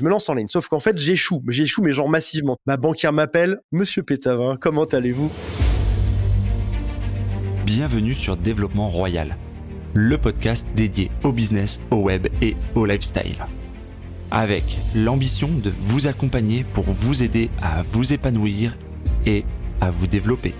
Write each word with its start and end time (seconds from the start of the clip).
je 0.00 0.04
me 0.04 0.08
lance 0.08 0.30
en 0.30 0.34
ligne. 0.34 0.48
Sauf 0.48 0.68
qu'en 0.68 0.80
fait, 0.80 0.96
j'échoue. 0.96 1.42
J'échoue, 1.48 1.82
mais 1.82 1.92
genre 1.92 2.08
massivement. 2.08 2.56
Ma 2.66 2.78
banquière 2.78 3.12
m'appelle. 3.12 3.60
Monsieur 3.70 4.02
Pétavin, 4.02 4.56
comment 4.58 4.84
allez-vous? 4.84 5.30
Bienvenue 7.66 8.14
sur 8.14 8.38
Développement 8.38 8.88
Royal, 8.88 9.36
le 9.92 10.16
podcast 10.16 10.66
dédié 10.74 11.10
au 11.22 11.32
business, 11.32 11.80
au 11.90 11.96
web 11.96 12.28
et 12.40 12.56
au 12.74 12.86
lifestyle. 12.86 13.46
Avec 14.30 14.78
l'ambition 14.94 15.48
de 15.48 15.70
vous 15.78 16.06
accompagner 16.06 16.64
pour 16.64 16.84
vous 16.84 17.22
aider 17.22 17.50
à 17.60 17.82
vous 17.82 18.14
épanouir 18.14 18.78
et 19.26 19.44
à 19.82 19.90
vous 19.90 20.06
développer. 20.06 20.54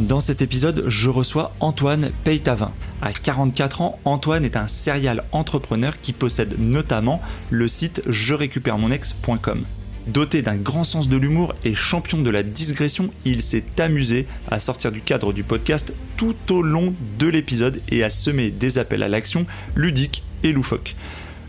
Dans 0.00 0.20
cet 0.20 0.42
épisode, 0.42 0.84
je 0.86 1.08
reçois 1.08 1.52
Antoine 1.58 2.12
Peytavin. 2.22 2.70
À 3.02 3.12
44 3.12 3.80
ans, 3.80 3.98
Antoine 4.04 4.44
est 4.44 4.56
un 4.56 4.68
serial 4.68 5.24
entrepreneur 5.32 6.00
qui 6.00 6.12
possède 6.12 6.54
notamment 6.56 7.20
le 7.50 7.66
site 7.66 8.02
je 8.06 8.32
récupère 8.32 8.78
mon 8.78 8.92
ex.com. 8.92 9.64
Doté 10.06 10.40
d'un 10.42 10.54
grand 10.54 10.84
sens 10.84 11.08
de 11.08 11.16
l'humour 11.16 11.52
et 11.64 11.74
champion 11.74 12.22
de 12.22 12.30
la 12.30 12.44
digression, 12.44 13.10
il 13.24 13.42
s'est 13.42 13.64
amusé 13.78 14.28
à 14.48 14.60
sortir 14.60 14.92
du 14.92 15.00
cadre 15.00 15.32
du 15.32 15.42
podcast 15.42 15.92
tout 16.16 16.36
au 16.50 16.62
long 16.62 16.94
de 17.18 17.26
l'épisode 17.26 17.82
et 17.90 18.04
à 18.04 18.10
semer 18.10 18.50
des 18.50 18.78
appels 18.78 19.02
à 19.02 19.08
l'action 19.08 19.46
ludiques 19.74 20.22
et 20.44 20.52
loufoques. 20.52 20.94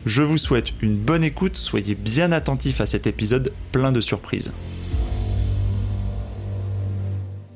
Je 0.07 0.23
vous 0.23 0.39
souhaite 0.39 0.73
une 0.81 0.97
bonne 0.97 1.23
écoute, 1.23 1.55
soyez 1.55 1.93
bien 1.93 2.31
attentifs 2.31 2.81
à 2.81 2.87
cet 2.87 3.05
épisode 3.05 3.53
plein 3.71 3.91
de 3.91 4.01
surprises. 4.01 4.51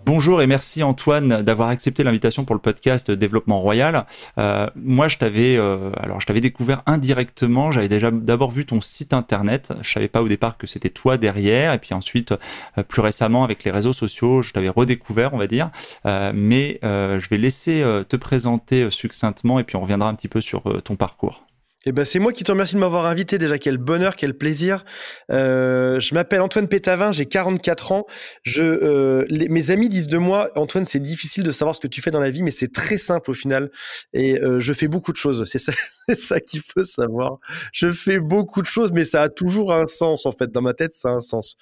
Bonjour 0.05 0.41
et 0.41 0.48
merci 0.48 0.84
Antoine 0.84 1.43
d'avoir 1.43 1.70
accepté 1.70 2.03
l'invitation 2.03 2.44
pour 2.44 2.55
le 2.55 2.61
podcast 2.61 3.09
Développement 3.09 3.61
Royal. 3.61 4.05
Euh, 4.38 4.67
moi, 4.75 5.07
je 5.07 5.17
t'avais, 5.17 5.55
euh, 5.55 5.91
alors 5.95 6.20
je 6.20 6.25
t'avais 6.25 6.41
découvert 6.41 6.84
indirectement. 6.88 7.71
J'avais 7.71 7.88
déjà 7.88 8.11
d'abord 8.11 8.52
vu 8.52 8.66
ton 8.66 8.81
site 8.81 9.13
internet. 9.13 9.71
Je 9.81 9.89
savais 9.89 10.09
pas 10.09 10.21
au 10.21 10.27
départ 10.27 10.58
que 10.58 10.67
c'était 10.67 10.89
toi 10.89 11.17
derrière. 11.17 11.72
Et 11.72 11.80
puis 11.80 11.94
ensuite, 11.94 12.33
euh, 12.78 12.83
plus 12.83 13.02
récemment 13.02 13.45
avec 13.45 13.63
les 13.63 13.72
réseaux 13.72 13.94
sociaux, 13.94 14.41
je 14.41 14.52
t'avais 14.52 14.67
redécouvert, 14.67 15.33
on 15.33 15.38
va 15.38 15.47
dire. 15.47 15.72
mais 16.03 16.80
je 16.83 17.30
vais 17.30 17.38
laisser 17.38 17.81
te 18.09 18.17
présenter 18.17 18.91
succinctement 18.91 19.59
et 19.59 19.63
puis 19.63 19.78
on 19.78 19.81
reviendra 19.81 20.09
un 20.09 20.16
petit 20.16 20.28
peu 20.28 20.41
sur 20.41 20.63
ton 20.83 20.97
parcours. 20.97 21.45
Eh 21.86 21.92
ben, 21.92 22.06
c'est 22.06 22.20
moi 22.20 22.31
qui 22.31 22.45
te 22.45 22.52
remercie 22.52 22.76
de 22.76 22.80
m'avoir 22.80 23.06
invité. 23.06 23.38
Déjà, 23.38 23.58
quel 23.58 23.78
bonheur, 23.78 24.16
quel 24.16 24.34
plaisir. 24.34 24.86
Euh, 25.31 26.00
je 26.00 26.14
m'appelle 26.14 26.40
Antoine 26.40 26.70
Pétavin, 26.70 27.12
j'ai 27.12 27.25
44 27.25 27.92
ans. 27.92 28.06
Je, 28.44 28.64
euh, 28.64 29.25
mes 29.50 29.70
amis 29.70 29.90
disent 29.90 30.08
de 30.08 30.17
moi, 30.17 30.50
Antoine, 30.56 30.86
c'est 30.86 31.02
difficile 31.02 31.44
de 31.44 31.52
savoir 31.52 31.75
ce 31.75 31.81
que 31.81 31.88
tu 31.88 32.02
fais 32.02 32.12
dans 32.12 32.22
la 32.22 32.31
vie, 32.31 32.42
mais 32.42 32.52
c'est 32.52 32.72
très 32.72 32.98
simple 32.98 33.31
au 33.31 33.34
final. 33.34 33.70
Et 34.14 34.40
euh, 34.40 34.59
je 34.59 34.72
fais 34.72 34.88
beaucoup 34.88 35.12
de 35.12 35.17
choses. 35.17 35.44
C'est 35.45 35.59
ça, 35.59 35.73
ça 36.17 36.40
qu'il 36.40 36.62
faut 36.62 36.86
savoir. 36.86 37.40
Je 37.73 37.92
fais 37.92 38.20
beaucoup 38.20 38.62
de 38.62 38.68
choses, 38.68 38.94
mais 38.94 39.03
ça 39.03 39.22
a 39.23 39.30
toujours 39.30 39.73
un 39.73 39.88
sens 39.88 40.25
en 40.25 40.31
fait. 40.31 40.52
Dans 40.52 40.62
ma 40.62 40.73
tête, 40.73 40.95
ça 40.95 41.09
a 41.09 41.12
un 41.12 41.22
sens. 41.22 41.58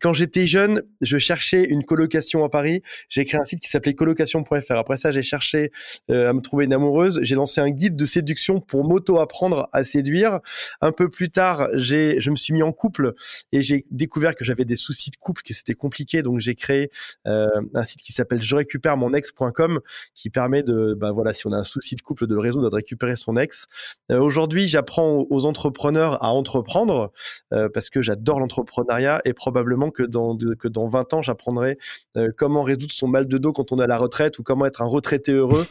Quand 0.00 0.12
j'étais 0.12 0.46
jeune, 0.46 0.82
je 1.00 1.18
cherchais 1.18 1.64
une 1.64 1.84
colocation 1.84 2.44
à 2.44 2.48
Paris. 2.48 2.82
J'ai 3.08 3.24
créé 3.24 3.40
un 3.40 3.44
site 3.44 3.60
qui 3.60 3.68
s'appelait 3.68 3.94
colocation.fr. 3.94 4.72
Après 4.72 4.96
ça, 4.96 5.10
j'ai 5.10 5.22
cherché 5.24 5.72
euh, 6.10 6.30
à 6.30 6.32
me 6.32 6.40
trouver 6.40 6.66
une 6.66 6.72
amoureuse. 6.72 7.18
J'ai 7.22 7.34
lancé 7.34 7.60
un 7.60 7.70
guide 7.70 7.96
de 7.96 8.06
séduction 8.06 8.60
pour 8.60 8.84
m'auto 8.84 9.18
à 9.72 9.84
séduire. 9.84 10.40
Un 10.80 10.92
peu 10.92 11.08
plus 11.08 11.30
tard, 11.30 11.68
j'ai, 11.74 12.20
je 12.20 12.30
me 12.30 12.36
suis 12.36 12.52
mis 12.52 12.62
en 12.62 12.72
couple 12.72 13.14
et 13.52 13.62
j'ai 13.62 13.86
découvert 13.90 14.34
que 14.34 14.44
j'avais 14.44 14.64
des 14.64 14.76
soucis 14.76 15.10
de 15.10 15.16
couple, 15.16 15.42
que 15.42 15.54
c'était 15.54 15.74
compliqué. 15.74 16.22
Donc 16.22 16.38
j'ai 16.40 16.54
créé 16.54 16.90
euh, 17.26 17.48
un 17.74 17.82
site 17.82 18.00
qui 18.00 18.12
s'appelle 18.12 18.42
je 18.42 18.56
récupère 18.56 18.96
mon 18.96 19.12
ex.com 19.14 19.80
qui 20.14 20.30
permet 20.30 20.62
de, 20.62 20.94
bah 20.94 21.12
voilà, 21.12 21.32
si 21.32 21.46
on 21.46 21.52
a 21.52 21.56
un 21.56 21.64
souci 21.64 21.96
de 21.96 22.02
couple, 22.02 22.26
de 22.26 22.34
le 22.34 22.40
résoudre, 22.40 22.68
de 22.70 22.74
récupérer 22.74 23.16
son 23.16 23.36
ex. 23.36 23.66
Euh, 24.10 24.20
aujourd'hui, 24.20 24.68
j'apprends 24.68 25.26
aux 25.30 25.46
entrepreneurs 25.46 26.22
à 26.22 26.32
entreprendre 26.32 27.12
euh, 27.52 27.68
parce 27.72 27.90
que 27.90 28.02
j'adore 28.02 28.40
l'entrepreneuriat 28.40 29.20
et 29.24 29.32
probablement 29.32 29.90
que 29.90 30.02
dans, 30.02 30.36
que 30.36 30.68
dans 30.68 30.86
20 30.86 31.14
ans, 31.14 31.22
j'apprendrai 31.22 31.78
comment 32.36 32.62
résoudre 32.62 32.92
son 32.92 33.08
mal 33.08 33.28
de 33.28 33.38
dos 33.38 33.52
quand 33.52 33.72
on 33.72 33.78
est 33.78 33.84
à 33.84 33.86
la 33.86 33.98
retraite 33.98 34.38
ou 34.38 34.42
comment 34.42 34.64
être 34.66 34.82
un 34.82 34.86
retraité 34.86 35.32
heureux. 35.32 35.66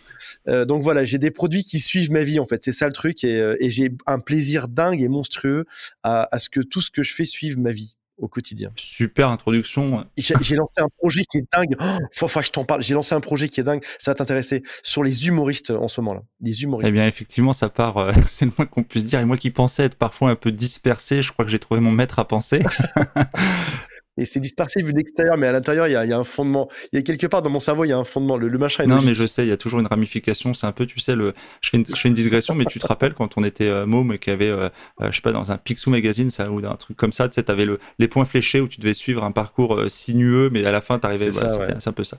donc 0.47 0.83
voilà, 0.83 1.03
j'ai 1.03 1.17
des 1.17 1.31
produits 1.31 1.63
qui 1.63 1.79
suivent 1.79 2.11
ma 2.11 2.23
vie 2.23 2.39
en 2.39 2.45
fait. 2.45 2.63
C'est 2.63 2.71
ça 2.71 2.87
le 2.87 2.93
truc 2.93 3.23
et, 3.23 3.55
et 3.59 3.69
j'ai 3.75 3.91
un 4.05 4.19
plaisir 4.19 4.67
dingue 4.67 5.01
et 5.01 5.07
monstrueux 5.07 5.65
à, 6.03 6.27
ce 6.39 6.49
que 6.49 6.61
tout 6.61 6.81
ce 6.81 6.91
que 6.91 7.03
je 7.03 7.13
fais 7.13 7.25
suive 7.25 7.59
ma 7.59 7.71
vie 7.71 7.95
au 8.17 8.29
quotidien. 8.29 8.71
Super 8.77 9.29
introduction. 9.29 10.05
J'ai 10.17 10.55
lancé 10.55 10.75
un 10.77 10.87
projet 10.97 11.23
qui 11.25 11.39
est 11.39 11.45
dingue. 11.51 11.75
Oh, 11.81 11.85
faut, 12.13 12.29
faut 12.29 12.39
que 12.39 12.45
je 12.45 12.51
t'en 12.51 12.63
parle. 12.63 12.81
J'ai 12.81 12.93
lancé 12.93 13.13
un 13.13 13.19
projet 13.19 13.49
qui 13.49 13.59
est 13.59 13.63
dingue. 13.63 13.83
Ça 13.99 14.11
va 14.11 14.15
t'intéresser 14.15 14.63
sur 14.83 15.03
les 15.03 15.27
humoristes 15.27 15.71
en 15.71 15.89
ce 15.89 15.99
moment-là. 15.99 16.23
Les 16.39 16.63
humoristes. 16.63 16.87
Eh 16.89 16.93
bien, 16.93 17.07
effectivement, 17.07 17.51
ça 17.51 17.67
part. 17.67 17.97
Euh, 17.97 18.13
c'est 18.27 18.45
le 18.45 18.51
moins 18.57 18.67
qu'on 18.67 18.83
puisse 18.83 19.03
dire. 19.03 19.19
Et 19.19 19.25
moi 19.25 19.37
qui 19.37 19.51
pensais 19.51 19.83
être 19.83 19.97
parfois 19.97 20.29
un 20.29 20.35
peu 20.35 20.53
dispersé, 20.53 21.21
je 21.21 21.31
crois 21.33 21.43
que 21.43 21.51
j'ai 21.51 21.59
trouvé 21.59 21.81
mon 21.81 21.91
maître 21.91 22.19
à 22.19 22.25
penser. 22.25 22.63
et 24.17 24.25
c'est 24.25 24.39
dispersé 24.39 24.81
vu 24.81 24.93
d'extérieur, 24.93 25.37
mais 25.37 25.47
à 25.47 25.51
l'intérieur, 25.51 25.87
il 25.87 25.91
y 25.91 25.95
a, 25.95 26.05
y 26.05 26.13
a, 26.13 26.17
un 26.17 26.23
fondement. 26.23 26.69
Il 26.93 26.97
y 26.97 26.99
a 26.99 27.01
quelque 27.01 27.27
part 27.27 27.41
dans 27.41 27.49
mon 27.49 27.59
cerveau, 27.59 27.83
il 27.83 27.89
y 27.89 27.93
a 27.93 27.97
un 27.97 28.03
fondement. 28.05 28.37
Le, 28.37 28.47
le 28.47 28.57
machin 28.57 28.83
est 28.83 28.87
Non, 28.87 29.01
mais 29.01 29.13
je 29.13 29.25
sais, 29.25 29.45
il 29.45 29.49
y 29.49 29.51
a 29.51 29.57
toujours 29.57 29.79
une 29.79 29.87
ramification. 29.87 30.53
C'est 30.53 30.67
un 30.67 30.71
peu, 30.71 30.85
tu 30.85 30.99
sais, 30.99 31.15
le. 31.15 31.33
Je 31.61 31.69
fais 31.69 31.77
une, 31.77 31.85
je 31.85 31.95
fais 31.95 32.07
une 32.07 32.15
digression, 32.15 32.55
mais 32.55 32.65
tu 32.65 32.79
te 32.79 32.87
rappelles 32.87 33.13
quand 33.13 33.37
on 33.37 33.43
était 33.43 33.67
euh, 33.67 33.85
môme 33.85 34.13
et 34.13 34.19
qu'il 34.19 34.31
y 34.31 34.33
avait, 34.33 34.49
euh, 34.49 34.69
euh, 35.01 35.11
je 35.11 35.15
sais 35.15 35.21
pas, 35.21 35.31
dans 35.33 35.51
un 35.51 35.57
Picsou 35.57 35.89
magazine, 35.89 36.29
ça 36.29 36.49
ou 36.49 36.65
un 36.65 36.75
truc 36.75 36.95
comme 36.95 37.11
ça, 37.11 37.27
tu 37.27 37.35
sais, 37.35 37.43
t'avais 37.43 37.65
le 37.65 37.79
les 37.99 38.07
points 38.07 38.25
fléchés 38.25 38.61
où 38.61 38.67
tu 38.67 38.79
devais 38.79 38.93
suivre 38.93 39.23
un 39.23 39.31
parcours 39.31 39.75
euh, 39.75 39.89
sinueux, 39.89 40.49
mais 40.51 40.65
à 40.65 40.71
la 40.71 40.81
fin, 40.81 40.97
t'arrivais. 40.97 41.29
Voilà, 41.29 41.79
c'est 41.79 41.89
un 41.89 41.93
peu 41.93 42.03
ça. 42.03 42.17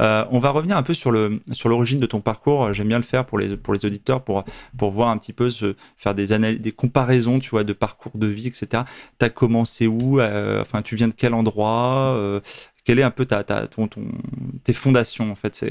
Euh, 0.00 0.24
on 0.30 0.38
va 0.38 0.50
revenir 0.50 0.76
un 0.76 0.82
peu 0.82 0.94
sur 0.94 1.10
le 1.10 1.40
sur 1.52 1.68
l'origine 1.68 2.00
de 2.00 2.06
ton 2.06 2.20
parcours. 2.20 2.72
J'aime 2.72 2.88
bien 2.88 2.98
le 2.98 3.04
faire 3.04 3.26
pour 3.26 3.38
les 3.38 3.56
pour 3.56 3.74
les 3.74 3.84
auditeurs 3.84 4.22
pour 4.22 4.44
pour 4.78 4.90
voir 4.90 5.10
un 5.10 5.18
petit 5.18 5.32
peu 5.32 5.50
se 5.50 5.74
faire 5.96 6.14
des 6.14 6.32
analyses, 6.32 6.60
des 6.60 6.72
comparaisons, 6.72 7.38
tu 7.38 7.50
vois, 7.50 7.64
de 7.64 7.72
parcours 7.72 8.12
de 8.14 8.26
vie, 8.26 8.48
etc. 8.48 8.84
T'as 9.18 9.28
commencé 9.28 9.86
où 9.86 10.20
Enfin, 10.20 10.82
tu 10.82 10.96
viens 10.96 11.08
de 11.08 11.14
quel 11.42 12.98
euh, 12.98 13.00
est 13.00 13.02
un 13.02 13.10
peu 13.10 13.26
ta, 13.26 13.42
ton, 13.44 13.88
tes 14.62 14.72
fondations 14.72 15.30
en 15.30 15.34
fait 15.34 15.64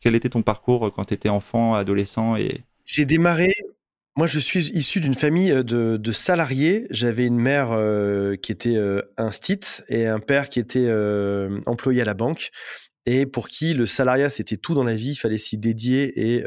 Quel 0.00 0.14
était 0.14 0.28
ton 0.28 0.42
parcours 0.42 0.92
quand 0.92 1.06
tu 1.06 1.14
étais 1.14 1.28
enfant, 1.28 1.74
adolescent 1.74 2.36
et... 2.36 2.62
J'ai 2.84 3.04
démarré 3.04 3.52
moi, 4.16 4.26
je 4.26 4.40
suis 4.40 4.70
issu 4.70 5.00
d'une 5.00 5.14
famille 5.14 5.52
euh, 5.52 5.62
de, 5.62 6.12
salariés. 6.12 6.88
J'avais 6.90 7.24
une 7.24 7.38
mère 7.38 7.68
euh, 7.70 8.34
qui 8.34 8.50
était 8.50 8.76
un 9.16 9.30
stit 9.30 9.60
et 9.88 10.08
un 10.08 10.18
père 10.18 10.48
qui 10.48 10.58
était 10.58 10.90
employé 11.66 12.02
à 12.02 12.04
la 12.04 12.14
banque 12.14 12.50
et 13.06 13.26
pour 13.26 13.48
qui 13.48 13.74
le 13.74 13.86
salariat 13.86 14.28
c'était 14.28 14.56
tout 14.56 14.74
dans 14.74 14.82
la 14.82 14.96
vie. 14.96 15.12
Il 15.12 15.16
fallait 15.16 15.38
s'y 15.38 15.56
dédier 15.56 16.34
et 16.34 16.44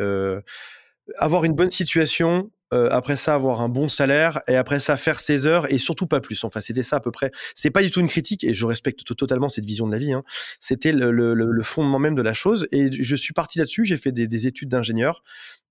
avoir 1.18 1.46
une 1.46 1.54
bonne 1.54 1.70
situation, 1.70 2.52
euh, 2.74 2.88
après 2.92 3.18
ça 3.18 3.36
avoir 3.36 3.62
un 3.62 3.70
bon 3.70 3.90
salaire 3.90 4.42
et 4.48 4.56
après 4.56 4.80
ça 4.80 4.96
faire 4.98 5.20
ses 5.20 5.46
heures 5.46 5.72
et 5.72 5.78
surtout 5.78 6.08
pas 6.08 6.22
plus. 6.22 6.44
Enfin, 6.44 6.62
c'était 6.62 6.84
ça 6.84 6.98
à 6.98 7.00
peu 7.00 7.12
près. 7.12 7.32
C'est 7.56 7.70
pas 7.70 7.82
du 7.82 7.92
tout 7.92 8.00
une 8.00 8.08
critique 8.08 8.44
et 8.44 8.54
je 8.54 8.66
respecte 8.66 9.16
totalement 9.16 9.50
cette 9.50 9.66
vision 9.66 9.88
de 9.88 9.92
la 9.92 10.00
vie. 10.00 10.14
Hein. 10.14 10.24
C'était 10.60 10.94
le, 10.94 11.62
fondement 11.64 12.00
même 12.00 12.16
de 12.16 12.22
la 12.22 12.34
chose 12.34 12.68
et 12.72 12.92
je 12.92 13.16
suis 13.16 13.34
parti 13.34 13.60
là-dessus. 13.60 13.86
J'ai 13.86 13.98
fait 13.98 14.12
des, 14.12 14.28
des 14.28 14.48
études 14.48 14.70
d'ingénieur. 14.70 15.24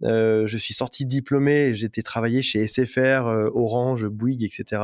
Euh, 0.03 0.47
je 0.47 0.59
suis 0.59 0.75
sorti 0.75 1.07
diplômé. 1.07 1.75
J'étais 1.75 2.03
travaillé 2.03 2.43
chez 2.43 2.67
SFR, 2.67 3.27
euh, 3.27 3.51
Orange, 3.55 4.07
Bouygues, 4.07 4.45
etc. 4.45 4.83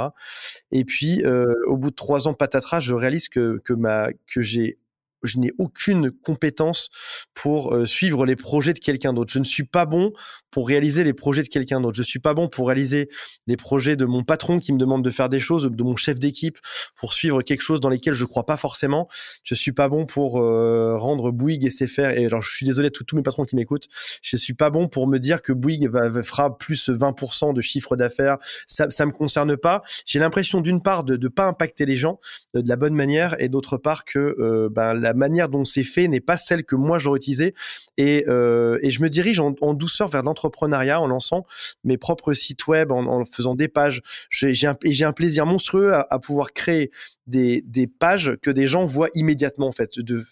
Et 0.72 0.84
puis, 0.84 1.22
au 1.66 1.77
bout 1.77 1.91
de 1.91 1.94
trois 1.94 2.28
ans 2.28 2.34
patatras, 2.34 2.81
je 2.81 2.94
réalise 2.94 3.28
que 3.28 3.62
que 3.65 4.43
j'ai 4.43 4.78
je 5.22 5.38
n'ai 5.38 5.50
aucune 5.59 6.10
compétence 6.10 6.91
pour 7.34 7.75
euh, 7.75 7.87
suivre 7.87 8.27
les 8.27 8.37
projets 8.37 8.72
de 8.72 8.78
quelqu'un 8.78 9.12
d'autre. 9.12 9.32
Je 9.32 9.38
ne 9.38 9.44
suis 9.44 9.65
pas 9.65 9.87
bon 9.87 10.12
pour 10.50 10.69
réaliser 10.69 11.04
les 11.04 11.12
projets 11.12 11.43
de 11.43 11.49
quelqu'un 11.49 11.81
d'autre. 11.81 11.97
Je 11.97 12.03
suis 12.03 12.19
pas 12.19 12.34
bon 12.34 12.49
pour 12.49 12.69
réaliser 12.69 13.09
les 13.47 13.56
projets 13.56 13.97
de 13.97 14.04
mon 14.04 14.25
patron 14.25 14.59
qui 14.59 14.72
me 14.72 14.78
demande 14.78 15.04
de 15.04 15.10
faire 15.10 15.28
des 15.28 15.41
choses, 15.41 15.71
de 15.71 15.82
mon 15.82 15.97
chef 15.97 16.19
d'équipe 16.19 16.59
pour 16.97 17.12
suivre 17.12 17.43
quelque 17.43 17.60
chose 17.60 17.81
dans 17.81 17.88
lesquels 17.88 18.15
je 18.15 18.25
crois 18.25 18.47
pas 18.47 18.56
forcément. 18.56 19.09
Je 19.43 19.54
suis 19.54 19.72
pas 19.72 19.88
bon 19.88 20.06
pour 20.06 20.41
euh, 20.41 20.97
rendre 20.97 21.31
Bouygues 21.31 21.65
et 21.65 21.71
SFR. 21.71 22.10
Et 22.16 22.27
alors, 22.27 22.43
je 22.43 22.54
suis 22.54 22.66
désolé 22.66 22.88
à 22.88 22.91
tous 22.91 23.16
mes 23.16 23.22
patrons 23.22 23.44
qui 23.44 23.56
m'écoutent. 23.56 23.88
Je 24.22 24.37
suis 24.37 24.54
pas 24.54 24.71
bon 24.71 24.88
pour 24.88 25.06
me 25.06 25.19
dire 25.19 25.43
que 25.43 25.53
Bouygues 25.53 25.91
fera 26.22 26.56
plus 26.56 26.88
20% 26.88 27.53
de 27.53 27.60
chiffre 27.60 27.97
d'affaires. 27.97 28.38
Ça, 28.66 28.91
ça 28.91 29.06
me 29.06 29.12
concerne 29.12 29.57
pas. 29.57 29.83
J'ai 30.07 30.19
l'impression 30.19 30.60
d'une 30.60 30.83
part 30.83 31.04
de 31.04 31.16
ne 31.16 31.28
pas 31.28 31.47
impacter 31.47 31.86
les 31.86 31.97
gens 31.97 32.21
euh, 32.54 32.62
de 32.62 32.69
la 32.69 32.77
bonne 32.77 32.95
manière 32.95 33.41
et 33.41 33.48
d'autre 33.48 33.77
part 33.77 34.04
que 34.04 34.69
ben, 34.71 34.95
la 35.06 35.14
manière 35.14 35.48
dont 35.48 35.64
c'est 35.64 35.84
fait 35.84 36.08
n'est 36.08 36.20
pas 36.20 36.36
celle 36.36 36.64
que 36.64 36.74
moi 36.74 36.98
j'aurais 36.98 37.18
utilisée. 37.18 37.54
Et, 37.97 38.24
euh, 38.28 38.78
je 38.82 39.00
me 39.00 39.08
dirige 39.08 39.41
en, 39.41 39.53
douceur 39.74 40.08
vers 40.08 40.22
l'entrepreneuriat 40.22 41.00
en 41.00 41.06
lançant 41.06 41.47
mes 41.84 41.98
propres 41.98 42.34
sites 42.34 42.66
web, 42.66 42.92
en, 42.92 43.24
faisant 43.24 43.54
des 43.54 43.68
pages. 43.68 44.03
J'ai 44.30 44.66
un, 44.66 45.12
plaisir 45.12 45.47
monstrueux 45.47 45.94
à, 45.94 46.18
pouvoir 46.18 46.53
créer 46.53 46.91
des, 47.26 47.62
pages 47.98 48.32
que 48.42 48.50
des 48.50 48.66
gens 48.66 48.84
voient 48.84 49.10
immédiatement 49.14 49.68
en 49.68 49.72
fait. 49.72 49.98
De, 49.98 50.24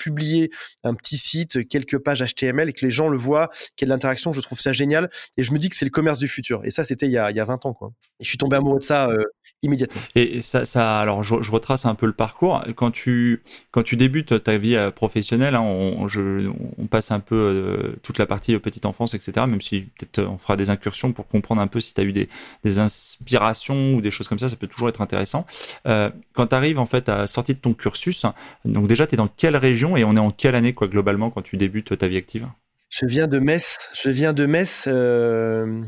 publier 0.00 0.50
un 0.82 0.94
petit 0.94 1.18
site, 1.18 1.68
quelques 1.68 1.98
pages 1.98 2.24
HTML 2.24 2.70
et 2.70 2.72
que 2.72 2.86
les 2.86 2.90
gens 2.90 3.08
le 3.08 3.18
voient, 3.18 3.50
qu'il 3.76 3.84
y 3.84 3.84
ait 3.84 3.88
de 3.88 3.92
l'interaction, 3.92 4.32
je 4.32 4.40
trouve 4.40 4.58
ça 4.58 4.72
génial. 4.72 5.10
Et 5.36 5.42
je 5.42 5.52
me 5.52 5.58
dis 5.58 5.68
que 5.68 5.76
c'est 5.76 5.84
le 5.84 5.90
commerce 5.90 6.18
du 6.18 6.26
futur. 6.26 6.64
Et 6.64 6.70
ça, 6.70 6.84
c'était 6.84 7.04
il, 7.04 7.10
il 7.10 7.36
y 7.36 7.40
a 7.40 7.44
20 7.44 7.66
ans. 7.66 7.74
Quoi. 7.74 7.92
Et 8.18 8.24
je 8.24 8.28
suis 8.28 8.38
tombé 8.38 8.56
amoureux 8.56 8.78
de 8.78 8.84
ça 8.84 9.10
euh, 9.10 9.22
immédiatement. 9.62 10.00
Et 10.14 10.40
ça, 10.40 10.64
ça 10.64 11.00
alors 11.00 11.22
je, 11.22 11.50
retrace 11.50 11.84
un 11.86 11.94
peu 11.94 12.06
le 12.06 12.12
parcours. 12.12 12.62
Quand 12.76 12.90
tu, 12.90 13.42
quand 13.70 13.82
tu 13.82 13.96
débutes 13.96 14.42
ta 14.42 14.58
vie 14.58 14.76
euh, 14.76 14.90
professionnelle, 14.90 15.54
hein, 15.54 15.60
on, 15.62 16.08
je, 16.08 16.48
on, 16.78 16.86
passe 16.86 17.10
un 17.10 17.20
peu 17.20 17.36
euh, 17.36 17.96
toute 18.02 18.18
la 18.18 18.26
partie 18.26 18.58
petite 18.58 18.86
enfance, 18.86 19.14
etc. 19.14 19.46
Même 19.46 19.60
si 19.60 19.82
peut-être 19.82 20.26
on 20.26 20.38
fera 20.38 20.56
des 20.56 20.70
incursions 20.70 21.12
pour 21.12 21.26
comprendre 21.26 21.60
un 21.60 21.66
peu 21.66 21.80
si 21.80 21.94
tu 21.94 22.00
as 22.00 22.04
eu 22.04 22.12
des, 22.12 22.28
des, 22.64 22.78
inspirations 22.78 23.94
ou 23.94 24.00
des 24.00 24.10
choses 24.10 24.28
comme 24.28 24.38
ça, 24.38 24.48
ça 24.48 24.56
peut 24.56 24.66
toujours 24.66 24.88
être 24.88 25.00
intéressant. 25.00 25.46
Euh, 25.86 26.10
quand 26.32 26.48
tu 26.48 26.54
arrives 26.54 26.78
en 26.78 26.86
fait 26.86 27.08
à 27.08 27.26
sortir 27.26 27.54
de 27.54 27.60
ton 27.60 27.74
cursus, 27.74 28.24
donc 28.64 28.88
déjà 28.88 29.06
tu 29.06 29.14
es 29.14 29.16
dans 29.16 29.28
quelle 29.28 29.56
région 29.56 29.96
et 29.96 30.04
on 30.04 30.16
est 30.16 30.20
en 30.20 30.30
quelle 30.30 30.54
année 30.54 30.72
quoi 30.72 30.88
globalement 30.88 31.30
quand 31.30 31.42
tu 31.42 31.56
débutes 31.56 31.96
ta 31.98 32.08
vie 32.08 32.16
active? 32.16 32.46
Je 32.88 33.06
viens 33.06 33.28
de 33.28 33.38
Metz. 33.38 33.78
Je 33.94 34.10
viens 34.10 34.32
de 34.32 34.46
Metz. 34.46 34.84
Euh 34.88 35.82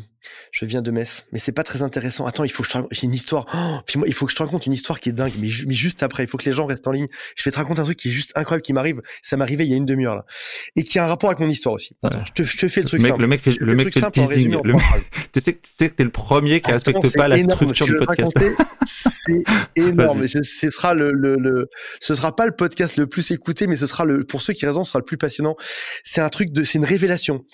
je 0.51 0.65
viens 0.65 0.83
de 0.83 0.91
Metz, 0.91 1.25
mais 1.33 1.39
c'est 1.39 1.53
pas 1.53 1.63
très 1.63 1.83
intéressant. 1.83 2.27
Attends, 2.27 2.45
il 2.45 2.51
faut 2.51 2.63
que 2.63 2.69
je 2.69 2.73
te 2.73 2.77
raconte, 2.79 2.93
j'ai 2.93 3.05
une 3.05 3.15
histoire. 3.15 3.47
Oh, 3.55 3.81
puis 3.87 3.99
moi, 3.99 4.09
il 4.09 4.15
faut 4.15 4.27
que 4.27 4.33
je 4.33 4.37
te 4.37 4.43
raconte 4.43 4.67
une 4.67 4.73
histoire 4.73 5.01
qui 5.01 5.09
est 5.09 5.13
dingue, 5.13 5.33
mais, 5.39 5.49
juste 5.49 6.03
après, 6.03 6.25
il 6.25 6.27
faut 6.27 6.39
que 6.39 6.45
les 6.45 6.53
gens 6.53 6.67
restent 6.67 6.87
en 6.87 6.93
ligne. 6.93 7.09
Je 7.37 7.45
vais 7.45 7.51
te 7.51 7.57
raconter 7.57 7.81
un 7.81 7.85
truc 7.85 7.99
qui 7.99 8.09
est 8.09 8.13
juste 8.13 8.33
incroyable 8.37 8.63
qui 8.63 8.73
m'arrive. 8.73 9.01
Ça 9.23 9.37
m'est 9.37 9.43
arrivé 9.43 9.65
il 9.65 9.71
y 9.71 9.75
a 9.75 9.77
une 9.77 9.87
demi-heure 9.87 10.17
là, 10.17 10.25
et 10.77 10.85
qui 10.85 10.99
a 10.99 11.05
un 11.05 11.09
rapport 11.09 11.31
avec 11.31 11.41
mon 11.41 11.49
histoire 11.49 11.75
aussi. 11.75 11.97
Attends, 12.03 12.25
je, 12.25 12.33
te, 12.33 12.43
je, 12.43 12.57
te, 12.57 12.69
fais 12.69 12.83
le 12.83 12.87
truc 12.87 13.03
simple. 13.03 13.21
Le 13.21 13.27
mec 13.27 13.41
fait 13.41 13.57
le, 13.59 13.75
mec 13.75 13.93
fait 13.93 14.01
le 14.01 14.11
teasing. 14.11 14.57
tu 15.33 15.41
sais 15.41 15.55
que 15.55 15.95
t'es 15.95 16.05
le 16.05 16.11
premier 16.11 16.61
qui 16.61 16.71
respecte 16.71 17.17
pas 17.17 17.29
la 17.29 17.39
structure 17.39 17.87
du 17.87 17.97
podcast. 17.97 18.33
C'est 18.87 19.43
énorme. 19.77 20.27
ce 20.29 20.71
sera 20.71 20.95
le, 20.95 21.13
le, 21.13 21.37
le, 21.37 21.69
ce 22.01 22.15
sera 22.15 22.35
pas 22.35 22.47
le 22.47 22.53
podcast 22.53 22.97
le 22.97 23.07
plus 23.07 23.31
écouté, 23.31 23.67
mais 23.67 23.77
ce 23.77 23.87
sera 23.87 24.05
le, 24.05 24.25
pour 24.25 24.43
ceux 24.43 24.53
qui 24.53 24.67
raisonnent, 24.67 24.85
ce 24.85 24.91
sera 24.91 24.99
le 25.01 25.05
plus 25.05 25.17
passionnant. 25.17 25.57
C'est 26.05 26.21
un 26.21 26.29
truc 26.29 26.53
de, 26.53 26.65
c'est 26.65 26.79
une 26.79 26.85
révélation. 26.85 27.45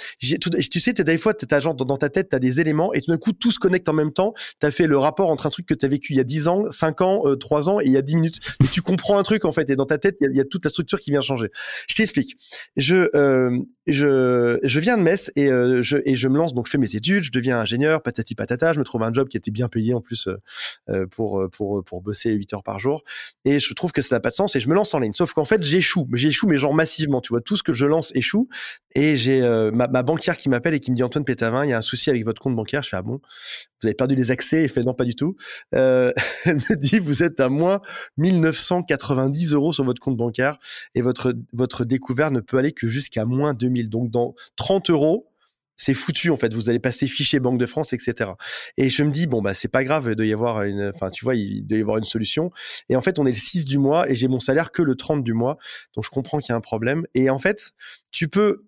Tout, 0.41 0.50
tu 0.50 0.81
sais, 0.81 0.93
des 0.93 1.19
fois, 1.19 1.35
genre 1.61 1.75
dans 1.75 1.97
ta 1.97 2.09
tête, 2.09 2.29
t'as 2.31 2.38
des 2.38 2.57
éléments 2.60 2.93
et 2.93 3.00
tout 3.00 3.10
d'un 3.10 3.19
coup 3.19 3.32
tout 3.32 3.50
se 3.50 3.58
connecte 3.58 3.88
en 3.88 3.93
même 3.93 4.12
temps. 4.12 4.34
Tu 4.60 4.66
as 4.66 4.70
fait 4.70 4.87
le 4.87 4.99
rapport 4.99 5.31
entre 5.31 5.46
un 5.46 5.50
truc 5.50 5.66
que 5.66 5.75
tu 5.75 5.84
as 5.84 5.88
vécu 5.88 6.12
il 6.12 6.16
y 6.16 6.20
a 6.20 6.25
10 6.25 6.49
ans, 6.49 6.64
5 6.70 7.00
ans, 7.00 7.22
3 7.37 7.69
euh, 7.69 7.72
ans 7.72 7.81
et 7.81 7.87
il 7.87 7.93
y 7.93 7.96
a 7.96 8.02
10 8.02 8.16
minutes. 8.16 8.38
Tu 8.72 8.82
comprends 8.82 9.19
un 9.19 9.22
truc 9.22 9.44
en 9.44 9.52
fait 9.52 9.70
et 9.70 9.76
dans 9.76 9.87
ta 9.87 9.99
tête, 9.99 10.16
il 10.20 10.37
y, 10.37 10.40
a, 10.40 10.44
toute 10.44 10.64
la 10.64 10.70
structure 10.70 11.00
qui 11.00 11.10
vient 11.10 11.20
changer. 11.20 11.50
Je 11.88 11.94
t'explique. 11.94 12.37
Je, 12.76 13.08
euh, 13.14 13.58
je, 13.87 14.58
je 14.62 14.81
viens 14.81 14.96
de 14.96 15.02
Metz 15.02 15.31
et, 15.37 15.50
euh, 15.50 15.82
je, 15.82 15.99
et 16.05 16.16
je 16.16 16.28
me 16.28 16.37
lance, 16.37 16.55
donc 16.55 16.66
je 16.66 16.70
fais 16.70 16.78
mes 16.78 16.94
études, 16.94 17.25
je 17.25 17.32
deviens 17.32 17.58
ingénieur, 17.58 18.02
patati 18.02 18.34
patata, 18.34 18.72
je 18.72 18.78
me 18.78 18.84
trouve 18.84 19.02
un 19.02 19.12
job 19.12 19.28
qui 19.28 19.37
était 19.37 19.50
bien 19.50 19.69
payé 19.69 19.94
en 19.94 20.00
plus 20.00 20.28
pour, 21.10 21.43
pour, 21.50 21.84
pour 21.84 22.02
bosser 22.02 22.32
8 22.32 22.55
heures 22.55 22.62
par 22.62 22.78
jour. 22.78 23.02
Et 23.44 23.60
je 23.60 23.75
trouve 23.75 23.93
que 23.93 24.02
ça 24.02 24.16
n'a 24.16 24.20
pas 24.20 24.31
de 24.31 24.34
sens 24.34 24.55
et 24.56 24.60
je 24.60 24.69
me 24.69 24.75
lance 24.75 24.93
en 24.94 24.99
ligne. 24.99 25.12
Sauf 25.14 25.32
qu'en 25.32 25.44
fait, 25.44 25.62
j'échoue. 25.62 26.08
J'échoue, 26.12 26.46
mais 26.46 26.56
genre 26.56 26.75
massivement. 26.75 27.20
Tu 27.20 27.31
vois, 27.31 27.40
tout 27.40 27.56
ce 27.56 27.62
que 27.62 27.72
je 27.72 27.87
lance 27.87 28.12
échoue. 28.14 28.49
Et 28.94 29.16
j'ai 29.16 29.40
ma, 29.72 29.88
ma, 29.88 30.02
banquière 30.02 30.37
qui 30.37 30.49
m'appelle 30.49 30.75
et 30.75 30.81
qui 30.81 30.90
me 30.90 30.96
dit 30.96 31.02
Antoine 31.02 31.25
Pétavin, 31.25 31.64
il 31.64 31.70
y 31.70 31.72
a 31.72 31.78
un 31.78 31.82
souci 31.82 32.10
avec 32.10 32.25
votre 32.25 32.40
compte 32.40 32.47
bancaire. 32.56 32.82
Je 32.82 32.90
fais 32.90 32.96
ah 32.96 33.02
bon? 33.02 33.20
Vous 33.80 33.86
avez 33.86 33.94
perdu 33.94 34.14
les 34.14 34.30
accès? 34.30 34.64
Et 34.64 34.68
fait 34.68 34.82
non 34.82 34.94
pas 34.94 35.04
du 35.04 35.14
tout. 35.14 35.36
Euh, 35.74 36.12
elle 36.44 36.56
me 36.56 36.76
dit 36.76 36.98
vous 36.98 37.22
êtes 37.22 37.40
à 37.40 37.48
moins 37.48 37.80
1990 38.16 39.52
euros 39.52 39.72
sur 39.72 39.84
votre 39.84 40.00
compte 40.00 40.16
bancaire 40.16 40.58
et 40.94 41.02
votre 41.02 41.34
votre 41.52 41.84
découvert 41.84 42.30
ne 42.30 42.40
peut 42.40 42.58
aller 42.58 42.72
que 42.72 42.88
jusqu'à 42.88 43.24
moins 43.24 43.54
2000. 43.54 43.88
Donc 43.88 44.10
dans 44.10 44.34
30 44.56 44.90
euros 44.90 45.28
c'est 45.78 45.94
foutu 45.94 46.28
en 46.28 46.36
fait. 46.36 46.52
Vous 46.52 46.68
allez 46.68 46.80
passer 46.80 47.06
fichier 47.06 47.40
Banque 47.40 47.58
de 47.58 47.64
France, 47.64 47.92
etc. 47.94 48.32
Et 48.76 48.90
je 48.90 49.02
me 49.04 49.10
dis 49.10 49.26
bon 49.26 49.40
bah 49.40 49.54
c'est 49.54 49.68
pas 49.68 49.84
grave, 49.84 50.08
il 50.10 50.16
doit 50.16 50.26
y 50.26 50.32
avoir 50.32 50.64
une, 50.64 50.90
enfin 50.92 51.08
tu 51.08 51.24
vois, 51.24 51.36
il 51.36 51.66
doit 51.66 51.78
y 51.78 51.80
avoir 51.80 51.96
une 51.96 52.04
solution. 52.04 52.50
Et 52.90 52.96
en 52.96 53.00
fait 53.00 53.18
on 53.18 53.24
est 53.24 53.30
le 53.30 53.36
6 53.36 53.64
du 53.64 53.78
mois 53.78 54.10
et 54.10 54.16
j'ai 54.16 54.28
mon 54.28 54.40
salaire 54.40 54.72
que 54.72 54.82
le 54.82 54.96
30 54.96 55.22
du 55.22 55.32
mois, 55.32 55.56
donc 55.94 56.04
je 56.04 56.10
comprends 56.10 56.38
qu'il 56.38 56.50
y 56.50 56.52
a 56.52 56.56
un 56.56 56.60
problème. 56.60 57.06
Et 57.14 57.30
en 57.30 57.38
fait 57.38 57.70
tu 58.10 58.28
peux 58.28 58.64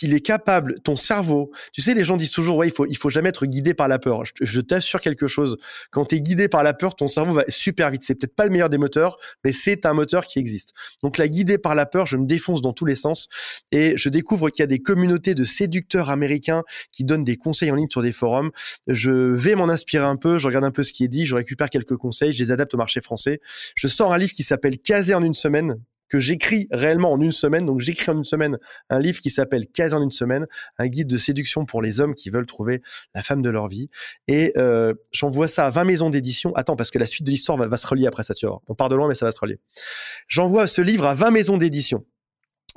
il 0.00 0.14
est 0.14 0.20
capable, 0.20 0.80
ton 0.80 0.96
cerveau, 0.96 1.50
tu 1.72 1.82
sais, 1.82 1.94
les 1.94 2.04
gens 2.04 2.16
disent 2.16 2.30
toujours, 2.30 2.56
ouais, 2.56 2.68
il 2.68 2.72
faut, 2.72 2.86
il 2.86 2.96
faut 2.96 3.10
jamais 3.10 3.28
être 3.28 3.46
guidé 3.46 3.74
par 3.74 3.88
la 3.88 3.98
peur. 3.98 4.22
Je, 4.40 4.60
t'assure 4.60 5.00
quelque 5.00 5.26
chose. 5.26 5.58
Quand 5.90 6.06
tu 6.06 6.16
es 6.16 6.20
guidé 6.20 6.48
par 6.48 6.62
la 6.62 6.72
peur, 6.72 6.94
ton 6.94 7.08
cerveau 7.08 7.34
va 7.34 7.44
super 7.48 7.90
vite. 7.90 8.02
C'est 8.02 8.14
peut-être 8.14 8.34
pas 8.34 8.44
le 8.44 8.50
meilleur 8.50 8.70
des 8.70 8.78
moteurs, 8.78 9.18
mais 9.44 9.52
c'est 9.52 9.84
un 9.86 9.92
moteur 9.92 10.24
qui 10.24 10.38
existe. 10.38 10.72
Donc, 11.02 11.18
la 11.18 11.28
guidée 11.28 11.58
par 11.58 11.74
la 11.74 11.84
peur, 11.86 12.06
je 12.06 12.16
me 12.16 12.26
défonce 12.26 12.62
dans 12.62 12.72
tous 12.72 12.86
les 12.86 12.94
sens 12.94 13.28
et 13.70 13.94
je 13.96 14.08
découvre 14.08 14.50
qu'il 14.50 14.62
y 14.62 14.64
a 14.64 14.68
des 14.68 14.78
communautés 14.78 15.34
de 15.34 15.44
séducteurs 15.44 16.10
américains 16.10 16.62
qui 16.90 17.04
donnent 17.04 17.24
des 17.24 17.36
conseils 17.36 17.70
en 17.70 17.74
ligne 17.74 17.90
sur 17.90 18.02
des 18.02 18.12
forums. 18.12 18.50
Je 18.86 19.10
vais 19.10 19.54
m'en 19.54 19.68
inspirer 19.68 20.04
un 20.04 20.16
peu, 20.16 20.38
je 20.38 20.46
regarde 20.46 20.64
un 20.64 20.70
peu 20.70 20.82
ce 20.82 20.92
qui 20.92 21.04
est 21.04 21.08
dit, 21.08 21.26
je 21.26 21.34
récupère 21.34 21.70
quelques 21.70 21.96
conseils, 21.96 22.32
je 22.32 22.42
les 22.42 22.50
adapte 22.50 22.74
au 22.74 22.78
marché 22.78 23.00
français. 23.00 23.40
Je 23.74 23.88
sors 23.88 24.12
un 24.12 24.18
livre 24.18 24.32
qui 24.32 24.42
s'appelle 24.42 24.78
Caser 24.78 25.14
en 25.14 25.22
une 25.22 25.34
semaine 25.34 25.78
que 26.12 26.20
j'écris 26.20 26.68
réellement 26.70 27.10
en 27.10 27.20
une 27.22 27.32
semaine. 27.32 27.64
Donc 27.64 27.80
j'écris 27.80 28.10
en 28.10 28.18
une 28.18 28.24
semaine 28.24 28.58
un 28.90 28.98
livre 28.98 29.18
qui 29.18 29.30
s'appelle 29.30 29.66
Quasi 29.66 29.94
en 29.94 30.02
une 30.02 30.10
semaine, 30.10 30.46
un 30.76 30.86
guide 30.86 31.08
de 31.08 31.16
séduction 31.16 31.64
pour 31.64 31.80
les 31.80 32.00
hommes 32.00 32.14
qui 32.14 32.28
veulent 32.28 32.44
trouver 32.44 32.82
la 33.14 33.22
femme 33.22 33.40
de 33.40 33.48
leur 33.48 33.66
vie. 33.68 33.88
Et 34.28 34.52
euh, 34.58 34.92
j'envoie 35.10 35.48
ça 35.48 35.64
à 35.64 35.70
20 35.70 35.84
maisons 35.84 36.10
d'édition. 36.10 36.54
Attends, 36.54 36.76
parce 36.76 36.90
que 36.90 36.98
la 36.98 37.06
suite 37.06 37.24
de 37.24 37.30
l'histoire 37.30 37.56
va, 37.56 37.76
se 37.78 37.86
relier 37.86 38.06
après 38.06 38.24
ça, 38.24 38.34
tu 38.34 38.46
vois. 38.46 38.60
On 38.68 38.74
part 38.74 38.90
de 38.90 38.94
loin, 38.94 39.08
mais 39.08 39.14
ça 39.14 39.24
va 39.24 39.32
se 39.32 39.40
relier. 39.40 39.58
J'envoie 40.28 40.66
ce 40.66 40.82
livre 40.82 41.06
à 41.06 41.14
20 41.14 41.30
maisons 41.30 41.56
d'édition 41.56 42.04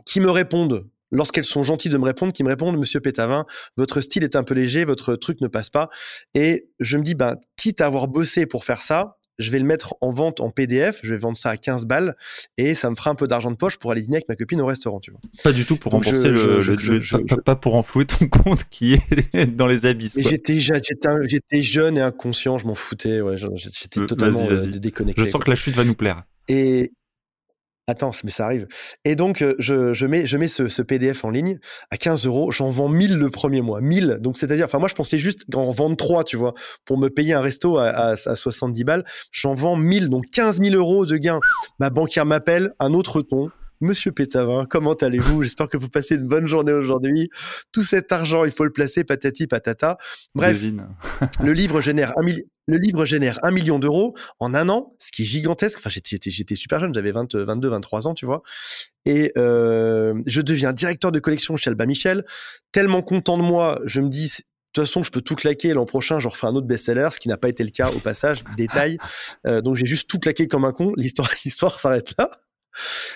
qui 0.06 0.22
me 0.22 0.32
répondent 0.32 0.88
lorsqu'elles 1.12 1.44
sont 1.44 1.62
gentilles 1.62 1.92
de 1.92 1.98
me 1.98 2.06
répondre, 2.06 2.32
qui 2.32 2.44
me 2.46 2.50
répondent, 2.50 2.78
Monsieur 2.78 3.02
Pétavin, 3.02 3.46
votre 3.76 4.00
style 4.00 4.24
est 4.24 4.38
un 4.38 4.44
peu 4.44 4.54
léger, 4.54 4.86
votre 4.86 5.18
truc 5.18 5.42
ne 5.42 5.50
passe 5.50 5.70
pas. 5.70 5.90
Et 6.36 6.70
je 6.80 6.98
me 6.98 7.04
dis, 7.04 7.16
ben, 7.16 7.36
quitte 7.58 7.82
à 7.82 7.88
avoir 7.88 8.08
bossé 8.08 8.46
pour 8.46 8.64
faire 8.64 8.82
ça, 8.82 9.18
je 9.40 9.52
vais 9.52 9.60
le 9.60 9.66
mettre 9.66 9.96
en 10.02 10.12
vente 10.12 10.40
en 10.40 10.50
PDF, 10.50 11.00
je 11.04 11.14
vais 11.14 11.20
vendre 11.20 11.38
ça 11.38 11.50
à 11.50 11.58
15 11.58 11.86
balles 11.86 12.16
et 12.58 12.76
ça 12.76 12.90
me 12.90 12.96
fera 12.96 13.10
un 13.10 13.16
peu 13.16 13.28
d'argent 13.28 13.52
de 13.52 13.56
poche 13.56 13.78
pour 13.78 13.92
aller 13.92 14.02
dîner 14.02 14.18
avec 14.18 14.30
ma 14.30 14.36
copine 14.36 14.62
au 14.62 14.66
restaurant, 14.66 15.00
tu 15.00 15.12
vois. 15.12 15.20
Pas 15.44 15.52
du 15.52 15.66
tout 15.66 15.78
pour 15.78 15.92
rembourser 15.92 16.30
le, 16.30 17.42
pas, 17.42 17.56
pour 17.56 17.76
enflouer 17.76 18.06
ton 18.06 18.28
compte 18.30 18.66
qui 18.70 18.94
est 18.94 19.46
dans 19.46 19.68
les 19.68 19.86
abysses. 19.86 20.18
J'étais 20.18 20.60
j'étais 20.60 21.62
jeune 21.62 21.98
et 21.98 22.02
inconscient, 22.02 22.58
je 22.58 22.68
m'en 22.68 22.76
foutais, 22.76 23.22
ouais, 23.22 23.38
j'étais 23.38 24.00
euh, 24.00 24.06
totalement 24.06 24.46
euh, 24.50 24.68
déconnecté. 24.68 25.22
Je 25.22 25.28
sens 25.28 25.44
que 25.44 25.50
la 25.50 25.56
chute 25.56 25.76
va 25.76 25.84
nous 25.84 25.96
plaire. 25.96 26.24
Et, 26.48 26.92
Attends, 27.88 28.12
mais 28.24 28.32
ça 28.32 28.46
arrive. 28.46 28.68
Et 29.04 29.16
donc, 29.16 29.44
euh, 29.44 29.54
je, 29.60 29.94
je 29.94 30.08
mets, 30.08 30.26
je 30.26 30.38
mets 30.38 30.48
ce, 30.48 30.70
ce, 30.70 30.82
PDF 30.82 31.24
en 31.24 31.30
ligne 31.30 31.60
à 31.92 31.98
15 31.98 32.26
euros. 32.26 32.52
J'en 32.52 32.70
vends 32.70 32.90
1000 32.90 33.16
le 33.16 33.30
premier 33.30 33.62
mois. 33.62 33.80
1000. 33.80 34.18
Donc, 34.22 34.40
c'est-à-dire, 34.40 34.66
enfin, 34.66 34.80
moi, 34.80 34.90
je 34.90 34.96
pensais 34.96 35.20
juste 35.20 35.46
en 35.54 35.70
vendre 35.70 35.96
3, 35.96 36.24
tu 36.24 36.36
vois, 36.36 36.56
pour 36.86 36.98
me 36.98 37.10
payer 37.10 37.36
un 37.36 37.42
resto 37.42 37.78
à, 37.78 37.90
à, 37.90 38.12
à 38.14 38.36
70 38.36 38.84
balles. 38.84 39.06
J'en 39.32 39.54
vends 39.54 39.76
1000. 39.76 40.10
Donc, 40.10 40.26
15 40.32 40.64
000 40.64 40.76
euros 40.76 41.06
de 41.06 41.18
gain. 41.18 41.40
Ma 41.78 41.92
banquière 41.92 42.26
m'appelle, 42.26 42.74
un 42.80 42.94
autre 42.96 43.22
ton. 43.22 43.52
Monsieur 43.82 44.12
Pétavin, 44.12 44.66
comment 44.70 44.94
allez-vous? 44.94 45.44
J'espère 45.44 45.68
que 45.68 45.78
vous 45.78 45.90
passez 45.90 46.16
une 46.16 46.28
bonne 46.28 46.48
journée 46.48 46.72
aujourd'hui. 46.72 47.30
Tout 47.72 47.84
cet 47.84 48.12
argent, 48.12 48.46
il 48.46 48.52
faut 48.52 48.64
le 48.64 48.72
placer, 48.72 49.04
patati 49.04 49.48
patata. 49.48 49.98
Bref, 50.34 50.62
le 51.44 51.54
livre 51.54 51.82
génère 51.82 52.14
un 52.18 52.26
le 52.68 52.78
livre 52.78 53.06
génère 53.06 53.40
un 53.44 53.52
million 53.52 53.78
d'euros 53.78 54.16
en 54.40 54.56
un 54.56 54.70
an, 54.70 54.96
ce 54.98 55.12
qui 55.12 55.22
est 55.22 55.26
gigantesque. 55.26 55.78
Enfin, 55.78 55.90
j'étais 55.92 56.56
super 56.56 56.80
jeune, 56.80 56.94
j'avais 56.94 57.12
22, 57.12 57.44
23 57.44 58.08
ans, 58.08 58.14
tu 58.16 58.26
vois. 58.26 58.42
Et 59.06 59.32
euh, 59.38 60.20
je 60.26 60.42
deviens 60.42 60.74
directeur 60.74 61.12
de 61.12 61.20
collection 61.20 61.58
chez 61.58 61.70
Alba 61.70 61.86
Michel. 61.86 62.26
Tellement 62.72 63.04
content 63.04 63.38
de 63.38 63.44
moi, 63.44 63.80
je 63.86 64.02
me 64.02 64.10
dis, 64.10 64.28
de 64.28 64.82
toute 64.82 64.88
façon, 64.88 65.04
je 65.04 65.12
peux 65.12 65.22
tout 65.22 65.36
claquer. 65.36 65.74
L'an 65.74 65.86
prochain, 65.86 66.20
je 66.20 66.28
referai 66.28 66.48
un 66.48 66.56
autre 66.56 66.66
best-seller, 66.66 67.10
ce 67.12 67.20
qui 67.20 67.30
n'a 67.30 67.38
pas 67.38 67.50
été 67.50 67.64
le 67.64 67.70
cas 67.70 67.92
au 67.92 68.00
passage. 68.00 68.44
Détail. 68.58 68.98
Euh, 69.46 69.62
donc, 69.62 69.76
j'ai 69.76 69.86
juste 69.86 70.10
tout 70.10 70.18
claqué 70.18 70.48
comme 70.48 70.66
un 70.66 70.72
con. 70.72 70.92
L'histoire, 70.98 71.30
l'histoire 71.46 71.80
s'arrête 71.80 72.16
là. 72.18 72.32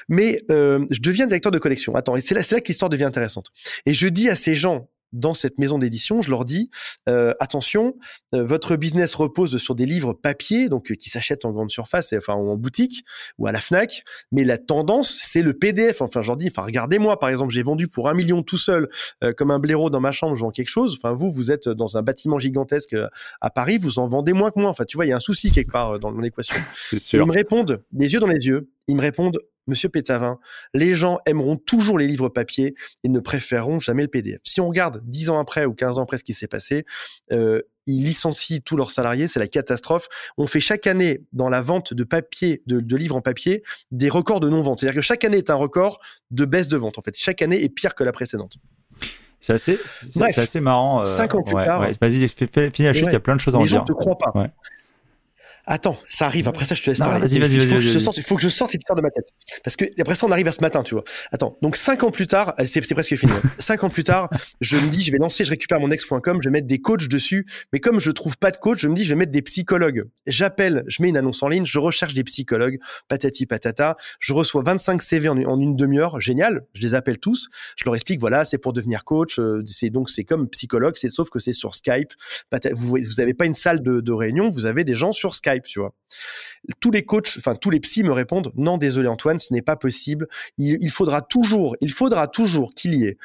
Mais 0.08 0.42
euh, 0.51 0.86
je 0.89 1.00
deviens 1.01 1.28
directeur 1.28 1.51
de 1.51 1.60
collection. 1.60 1.96
Attends, 1.96 2.16
et 2.16 2.22
c'est 2.22 2.36
là, 2.36 2.42
là 2.50 2.60
que 2.60 2.68
l'histoire 2.68 2.89
devient 2.89 3.04
intéressante. 3.04 3.48
Et 3.86 3.94
je 3.94 4.08
dis 4.08 4.30
à 4.30 4.36
ces 4.36 4.56
gens 4.56 4.89
dans 5.13 5.34
cette 5.34 5.58
maison 5.58 5.78
d'édition, 5.78 6.22
je 6.22 6.30
leur 6.30 6.46
dis 6.46 6.70
euh, 7.08 7.34
attention, 7.39 7.96
euh, 8.34 8.44
votre 8.44 8.75
business 8.75 9.16
repose 9.16 9.58
sur 9.58 9.75
des 9.75 9.86
livres 9.86 10.13
papier, 10.13 10.70
donc 10.70 10.94
qui 10.94 11.10
s'achètent 11.10 11.46
en 11.46 11.51
grande 11.51 11.72
surface, 11.72 12.13
enfin 12.13 12.34
en 12.34 12.56
boutique 12.56 13.04
ou 13.38 13.48
à 13.48 13.51
la 13.51 13.60
Fnac, 13.60 14.04
mais 14.32 14.44
la 14.44 14.58
tendance 14.58 15.20
c'est 15.22 15.42
le 15.42 15.54
PDF. 15.54 16.01
Enfin, 16.01 16.22
je 16.22 16.28
leur 16.28 16.38
dis, 16.38 16.48
enfin 16.48 16.63
regardez-moi, 16.63 17.20
par 17.20 17.30
exemple, 17.30 17.54
j'ai 17.54 17.63
vendu 17.63 17.88
pour 17.88 18.10
un 18.10 18.13
million 18.13 18.44
tout 18.44 18.58
seul, 18.58 18.89
comme 19.38 19.51
un 19.51 19.60
blaireau 19.60 19.89
dans 19.89 20.01
ma 20.01 20.12
chambre, 20.12 20.36
je 20.36 20.42
vends 20.42 20.51
quelque 20.51 20.70
chose. 20.70 20.98
Enfin 21.01 21.13
vous, 21.13 21.32
vous 21.32 21.51
êtes 21.51 21.70
dans 21.70 21.98
un 21.98 22.01
bâtiment 22.01 22.39
gigantesque 22.39 22.96
à 23.42 23.50
Paris, 23.50 23.78
vous 23.78 24.00
en 24.00 24.08
vendez 24.08 24.34
moins 24.34 24.51
que 24.51 24.60
moi. 24.60 24.70
Enfin, 24.70 24.86
tu 24.86 24.98
vois, 24.98 25.06
il 25.06 25.10
y 25.10 25.13
a 25.13 25.18
un 25.18 25.22
souci 25.22 25.51
quelque 25.51 25.72
part 25.72 26.00
dans 26.00 26.12
l'équation. 26.12 26.56
C'est 26.75 27.00
sûr. 27.00 27.22
Ils 27.22 27.28
me 27.28 27.34
répondent, 27.34 27.84
les 27.94 28.13
yeux 28.13 28.20
dans 28.20 28.28
les 28.28 28.46
yeux, 28.46 28.70
ils 28.88 28.96
me 28.96 29.01
répondent 29.01 29.39
Monsieur 29.70 29.90
Pétavin, 29.90 30.40
les 30.74 30.96
gens 30.96 31.20
aimeront 31.26 31.56
toujours 31.56 31.98
les 31.98 32.08
livres 32.08 32.30
papier, 32.30 32.76
ils 33.04 33.12
ne 33.12 33.20
préféreront 33.20 33.80
jamais 33.80 34.04
le 34.04 34.10
PDF. 34.10 34.42
Si 34.44 34.60
on 34.60 34.68
regarde 34.68 35.02
10 35.06 35.30
ans 35.30 35.40
après 35.40 35.66
ou 35.66 35.74
15 35.74 35.98
ans 35.98 36.04
après 36.04 36.18
ce 36.18 36.24
qui 36.24 36.34
s'est 36.34 36.48
passé, 36.48 36.86
euh, 37.32 37.62
ils 37.86 38.06
licencient 38.06 38.60
tous 38.64 38.78
leurs 38.78 38.92
salariés, 38.92 39.28
c'est 39.28 39.40
la 39.40 39.48
catastrophe. 39.48 40.08
On 40.38 40.48
fait 40.48 40.60
chaque 40.60 40.88
année 40.88 41.24
dans 41.34 41.50
la 41.50 41.62
vente 41.62 41.94
de 41.94 42.04
papier, 42.04 42.62
de, 42.68 42.96
livres 42.96 43.16
en 43.16 43.22
papier, 43.22 43.64
des 43.92 44.10
records 44.10 44.40
de 44.40 44.50
non-vente. 44.50 44.80
C'est-à-dire 44.80 45.00
que 45.00 45.06
chaque 45.06 45.24
année 45.24 45.38
est 45.38 45.50
un 45.50 45.56
record 45.56 46.00
de 46.32 46.46
baisse 46.46 46.68
de 46.68 46.78
vente. 46.78 46.98
En 46.98 47.02
fait, 47.02 47.18
chaque 47.18 47.42
année 47.42 47.64
est 47.64 47.70
pire 47.70 47.96
que 47.96 48.04
la 48.04 48.12
précédente. 48.12 48.58
C'est 49.40 49.54
assez, 49.54 49.80
c'est 49.86 50.38
assez 50.38 50.60
marrant. 50.60 51.02
Euh, 51.02 51.06
cinq 51.06 51.34
ans 51.34 51.42
plus 51.42 51.54
tard. 51.54 51.88
Vas-y, 52.02 52.28
finis 52.28 52.88
la 52.88 52.94
chute, 52.94 53.08
il 53.08 53.14
y 53.14 53.16
a 53.16 53.20
plein 53.20 53.36
de 53.36 53.42
choses 53.42 53.56
à 53.56 53.58
en 53.58 53.64
dire. 53.64 53.72
Les 53.72 53.78
gens 53.78 53.86
te 53.86 53.94
croient 53.94 54.18
pas. 54.18 54.34
Attends, 55.66 55.98
ça 56.10 56.25
arrive. 56.25 56.48
Après 56.48 56.66
ça, 56.66 56.75
je 56.75 56.84
te 56.84 56.89
laisse 56.89 57.00
parler. 57.00 57.20
Vas-y, 57.20 57.39
vas-y, 57.39 57.56
il, 57.56 57.62
faut 57.62 57.68
vas 57.68 57.75
que 57.75 57.82
je 57.82 58.00
il 58.18 58.24
faut 58.24 58.36
que 58.36 58.42
je 58.42 58.50
sorte 58.50 58.72
cette 58.72 58.82
histoire 58.82 58.96
de 58.96 59.01
ma 59.01 59.12
tête. 59.12 59.30
Parce 59.63 59.75
que 59.75 59.86
après 60.00 60.16
ça, 60.16 60.25
on 60.25 60.32
arrive 60.32 60.48
à 60.48 60.51
ce 60.51 60.62
matin, 60.62 60.84
tu 60.84 60.94
vois. 60.94 61.04
Attends, 61.32 61.58
donc 61.62 61.75
cinq 61.75 62.04
ans 62.04 62.12
plus 62.12 62.28
tard, 62.28 62.54
c'est 62.66 62.82
presque 62.94 63.16
fini. 63.16 63.32
Hein. 63.32 63.50
cinq 63.60 63.84
ans 63.84 63.89
plus 63.89 64.04
tard, 64.04 64.30
je 64.62 64.78
me 64.78 64.88
dis, 64.89 65.01
je 65.01 65.12
vais 65.12 65.18
lancer, 65.18 65.46
je 65.46 65.50
récupère 65.50 65.80
mon 65.80 65.92
ex.com, 65.92 66.39
je 66.42 66.50
vais 66.50 66.54
mettre 66.54 66.68
des 66.68 66.80
coachs 66.80 67.08
dessus. 67.08 67.46
Mais 67.74 67.80
comme 67.80 68.00
je 68.00 68.12
trouve 68.12 68.38
pas 68.38 68.51
de 68.51 68.58
coach, 68.58 68.80
je 68.80 68.88
me 68.88 68.96
dis, 68.96 69.04
je 69.04 69.10
vais 69.10 69.16
mettre 69.16 69.32
des 69.32 69.42
psychologues. 69.42 70.06
J'appelle, 70.25 70.84
je 70.88 71.01
mets 71.01 71.10
une 71.10 71.18
annonce 71.18 71.44
en 71.44 71.48
ligne, 71.48 71.66
je 71.66 71.80
recherche 71.80 72.13
des 72.13 72.24
psychologues, 72.24 72.80
patati 73.08 73.46
patata. 73.46 73.98
Je 74.20 74.34
reçois 74.34 74.63
25 74.63 75.01
CV 75.01 75.30
en, 75.30 75.38
une 75.38 75.75
demi-heure, 75.75 76.20
génial. 76.20 76.66
Je 76.74 76.82
les 76.82 76.96
appelle 76.96 77.20
tous. 77.20 77.50
Je 77.75 77.86
leur 77.86 77.96
explique, 77.96 78.20
voilà, 78.20 78.46
c'est 78.46 78.58
pour 78.58 78.74
devenir 78.74 79.04
coach. 79.04 79.39
Euh, 79.39 79.62
c'est 79.66 79.89
donc 79.89 80.10
c'est 80.10 80.24
comme 80.24 80.48
psychologue, 80.50 80.96
c'est 80.98 81.10
sauf 81.10 81.30
que 81.30 81.39
c'est 81.39 81.54
sur 81.54 81.75
Skype. 81.75 82.13
Vous, 82.74 82.98
vous 82.98 83.20
avez 83.20 83.34
pas 83.34 83.46
une 83.46 83.54
salle 83.54 83.82
de, 83.82 84.01
de 84.01 84.12
réunion, 84.12 84.50
vous 84.50 84.66
avez 84.66 84.84
des 84.84 84.96
gens 84.96 85.12
sur 85.12 85.36
Skype, 85.36 85.59
Tous 86.80 86.92
les 86.92 87.04
coachs, 87.06 87.36
enfin 87.38 87.56
tous 87.56 87.70
les 87.70 87.80
psys 87.80 88.04
me 88.04 88.12
répondent 88.12 88.51
non, 88.56 88.78
désolé 88.78 89.08
Antoine, 89.08 89.39
ce 89.39 89.54
n'est 89.54 89.62
pas 89.62 89.75
possible. 89.75 90.28
Il, 90.58 90.89
faudra 90.89 91.22
toujours, 91.22 91.75
il 91.82 91.92
faudra 91.92 92.28
toujours 92.28 92.74
qu'il 92.74 92.96
y 92.96 93.06
ait 93.06 93.18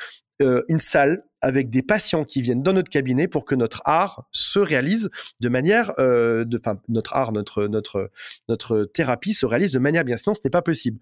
euh, 0.42 0.62
une 0.68 0.78
salle 0.78 1.24
avec 1.44 1.68
des 1.68 1.82
patients 1.82 2.24
qui 2.24 2.40
viennent 2.40 2.62
dans 2.62 2.72
notre 2.72 2.88
cabinet 2.88 3.28
pour 3.28 3.44
que 3.44 3.54
notre 3.54 3.82
art 3.84 4.24
se 4.32 4.58
réalise 4.58 5.10
de 5.40 5.50
manière, 5.50 5.92
euh, 5.98 6.46
enfin 6.54 6.80
notre 6.88 7.14
art, 7.14 7.32
notre 7.32 7.66
notre 7.66 8.10
notre 8.48 8.84
thérapie 8.84 9.34
se 9.34 9.44
réalise 9.44 9.70
de 9.70 9.78
manière 9.78 10.04
bien. 10.04 10.16
Sinon, 10.16 10.34
ce 10.34 10.40
n'est 10.42 10.50
pas 10.50 10.62
possible. 10.62 10.98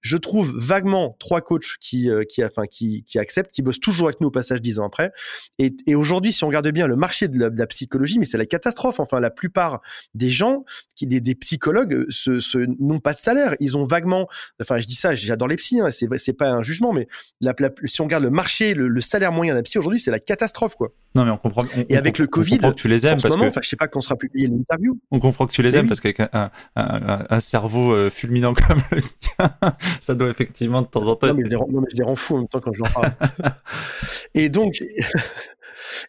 Je 0.00 0.16
trouve 0.16 0.50
vaguement 0.56 1.14
trois 1.18 1.42
coachs 1.42 1.76
qui 1.78 2.08
euh, 2.08 2.24
qui 2.24 2.42
enfin 2.42 2.66
qui 2.66 3.04
qui 3.04 3.18
acceptent, 3.18 3.52
qui 3.52 3.60
bossent 3.60 3.80
toujours 3.80 4.08
avec 4.08 4.22
nous 4.22 4.28
au 4.28 4.30
passage 4.30 4.62
dix 4.62 4.78
ans 4.78 4.86
après. 4.86 5.12
Et, 5.58 5.94
aujourd'hui, 5.94 6.32
si 6.32 6.42
on 6.42 6.46
regarde 6.46 6.68
bien 6.70 6.86
le 6.86 6.96
marché 6.96 7.28
de 7.28 7.38
la, 7.38 7.66
psychologie, 7.66 8.18
mais 8.18 8.24
c'est 8.24 8.38
la 8.38 8.46
catastrophe. 8.46 8.98
Enfin, 8.98 9.20
la 9.20 9.30
plupart 9.30 9.82
des 10.14 10.30
gens, 10.30 10.64
des, 11.02 11.20
des 11.20 11.34
psychologues, 11.34 12.06
ce, 12.08 12.40
ce 12.40 12.58
n'ont 12.80 13.00
pas 13.00 13.12
de 13.12 13.18
salaire. 13.18 13.54
Ils 13.60 13.76
ont 13.76 13.84
vaguement, 13.84 14.26
enfin, 14.60 14.78
je 14.78 14.86
dis 14.86 14.94
ça, 14.94 15.14
j'adore 15.14 15.48
les 15.48 15.56
psys, 15.56 15.80
hein, 15.80 15.90
c'est 15.90 16.08
c'est 16.16 16.32
pas 16.32 16.50
un 16.50 16.62
jugement, 16.62 16.94
mais 16.94 17.08
si 17.84 18.00
on 18.00 18.04
regarde 18.04 18.24
le 18.24 18.30
marché, 18.30 18.72
le, 18.72 18.88
le 18.88 19.00
salaire 19.02 19.32
moyen 19.32 19.54
d'un 19.54 19.62
psy 19.62 19.78
aujourd'hui, 19.82 20.00
c'est 20.00 20.10
la 20.10 20.18
catastrophe, 20.18 20.76
quoi. 20.76 20.92
Non, 21.14 21.24
mais 21.24 21.30
on 21.30 21.36
comprend. 21.36 21.64
et 21.88 21.96
avec 21.96 22.18
le 22.18 22.26
Covid, 22.26 22.60
on 22.62 22.70
que 22.70 22.76
tu 22.76 22.88
les 22.88 23.06
aimes 23.06 23.20
parce 23.20 23.36
moment, 23.36 23.50
que. 23.50 23.62
je 23.62 23.68
sais 23.68 23.76
pas 23.76 23.88
quand 23.88 24.00
sera 24.00 24.16
publié 24.16 24.48
l'interview. 24.48 24.98
On 25.10 25.20
comprend 25.20 25.46
que 25.46 25.52
tu 25.52 25.62
les 25.62 25.76
aimes 25.76 25.88
parce 25.88 26.00
qu'avec 26.00 26.20
un, 26.20 26.50
un, 26.76 27.26
un, 27.28 27.40
cerveau 27.40 27.92
euh, 27.92 28.08
fulminant 28.08 28.54
comme 28.68 28.80
le 28.90 29.02
tien, 29.02 29.54
ça 30.00 30.14
doit 30.14 30.28
effectivement 30.28 30.80
de 30.80 30.86
temps 30.86 31.06
en 31.06 31.16
temps. 31.16 31.26
Non, 31.26 31.34
mais 31.34 31.44
je 31.44 31.50
les 31.50 31.56
rends, 31.56 31.68
non, 31.68 31.80
mais 31.80 31.88
je 31.90 31.96
les 31.96 32.04
rends 32.04 32.14
fous 32.14 32.36
en 32.36 32.38
même 32.38 32.48
temps 32.48 32.60
quand 32.60 32.72
je 32.72 32.82
leur 32.82 32.92
parle. 32.92 33.12
et 34.34 34.48
donc, 34.48 34.82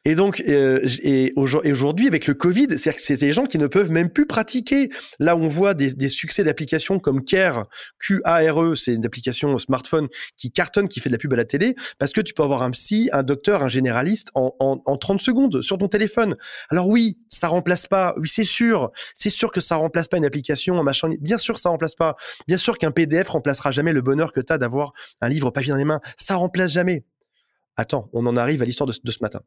et 0.06 0.16
donc, 0.16 0.44
euh, 0.48 0.80
et 1.02 1.34
aujourd'hui, 1.36 2.08
avec 2.08 2.28
le 2.28 2.34
Covid, 2.34 2.68
c'est 2.78 2.94
c'est 2.98 3.20
des 3.20 3.34
gens 3.34 3.46
qui 3.46 3.58
ne 3.58 3.68
peuvent 3.68 3.92
même 3.92 4.10
plus 4.10 4.26
pratiquer. 4.26 4.90
Là, 5.20 5.36
on 5.36 5.48
voit 5.48 5.74
des, 5.74 6.10
succès 6.10 6.44
d'applications 6.44 7.00
comme 7.00 7.24
Care, 7.24 7.68
Q-A-R-E, 8.00 8.76
c'est 8.76 8.94
une 8.94 9.06
application 9.06 9.58
smartphone 9.58 10.08
qui 10.38 10.52
cartonne, 10.52 10.88
qui 10.88 11.00
fait 11.00 11.10
de 11.10 11.14
la 11.14 11.18
pub 11.18 11.34
à 11.34 11.38
la 11.38 11.46
télé, 11.46 11.76
parce 11.98 12.12
que 12.12 12.22
tu 12.22 12.34
peux 12.34 12.44
avoir 12.44 12.64
un 12.64 12.72
psy, 12.72 13.10
un 13.14 13.24
docteur, 13.24 13.64
un 13.64 13.68
généraliste 13.68 14.30
en, 14.36 14.56
en, 14.60 14.82
en 14.86 14.98
30 14.98 15.20
secondes 15.20 15.62
sur 15.62 15.78
ton 15.78 15.88
téléphone. 15.88 16.36
Alors 16.70 16.88
oui, 16.88 17.18
ça 17.28 17.48
remplace 17.48 17.88
pas, 17.88 18.14
oui, 18.18 18.28
c'est 18.28 18.44
sûr, 18.44 18.92
c'est 19.14 19.30
sûr 19.30 19.52
que 19.52 19.62
ça 19.62 19.76
remplace 19.76 20.08
pas 20.08 20.18
une 20.18 20.26
application, 20.26 20.82
machin, 20.84 21.10
bien 21.20 21.38
sûr, 21.38 21.60
ça 21.60 21.70
remplace 21.70 21.96
pas. 21.96 22.16
Bien 22.48 22.58
sûr 22.58 22.78
qu'un 22.78 22.92
PDF 22.92 23.30
remplacera 23.30 23.72
jamais 23.72 23.94
le 23.94 24.02
bonheur 24.02 24.32
que 24.32 24.42
tu 24.42 24.52
as 24.54 24.58
d'avoir 24.58 24.94
un 25.22 25.30
livre 25.30 25.52
papier 25.52 25.72
dans 25.72 25.78
les 25.78 25.86
mains. 25.86 26.02
Ça 26.18 26.36
remplace 26.36 26.72
jamais. 26.72 27.04
Attends, 27.78 28.10
on 28.14 28.26
en 28.26 28.38
arrive 28.38 28.62
à 28.62 28.66
l'histoire 28.66 28.88
de, 28.88 28.94
ce 28.94 29.18
matin. 29.22 29.42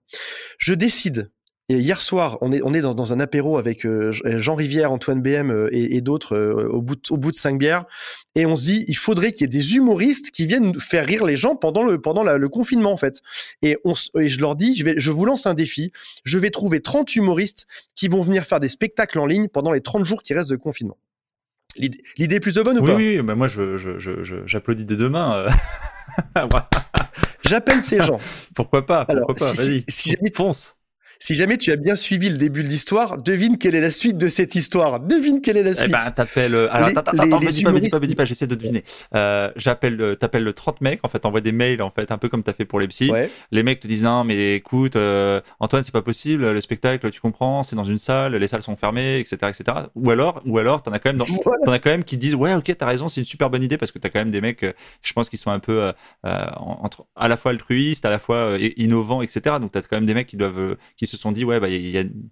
Je 0.59 0.75
décide 0.75 1.31
et 1.69 1.79
hier 1.79 2.01
soir, 2.01 2.39
on 2.43 2.53
est, 2.53 2.63
on 2.63 2.73
est 2.75 2.81
dans, 2.81 2.95
dans 2.95 3.13
un 3.13 3.19
apéro 3.19 3.59
avec 3.59 3.85
euh, 3.85 4.13
Jean 4.39 4.55
Rivière, 4.55 4.93
Antoine 4.93 5.21
BM 5.21 5.51
euh, 5.51 5.69
et, 5.73 5.97
et 5.97 6.01
d'autres 6.01 6.37
euh, 6.37 6.69
au, 6.69 6.81
bout 6.81 6.95
de, 6.95 7.01
au 7.11 7.17
bout 7.17 7.33
de 7.33 7.37
cinq 7.37 7.59
bières. 7.59 7.87
Et 8.37 8.47
on 8.47 8.55
se 8.55 8.65
dit, 8.65 8.85
il 8.87 8.97
faudrait 8.97 9.33
qu'il 9.33 9.43
y 9.43 9.47
ait 9.47 9.49
des 9.59 9.75
humoristes 9.75 10.31
qui 10.31 10.47
viennent 10.47 10.79
faire 10.79 11.05
rire 11.05 11.25
les 11.25 11.35
gens 11.35 11.57
pendant 11.57 11.83
le, 11.83 12.01
pendant 12.01 12.23
le 12.23 12.49
confinement, 12.49 12.93
en 12.93 12.97
fait. 12.97 13.21
Et, 13.63 13.79
on, 13.85 13.95
et 14.17 14.29
je 14.29 14.41
leur 14.41 14.55
dis, 14.55 14.77
je, 14.77 14.85
vais, 14.85 14.95
je 14.97 15.11
vous 15.11 15.25
lance 15.25 15.47
un 15.47 15.55
défi. 15.55 15.91
Je 16.23 16.39
vais 16.39 16.51
trouver 16.51 16.81
30 16.81 17.17
humoristes 17.17 17.67
qui 17.97 18.07
vont 18.07 18.23
venir 18.23 18.45
faire 18.45 18.61
des 18.61 18.69
spectacles 18.69 19.19
en 19.19 19.27
ligne 19.27 19.49
pendant 19.49 19.73
les 19.73 19.81
30 19.81 20.05
jours 20.05 20.23
qui 20.23 20.35
restent 20.35 20.51
de 20.51 20.57
confinement. 20.57 20.99
L'idée 21.77 22.37
est 22.37 22.41
plutôt 22.41 22.63
bonne 22.63 22.79
ou 22.79 22.85
pas? 22.85 22.95
Oui, 22.95 23.17
oui, 23.17 23.23
bah 23.23 23.35
moi, 23.35 23.49
j'applaudis 23.49 23.99
je, 23.99 24.23
je, 24.23 24.47
je, 24.47 24.73
des 24.73 24.97
deux 24.97 25.11
mains. 25.11 25.47
J'appelle 27.49 27.85
ces 27.85 28.01
gens. 28.03 28.19
pourquoi 28.55 28.85
pas 28.85 29.05
Pourquoi 29.05 29.35
pas 29.35 29.53
Vas-y, 29.53 29.85
si, 29.89 30.11
si 30.11 30.17
fonce. 30.35 30.76
Si 31.19 31.35
jamais 31.35 31.57
tu 31.57 31.73
as 31.73 31.77
bien 31.77 31.97
suivi 31.97 32.29
le 32.29 32.37
début 32.37 32.63
de 32.63 32.69
l'histoire, 32.69 33.19
devine 33.19 33.59
quelle 33.59 33.75
est 33.75 33.81
la 33.81 33.91
suite 33.91 34.19
de 34.19 34.29
cette 34.29 34.55
histoire. 34.55 35.01
Devine 35.01 35.41
quelle 35.41 35.57
est 35.57 35.63
la 35.63 35.75
suite. 35.75 35.87
Eh 35.89 35.93
ben, 35.93 36.11
t'appelles. 36.11 36.55
Euh, 36.55 36.69
alors, 36.71 36.89
attends, 36.89 37.13
attends, 37.13 37.41
me 37.41 37.51
dis 37.51 37.63
pas, 37.63 37.73
me 37.73 37.81
dis 37.81 37.89
pas, 37.89 38.01
me 38.01 38.07
dis 38.07 38.15
pas, 38.15 38.25
j'essaie 38.25 38.47
de 38.47 38.55
deviner. 38.55 38.85
Euh, 39.15 39.51
j'appelle, 39.57 40.01
euh, 40.01 40.15
t'appelles 40.15 40.45
le 40.45 40.53
30 40.53 40.81
mecs, 40.81 41.01
en 41.05 41.09
fait, 41.09 41.25
envoie 41.25 41.41
des 41.41 41.53
mails, 41.53 41.83
en 41.83 41.91
fait, 41.91 42.11
un 42.11 42.19
peu 42.19 42.29
comme 42.29 42.43
t'as 42.43 42.53
fait 42.53 42.65
pour 42.65 42.81
les 42.81 42.89
psys. 42.89 43.11
Les 43.51 43.63
mecs 43.63 43.81
te 43.81 43.89
disent, 43.89 44.03
non, 44.03 44.25
mais 44.25 44.57
écoute, 44.57 44.97
euh, 44.97 45.41
Antoine, 45.61 45.85
c'est 45.85 45.93
pas 45.93 46.03
possible, 46.03 46.51
le 46.51 46.61
spectacle, 46.61 47.11
tu 47.11 47.21
comprends, 47.21 47.63
c'est 47.63 47.77
dans 47.77 47.85
une 47.85 47.99
salle, 47.99 48.35
les 48.35 48.49
salles 48.49 48.63
sont 48.63 48.77
fermées, 48.77 49.19
etc., 49.19 49.37
etc. 49.49 49.79
Ou 49.95 50.11
alors, 50.11 50.43
ou 50.45 50.59
alors, 50.59 50.83
t'en 50.83 50.93
as 50.93 50.99
quand 50.99 51.11
même, 51.11 51.19
dans, 51.19 51.27
t'en 51.65 51.73
as 51.73 51.79
quand 51.79 51.91
même 51.91 52.05
qui 52.05 52.17
disent, 52.17 52.35
ouais, 52.35 52.55
ok, 52.55 52.75
t'as 52.77 52.87
raison, 52.87 53.09
c'est 53.09 53.21
une 53.21 53.27
super 53.27 53.51
bonne 53.51 53.63
idée 53.63 53.79
parce 53.79 53.93
que 53.93 53.99
t'as 53.99 54.09
quand 54.09 54.19
même 54.19 54.31
des 54.31 54.41
mecs, 54.41 54.65
je 55.03 55.13
pense 55.13 55.29
qu'ils 55.29 55.39
sont 55.39 55.51
un 55.51 55.59
peu, 55.59 55.93
entre, 56.25 57.07
à 57.17 57.29
la 57.29 57.37
fois 57.37 57.53
altruistes, 57.53 58.05
à 58.05 58.11
la 58.11 58.19
fois 58.19 58.57
innovants, 58.77 59.23
etc. 59.23 59.57
Donc 59.61 59.73
t'as 59.73 59.83
quand 59.83 59.97
même 59.97 60.07
des 60.07 60.15
mecs 60.15 60.27
qui 60.27 60.37
doivent, 60.37 60.77
qui 60.97 61.06
se 61.07 61.17
sont 61.17 61.33
dit, 61.33 61.45
ouais, 61.45 61.61
bah, 61.61 61.69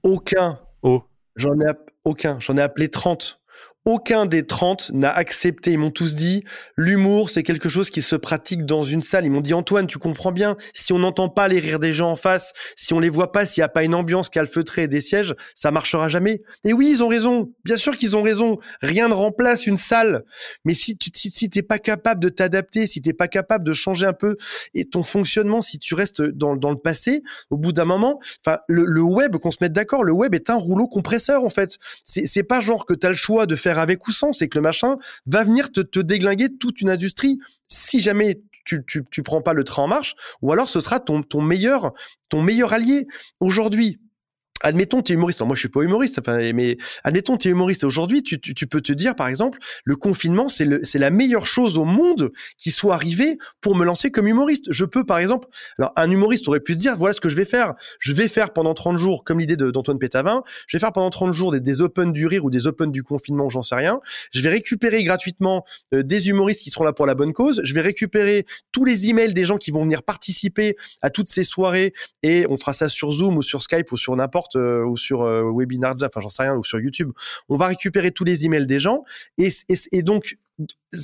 aucun. 0.02 0.60
Oh. 0.82 1.02
J'en 1.36 1.58
ai 1.60 1.72
aucun. 2.04 2.38
J'en 2.40 2.56
ai 2.56 2.62
appelé 2.62 2.88
30 2.88 3.43
aucun 3.84 4.26
des 4.26 4.46
30 4.46 4.92
n'a 4.94 5.10
accepté. 5.10 5.72
Ils 5.72 5.78
m'ont 5.78 5.90
tous 5.90 6.14
dit, 6.14 6.44
l'humour, 6.76 7.30
c'est 7.30 7.42
quelque 7.42 7.68
chose 7.68 7.90
qui 7.90 8.02
se 8.02 8.16
pratique 8.16 8.64
dans 8.64 8.82
une 8.82 9.02
salle. 9.02 9.24
Ils 9.24 9.30
m'ont 9.30 9.40
dit, 9.40 9.54
Antoine, 9.54 9.86
tu 9.86 9.98
comprends 9.98 10.32
bien, 10.32 10.56
si 10.72 10.92
on 10.92 10.98
n'entend 10.98 11.28
pas 11.28 11.48
les 11.48 11.58
rires 11.58 11.78
des 11.78 11.92
gens 11.92 12.10
en 12.10 12.16
face, 12.16 12.52
si 12.76 12.94
on 12.94 13.00
les 13.00 13.10
voit 13.10 13.32
pas, 13.32 13.46
s'il 13.46 13.60
n'y 13.60 13.66
a 13.66 13.68
pas 13.68 13.84
une 13.84 13.94
ambiance 13.94 14.30
calfeutrée 14.30 14.84
et 14.84 14.88
des 14.88 15.00
sièges, 15.00 15.34
ça 15.54 15.70
marchera 15.70 16.08
jamais. 16.08 16.42
Et 16.64 16.72
oui, 16.72 16.88
ils 16.90 17.02
ont 17.02 17.08
raison. 17.08 17.52
Bien 17.64 17.76
sûr 17.76 17.96
qu'ils 17.96 18.16
ont 18.16 18.22
raison. 18.22 18.58
Rien 18.80 19.08
ne 19.08 19.14
remplace 19.14 19.66
une 19.66 19.76
salle. 19.76 20.24
Mais 20.64 20.74
si 20.74 20.96
tu 20.96 21.10
si, 21.14 21.50
t'es 21.50 21.62
pas 21.62 21.78
capable 21.78 22.22
de 22.22 22.28
t'adapter, 22.28 22.86
si 22.86 23.02
t'es 23.02 23.12
pas 23.12 23.28
capable 23.28 23.64
de 23.64 23.72
changer 23.72 24.06
un 24.06 24.12
peu 24.12 24.36
et 24.72 24.84
ton 24.84 25.02
fonctionnement, 25.02 25.60
si 25.60 25.78
tu 25.78 25.94
restes 25.94 26.22
dans, 26.22 26.56
dans 26.56 26.70
le 26.70 26.78
passé, 26.78 27.22
au 27.50 27.56
bout 27.56 27.72
d'un 27.72 27.84
moment, 27.84 28.18
enfin, 28.44 28.58
le, 28.68 28.84
le 28.84 29.02
web, 29.02 29.36
qu'on 29.36 29.50
se 29.50 29.58
mette 29.60 29.72
d'accord, 29.72 30.04
le 30.04 30.12
web 30.12 30.34
est 30.34 30.50
un 30.50 30.56
rouleau 30.56 30.88
compresseur, 30.88 31.44
en 31.44 31.50
fait. 31.50 31.78
C'est 32.04 32.42
pas 32.42 32.60
genre 32.60 32.86
que 32.86 32.94
tu 32.94 33.06
as 33.06 33.10
le 33.10 33.14
choix 33.14 33.46
de 33.46 33.56
faire 33.56 33.73
avec 33.78 34.06
ou 34.06 34.12
sans, 34.12 34.32
c'est 34.32 34.48
que 34.48 34.58
le 34.58 34.62
machin 34.62 34.96
va 35.26 35.44
venir 35.44 35.72
te, 35.72 35.80
te 35.80 36.00
déglinguer 36.00 36.48
toute 36.58 36.80
une 36.80 36.90
industrie 36.90 37.38
si 37.68 38.00
jamais 38.00 38.40
tu, 38.64 38.84
tu, 38.86 39.22
prends 39.22 39.42
pas 39.42 39.52
le 39.52 39.62
train 39.62 39.82
en 39.82 39.88
marche, 39.88 40.14
ou 40.40 40.50
alors 40.52 40.70
ce 40.70 40.80
sera 40.80 40.98
ton 40.98 41.22
meilleur, 41.42 41.92
ton 42.30 42.40
meilleur 42.40 42.72
allié. 42.72 43.06
Aujourd'hui, 43.40 44.00
admettons, 44.62 45.02
tu 45.02 45.12
es 45.12 45.14
humoriste. 45.14 45.40
moi, 45.42 45.54
je 45.54 45.60
suis 45.60 45.68
pas 45.68 45.82
humoriste, 45.82 46.20
mais 46.26 46.78
admettons, 47.04 47.36
tu 47.36 47.48
es 47.48 47.50
humoriste. 47.50 47.84
Aujourd'hui, 47.84 48.22
tu, 48.22 48.40
tu, 48.40 48.66
peux 48.66 48.80
te 48.80 48.92
dire, 48.92 49.14
par 49.14 49.28
exemple, 49.28 49.58
le 49.84 49.96
confinement, 49.96 50.48
c'est 50.48 50.98
la 50.98 51.10
meilleure 51.10 51.46
chose 51.46 51.76
au 51.76 51.84
monde 51.84 52.32
qui 52.56 52.70
soit 52.70 52.94
arrivée 52.94 53.38
pour 53.60 53.76
me 53.76 53.84
lancer 53.84 54.10
comme 54.10 54.26
humoriste. 54.26 54.72
Je 54.72 54.84
peux, 54.84 55.04
par 55.04 55.18
exemple, 55.18 55.48
alors 55.78 55.92
un 55.96 56.10
humoriste 56.10 56.48
aurait 56.48 56.60
pu 56.60 56.74
se 56.74 56.78
dire, 56.78 56.96
voilà 56.96 57.14
ce 57.14 57.20
que 57.20 57.28
je 57.28 57.36
vais 57.36 57.44
faire. 57.44 57.74
Je 57.98 58.12
vais 58.12 58.28
faire 58.28 58.52
pendant 58.52 58.74
30 58.74 58.96
jours, 58.96 59.24
comme 59.24 59.38
l'idée 59.38 59.56
d'Antoine 59.56 59.98
Pétavin, 59.98 60.42
je 60.66 60.76
vais 60.76 60.80
faire 60.80 60.92
pendant 60.92 61.10
30 61.10 61.32
jours 61.32 61.52
des, 61.52 61.60
des 61.60 61.80
Open 61.80 62.12
du 62.12 62.26
rire 62.26 62.44
ou 62.44 62.50
des 62.50 62.66
Open 62.66 62.90
du 62.90 63.02
confinement, 63.02 63.48
j'en 63.50 63.62
sais 63.62 63.74
rien. 63.74 64.00
Je 64.32 64.40
vais 64.40 64.48
récupérer 64.48 65.04
gratuitement 65.04 65.64
euh, 65.92 66.02
des 66.02 66.28
humoristes 66.28 66.62
qui 66.62 66.70
seront 66.70 66.84
là 66.84 66.92
pour 66.92 67.06
la 67.06 67.14
bonne 67.14 67.32
cause. 67.32 67.60
Je 67.64 67.74
vais 67.74 67.80
récupérer 67.80 68.46
tous 68.72 68.84
les 68.84 69.08
emails 69.08 69.34
des 69.34 69.44
gens 69.44 69.58
qui 69.58 69.70
vont 69.70 69.82
venir 69.82 70.02
participer 70.02 70.76
à 71.02 71.10
toutes 71.10 71.28
ces 71.28 71.44
soirées 71.44 71.92
et 72.22 72.46
on 72.48 72.56
fera 72.56 72.72
ça 72.72 72.88
sur 72.88 73.12
Zoom 73.12 73.36
ou 73.36 73.42
sur 73.42 73.62
Skype 73.62 73.92
ou 73.92 73.96
sur 73.96 74.16
n'importe 74.16 74.53
euh, 74.56 74.84
ou 74.84 74.96
sur 74.96 75.22
euh, 75.22 75.50
Webinar 75.54 75.94
enfin 76.02 76.20
j'en 76.20 76.30
sais 76.30 76.44
rien, 76.44 76.56
ou 76.56 76.64
sur 76.64 76.80
YouTube. 76.80 77.12
On 77.48 77.56
va 77.56 77.66
récupérer 77.66 78.10
tous 78.10 78.24
les 78.24 78.44
emails 78.44 78.66
des 78.66 78.80
gens 78.80 79.04
et, 79.38 79.50
et 79.92 80.02
donc 80.02 80.38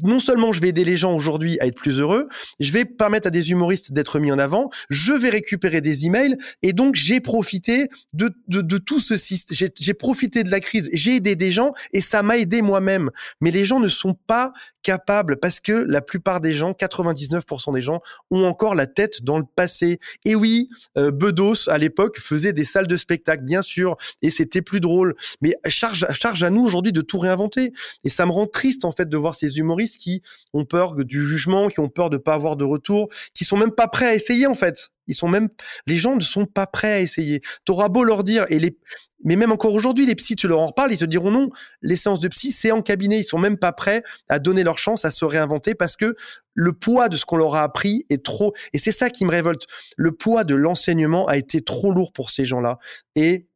non 0.02 0.18
seulement 0.18 0.52
je 0.52 0.60
vais 0.60 0.68
aider 0.68 0.84
les 0.84 0.96
gens 0.96 1.14
aujourd'hui 1.14 1.58
à 1.60 1.66
être 1.66 1.76
plus 1.76 2.00
heureux, 2.00 2.28
je 2.58 2.72
vais 2.72 2.84
permettre 2.84 3.28
à 3.28 3.30
des 3.30 3.50
humoristes 3.50 3.92
d'être 3.92 4.18
mis 4.18 4.32
en 4.32 4.38
avant, 4.38 4.70
je 4.88 5.12
vais 5.12 5.30
récupérer 5.30 5.80
des 5.80 6.06
emails 6.06 6.36
et 6.62 6.72
donc 6.72 6.94
j'ai 6.94 7.20
profité 7.20 7.88
de, 8.14 8.32
de, 8.48 8.78
tout 8.78 9.00
ce 9.00 9.16
système, 9.16 9.70
j'ai 9.78 9.94
profité 9.94 10.44
de 10.44 10.50
la 10.50 10.60
crise, 10.60 10.90
j'ai 10.92 11.16
aidé 11.16 11.36
des 11.36 11.50
gens 11.50 11.72
et 11.92 12.00
ça 12.00 12.22
m'a 12.22 12.38
aidé 12.38 12.62
moi-même. 12.62 13.10
Mais 13.40 13.50
les 13.50 13.64
gens 13.64 13.80
ne 13.80 13.88
sont 13.88 14.14
pas 14.14 14.52
capables 14.82 15.38
parce 15.38 15.60
que 15.60 15.72
la 15.72 16.00
plupart 16.00 16.40
des 16.40 16.54
gens, 16.54 16.72
99% 16.72 17.74
des 17.74 17.82
gens, 17.82 18.00
ont 18.30 18.44
encore 18.44 18.74
la 18.74 18.86
tête 18.86 19.22
dans 19.22 19.38
le 19.38 19.44
passé. 19.44 19.98
Et 20.24 20.34
oui, 20.34 20.68
euh, 20.96 21.10
Bedos 21.10 21.68
à 21.68 21.78
l'époque 21.78 22.18
faisait 22.18 22.52
des 22.52 22.64
salles 22.64 22.86
de 22.86 22.96
spectacle, 22.96 23.44
bien 23.44 23.62
sûr, 23.62 23.96
et 24.22 24.30
c'était 24.30 24.62
plus 24.62 24.80
drôle. 24.80 25.14
Mais 25.40 25.54
charge, 25.66 26.06
charge 26.12 26.42
à 26.42 26.50
nous 26.50 26.64
aujourd'hui 26.64 26.92
de 26.92 27.00
tout 27.00 27.18
réinventer. 27.18 27.72
Et 28.04 28.08
ça 28.08 28.26
me 28.26 28.32
rend 28.32 28.46
triste 28.46 28.84
en 28.84 28.92
fait 28.92 29.08
de 29.08 29.16
voir 29.16 29.34
ces 29.34 29.58
humoristes 29.58 29.79
qui 29.86 30.22
ont 30.52 30.64
peur 30.64 30.94
du 30.96 31.24
jugement, 31.24 31.68
qui 31.68 31.80
ont 31.80 31.88
peur 31.88 32.10
de 32.10 32.16
pas 32.16 32.34
avoir 32.34 32.56
de 32.56 32.64
retour, 32.64 33.08
qui 33.34 33.44
sont 33.44 33.56
même 33.56 33.72
pas 33.72 33.88
prêts 33.88 34.06
à 34.06 34.14
essayer 34.14 34.46
en 34.46 34.54
fait. 34.54 34.90
Ils 35.06 35.14
sont 35.14 35.28
même, 35.28 35.48
les 35.86 35.96
gens 35.96 36.14
ne 36.14 36.20
sont 36.20 36.46
pas 36.46 36.66
prêts 36.66 36.92
à 36.92 37.00
essayer. 37.00 37.40
T'auras 37.64 37.88
beau 37.88 38.04
leur 38.04 38.22
dire, 38.22 38.46
et 38.48 38.60
les, 38.60 38.78
mais 39.22 39.36
même 39.36 39.52
encore 39.52 39.74
aujourd'hui, 39.74 40.06
les 40.06 40.14
psys, 40.14 40.36
tu 40.36 40.48
leur 40.48 40.60
en 40.60 40.66
reparles, 40.66 40.92
ils 40.92 40.98
te 40.98 41.04
diront 41.04 41.30
non, 41.30 41.50
les 41.82 41.96
séances 41.96 42.20
de 42.20 42.28
psy, 42.28 42.52
c'est 42.52 42.72
en 42.72 42.80
cabinet. 42.80 43.18
Ils 43.18 43.24
sont 43.24 43.38
même 43.38 43.58
pas 43.58 43.72
prêts 43.72 44.02
à 44.28 44.38
donner 44.38 44.62
leur 44.62 44.78
chance 44.78 45.04
à 45.04 45.10
se 45.10 45.24
réinventer 45.24 45.74
parce 45.74 45.96
que 45.96 46.16
le 46.54 46.72
poids 46.72 47.08
de 47.08 47.16
ce 47.16 47.26
qu'on 47.26 47.36
leur 47.36 47.54
a 47.54 47.62
appris 47.62 48.06
est 48.08 48.24
trop. 48.24 48.54
Et 48.72 48.78
c'est 48.78 48.92
ça 48.92 49.10
qui 49.10 49.24
me 49.24 49.30
révolte. 49.30 49.66
Le 49.96 50.12
poids 50.12 50.44
de 50.44 50.54
l'enseignement 50.54 51.26
a 51.26 51.36
été 51.36 51.60
trop 51.60 51.92
lourd 51.92 52.12
pour 52.12 52.30
ces 52.30 52.44
gens-là. 52.44 52.78
Et 53.14 53.49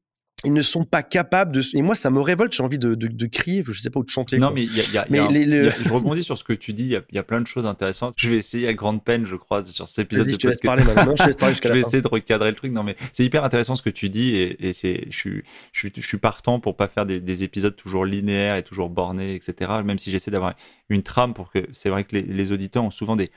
ils 0.45 0.53
ne 0.53 0.63
sont 0.63 0.85
pas 0.85 1.03
capables 1.03 1.53
de. 1.53 1.63
Et 1.75 1.83
moi, 1.83 1.95
ça 1.97 2.11
me 2.11 2.21
révolte. 2.21 2.53
J'ai 2.53 2.63
envie 2.63 2.79
de, 2.79 2.95
de, 2.95 3.09
de, 3.09 3.27
crier, 3.27 3.63
je 3.67 3.81
sais 3.81 3.91
pas 3.91 4.01
où 4.01 4.05
de 4.05 4.11
chanter. 4.11 4.39
Non, 4.39 4.51
mais 4.53 4.63
il 4.63 4.77
y 4.77 4.81
a, 4.81 4.85
y 4.85 4.99
a, 4.99 5.07
y 5.09 5.19
a, 5.19 5.31
y 5.31 5.69
a 5.69 5.71
je 5.71 5.93
rebondis 5.93 6.23
sur 6.23 6.39
ce 6.39 6.45
que 6.45 6.53
tu 6.53 6.73
dis. 6.73 6.95
Il 7.11 7.17
y, 7.17 7.19
a, 7.19 7.23
plein 7.23 7.41
de 7.41 7.47
choses 7.47 7.67
intéressantes. 7.67 8.15
Je 8.17 8.31
vais 8.31 8.37
essayer 8.37 8.69
à 8.69 8.75
grande 8.75 9.03
peine, 9.03 9.25
je 9.25 9.37
crois, 9.37 9.65
sur 9.65 9.89
cet 9.89 10.07
épisode 10.07 10.27
de 10.27 10.33
je 10.33 10.37
te 10.37 10.67
parler 10.67 10.85
maintenant. 10.85 11.15
Je, 11.17 11.25
laisse 11.25 11.37
parler 11.37 11.55
je 11.63 11.69
vais 11.69 11.81
essayer 11.81 12.03
de 12.03 12.09
recadrer 12.09 12.51
le 12.51 12.57
truc. 12.57 12.73
Non, 12.73 12.83
mais 12.83 12.97
c'est 13.13 13.25
hyper 13.25 13.45
intéressant 13.45 13.75
ce 13.75 13.83
que 13.83 13.91
tu 13.91 14.09
dis 14.09 14.37
et, 14.37 14.69
et 14.69 14.73
c'est, 14.73 15.07
je 15.11 15.17
suis, 15.17 15.43
je 15.73 15.81
suis, 15.81 15.93
je 15.95 16.07
suis 16.07 16.19
partant 16.19 16.61
pour 16.61 16.77
pas 16.77 16.89
faire 16.89 17.07
des, 17.07 17.21
des, 17.21 17.43
épisodes 17.43 17.75
toujours 17.75 18.05
linéaires 18.05 18.57
et 18.57 18.63
toujours 18.63 18.91
bornés, 18.91 19.35
etc. 19.35 19.71
Même 19.85 19.99
si 19.99 20.11
j'essaie 20.11 20.31
d'avoir 20.31 20.55
une 20.89 21.03
trame 21.03 21.35
pour 21.35 21.51
que 21.51 21.67
c'est 21.73 21.89
vrai 21.89 22.05
que 22.05 22.17
les, 22.17 22.23
les 22.23 22.53
auditeurs 22.53 22.85
ont 22.85 22.91
souvent 22.91 23.17
des 23.17 23.31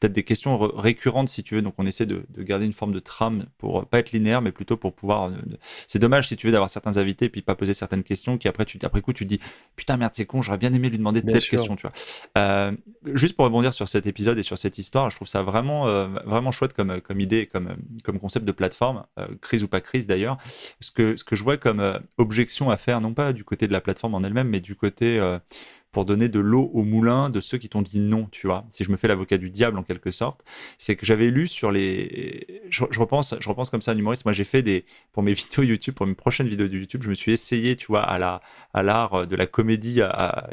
peut-être 0.00 0.12
des 0.12 0.24
questions 0.24 0.58
récurrentes 0.58 1.28
si 1.28 1.42
tu 1.42 1.54
veux. 1.54 1.62
Donc 1.62 1.74
on 1.78 1.86
essaie 1.86 2.06
de, 2.06 2.24
de, 2.30 2.42
garder 2.42 2.64
une 2.66 2.72
forme 2.72 2.92
de 2.92 2.98
trame 2.98 3.46
pour 3.58 3.86
pas 3.86 3.98
être 3.98 4.12
linéaire, 4.12 4.42
mais 4.42 4.52
plutôt 4.52 4.76
pour 4.76 4.94
pouvoir. 4.94 5.24
Euh, 5.24 5.32
c'est 5.86 5.98
dommage 5.98 6.28
si 6.28 6.36
tu 6.36 6.46
veux 6.46 6.52
d'avoir 6.52 6.70
certains 6.70 6.96
invités 6.96 7.28
puis 7.28 7.42
pas 7.42 7.54
poser 7.54 7.74
certaines 7.74 8.02
questions 8.02 8.38
qui 8.38 8.48
après 8.48 8.64
tu 8.64 8.78
après 8.82 9.02
coup 9.02 9.12
tu 9.12 9.24
te 9.24 9.28
dis 9.28 9.40
putain 9.76 9.96
merde 9.96 10.12
c'est 10.14 10.26
con, 10.26 10.42
j'aurais 10.42 10.58
bien 10.58 10.72
aimé 10.72 10.88
lui 10.88 10.98
demander 10.98 11.22
telle 11.22 11.40
question, 11.40 11.76
tu 11.76 11.82
vois. 11.82 11.92
Euh, 12.38 12.72
juste 13.14 13.36
pour 13.36 13.44
rebondir 13.44 13.74
sur 13.74 13.88
cet 13.88 14.06
épisode 14.06 14.38
et 14.38 14.42
sur 14.42 14.58
cette 14.58 14.78
histoire, 14.78 15.10
je 15.10 15.16
trouve 15.16 15.28
ça 15.28 15.42
vraiment 15.42 15.86
euh, 15.86 16.08
vraiment 16.24 16.52
chouette 16.52 16.72
comme 16.72 17.00
comme 17.00 17.20
idée, 17.20 17.46
comme 17.46 17.76
comme 18.04 18.18
concept 18.18 18.44
de 18.44 18.52
plateforme, 18.52 19.04
euh, 19.18 19.26
crise 19.40 19.62
ou 19.62 19.68
pas 19.68 19.80
crise 19.80 20.06
d'ailleurs. 20.06 20.38
Ce 20.80 20.90
que 20.90 21.16
ce 21.16 21.24
que 21.24 21.36
je 21.36 21.42
vois 21.42 21.56
comme 21.56 21.80
euh, 21.80 21.98
objection 22.18 22.70
à 22.70 22.76
faire, 22.76 23.00
non 23.00 23.14
pas 23.14 23.32
du 23.32 23.44
côté 23.44 23.66
de 23.66 23.72
la 23.72 23.80
plateforme 23.80 24.14
en 24.14 24.22
elle-même, 24.22 24.48
mais 24.48 24.60
du 24.60 24.74
côté 24.74 25.20
pour 25.92 26.04
donner 26.04 26.28
de 26.28 26.38
l'eau 26.38 26.70
au 26.72 26.84
moulin 26.84 27.30
de 27.30 27.40
ceux 27.40 27.58
qui 27.58 27.68
t'ont 27.68 27.82
dit 27.82 28.00
non, 28.00 28.28
tu 28.30 28.46
vois. 28.46 28.64
Si 28.68 28.84
je 28.84 28.90
me 28.90 28.96
fais 28.96 29.08
l'avocat 29.08 29.38
du 29.38 29.50
diable 29.50 29.78
en 29.78 29.82
quelque 29.82 30.10
sorte, 30.12 30.44
c'est 30.78 30.96
que 30.96 31.04
j'avais 31.04 31.30
lu 31.30 31.46
sur 31.46 31.72
les, 31.72 32.62
je, 32.70 32.84
je, 32.90 33.00
repense, 33.00 33.34
je 33.40 33.48
repense 33.48 33.70
comme 33.70 33.82
ça 33.82 33.92
un 33.92 33.98
humoriste. 33.98 34.24
Moi, 34.24 34.32
j'ai 34.32 34.44
fait 34.44 34.62
des 34.62 34.84
pour 35.12 35.22
mes 35.22 35.32
vidéos 35.34 35.62
YouTube, 35.62 35.94
pour 35.94 36.06
mes 36.06 36.14
prochaines 36.14 36.48
vidéos 36.48 36.68
de 36.68 36.78
YouTube, 36.78 37.02
je 37.02 37.08
me 37.08 37.14
suis 37.14 37.32
essayé, 37.32 37.76
tu 37.76 37.86
vois, 37.86 38.02
à 38.02 38.18
la 38.18 38.40
à 38.72 38.82
l'art 38.82 39.26
de 39.26 39.36
la 39.36 39.46
comédie. 39.46 40.00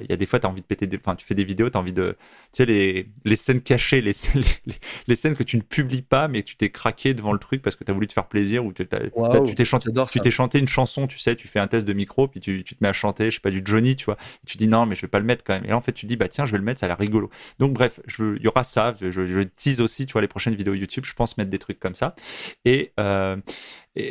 Il 0.01 0.09
y 0.09 0.13
a 0.13 0.17
des 0.17 0.25
fois, 0.25 0.39
t'as 0.39 0.47
envie 0.47 0.61
de 0.61 0.65
péter, 0.65 0.87
des, 0.87 0.97
enfin, 0.97 1.15
tu 1.15 1.25
fais 1.25 1.35
des 1.35 1.43
vidéos, 1.43 1.69
t'as 1.69 1.79
envie 1.79 1.93
de, 1.93 2.17
tu 2.53 2.63
sais, 2.63 2.65
les 2.65 3.07
les 3.25 3.35
scènes 3.35 3.61
cachées, 3.61 4.01
les, 4.01 4.13
les, 4.65 4.75
les 5.07 5.15
scènes 5.15 5.35
que 5.35 5.43
tu 5.43 5.57
ne 5.57 5.61
publies 5.61 6.01
pas, 6.01 6.27
mais 6.27 6.41
tu 6.41 6.55
t'es 6.55 6.69
craqué 6.69 7.13
devant 7.13 7.33
le 7.33 7.39
truc 7.39 7.61
parce 7.61 7.75
que 7.75 7.83
t'as 7.83 7.93
voulu 7.93 8.07
te 8.07 8.13
faire 8.13 8.27
plaisir 8.27 8.65
ou 8.65 8.73
wow, 9.15 9.45
tu 9.45 9.55
t'es 9.55 9.65
chanté, 9.65 9.91
tu 10.11 10.19
t'es 10.19 10.31
chanté 10.31 10.59
une 10.59 10.67
chanson, 10.67 11.05
tu 11.05 11.19
sais, 11.19 11.35
tu 11.35 11.47
fais 11.47 11.59
un 11.59 11.67
test 11.67 11.85
de 11.85 11.93
micro, 11.93 12.27
puis 12.27 12.39
tu, 12.39 12.63
tu 12.63 12.75
te 12.75 12.83
mets 12.83 12.89
à 12.89 12.93
chanter, 12.93 13.29
je 13.29 13.35
sais 13.35 13.41
pas 13.41 13.51
du 13.51 13.61
Johnny, 13.63 13.95
tu 13.95 14.05
vois, 14.05 14.17
et 14.43 14.47
tu 14.47 14.57
dis 14.57 14.67
non, 14.67 14.85
mais 14.85 14.95
je 14.95 15.01
vais 15.01 15.07
pas 15.07 15.19
le 15.19 15.26
mettre 15.27 15.43
quand 15.43 15.53
même. 15.53 15.65
Et 15.65 15.69
là, 15.69 15.77
en 15.77 15.81
fait, 15.81 15.91
tu 15.91 16.05
dis, 16.05 16.15
bah 16.15 16.27
tiens, 16.27 16.45
je 16.45 16.51
vais 16.51 16.57
le 16.57 16.63
mettre, 16.63 16.79
ça 16.79 16.85
a 16.85 16.89
l'air 16.89 16.97
rigolo. 16.97 17.29
Donc, 17.59 17.73
bref, 17.73 17.99
il 18.19 18.41
y 18.41 18.47
aura 18.47 18.63
ça. 18.63 18.95
Je, 18.99 19.43
tease 19.43 19.81
aussi, 19.81 20.05
tu 20.05 20.13
vois, 20.13 20.21
les 20.21 20.27
prochaines 20.27 20.55
vidéos 20.55 20.73
YouTube, 20.73 21.05
je 21.05 21.13
pense 21.13 21.37
mettre 21.37 21.49
des 21.49 21.59
trucs 21.59 21.79
comme 21.79 21.95
ça. 21.95 22.15
Et, 22.65 22.93
euh, 22.99 23.37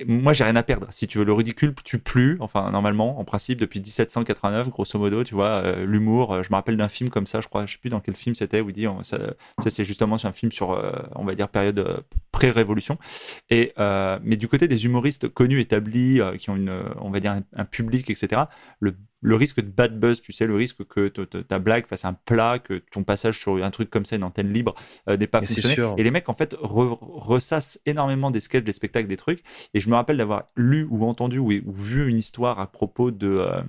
moi, 0.07 0.33
j'ai 0.33 0.45
rien 0.45 0.57
à 0.57 0.63
perdre. 0.63 0.89
Si 0.91 1.07
tu 1.07 1.19
veux, 1.19 1.25
le 1.25 1.33
ridicule 1.33 1.75
tu 1.85 1.99
plus, 1.99 2.37
enfin, 2.41 2.71
normalement, 2.71 3.21
en 3.21 3.25
principe, 3.25 3.61
depuis 3.61 3.81
1789, 3.81 4.69
grosso 4.71 4.99
modo, 4.99 5.23
tu 5.23 5.35
vois, 5.35 5.63
euh, 5.65 5.87
l'humour. 5.87 6.35
Euh, 6.35 6.43
je 6.43 6.51
me 6.51 6.57
rappelle 6.57 6.77
d'un 6.77 6.89
film 6.89 7.09
comme 7.09 7.27
ça, 7.27 7.41
je 7.41 7.49
crois, 7.49 7.67
je 7.67 7.73
sais 7.73 7.79
plus 7.79 7.91
dans 7.91 8.01
quel 8.01 8.17
film 8.17 8.35
c'était, 8.35 8.61
où 8.61 8.71
il 8.71 8.73
dit, 8.73 8.87
ça, 9.03 9.19
ça 9.63 9.71
c'est 9.71 9.85
justement 9.85 10.17
un 10.23 10.33
film 10.33 10.51
sur, 10.51 10.71
on 11.15 11.25
va 11.25 11.35
dire, 11.35 11.49
période 11.49 12.05
pré-révolution. 12.33 12.99
Et, 13.51 13.73
mais 14.23 14.37
du 14.37 14.49
côté 14.49 14.69
des 14.69 14.85
humoristes 14.85 15.29
connus, 15.29 15.61
établis, 15.61 16.21
qui 16.39 16.51
ont 16.51 16.57
une, 16.57 16.83
on 17.01 17.11
va 17.11 17.21
dire, 17.21 17.33
un, 17.33 17.43
un 17.55 17.65
public, 17.65 18.11
etc., 18.11 18.43
le 18.81 18.97
le 19.21 19.37
risque 19.37 19.61
de 19.61 19.71
bad 19.71 19.99
buzz, 19.99 20.21
tu 20.21 20.33
sais, 20.33 20.47
le 20.47 20.55
risque 20.55 20.85
que 20.85 21.09
ta 21.09 21.59
blague 21.59 21.87
fasse 21.87 22.05
un 22.05 22.13
plat, 22.13 22.59
que 22.59 22.75
ton 22.93 23.03
passage 23.03 23.39
sur 23.39 23.63
un 23.63 23.71
truc 23.71 23.91
comme 23.91 24.05
ça, 24.05 24.17
une 24.17 24.25
antenne 24.25 24.53
libre, 24.53 24.75
euh, 25.09 25.17
n'ait 25.17 25.27
pas 25.27 25.41
Mais 25.41 25.47
fonctionné. 25.47 25.95
Et 25.97 26.03
les 26.03 26.11
mecs, 26.11 26.29
en 26.29 26.35
fait, 26.35 26.55
re 26.61 26.99
ressassent 27.01 27.81
énormément 27.87 28.31
des 28.31 28.41
sketchs, 28.41 28.65
des 28.65 28.73
spectacles, 28.73 29.09
des 29.09 29.17
trucs. 29.17 29.43
Et 29.75 29.81
je 29.81 29.89
me 29.89 29.95
rappelle 29.95 30.19
d'avoir 30.19 30.45
lu 30.57 30.87
ou 30.91 31.05
entendu 31.05 31.39
ou, 31.39 31.53
ou, 31.53 31.73
vu 31.73 32.09
une 32.09 32.19
histoire 32.19 32.61
à 32.61 32.71
propos 32.71 33.11
de. 33.11 33.29
Euh, 33.29 33.63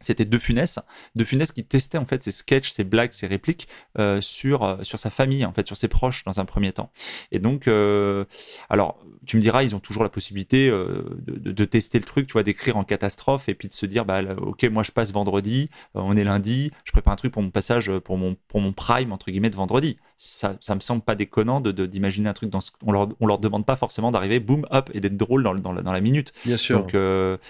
c'était 0.00 0.24
De 0.24 0.38
Funès, 0.38 0.78
De 1.14 1.24
Funès 1.24 1.52
qui 1.52 1.64
testait 1.64 1.98
en 1.98 2.06
fait 2.06 2.22
ses 2.22 2.32
sketchs, 2.32 2.70
ses 2.70 2.84
blagues, 2.84 3.12
ses 3.12 3.26
répliques 3.26 3.68
euh, 3.98 4.20
sur 4.20 4.62
euh, 4.62 4.76
sur 4.82 4.98
sa 4.98 5.10
famille 5.10 5.44
en 5.44 5.52
fait, 5.52 5.66
sur 5.66 5.76
ses 5.76 5.88
proches 5.88 6.24
dans 6.24 6.40
un 6.40 6.44
premier 6.44 6.72
temps. 6.72 6.90
Et 7.32 7.38
donc, 7.38 7.68
euh, 7.68 8.24
alors 8.70 8.98
tu 9.26 9.36
me 9.36 9.42
diras, 9.42 9.62
ils 9.62 9.74
ont 9.74 9.80
toujours 9.80 10.04
la 10.04 10.08
possibilité 10.08 10.68
de, 10.68 11.16
de, 11.26 11.64
tester 11.64 11.98
le 11.98 12.04
truc, 12.04 12.28
tu 12.28 12.34
vois, 12.34 12.44
d'écrire 12.44 12.76
en 12.76 12.84
catastrophe 12.84 13.48
et 13.48 13.54
puis 13.54 13.66
de 13.66 13.72
se 13.72 13.84
dire, 13.84 14.04
bah 14.04 14.22
ok, 14.36 14.64
moi 14.64 14.84
je 14.84 14.92
passe 14.92 15.12
vendredi, 15.12 15.68
on 15.94 16.16
est 16.16 16.22
lundi, 16.22 16.70
je 16.84 16.92
prépare 16.92 17.12
un 17.12 17.16
truc 17.16 17.32
pour 17.32 17.42
mon 17.42 17.50
passage, 17.50 17.90
pour 18.04 18.18
mon 18.18 18.36
pour 18.46 18.60
mon 18.60 18.72
prime 18.72 19.12
entre 19.12 19.30
guillemets 19.30 19.50
de 19.50 19.56
vendredi. 19.56 19.96
Ça 20.16 20.56
ça 20.60 20.74
me 20.74 20.80
semble 20.80 21.02
pas 21.02 21.16
déconnant 21.16 21.60
de 21.60 21.86
d'imaginer 21.86 22.28
un 22.28 22.34
truc 22.34 22.50
dans 22.50 22.60
ce, 22.60 22.70
on 22.84 22.92
leur 22.92 23.08
on 23.18 23.26
leur 23.26 23.38
demande 23.38 23.66
pas 23.66 23.76
forcément 23.76 24.12
d'arriver, 24.12 24.38
boum, 24.38 24.66
hop 24.70 24.90
et 24.94 25.00
d'être 25.00 25.16
drôle 25.16 25.42
dans 25.42 25.54
dans 25.54 25.72
la, 25.72 25.82
dans 25.82 25.92
la 25.92 26.00
minute. 26.00 26.32
Bien 26.44 26.56
sûr. 26.56 26.78
Donc 26.78 26.92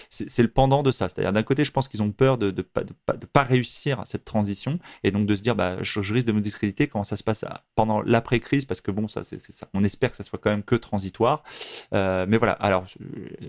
c'est 0.09 0.41
le 0.41 0.47
pendant 0.47 0.81
de 0.83 0.91
ça. 0.91 1.09
C'est-à-dire 1.09 1.33
d'un 1.33 1.43
côté, 1.43 1.63
je 1.63 1.71
pense 1.71 1.87
qu'ils 1.87 2.01
ont 2.01 2.11
peur 2.11 2.37
de, 2.37 2.46
de, 2.51 2.61
pas, 2.61 2.83
de, 2.83 2.93
pas, 3.05 3.13
de 3.13 3.25
pas 3.25 3.43
réussir 3.43 4.01
cette 4.05 4.25
transition 4.25 4.79
et 5.03 5.11
donc 5.11 5.25
de 5.25 5.35
se 5.35 5.41
dire 5.41 5.55
bah 5.55 5.77
je, 5.81 6.01
je 6.01 6.13
risque 6.13 6.27
de 6.27 6.31
me 6.31 6.41
discréditer 6.41 6.87
comment 6.87 7.03
ça 7.03 7.17
se 7.17 7.23
passe 7.23 7.45
pendant 7.75 8.01
l'après 8.01 8.39
crise 8.39 8.65
parce 8.65 8.81
que 8.81 8.91
bon 8.91 9.07
ça 9.07 9.23
c'est 9.23 9.39
ça. 9.39 9.67
On 9.73 9.83
espère 9.83 10.11
que 10.11 10.17
ça 10.17 10.23
soit 10.23 10.39
quand 10.39 10.49
même 10.49 10.63
que 10.63 10.75
transitoire. 10.75 11.43
Euh, 11.93 12.25
mais 12.27 12.37
voilà. 12.37 12.53
Alors 12.53 12.85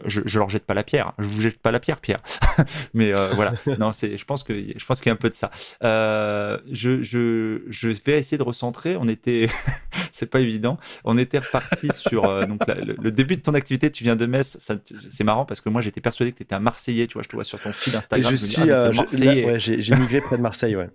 je, 0.04 0.20
je 0.24 0.38
leur 0.38 0.48
jette 0.48 0.64
pas 0.64 0.74
la 0.74 0.84
pierre. 0.84 1.12
Je 1.18 1.26
vous 1.26 1.40
jette 1.40 1.58
pas 1.58 1.70
la 1.70 1.80
pierre 1.80 2.00
Pierre. 2.00 2.22
Mais 2.94 3.12
euh, 3.12 3.30
voilà. 3.34 3.52
Non 3.78 3.92
c'est 3.92 4.18
je 4.18 4.24
pense 4.24 4.42
que 4.42 4.54
je 4.54 4.84
pense 4.84 5.00
qu'il 5.00 5.11
y 5.11 5.11
a 5.11 5.12
un 5.12 5.16
peu 5.16 5.30
de 5.30 5.34
ça. 5.34 5.50
Euh, 5.84 6.58
je, 6.70 7.02
je 7.02 7.62
je 7.68 7.88
vais 7.88 8.18
essayer 8.18 8.38
de 8.38 8.42
recentrer. 8.42 8.96
On 8.96 9.08
était 9.08 9.48
c'est 10.12 10.30
pas 10.30 10.40
évident. 10.40 10.78
On 11.04 11.18
était 11.18 11.38
reparti 11.38 11.88
sur 11.94 12.22
donc 12.46 12.66
la, 12.66 12.74
le, 12.74 12.96
le, 13.00 13.12
début 13.12 13.37
de 13.37 13.42
ton 13.42 13.54
activité 13.54 13.90
tu 13.90 14.04
viens 14.04 14.16
de 14.16 14.26
Metz. 14.26 14.58
C'est 15.11 15.24
marrant 15.24 15.44
parce 15.44 15.61
que 15.61 15.68
moi 15.68 15.82
j'étais 15.82 16.00
persuadé 16.00 16.32
que 16.32 16.38
tu 16.38 16.42
étais 16.42 16.54
un 16.54 16.61
Marseillais 16.61 17.06
tu 17.06 17.14
vois. 17.14 17.22
Je 17.22 17.28
te 17.28 17.37
vois 17.37 17.44
sur 17.44 17.61
ton 17.61 17.72
fil 17.72 17.94
Instagram 17.94 18.34
je, 18.34 18.37
je 18.37 18.44
suis 18.44 18.62
dis, 18.62 18.70
ah, 18.70 18.77
Ouais, 18.86 19.58
j'ai 19.58 19.96
migré 19.96 20.20
près 20.20 20.36
de 20.36 20.42
Marseille, 20.42 20.76
ouais. 20.76 20.88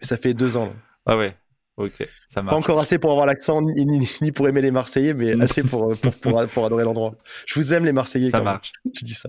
Ça 0.00 0.16
fait 0.16 0.34
deux 0.34 0.56
ans. 0.56 0.66
Là. 0.66 0.72
Ah 1.06 1.16
ouais, 1.16 1.34
ok, 1.76 2.08
ça 2.28 2.42
marche. 2.42 2.54
Pas 2.54 2.58
encore 2.58 2.80
assez 2.80 2.98
pour 2.98 3.10
avoir 3.10 3.26
l'accent, 3.26 3.62
ni, 3.62 3.84
ni, 3.84 4.08
ni, 4.20 4.32
pour 4.32 4.48
aimer 4.48 4.62
les 4.62 4.70
Marseillais, 4.70 5.14
mais 5.14 5.40
assez 5.40 5.62
pour, 5.62 5.94
pour, 5.98 6.14
pour, 6.14 6.46
pour 6.48 6.66
adorer 6.66 6.84
l'endroit. 6.84 7.14
Je 7.46 7.54
vous 7.54 7.74
aime 7.74 7.84
les 7.84 7.92
Marseillais. 7.92 8.30
Ça 8.30 8.40
marche. 8.40 8.72
Même. 8.84 8.94
Je 8.94 9.04
dis 9.04 9.14
ça. 9.14 9.28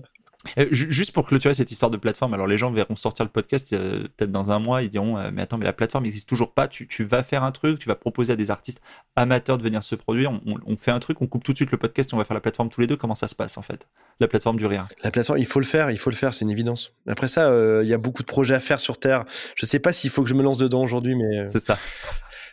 Euh, 0.58 0.66
juste 0.70 1.12
pour 1.12 1.26
clôturer 1.26 1.54
cette 1.54 1.70
histoire 1.70 1.90
de 1.90 1.96
plateforme, 1.96 2.34
alors 2.34 2.46
les 2.46 2.58
gens 2.58 2.70
verront 2.70 2.96
sortir 2.96 3.24
le 3.24 3.30
podcast 3.30 3.72
euh, 3.72 4.08
peut-être 4.16 4.32
dans 4.32 4.50
un 4.50 4.58
mois, 4.58 4.82
ils 4.82 4.90
diront 4.90 5.16
euh, 5.16 5.30
mais 5.32 5.42
attends 5.42 5.58
mais 5.58 5.64
la 5.64 5.72
plateforme 5.72 6.04
n'existe 6.04 6.28
toujours 6.28 6.52
pas, 6.52 6.68
tu, 6.68 6.88
tu, 6.88 7.04
vas 7.04 7.22
faire 7.22 7.44
un 7.44 7.52
truc, 7.52 7.78
tu 7.78 7.88
vas 7.88 7.94
proposer 7.94 8.32
à 8.32 8.36
des 8.36 8.50
artistes 8.50 8.80
amateurs 9.16 9.58
de 9.58 9.62
venir 9.62 9.82
se 9.84 9.94
produire, 9.94 10.32
on, 10.32 10.56
on, 10.66 10.76
fait 10.76 10.90
un 10.90 10.98
truc, 10.98 11.22
on 11.22 11.26
coupe 11.26 11.44
tout 11.44 11.52
de 11.52 11.58
suite 11.58 11.70
le 11.70 11.78
podcast 11.78 12.10
et 12.10 12.14
on 12.14 12.18
va 12.18 12.24
faire 12.24 12.34
la 12.34 12.40
plateforme 12.40 12.70
tous 12.70 12.80
les 12.80 12.86
deux, 12.86 12.96
comment 12.96 13.14
ça 13.14 13.28
se 13.28 13.34
passe 13.34 13.56
en 13.56 13.62
fait? 13.62 13.88
La 14.20 14.28
plateforme 14.28 14.56
du 14.56 14.66
rire. 14.66 14.88
La 15.04 15.10
plateforme, 15.10 15.38
il 15.38 15.46
faut 15.46 15.60
le 15.60 15.66
faire, 15.66 15.90
il 15.90 15.98
faut 15.98 16.10
le 16.10 16.16
faire, 16.16 16.34
c'est 16.34 16.44
une 16.44 16.50
évidence. 16.50 16.94
Après 17.06 17.28
ça, 17.28 17.48
il 17.82 17.88
y 17.88 17.94
a 17.94 17.98
beaucoup 17.98 18.22
de 18.22 18.26
projets 18.26 18.54
à 18.54 18.60
faire 18.60 18.80
sur 18.80 18.98
Terre. 18.98 19.24
Je 19.56 19.66
sais 19.66 19.78
pas 19.78 19.92
s'il 19.92 20.10
faut 20.10 20.22
que 20.22 20.28
je 20.28 20.34
me 20.34 20.42
lance 20.42 20.58
dedans 20.58 20.82
aujourd'hui, 20.82 21.14
mais... 21.14 21.48
C'est 21.48 21.62
ça. 21.62 21.78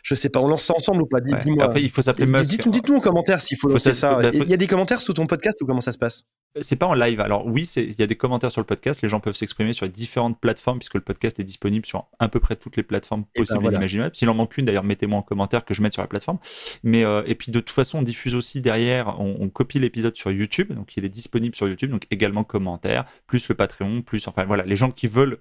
Je 0.02 0.14
sais 0.14 0.30
pas, 0.30 0.40
on 0.40 0.48
lance 0.48 0.64
ça 0.64 0.74
ensemble 0.74 1.02
ou 1.02 1.06
pas? 1.06 1.20
Dis-moi. 1.20 1.64
Ouais. 1.64 1.70
Enfin, 1.70 1.80
il 1.80 1.90
faut 1.90 2.02
s'appeler 2.02 2.26
Musk. 2.26 2.48
Dites-nous 2.48 2.72
dites 2.72 2.90
en 2.90 3.00
commentaire 3.00 3.40
s'il 3.40 3.58
faut, 3.58 3.68
faut 3.68 3.74
lancer 3.74 3.92
ça. 3.92 4.18
Il 4.32 4.48
y 4.48 4.54
a 4.54 4.56
des 4.56 4.66
commentaires 4.66 5.00
sous 5.00 5.12
ton 5.12 5.26
podcast 5.26 5.60
ou 5.60 5.66
comment 5.66 5.80
ça 5.80 5.92
se 5.92 5.98
passe? 5.98 6.24
C'est 6.60 6.76
pas 6.76 6.86
en 6.86 6.94
live. 6.94 7.20
Alors 7.20 7.46
oui, 7.46 7.62
il 7.76 7.98
y 7.98 8.02
a 8.02 8.06
des 8.06 8.16
commentaires 8.16 8.50
sur 8.50 8.60
le 8.60 8.66
podcast. 8.66 9.02
Les 9.02 9.08
gens 9.08 9.20
peuvent 9.20 9.36
s'exprimer 9.36 9.72
sur 9.72 9.86
les 9.86 9.92
différentes 9.92 10.40
plateformes 10.40 10.78
puisque 10.78 10.94
le 10.94 11.00
podcast 11.00 11.38
est 11.38 11.44
disponible 11.44 11.86
sur 11.86 12.06
à 12.18 12.28
peu 12.28 12.40
près 12.40 12.56
toutes 12.56 12.76
les 12.76 12.82
plateformes 12.82 13.24
possibles 13.34 13.52
et, 13.52 13.54
ben 13.54 13.60
voilà. 13.62 13.76
et 13.76 13.80
imaginables. 13.80 14.14
S'il 14.14 14.28
en 14.28 14.34
manque 14.34 14.56
une, 14.58 14.64
d'ailleurs, 14.64 14.84
mettez-moi 14.84 15.18
en 15.18 15.22
commentaire 15.22 15.64
que 15.64 15.74
je 15.74 15.82
mette 15.82 15.92
sur 15.92 16.02
la 16.02 16.08
plateforme. 16.08 16.38
Mais 16.82 17.04
euh, 17.04 17.22
et 17.26 17.34
puis 17.34 17.52
de 17.52 17.60
toute 17.60 17.70
façon, 17.70 17.98
on 17.98 18.02
diffuse 18.02 18.34
aussi 18.34 18.60
derrière. 18.60 19.20
On, 19.20 19.36
on 19.40 19.48
copie 19.48 19.78
l'épisode 19.78 20.16
sur 20.16 20.30
YouTube, 20.30 20.72
donc 20.72 20.96
il 20.96 21.04
est 21.04 21.08
disponible 21.10 21.54
sur 21.54 21.68
YouTube, 21.68 21.90
donc 21.90 22.06
également 22.10 22.44
commentaires, 22.44 23.04
plus 23.26 23.48
le 23.48 23.54
Patreon, 23.54 24.02
plus 24.02 24.26
enfin 24.26 24.44
voilà, 24.44 24.64
les 24.64 24.76
gens 24.76 24.90
qui 24.90 25.06
veulent 25.06 25.38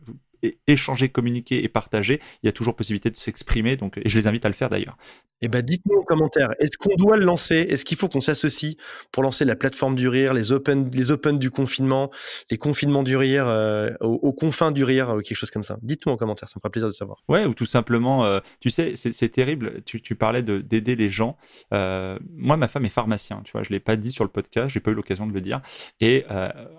échanger, 0.68 1.10
communiquer 1.10 1.64
et 1.64 1.70
partager, 1.70 2.20
il 2.44 2.48
y 2.48 2.50
a 2.50 2.52
toujours 2.52 2.76
possibilité 2.76 3.10
de 3.10 3.18
s'exprimer. 3.18 3.76
Donc, 3.76 3.98
et 3.98 4.10
je 4.10 4.18
les 4.18 4.28
invite 4.28 4.46
à 4.46 4.50
le 4.50 4.56
faire 4.56 4.70
d'ailleurs. 4.70 4.98
Eh 5.42 5.48
ben, 5.48 5.62
dites-nous 5.62 5.98
en 5.98 6.04
commentaire, 6.04 6.50
est-ce 6.60 6.78
qu'on 6.78 6.96
doit 6.96 7.16
le 7.16 7.26
lancer? 7.26 7.56
Est-ce 7.56 7.86
qu'il 7.86 7.98
faut 7.98 8.10
qu'on 8.10 8.20
s'associe 8.20 8.76
pour 9.14 9.24
lancer 9.24 9.46
la 9.46 9.56
plateforme 9.56 9.96
du 9.96 10.10
rire, 10.10 10.34
les 10.34 10.52
open, 10.52 10.92
les 10.92 11.12
open 11.12 11.40
du 11.40 11.50
confinement, 11.50 12.12
les 12.52 12.58
confinements 12.58 13.04
du 13.04 13.16
rire, 13.16 13.48
euh, 13.48 13.92
aux, 14.02 14.16
aux, 14.16 14.34
confins 14.34 14.72
du 14.72 14.84
rire, 14.84 15.10
euh, 15.12 15.22
quelque 15.22 15.38
chose 15.38 15.52
comme 15.52 15.64
ça? 15.64 15.78
Dites-nous 15.82 16.12
en 16.12 16.18
commentaire, 16.18 16.50
ça 16.50 16.56
me 16.58 16.60
fera 16.60 16.70
plaisir 16.70 16.90
de 16.90 16.94
savoir. 16.94 17.20
Ouais, 17.30 17.46
ou 17.46 17.54
tout 17.54 17.66
simplement, 17.66 18.26
euh, 18.26 18.42
tu 18.60 18.70
sais, 18.70 18.96
c'est 18.98 19.30
terrible. 19.30 19.82
Tu, 19.86 20.02
tu 20.02 20.16
parlais 20.16 20.44
d'aider 20.44 20.98
les 20.98 21.10
gens. 21.10 21.38
Euh, 21.74 22.20
moi, 22.36 22.58
ma 22.58 22.68
femme 22.68 22.84
est 22.84 22.90
pharmacien, 22.90 23.42
tu 23.46 23.54
vois, 23.54 23.64
je 23.64 23.70
l'ai 23.70 23.80
pas 23.80 23.96
dit 23.96 24.12
sur 24.12 24.26
le 24.26 24.30
podcast, 24.30 24.70
j'ai 24.70 24.82
pas 24.82 24.92
eu 24.92 24.96
l'occasion 24.96 25.26
de 25.26 25.34
le 25.34 25.42
dire. 25.42 25.62
Et 26.02 26.26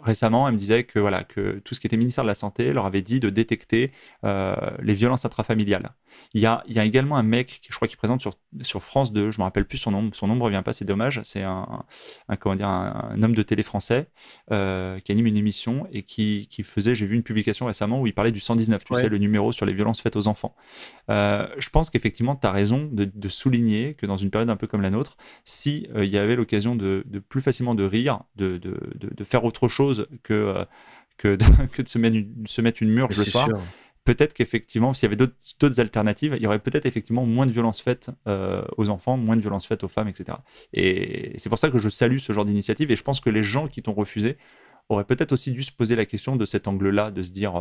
récemment, 0.03 0.47
elle 0.47 0.55
me 0.55 0.59
disait 0.59 0.85
que 0.85 0.99
voilà, 0.99 1.25
que 1.25 1.61
tout 1.65 1.75
ce 1.75 1.81
qui 1.81 1.87
était 1.87 1.97
ministère 1.97 2.25
de 2.25 2.29
la 2.29 2.35
santé 2.35 2.73
leur 2.75 2.85
avait 2.85 3.03
dit 3.03 3.21
de 3.21 3.31
détecter 3.31 3.50
les 4.23 4.95
violences 4.95 5.25
intrafamiliales. 5.25 5.91
Il 6.35 6.41
y 6.41 6.47
a, 6.47 6.63
il 6.67 6.75
y 6.75 6.79
a 6.79 6.85
également 6.85 7.17
un 7.17 7.23
mec, 7.23 7.61
je 7.69 7.75
crois, 7.75 7.89
qui 7.89 7.97
présente 7.97 8.21
sur 8.21 8.33
sur 8.63 8.83
France 8.83 9.13
2, 9.13 9.31
je 9.31 9.39
me 9.39 9.45
rappelle 9.45 9.65
plus 9.65 9.79
son 9.79 9.91
nom, 9.91 10.11
son 10.13 10.27
nom 10.27 10.37
ne 10.37 10.43
revient 10.43 10.63
pas, 10.65 10.73
c'est 10.73 10.85
dommage. 10.85 11.21
C'est 11.23 11.43
un, 11.43 11.85
un, 12.29 12.37
comment 12.37 12.57
dire, 12.57 12.69
un, 12.69 13.23
homme 13.23 13.35
de 13.35 13.43
télé 13.43 13.63
français 13.63 14.09
euh, 14.51 14.99
qui 15.01 15.13
anime 15.13 15.27
une 15.27 15.37
émission 15.37 15.87
et 15.93 16.03
qui, 16.03 16.49
qui 16.51 16.63
faisait, 16.63 16.95
j'ai 16.95 17.07
vu 17.07 17.15
une 17.15 17.23
publication 17.23 17.67
récemment 17.67 18.01
où 18.01 18.07
il 18.07 18.15
parlait 18.15 18.33
du 18.33 18.41
119, 18.41 18.85
tu 18.85 18.95
sais, 18.95 19.09
le 19.09 19.19
numéro 19.19 19.53
sur 19.53 19.67
les 19.67 19.73
violences 19.73 20.01
faites 20.01 20.17
aux 20.17 20.27
enfants. 20.27 20.55
Euh, 21.11 21.47
je 21.59 21.69
pense 21.71 21.91
qu'effectivement, 21.91 22.37
tu 22.37 22.47
as 22.47 22.53
raison 22.53 22.89
de, 22.91 23.05
de, 23.05 23.29
souligner 23.29 23.95
que 23.95 24.07
dans 24.07 24.17
une 24.17 24.31
période 24.31 24.51
un 24.51 24.57
peu 24.57 24.67
comme 24.67 24.83
la 24.83 24.91
nôtre, 24.91 25.17
si 25.45 25.87
euh, 25.95 26.05
il 26.05 26.11
y 26.11 26.19
avait 26.19 26.37
l'occasion 26.37 26.75
de, 26.75 27.05
de, 27.07 27.19
plus 27.21 27.41
facilement 27.41 27.75
de 27.75 27.85
rire, 27.85 28.21
de, 28.37 28.59
de 28.59 29.25
faire 29.25 29.45
autre 29.45 29.69
chose 29.69 30.09
que, 30.23 30.67
que, 31.21 31.37
que 31.73 31.83
de 31.83 31.89
se 31.89 31.99
mettre 31.99 32.17
une, 32.17 32.47
se 32.47 32.61
mettre 32.63 32.83
une 32.83 32.91
murge 32.91 33.17
le 33.17 33.25
soir 33.25 33.49
peut-être 34.05 34.35
qu'effectivement, 34.35 34.95
s'il 34.95 35.05
y 35.05 35.07
avait 35.07 35.17
d'autres 35.17 35.81
alternatives, 35.81 36.35
il 36.37 36.43
y 36.43 36.47
aurait 36.47 36.59
peut-être 36.59 36.87
effectivement 36.87 37.27
moins 37.27 37.47
de 37.47 37.53
violences 37.53 37.81
faites 37.81 38.11
euh, 38.27 38.63
aux 38.77 38.89
enfants, 38.89 39.17
moins 39.17 39.37
de 39.37 39.41
violences 39.41 39.67
faites 39.67 39.85
aux 39.85 39.89
femmes, 39.89 40.09
etc. 40.09 40.39
Et 40.73 41.35
c'est 41.39 41.49
pour 41.49 41.59
ça 41.59 41.71
que 41.71 41.79
je 41.79 41.89
salue 41.89 42.19
ce 42.19 42.33
genre 42.33 42.45
d'initiative 42.45 42.91
et 42.91 42.97
je 42.97 43.03
pense 43.03 43.21
que 43.21 43.31
les 43.31 43.43
gens 43.43 43.69
qui 43.69 43.83
t'ont 43.83 43.93
refusé 43.93 44.37
auraient 44.89 45.05
peut-être 45.05 45.33
aussi 45.33 45.53
dû 45.53 45.63
se 45.63 45.71
poser 45.71 45.97
la 45.97 46.07
question 46.07 46.37
de 46.37 46.45
cet 46.47 46.67
angle-là, 46.67 47.11
de 47.11 47.23
se 47.23 47.31
dire 47.31 47.57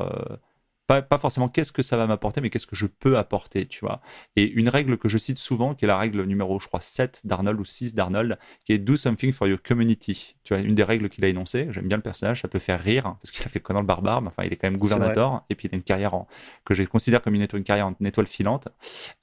pas, 0.98 1.18
forcément 1.20 1.50
qu'est-ce 1.50 1.72
que 1.72 1.84
ça 1.84 1.98
va 1.98 2.08
m'apporter, 2.08 2.42
mais 2.42 2.50
qu'est-ce 2.50 2.66
que 2.66 2.76
je 2.76 2.88
peux 2.88 3.18
apporter, 3.18 3.68
tu 3.68 3.82
vois. 3.82 4.02
Et 4.36 4.50
une 4.50 4.70
règle 4.70 4.98
que 4.98 5.08
je 5.08 5.20
cite 5.20 5.38
souvent, 5.38 5.76
qui 5.76 5.86
est 5.86 5.88
la 5.88 6.00
règle 6.00 6.24
numéro, 6.24 6.60
je 6.60 6.68
crois, 6.68 6.82
7 6.82 7.22
d'Arnold 7.26 7.60
ou 7.60 7.66
6 7.66 7.94
d'Arnold, 7.94 8.40
qui 8.66 8.74
est 8.74 8.80
Do 8.80 8.96
something 8.96 9.32
for 9.32 9.48
your 9.48 9.62
community. 9.62 10.36
Tu 10.44 10.54
vois, 10.54 10.64
une 10.64 10.74
des 10.74 10.84
règles 10.84 11.10
qu'il 11.10 11.24
a 11.26 11.28
énoncées, 11.28 11.68
j'aime 11.70 11.88
bien 11.88 11.98
le 11.98 12.04
personnage, 12.04 12.42
ça 12.42 12.48
peut 12.48 12.60
faire 12.60 12.82
rire, 12.82 13.06
hein, 13.06 13.20
parce 13.22 13.32
qu'il 13.32 13.46
a 13.46 13.50
fait 13.50 13.60
Conan 13.60 13.82
le 13.82 13.86
barbare, 13.86 14.22
mais 14.22 14.30
enfin, 14.30 14.44
il 14.44 14.52
est 14.52 14.56
quand 14.56 14.70
même 14.70 14.80
gouvernateur, 14.80 15.44
et 15.50 15.56
puis 15.56 15.68
il 15.68 15.76
a 15.76 15.78
une 15.78 15.84
carrière 15.84 16.16
en, 16.16 16.28
que 16.66 16.74
je 16.74 16.82
considère 16.84 17.22
comme 17.22 17.36
une, 17.36 17.44
étoile, 17.44 17.60
une 17.60 17.66
carrière 17.66 17.88
en 17.88 17.96
étoile 18.04 18.28
filante. 18.28 18.68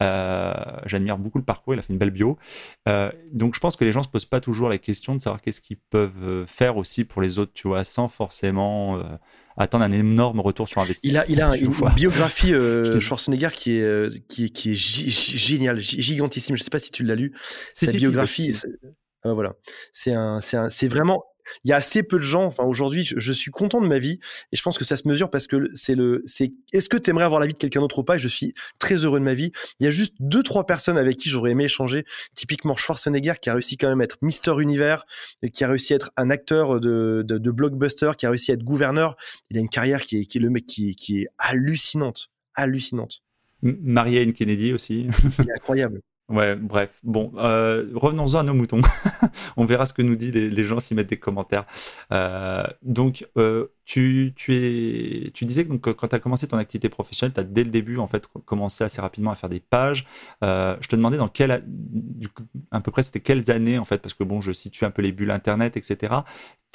Euh, 0.03 0.55
J'admire 0.87 1.19
beaucoup 1.19 1.39
le 1.39 1.45
parcours, 1.45 1.75
il 1.75 1.81
a 1.81 1.83
fait 1.83 1.93
une 1.93 1.99
belle 1.99 2.11
bio. 2.11 2.39
Euh, 2.89 3.11
donc 3.33 3.57
je 3.57 3.61
pense 3.61 3.75
que 3.75 3.85
les 3.85 3.93
gens 3.93 4.05
se 4.05 4.09
posent 4.09 4.25
pas 4.25 4.41
toujours 4.41 4.69
la 4.69 4.79
question 4.79 5.17
de 5.17 5.21
savoir 5.21 5.41
qu'est-ce 5.41 5.61
qu'ils 5.61 5.79
peuvent 5.79 6.23
euh, 6.23 6.47
faire 6.47 6.77
aussi 6.77 7.05
pour 7.05 7.23
les 7.23 7.41
autres, 7.41 7.53
tu 7.55 7.67
vois, 7.67 7.83
sans 7.83 8.09
forcément... 8.09 8.99
Euh, 8.99 9.03
attendre 9.57 9.85
un 9.85 9.93
énorme 9.93 10.41
retour 10.41 10.69
sur 10.69 10.81
investissement. 10.81 11.23
Il 11.29 11.41
a, 11.41 11.57
il 11.57 11.57
a 11.57 11.57
une 11.57 11.73
biographie 11.95 12.55
euh, 12.55 13.01
Schwarzenegger 13.01 13.51
qui 13.55 13.79
est, 13.79 13.83
euh, 13.83 14.11
qui, 14.29 14.51
qui 14.51 14.73
est 14.73 14.75
géniale, 14.75 15.79
gigantissime. 15.79 16.57
Je 16.57 16.63
sais 16.63 16.71
pas 16.71 16.79
si 16.79 16.91
tu 16.91 17.05
l'as 17.05 17.15
lu. 17.15 17.35
Sa 17.73 17.93
biographie, 17.93 18.53
euh, 19.25 19.33
voilà. 19.33 19.55
C'est 19.93 20.13
un, 20.13 20.41
c'est 20.41 20.89
vraiment 20.89 21.25
il 21.65 21.71
y 21.71 21.73
a 21.73 21.77
assez 21.77 22.03
peu 22.03 22.17
de 22.17 22.23
gens. 22.23 22.45
Enfin, 22.45 22.65
aujourd'hui, 22.65 23.05
je, 23.05 23.33
suis 23.33 23.51
content 23.51 23.81
de 23.81 23.87
ma 23.87 23.99
vie 23.99 24.19
et 24.53 24.57
je 24.57 24.63
pense 24.63 24.79
que 24.79 24.85
ça 24.85 24.97
se 24.97 25.07
mesure 25.07 25.31
parce 25.31 25.47
que 25.47 25.71
c'est 25.75 25.95
le, 25.95 26.23
c'est, 26.25 26.53
est-ce 26.73 26.89
que 26.89 26.97
tu 26.97 27.11
aimerais 27.11 27.25
avoir 27.25 27.41
la 27.41 27.47
vie 27.47 27.53
de 27.53 27.59
quelqu'un 27.59 27.81
d'autre 27.81 27.99
ou 27.99 28.05
pas? 28.05 28.17
Et 28.17 28.19
Je 28.19 28.29
suis 28.29 28.55
très 28.79 28.97
heureux 28.97 29.19
de 29.19 29.25
ma 29.25 29.35
vie. 29.35 29.53
Il 29.81 29.85
y 29.85 29.87
a 29.87 29.91
juste 29.91 30.15
deux, 30.21 30.43
trois 30.43 30.67
personnes 30.67 30.99
avec 30.99 31.17
qui 31.17 31.29
j'aurais 31.29 31.53
aimé 31.53 31.65
échanger. 31.65 32.05
Typiquement 32.35 32.77
Schwarzenegger 32.77 33.35
qui 33.41 33.51
a 33.51 33.55
réussi 33.55 33.77
quand 33.77 33.89
même 33.89 34.01
à 34.01 34.05
être 34.05 34.19
Mister 34.23 34.55
Univers, 34.59 35.05
qui 35.53 35.65
a 35.65 35.69
réussi 35.69 35.93
à 35.93 35.97
être 35.97 36.11
un 36.17 36.31
acteur 36.31 36.81
de, 36.81 37.25
de, 37.27 37.51
blockbuster, 37.51 38.13
qui 38.19 38.27
a 38.27 38.31
réussi 38.31 38.51
à 38.51 38.55
être 38.55 38.65
gouverneur. 38.65 39.17
Il 39.51 39.59
a 39.59 39.61
une 39.61 39.69
carrière 39.69 40.03
qui 40.03 40.19
est, 40.19 40.27
qui 40.27 40.39
est 40.39 40.41
le 40.41 40.51
mec 40.51 40.67
qui, 40.67 40.95
qui 40.97 41.23
est 41.23 41.29
hallucinante, 41.39 42.31
hallucinante. 42.55 43.23
Marie-Anne 43.63 44.33
Kennedy 44.33 44.73
aussi. 44.73 45.09
Il 45.39 45.49
est 45.49 45.53
incroyable. 45.53 46.01
Ouais, 46.29 46.57
bref. 46.57 46.91
Bon, 47.05 47.33
euh, 47.37 47.89
revenons-en 47.95 48.39
à 48.41 48.43
nos 48.43 48.55
moutons. 48.55 48.81
On 49.57 49.65
verra 49.65 49.87
ce 49.87 49.93
que 49.93 50.03
nous 50.03 50.17
disent 50.17 50.35
les, 50.35 50.65
gens 50.65 50.81
s'y 50.81 50.95
mettent 50.95 51.09
des 51.09 51.19
commentaires. 51.19 51.65
Euh, 52.13 52.65
donc, 52.83 53.29
euh, 53.37 53.69
tu, 53.87 54.33
tu, 54.35 54.53
es, 54.53 55.31
tu 55.31 55.45
disais 55.45 55.65
que 55.65 55.71
donc, 55.71 55.81
quand 55.81 56.09
tu 56.09 56.15
as 56.17 56.19
commencé 56.19 56.49
ton 56.49 56.59
activité 56.59 56.89
professionnelle, 56.89 57.33
tu 57.33 57.41
as 57.41 57.45
dès 57.45 57.63
le 57.63 57.71
début 57.71 57.99
en 57.99 58.09
fait 58.09 58.27
commencé 58.45 58.83
assez 58.83 59.01
rapidement 59.01 59.31
à 59.31 59.37
faire 59.37 59.49
des 59.49 59.61
pages. 59.61 60.07
Euh, 60.43 60.77
je 60.81 60.89
te 60.89 60.97
demandais 60.97 61.19
dans 61.19 61.29
quelle, 61.29 61.63
du 61.65 62.29
à 62.73 62.81
peu 62.81 62.91
près 62.91 63.05
c'était 63.05 63.21
quelles 63.21 63.49
années 63.53 63.79
en 63.79 63.85
fait, 63.85 63.99
parce 63.99 64.13
que 64.13 64.25
bon, 64.25 64.41
je 64.41 64.51
situe 64.51 64.85
un 64.85 64.91
peu 64.91 65.03
les 65.03 65.13
bulles 65.13 65.31
internet, 65.31 65.77
etc. 65.77 66.15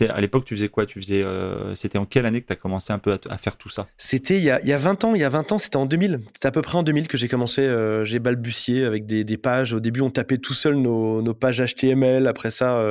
À 0.10 0.20
l'époque, 0.20 0.46
tu 0.46 0.56
faisais 0.56 0.70
quoi? 0.70 0.88
Tu 0.88 1.00
faisais, 1.00 1.22
euh, 1.22 1.76
c'était 1.76 2.00
en 2.00 2.06
quelle 2.06 2.26
année 2.26 2.42
que 2.42 2.48
tu 2.48 2.54
as 2.54 2.56
commencé 2.56 2.92
un 2.92 2.98
peu 2.98 3.20
à, 3.30 3.38
faire 3.38 3.56
tout 3.58 3.70
ça? 3.70 3.88
C'était 3.98 4.38
il, 4.38 4.44
y 4.44 4.50
a, 4.50 4.60
il 4.62 4.68
y 4.68 4.74
a 4.74 4.80
20 4.80 5.04
ans. 5.04 5.14
Il 5.14 5.22
y 5.22 5.24
a 5.24 5.30
20 5.30 5.52
ans, 5.52 5.58
c'était 5.60 5.78
en 5.78 5.86
2000. 5.86 6.22
C'était 6.34 6.48
à 6.48 6.52
peu 6.52 6.64
près 6.64 6.78
en 6.80 6.82
2000 6.82 7.08
que 7.08 7.18
j'ai 7.18 7.28
commencé. 7.28 7.62
Euh, 7.62 8.04
j'ai 8.04 8.18
balbutié 8.18 8.86
avec 8.86 9.06
des, 9.06 9.38
pages. 9.38 9.74
Au 9.74 9.80
début, 9.80 10.02
on 10.02 10.10
tapait 10.10 10.38
tout 10.38 10.56
seul 10.56 10.76
nos, 10.76 11.22
nos 11.22 11.36
pages 11.36 11.62
HTML. 11.64 12.26
Après 12.26 12.50
ça, 12.50 12.82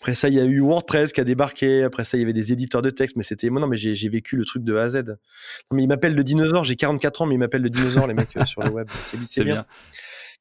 après 0.00 0.14
ça, 0.14 0.28
il 0.28 0.34
y 0.34 0.40
a 0.40 0.44
eu 0.44 0.60
WordPress 0.60 1.12
qui 1.12 1.20
a 1.20 1.24
débarqué. 1.24 1.82
Après 1.82 2.04
ça, 2.04 2.16
il 2.16 2.20
y 2.20 2.22
avait 2.22 2.32
des 2.32 2.52
éditeurs 2.52 2.80
de 2.80 2.90
texte, 2.90 3.16
mais 3.16 3.22
moi 3.48 3.60
non, 3.60 3.66
mais 3.66 3.76
j'ai 3.76 4.08
vécu 4.08 4.36
le 4.36 4.44
truc 4.44 4.64
de 4.64 4.76
A 4.76 4.82
à 4.82 4.90
Z. 4.90 4.96
Non, 4.96 5.76
mais 5.76 5.84
il 5.84 5.88
m'appelle 5.88 6.14
le 6.14 6.24
dinosaure. 6.24 6.64
J'ai 6.64 6.76
44 6.76 7.22
ans, 7.22 7.26
mais 7.26 7.36
il 7.36 7.38
m'appelle 7.38 7.62
le 7.62 7.70
dinosaure, 7.70 8.06
les 8.06 8.14
mecs 8.14 8.36
sur 8.46 8.62
le 8.62 8.70
web. 8.70 8.88
C'est 9.26 9.44
bien. 9.44 9.64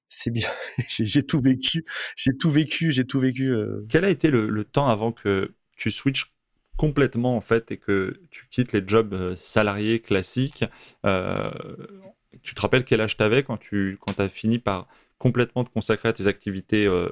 C'est 0.07 0.31
bien. 0.31 0.49
j'ai 0.89 1.23
tout 1.23 1.39
vécu. 1.39 1.85
J'ai 2.17 2.35
tout 2.35 2.49
vécu. 2.49 2.91
J'ai 2.91 3.05
tout 3.05 3.19
vécu. 3.19 3.55
Quel 3.87 4.03
a 4.03 4.09
été 4.09 4.31
le, 4.31 4.49
le 4.49 4.63
temps 4.65 4.89
avant 4.89 5.11
que 5.11 5.53
tu 5.77 5.91
switches 5.91 6.33
complètement 6.79 7.35
en 7.35 7.41
fait 7.41 7.71
et 7.71 7.77
que 7.77 8.21
tu 8.31 8.47
quittes 8.49 8.71
les 8.71 8.81
jobs 8.87 9.13
euh, 9.13 9.35
salariés 9.35 9.99
classiques, 9.99 10.63
euh, 11.05 11.51
tu 12.41 12.55
te 12.55 12.61
rappelles 12.61 12.85
quel 12.85 13.01
âge 13.01 13.17
tu 13.17 13.23
avais 13.23 13.43
quand 13.43 13.57
tu 13.57 13.97
quand 13.99 14.17
as 14.21 14.29
fini 14.29 14.59
par 14.59 14.87
complètement 15.17 15.65
te 15.65 15.69
consacrer 15.69 16.07
à 16.07 16.13
tes 16.13 16.27
activités 16.27 16.85
euh, 16.85 17.09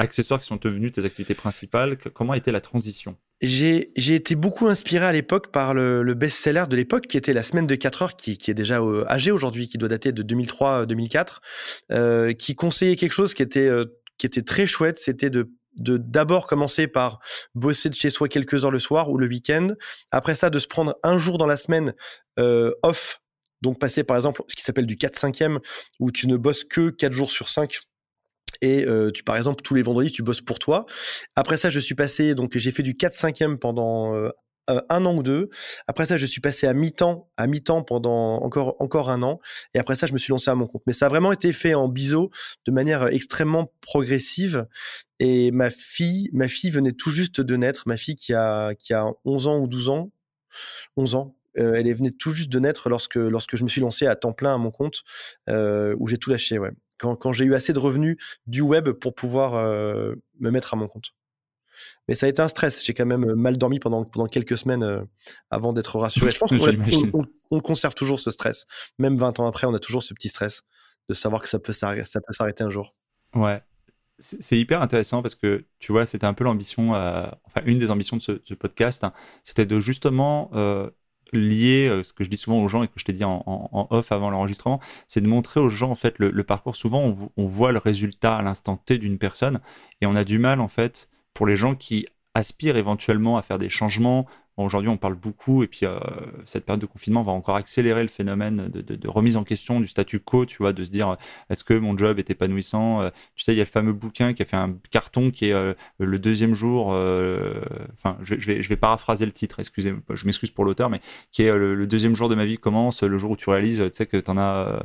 accessoires 0.00 0.40
qui 0.40 0.46
sont 0.46 0.56
devenues 0.56 0.90
tes 0.90 1.04
activités 1.04 1.34
principales 1.34 1.96
Comment 1.96 2.34
été 2.34 2.50
la 2.50 2.60
transition? 2.60 3.16
J'ai, 3.42 3.92
été 3.96 4.34
beaucoup 4.34 4.68
inspiré 4.68 5.06
à 5.06 5.12
l'époque 5.12 5.52
par 5.52 5.72
le, 5.72 6.14
best-seller 6.14 6.64
de 6.68 6.76
l'époque 6.76 7.06
qui 7.06 7.16
était 7.16 7.32
La 7.32 7.42
semaine 7.42 7.66
de 7.66 7.74
4 7.74 8.02
heures, 8.02 8.14
qui, 8.16 8.32
est 8.32 8.54
déjà 8.54 8.80
âgé 9.08 9.30
aujourd'hui, 9.30 9.66
qui 9.68 9.78
doit 9.78 9.88
dater 9.88 10.12
de 10.12 10.22
2003-2004, 10.22 12.36
qui 12.36 12.54
conseillait 12.54 12.96
quelque 12.96 13.12
chose 13.12 13.32
qui 13.34 13.42
était, 13.42 13.70
qui 14.18 14.26
était 14.26 14.42
très 14.42 14.66
chouette, 14.66 14.98
c'était 14.98 15.30
de 15.30 15.50
d'abord 15.76 16.46
commencer 16.46 16.86
par 16.86 17.20
bosser 17.54 17.88
de 17.88 17.94
chez 17.94 18.10
soi 18.10 18.28
quelques 18.28 18.64
heures 18.64 18.70
le 18.70 18.78
soir 18.78 19.10
ou 19.10 19.18
le 19.18 19.26
week-end. 19.26 19.68
Après 20.10 20.34
ça, 20.34 20.50
de 20.50 20.58
se 20.58 20.66
prendre 20.66 20.96
un 21.02 21.16
jour 21.16 21.38
dans 21.38 21.46
la 21.46 21.56
semaine 21.56 21.94
euh, 22.38 22.72
off. 22.82 23.20
Donc 23.62 23.78
passer 23.78 24.04
par 24.04 24.16
exemple 24.16 24.42
ce 24.48 24.56
qui 24.56 24.62
s'appelle 24.62 24.86
du 24.86 24.96
4-5e, 24.96 25.58
où 25.98 26.10
tu 26.10 26.26
ne 26.26 26.36
bosses 26.36 26.64
que 26.64 26.90
4 26.90 27.12
jours 27.12 27.30
sur 27.30 27.48
5 27.48 27.80
et 28.62 28.84
euh, 28.86 29.10
tu 29.10 29.24
par 29.24 29.36
exemple 29.36 29.62
tous 29.62 29.74
les 29.74 29.82
vendredis 29.82 30.10
tu 30.10 30.22
bosses 30.22 30.40
pour 30.40 30.58
toi. 30.58 30.86
Après 31.36 31.56
ça, 31.56 31.70
je 31.70 31.80
suis 31.80 31.94
passé 31.94 32.34
donc 32.34 32.56
j'ai 32.56 32.72
fait 32.72 32.82
du 32.82 32.96
4 32.96 33.12
5e 33.12 33.56
pendant 33.56 34.14
euh, 34.14 34.30
euh, 34.70 34.80
un 34.88 35.06
an 35.06 35.14
ou 35.16 35.22
deux. 35.22 35.50
Après 35.86 36.06
ça, 36.06 36.16
je 36.16 36.26
suis 36.26 36.40
passé 36.40 36.66
à 36.66 36.74
mi-temps, 36.74 37.30
à 37.36 37.46
mi-temps 37.46 37.82
pendant 37.82 38.36
encore 38.42 38.76
encore 38.80 39.10
un 39.10 39.22
an. 39.22 39.40
Et 39.74 39.78
après 39.78 39.94
ça, 39.94 40.06
je 40.06 40.12
me 40.12 40.18
suis 40.18 40.30
lancé 40.30 40.50
à 40.50 40.54
mon 40.54 40.66
compte. 40.66 40.82
Mais 40.86 40.92
ça 40.92 41.06
a 41.06 41.08
vraiment 41.08 41.32
été 41.32 41.52
fait 41.52 41.74
en 41.74 41.88
biseau, 41.88 42.30
de 42.66 42.72
manière 42.72 43.06
extrêmement 43.08 43.72
progressive. 43.80 44.66
Et 45.18 45.50
ma 45.50 45.70
fille, 45.70 46.28
ma 46.32 46.48
fille 46.48 46.70
venait 46.70 46.92
tout 46.92 47.10
juste 47.10 47.40
de 47.40 47.56
naître. 47.56 47.84
Ma 47.86 47.96
fille 47.96 48.16
qui 48.16 48.34
a 48.34 48.74
qui 48.74 48.94
a 48.94 49.06
11 49.24 49.46
ans 49.46 49.58
ou 49.58 49.68
12 49.68 49.88
ans, 49.88 50.12
11 50.96 51.14
ans. 51.14 51.36
Elle 51.56 51.88
est 51.88 51.94
venue 51.94 52.16
tout 52.16 52.32
juste 52.32 52.50
de 52.50 52.60
naître 52.60 52.88
lorsque 52.88 53.16
lorsque 53.16 53.56
je 53.56 53.64
me 53.64 53.68
suis 53.68 53.80
lancé 53.80 54.06
à 54.06 54.14
temps 54.16 54.32
plein 54.32 54.54
à 54.54 54.58
mon 54.58 54.70
compte, 54.70 55.02
où 55.48 56.06
j'ai 56.08 56.18
tout 56.18 56.30
lâché. 56.30 56.58
Ouais. 56.58 56.70
Quand, 57.00 57.16
quand 57.16 57.32
j'ai 57.32 57.46
eu 57.46 57.54
assez 57.54 57.72
de 57.72 57.78
revenus 57.78 58.16
du 58.46 58.60
web 58.60 58.90
pour 58.90 59.14
pouvoir 59.14 59.54
me 59.54 60.50
mettre 60.50 60.74
à 60.74 60.76
mon 60.76 60.86
compte. 60.86 61.12
Mais 62.08 62.14
ça 62.14 62.26
a 62.26 62.28
été 62.28 62.42
un 62.42 62.48
stress. 62.48 62.84
J'ai 62.84 62.94
quand 62.94 63.06
même 63.06 63.28
euh, 63.28 63.34
mal 63.34 63.56
dormi 63.56 63.78
pendant, 63.78 64.04
pendant 64.04 64.26
quelques 64.26 64.58
semaines 64.58 64.82
euh, 64.82 65.02
avant 65.50 65.72
d'être 65.72 65.98
rassuré. 65.98 66.30
Je 66.30 66.38
pense 66.38 66.50
qu'on 66.50 67.28
on, 67.50 67.60
conserve 67.60 67.94
toujours 67.94 68.20
ce 68.20 68.30
stress. 68.30 68.66
Même 68.98 69.16
20 69.16 69.40
ans 69.40 69.46
après, 69.46 69.66
on 69.66 69.74
a 69.74 69.78
toujours 69.78 70.02
ce 70.02 70.14
petit 70.14 70.28
stress 70.28 70.62
de 71.08 71.14
savoir 71.14 71.42
que 71.42 71.48
ça 71.48 71.58
peut 71.58 71.72
s'arrêter 71.72 72.64
un 72.64 72.70
jour. 72.70 72.94
Ouais. 73.34 73.62
C'est 74.18 74.58
hyper 74.58 74.82
intéressant 74.82 75.22
parce 75.22 75.34
que 75.34 75.64
tu 75.78 75.92
vois, 75.92 76.04
c'était 76.04 76.26
un 76.26 76.34
peu 76.34 76.44
l'ambition, 76.44 76.94
euh, 76.94 77.26
enfin 77.46 77.62
une 77.64 77.78
des 77.78 77.90
ambitions 77.90 78.18
de 78.18 78.22
ce, 78.22 78.54
podcast, 78.54 79.02
hein. 79.02 79.14
c'était 79.44 79.64
de 79.64 79.80
justement 79.80 80.50
lier 81.32 82.00
ce 82.02 82.12
que 82.12 82.24
je 82.24 82.30
dis 82.30 82.36
souvent 82.36 82.62
aux 82.62 82.68
gens 82.68 82.82
et 82.82 82.88
que 82.88 82.94
je 82.96 83.04
t'ai 83.04 83.12
dit 83.12 83.24
en, 83.24 83.88
off 83.90 84.12
avant 84.12 84.30
l'enregistrement, 84.30 84.80
c'est 85.06 85.20
de 85.20 85.28
montrer 85.28 85.60
aux 85.60 85.70
gens 85.70 85.90
en 85.90 85.94
fait 85.94 86.18
le, 86.18 86.30
le 86.30 86.44
parcours. 86.44 86.76
Souvent, 86.76 87.00
on, 87.02 87.30
on, 87.36 87.44
voit 87.44 87.72
le 87.72 87.78
résultat 87.78 88.36
à 88.36 88.42
l'instant 88.42 88.76
T 88.76 88.98
d'une 88.98 89.18
personne 89.18 89.60
et 90.00 90.06
on 90.06 90.16
a 90.16 90.24
du 90.24 90.38
mal 90.38 90.60
en 90.60 90.68
fait 90.68 91.08
pour 91.34 91.46
les 91.46 91.56
gens 91.56 91.74
qui 91.74 92.06
aspirent 92.34 92.76
éventuellement 92.76 93.36
à 93.36 93.42
faire 93.42 93.58
des 93.58 93.70
changements 93.70 94.26
Aujourd'hui, 94.56 94.90
on 94.90 94.96
parle 94.96 95.14
beaucoup, 95.14 95.62
et 95.62 95.66
puis 95.66 95.80
euh, 95.84 95.98
cette 96.44 96.66
période 96.66 96.80
de 96.80 96.86
confinement 96.86 97.22
va 97.22 97.32
encore 97.32 97.56
accélérer 97.56 98.02
le 98.02 98.08
phénomène 98.08 98.68
de, 98.68 99.08
remise 99.08 99.36
en 99.36 99.44
question 99.44 99.80
du 99.80 99.88
statu 99.88 100.20
quo, 100.20 100.44
tu 100.44 100.58
vois, 100.58 100.72
de 100.72 100.84
se 100.84 100.90
dire 100.90 101.16
est-ce 101.48 101.64
que 101.64 101.74
mon 101.74 101.96
job 101.96 102.18
est 102.18 102.30
épanouissant 102.30 103.00
euh, 103.00 103.10
Tu 103.36 103.44
sais, 103.44 103.54
il 103.54 103.56
y 103.56 103.60
a 103.60 103.64
le 103.64 103.70
fameux 103.70 103.92
bouquin 103.92 104.34
qui 104.34 104.42
a 104.42 104.44
fait 104.44 104.56
un 104.56 104.74
carton 104.90 105.30
qui 105.30 105.46
est 105.46 105.52
euh, 105.52 105.72
le 105.98 106.18
deuxième 106.18 106.54
jour, 106.54 106.88
enfin, 106.88 108.18
je, 108.22 108.34
vais, 108.34 108.62
je 108.62 108.68
vais 108.68 108.76
paraphraser 108.76 109.24
le 109.24 109.32
titre, 109.32 109.60
excusez-moi, 109.60 110.02
je 110.14 110.26
m'excuse 110.26 110.50
pour 110.50 110.64
l'auteur, 110.64 110.90
mais 110.90 111.00
qui 111.32 111.42
est 111.42 111.56
le, 111.56 111.86
deuxième 111.86 112.14
jour 112.14 112.28
de 112.28 112.34
ma 112.34 112.44
vie 112.44 112.58
commence, 112.58 113.02
le 113.02 113.18
jour 113.18 113.30
où 113.30 113.36
tu 113.36 113.48
réalises, 113.50 113.78
tu 113.78 113.90
sais, 113.92 114.06
que 114.06 114.16
tu 114.16 114.30
en 114.30 114.36
as. 114.36 114.84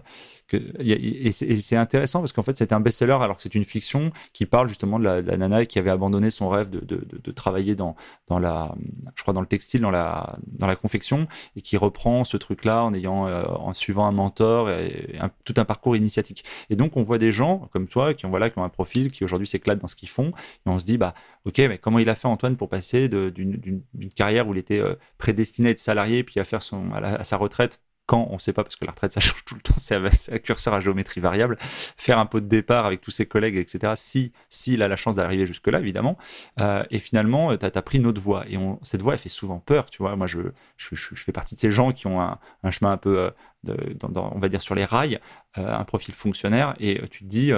et 0.79 1.31
c'est 1.31 1.75
intéressant 1.75 2.19
parce 2.19 2.31
qu'en 2.31 2.43
fait, 2.43 2.57
c'était 2.57 2.73
un 2.73 2.79
best-seller 2.79 3.17
alors 3.19 3.35
que 3.35 3.41
c'est 3.41 3.55
une 3.55 3.65
fiction 3.65 4.11
qui 4.31 4.45
parle 4.45 4.69
justement 4.69 4.99
de 4.99 5.03
la, 5.03 5.21
nana 5.21 5.65
qui 5.65 5.79
avait 5.79 5.89
abandonné 5.89 6.31
son 6.31 6.49
rêve 6.49 6.69
de, 6.69 6.79
de 6.85 7.31
travailler 7.31 7.75
dans, 7.75 7.95
dans 8.27 8.39
la, 8.39 8.73
je 9.15 9.21
crois, 9.21 9.33
dans 9.33 9.41
le 9.41 9.47
textile, 9.55 9.81
dans 9.81 9.91
la, 9.91 10.37
dans 10.47 10.67
la 10.67 10.75
confection, 10.75 11.27
et 11.55 11.61
qui 11.61 11.77
reprend 11.77 12.23
ce 12.23 12.37
truc-là 12.37 12.83
en 12.83 12.93
ayant, 12.93 13.25
en 13.25 13.73
suivant 13.73 14.05
un 14.05 14.11
mentor 14.11 14.69
et, 14.69 15.19
tout 15.43 15.53
un 15.57 15.65
parcours 15.65 15.95
initiatique. 15.95 16.43
Et 16.69 16.75
donc, 16.75 16.97
on 16.97 17.03
voit 17.03 17.17
des 17.17 17.31
gens 17.31 17.69
comme 17.71 17.87
toi 17.87 18.13
qui 18.13 18.25
ont, 18.25 18.29
voilà, 18.29 18.49
qui 18.49 18.59
ont 18.59 18.63
un 18.63 18.69
profil, 18.69 19.11
qui 19.11 19.23
aujourd'hui 19.23 19.47
s'éclatent 19.47 19.79
dans 19.79 19.87
ce 19.87 19.95
qu'ils 19.95 20.09
font, 20.09 20.29
et 20.65 20.69
on 20.69 20.79
se 20.79 20.85
dit, 20.85 20.97
bah, 20.97 21.13
ok, 21.45 21.57
mais 21.59 21.77
comment 21.77 21.99
il 21.99 22.09
a 22.09 22.15
fait 22.15 22.27
Antoine 22.27 22.57
pour 22.57 22.69
passer 22.69 23.07
d'une 23.09 23.81
carrière 24.15 24.47
où 24.47 24.53
il 24.53 24.59
était 24.59 24.81
prédestiné 25.17 25.69
à 25.69 25.71
être 25.71 25.79
salarié, 25.79 26.23
puis 26.23 26.39
à 26.39 26.45
faire 26.45 26.61
son, 26.61 26.91
à 26.91 27.23
sa 27.23 27.37
retraite 27.37 27.79
quand, 28.05 28.27
on 28.29 28.35
ne 28.35 28.39
sait 28.39 28.53
pas 28.53 28.63
parce 28.63 28.75
que 28.75 28.85
la 28.85 28.91
retraite 28.91 29.11
ça 29.11 29.19
change 29.19 29.43
tout 29.45 29.55
le 29.55 29.61
temps, 29.61 29.73
c'est 29.77 29.95
un 29.95 30.37
curseur 30.37 30.73
à 30.73 30.79
géométrie 30.79 31.21
variable, 31.21 31.57
faire 31.59 32.19
un 32.19 32.25
pot 32.25 32.39
de 32.39 32.47
départ 32.47 32.85
avec 32.85 33.01
tous 33.01 33.11
ses 33.11 33.25
collègues, 33.25 33.57
etc. 33.57 33.93
Si 33.95 34.31
s'il 34.49 34.81
a 34.81 34.87
la 34.87 34.97
chance 34.97 35.15
d'arriver 35.15 35.45
jusque 35.45 35.67
là, 35.67 35.79
évidemment. 35.79 36.17
Euh, 36.59 36.83
et 36.91 36.99
finalement, 36.99 37.55
tu 37.57 37.65
as, 37.65 37.81
pris 37.81 37.97
une 37.97 38.07
autre 38.07 38.21
voie 38.21 38.45
et 38.49 38.57
on, 38.57 38.79
cette 38.83 39.01
voie 39.01 39.13
elle 39.13 39.19
fait 39.19 39.29
souvent 39.29 39.59
peur, 39.59 39.89
tu 39.89 39.99
vois. 39.99 40.15
Moi, 40.15 40.27
je, 40.27 40.39
je, 40.77 41.15
fais 41.15 41.31
partie 41.31 41.55
de 41.55 41.59
ces 41.59 41.71
gens 41.71 41.91
qui 41.91 42.07
ont 42.07 42.21
un, 42.21 42.39
un 42.63 42.71
chemin 42.71 42.91
un 42.91 42.97
peu, 42.97 43.19
euh, 43.19 43.29
de, 43.65 43.95
dans, 43.99 44.31
on 44.33 44.39
va 44.39 44.49
dire 44.49 44.61
sur 44.61 44.75
les 44.75 44.85
rails, 44.85 45.19
euh, 45.57 45.77
un 45.77 45.83
profil 45.83 46.13
fonctionnaire 46.13 46.75
et 46.79 47.01
tu 47.09 47.23
te 47.23 47.29
dis, 47.29 47.51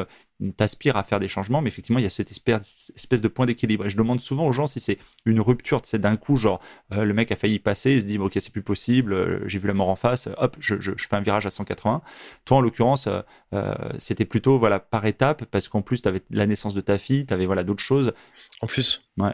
t'aspires 0.55 0.97
à 0.97 1.03
faire 1.03 1.19
des 1.19 1.27
changements, 1.27 1.61
mais 1.61 1.69
effectivement, 1.69 1.99
il 1.99 2.03
y 2.03 2.07
a 2.07 2.11
cette 2.11 2.31
espèce, 2.31 3.21
de 3.21 3.27
point 3.27 3.45
d'équilibre. 3.45 3.85
Et 3.85 3.89
je 3.89 3.97
demande 3.97 4.21
souvent 4.21 4.45
aux 4.45 4.51
gens 4.51 4.67
si 4.67 4.79
c'est 4.79 4.99
une 5.25 5.39
rupture, 5.39 5.81
c'est 5.83 5.99
d'un 5.99 6.15
coup, 6.15 6.37
genre, 6.37 6.59
euh, 6.93 7.05
le 7.05 7.13
mec 7.13 7.31
a 7.31 7.35
failli 7.35 7.59
passer, 7.59 7.93
il 7.93 8.01
se 8.01 8.05
dit, 8.05 8.17
ok, 8.17 8.33
c'est 8.39 8.51
plus 8.51 8.61
possible, 8.61 9.13
euh, 9.13 9.47
j'ai 9.47 9.59
vu 9.59 9.67
la 9.67 9.73
mort 9.73 9.89
en 9.89 9.95
face, 9.95 10.29
hop, 10.37 10.55
je, 10.59 10.75
je, 10.79 10.91
je, 10.95 11.07
fais 11.07 11.15
un 11.15 11.21
virage 11.21 11.45
à 11.45 11.49
180. 11.49 12.01
Toi, 12.45 12.57
en 12.57 12.61
l'occurrence, 12.61 13.09
euh, 13.53 13.73
c'était 13.97 14.25
plutôt, 14.25 14.59
voilà, 14.59 14.79
par 14.79 15.05
étapes, 15.05 15.45
parce 15.45 15.67
qu'en 15.67 15.81
plus, 15.81 16.01
tu 16.01 16.07
avais 16.07 16.21
la 16.29 16.45
naissance 16.45 16.73
de 16.73 16.81
ta 16.81 16.97
fille, 16.97 17.25
tu 17.25 17.33
avais, 17.33 17.45
voilà, 17.45 17.63
d'autres 17.63 17.83
choses. 17.83 18.13
En 18.61 18.67
plus. 18.67 19.09
Ouais. 19.17 19.33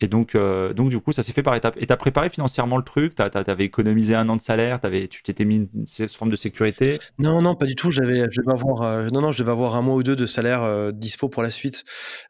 Et 0.00 0.08
donc, 0.08 0.34
euh, 0.34 0.72
donc 0.74 0.90
du 0.90 0.98
coup, 0.98 1.12
ça 1.12 1.22
s'est 1.22 1.32
fait 1.32 1.42
par 1.42 1.54
étapes. 1.54 1.76
Et 1.78 1.86
tu 1.86 1.92
as 1.92 1.96
préparé 1.96 2.28
financièrement 2.28 2.76
le 2.76 2.82
truc? 2.82 3.14
Tu 3.14 3.22
avais 3.22 3.64
économisé 3.64 4.14
un 4.14 4.28
an 4.28 4.36
de 4.36 4.42
salaire? 4.42 4.80
Avais, 4.82 5.06
Tu 5.06 5.22
t'étais 5.22 5.44
mis 5.44 5.68
une, 5.72 6.08
forme 6.08 6.30
de 6.30 6.36
sécurité? 6.36 6.98
Non, 7.18 7.40
non, 7.40 7.54
pas 7.54 7.66
du 7.66 7.76
tout. 7.76 7.90
J'avais, 7.90 8.26
je 8.30 8.40
vais 8.40 8.52
avoir, 8.52 8.82
euh, 8.82 9.08
non, 9.10 9.20
non, 9.20 9.30
je 9.30 9.42
vais 9.44 9.52
avoir 9.52 9.76
un 9.76 9.82
mois 9.82 9.94
ou 9.94 10.02
deux 10.02 10.16
de 10.16 10.26
salaire 10.26 10.62
euh, 10.62 10.90
dispo 10.90 11.28
pour 11.28 11.42
la 11.42 11.50
suite. 11.50 11.84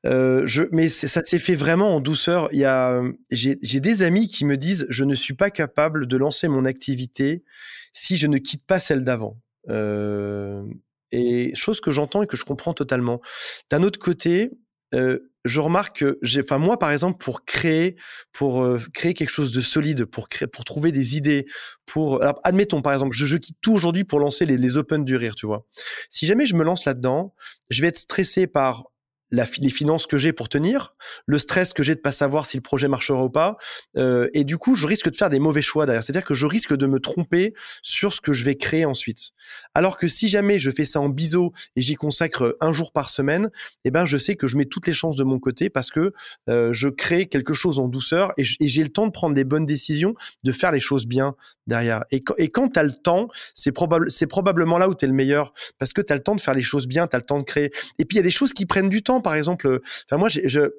je, 0.05 0.69
mais 0.73 0.89
ça 0.89 1.23
s'est 1.25 1.39
fait 1.39 1.55
vraiment 1.55 1.95
en 1.95 2.01
douceur. 2.01 2.49
Il 2.53 2.59
y 2.59 2.65
a, 2.65 3.01
j'ai, 3.31 3.57
des 3.57 4.03
amis 4.03 4.29
qui 4.29 4.45
me 4.45 4.57
disent, 4.57 4.87
je 4.91 5.05
ne 5.05 5.15
suis 5.15 5.35
pas 5.35 5.51
capable 5.51 6.07
de 6.07 6.17
lancer 6.17 6.49
mon 6.49 6.67
activité 6.67 7.45
si 7.93 8.17
je 8.17 8.27
ne 8.27 8.39
quitte 8.39 8.67
pas 8.67 8.79
celle 8.79 9.05
d'avant. 9.05 9.41
et 11.13 11.53
chose 11.55 11.81
que 11.81 11.91
j'entends 11.91 12.23
et 12.23 12.27
que 12.27 12.37
je 12.37 12.45
comprends 12.45 12.75
totalement. 12.75 13.23
D'un 13.71 13.83
autre 13.83 13.99
côté, 13.99 14.51
je 15.45 15.61
remarque 15.61 15.99
que 15.99 16.19
j'ai, 16.23 16.43
enfin 16.43 16.59
moi 16.59 16.79
par 16.79 16.91
exemple 16.91 17.23
pour 17.23 17.45
créer, 17.45 17.97
pour 18.33 18.63
euh, 18.63 18.81
créer 18.93 19.15
quelque 19.15 19.31
chose 19.31 19.53
de 19.53 19.61
solide, 19.61 20.05
pour 20.07 20.29
créer, 20.29 20.49
pour 20.49 20.65
trouver 20.65 20.93
des 20.93 21.17
idées, 21.17 21.47
pour, 21.87 22.23
admettons 22.45 22.83
par 22.83 22.93
exemple, 22.93 23.15
je, 23.15 23.27
je 23.27 23.37
quitte 23.37 23.59
tout 23.61 23.73
aujourd'hui 23.73 24.05
pour 24.05 24.21
lancer 24.21 24.47
les, 24.47 24.57
les 24.57 24.77
Open 24.77 25.05
du 25.05 25.17
rire, 25.17 25.35
tu 25.35 25.47
vois. 25.47 25.67
Si 26.09 26.27
jamais 26.27 26.47
je 26.47 26.55
me 26.55 26.65
lance 26.65 26.85
là-dedans, 26.85 27.35
je 27.71 27.83
vais 27.83 27.89
être 27.89 27.99
stressé 27.99 28.47
par 28.47 28.85
les 29.35 29.71
finances 29.71 30.07
que 30.07 30.19
j'ai 30.19 30.33
pour 30.33 30.49
tenir, 30.49 30.95
le 31.27 31.39
stress 31.39 31.73
que 31.73 31.83
j'ai 31.83 31.95
de 31.95 32.01
pas 32.01 32.13
savoir 32.13 32.47
si 32.47 32.57
le 32.57 32.63
projet 32.63 32.89
marchera 32.89 33.23
ou 33.23 33.31
pas, 33.31 33.57
euh, 33.97 34.29
et 34.35 34.45
du 34.45 34.59
coup, 34.59 34.77
je 34.77 34.87
risque 34.87 35.11
de 35.11 35.17
faire 35.17 35.31
des 35.31 35.39
mauvais 35.39 35.63
choix 35.63 35.87
derrière. 35.87 36.05
C'est-à-dire 36.05 36.25
que 36.25 36.35
je 36.35 36.47
risque 36.47 36.75
de 36.75 36.87
me 36.87 36.99
tromper 36.99 37.55
sur 37.83 38.13
ce 38.13 38.21
que 38.21 38.33
je 38.33 38.45
vais 38.45 38.57
créer 38.57 38.85
ensuite. 38.85 39.31
Alors 39.75 39.97
que 39.97 40.09
si 40.09 40.29
jamais 40.29 40.59
je 40.59 40.71
fais 40.71 40.85
ça 40.85 41.01
en 41.01 41.09
biseau 41.09 41.53
et 41.77 41.83
j'y 41.83 41.95
consacre 41.95 42.57
un 42.61 42.73
jour 42.73 42.93
par 42.93 43.11
semaine, 43.11 43.51
eh 43.85 43.91
ben, 43.91 44.05
je 44.05 44.19
sais 44.19 44.37
que 44.37 44.47
je 44.47 44.57
mets 44.57 44.65
toutes 44.65 44.87
les 44.87 44.93
chances 44.93 45.17
de 45.17 45.25
mon 45.25 45.39
côté 45.39 45.71
parce 45.71 45.91
que 45.91 46.13
euh, 46.49 46.73
je 46.73 46.89
crée 46.89 47.27
quelque 47.27 47.55
chose 47.55 47.79
en 47.79 47.89
douceur 47.89 48.33
et 48.37 48.45
j'ai 48.45 48.83
le 48.83 48.91
temps 48.91 49.07
de 49.07 49.13
prendre 49.13 49.35
des 49.35 49.45
bonnes 49.45 49.67
décisions, 49.67 50.15
de 50.43 50.53
faire 50.53 50.73
les 50.73 50.81
choses 50.81 51.07
bien 51.07 51.35
derrière. 51.67 52.05
Et, 52.11 52.23
quand 52.23 52.69
tu 52.69 52.79
as 52.79 52.83
le 52.83 52.93
temps, 52.93 53.29
c'est 53.55 53.73
probable, 53.73 54.11
c'est 54.11 54.27
probablement 54.27 54.79
là 54.79 54.89
où 54.89 54.95
tu 54.95 55.05
es 55.05 55.09
le 55.09 55.15
meilleur 55.15 55.53
parce 55.79 55.93
que 55.93 56.01
tu 56.01 56.13
as 56.13 56.17
le 56.17 56.23
temps 56.23 56.35
de 56.35 56.41
faire 56.41 56.55
les 56.55 56.63
choses 56.63 56.87
bien, 56.87 57.07
tu 57.07 57.17
as 57.17 57.19
le 57.19 57.25
temps 57.25 57.39
de 57.39 57.45
créer. 57.45 57.71
Et 57.99 58.05
puis 58.05 58.17
il 58.17 58.19
y 58.19 58.21
a 58.21 58.25
des 58.25 58.31
choses 58.31 58.53
qui 58.53 58.67
prennent 58.67 58.89
du 58.89 59.03
temps 59.03 59.21
par 59.25 59.35
exemple, 59.35 59.67
euh, 59.67 59.83
enfin 60.07 60.19
moi, 60.19 60.29
je, 60.29 60.71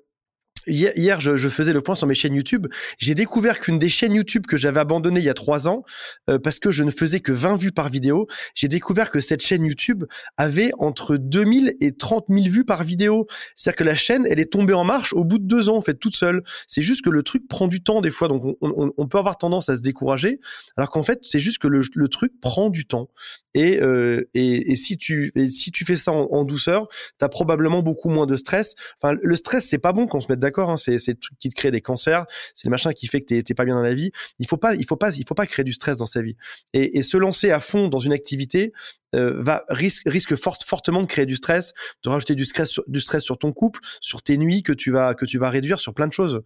Hier, 0.68 1.20
je, 1.20 1.50
faisais 1.50 1.74
le 1.74 1.82
point 1.82 1.96
sur 1.96 2.08
mes 2.08 2.16
chaînes 2.16 2.36
YouTube. 2.36 2.68
J'ai 2.98 3.14
découvert 3.14 3.60
qu'une 3.60 3.78
des 3.78 3.90
chaînes 3.90 4.16
YouTube 4.16 4.46
que 4.48 4.58
j'avais 4.58 4.80
abandonnées 4.80 5.20
il 5.20 5.26
y 5.26 5.30
a 5.30 5.36
trois 5.36 5.68
ans, 5.68 5.84
euh, 6.30 6.40
parce 6.40 6.60
que 6.60 6.72
je 6.72 6.84
ne 6.84 6.92
faisais 6.92 7.20
que 7.20 7.32
20 7.32 7.56
vues 7.56 7.72
par 7.72 7.90
vidéo, 7.90 8.28
j'ai 8.56 8.68
découvert 8.68 9.12
que 9.12 9.20
cette 9.20 9.42
chaîne 9.42 9.66
YouTube 9.66 10.06
avait 10.38 10.72
entre 10.80 11.18
2000 11.18 11.76
et 11.82 11.96
30 11.96 12.26
000 12.30 12.46
vues 12.50 12.66
par 12.66 12.84
vidéo. 12.84 13.28
C'est-à-dire 13.56 13.78
que 13.78 13.84
la 13.84 13.96
chaîne, 13.96 14.26
elle 14.30 14.40
est 14.40 14.52
tombée 14.52 14.74
en 14.74 14.84
marche 14.84 15.14
au 15.14 15.24
bout 15.24 15.38
de 15.38 15.46
deux 15.46 15.70
ans, 15.70 15.78
en 15.78 15.82
fait, 15.82 15.96
toute 15.96 16.16
seule. 16.16 16.44
C'est 16.68 16.82
juste 16.82 17.04
que 17.04 17.10
le 17.10 17.22
truc 17.22 17.48
prend 17.48 17.68
du 17.68 17.84
temps 17.84 18.02
des 18.02 18.12
fois, 18.12 18.28
donc 18.28 18.58
on, 18.62 19.08
peut 19.08 19.20
avoir 19.20 19.38
tendance 19.38 19.70
à 19.70 19.76
se 19.76 19.82
décourager, 19.82 20.40
alors 20.78 20.90
qu'en 20.90 21.04
fait, 21.04 21.20
c'est 21.22 21.40
juste 21.40 21.60
que 21.60 21.68
le, 21.68 22.08
truc 22.08 22.34
prend 22.42 22.70
du 22.70 22.86
temps. 22.86 23.10
Et, 23.54 23.80
euh, 23.82 24.28
et, 24.34 24.76
si 24.76 24.98
tu 24.98 25.32
si 25.50 25.72
tu 25.72 25.86
fais 25.86 25.96
ça 25.96 26.12
en, 26.12 26.44
douceur, 26.44 26.88
tu 27.20 27.26
as 27.26 27.30
probablement 27.30 27.82
beaucoup 27.82 28.10
moins 28.10 28.26
de 28.26 28.36
stress. 28.36 28.76
Enfin, 29.02 29.16
le 29.22 29.36
stress, 29.36 29.66
c'est 29.66 29.78
pas 29.78 29.94
bon 29.94 30.08
qu'on 30.08 30.22
se 30.22 30.28
mette 30.30 30.40
d'accord 30.40 30.55
Hein, 30.64 30.78
c'est 30.78 30.98
truc 31.20 31.38
qui 31.40 31.50
te 31.50 31.56
crée 31.56 31.72
des 31.72 31.82
cancers, 31.82 32.26
c'est 32.56 32.68
le 32.68 32.72
machin 32.72 32.94
qui 32.94 33.08
fait 33.08 33.22
que 33.22 33.42
t'es 33.42 33.54
pas 33.54 33.66
bien 33.66 33.76
dans 33.76 33.82
la 33.82 33.94
vie. 33.94 34.12
Il 34.40 34.48
faut 34.48 34.58
pas, 34.58 34.76
il 34.76 34.86
faut 34.86 34.96
pas, 34.96 35.16
il 35.16 35.26
faut 35.28 35.36
pas 35.36 35.46
créer 35.46 35.64
du 35.64 35.74
stress 35.74 35.98
dans 35.98 36.08
sa 36.08 36.22
vie. 36.22 36.36
Et, 36.74 37.04
se 37.04 37.18
lancer 37.18 37.52
à 37.52 37.60
fond 37.60 37.88
dans 37.88 38.00
une 38.00 38.14
activité 38.14 38.74
euh, 39.14 39.42
va 39.42 39.64
risque 39.70 40.04
risque 40.08 40.36
fortement 40.36 41.02
de 41.02 41.08
créer 41.08 41.26
du 41.26 41.36
stress, 41.36 41.74
de 42.04 42.10
rajouter 42.10 42.36
du 42.36 42.46
stress, 42.46 42.70
sur, 42.70 42.84
du 42.88 43.00
stress 43.00 43.24
sur 43.24 43.38
ton 43.38 43.54
couple, 43.54 43.80
sur 44.02 44.22
tes 44.24 44.38
nuits 44.38 44.64
que 44.64 44.74
tu 44.74 44.92
vas 44.92 45.14
que 45.14 45.26
tu 45.26 45.38
vas 45.38 45.50
réduire, 45.50 45.80
sur 45.80 45.94
plein 45.94 46.08
de 46.08 46.14
choses. 46.14 46.42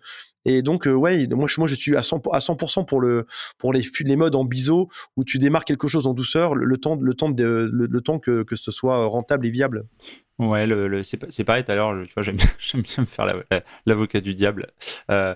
Et 0.45 0.61
donc 0.61 0.87
euh, 0.87 0.93
ouais, 0.93 1.27
moi 1.27 1.47
je, 1.47 1.75
suis 1.75 1.95
à 1.95 2.03
100 2.03 2.21
à 2.31 2.39
100% 2.39 2.85
pour 2.85 3.01
le 3.01 3.25
pour 3.57 3.73
les 3.73 3.83
les 4.01 4.15
modes 4.15 4.35
en 4.35 4.45
biseau 4.45 4.89
où 5.17 5.23
tu 5.23 5.37
démarres 5.37 5.65
quelque 5.65 5.87
chose 5.87 6.07
en 6.07 6.13
douceur, 6.13 6.55
le, 6.55 6.77
temps 6.77 6.95
le 6.95 7.13
temps 7.13 7.29
de 7.29 7.69
le, 7.71 8.01
temps 8.01 8.19
que 8.19 8.43
que 8.43 8.55
ce 8.55 8.71
soit 8.71 9.05
rentable 9.05 9.45
et 9.47 9.51
viable. 9.51 9.85
Ouais, 10.39 10.65
le, 10.65 11.03
c'est 11.03 11.43
pareil 11.43 11.65
tout 11.65 11.71
à 11.73 11.75
l'heure, 11.75 11.93
tu 12.07 12.13
vois, 12.13 12.23
j'aime 12.23 12.37
bien, 12.37 12.47
me 12.99 13.05
faire 13.05 13.25
l'avocat 13.85 14.21
du 14.21 14.33
diable. 14.33 14.67
Euh, 15.11 15.35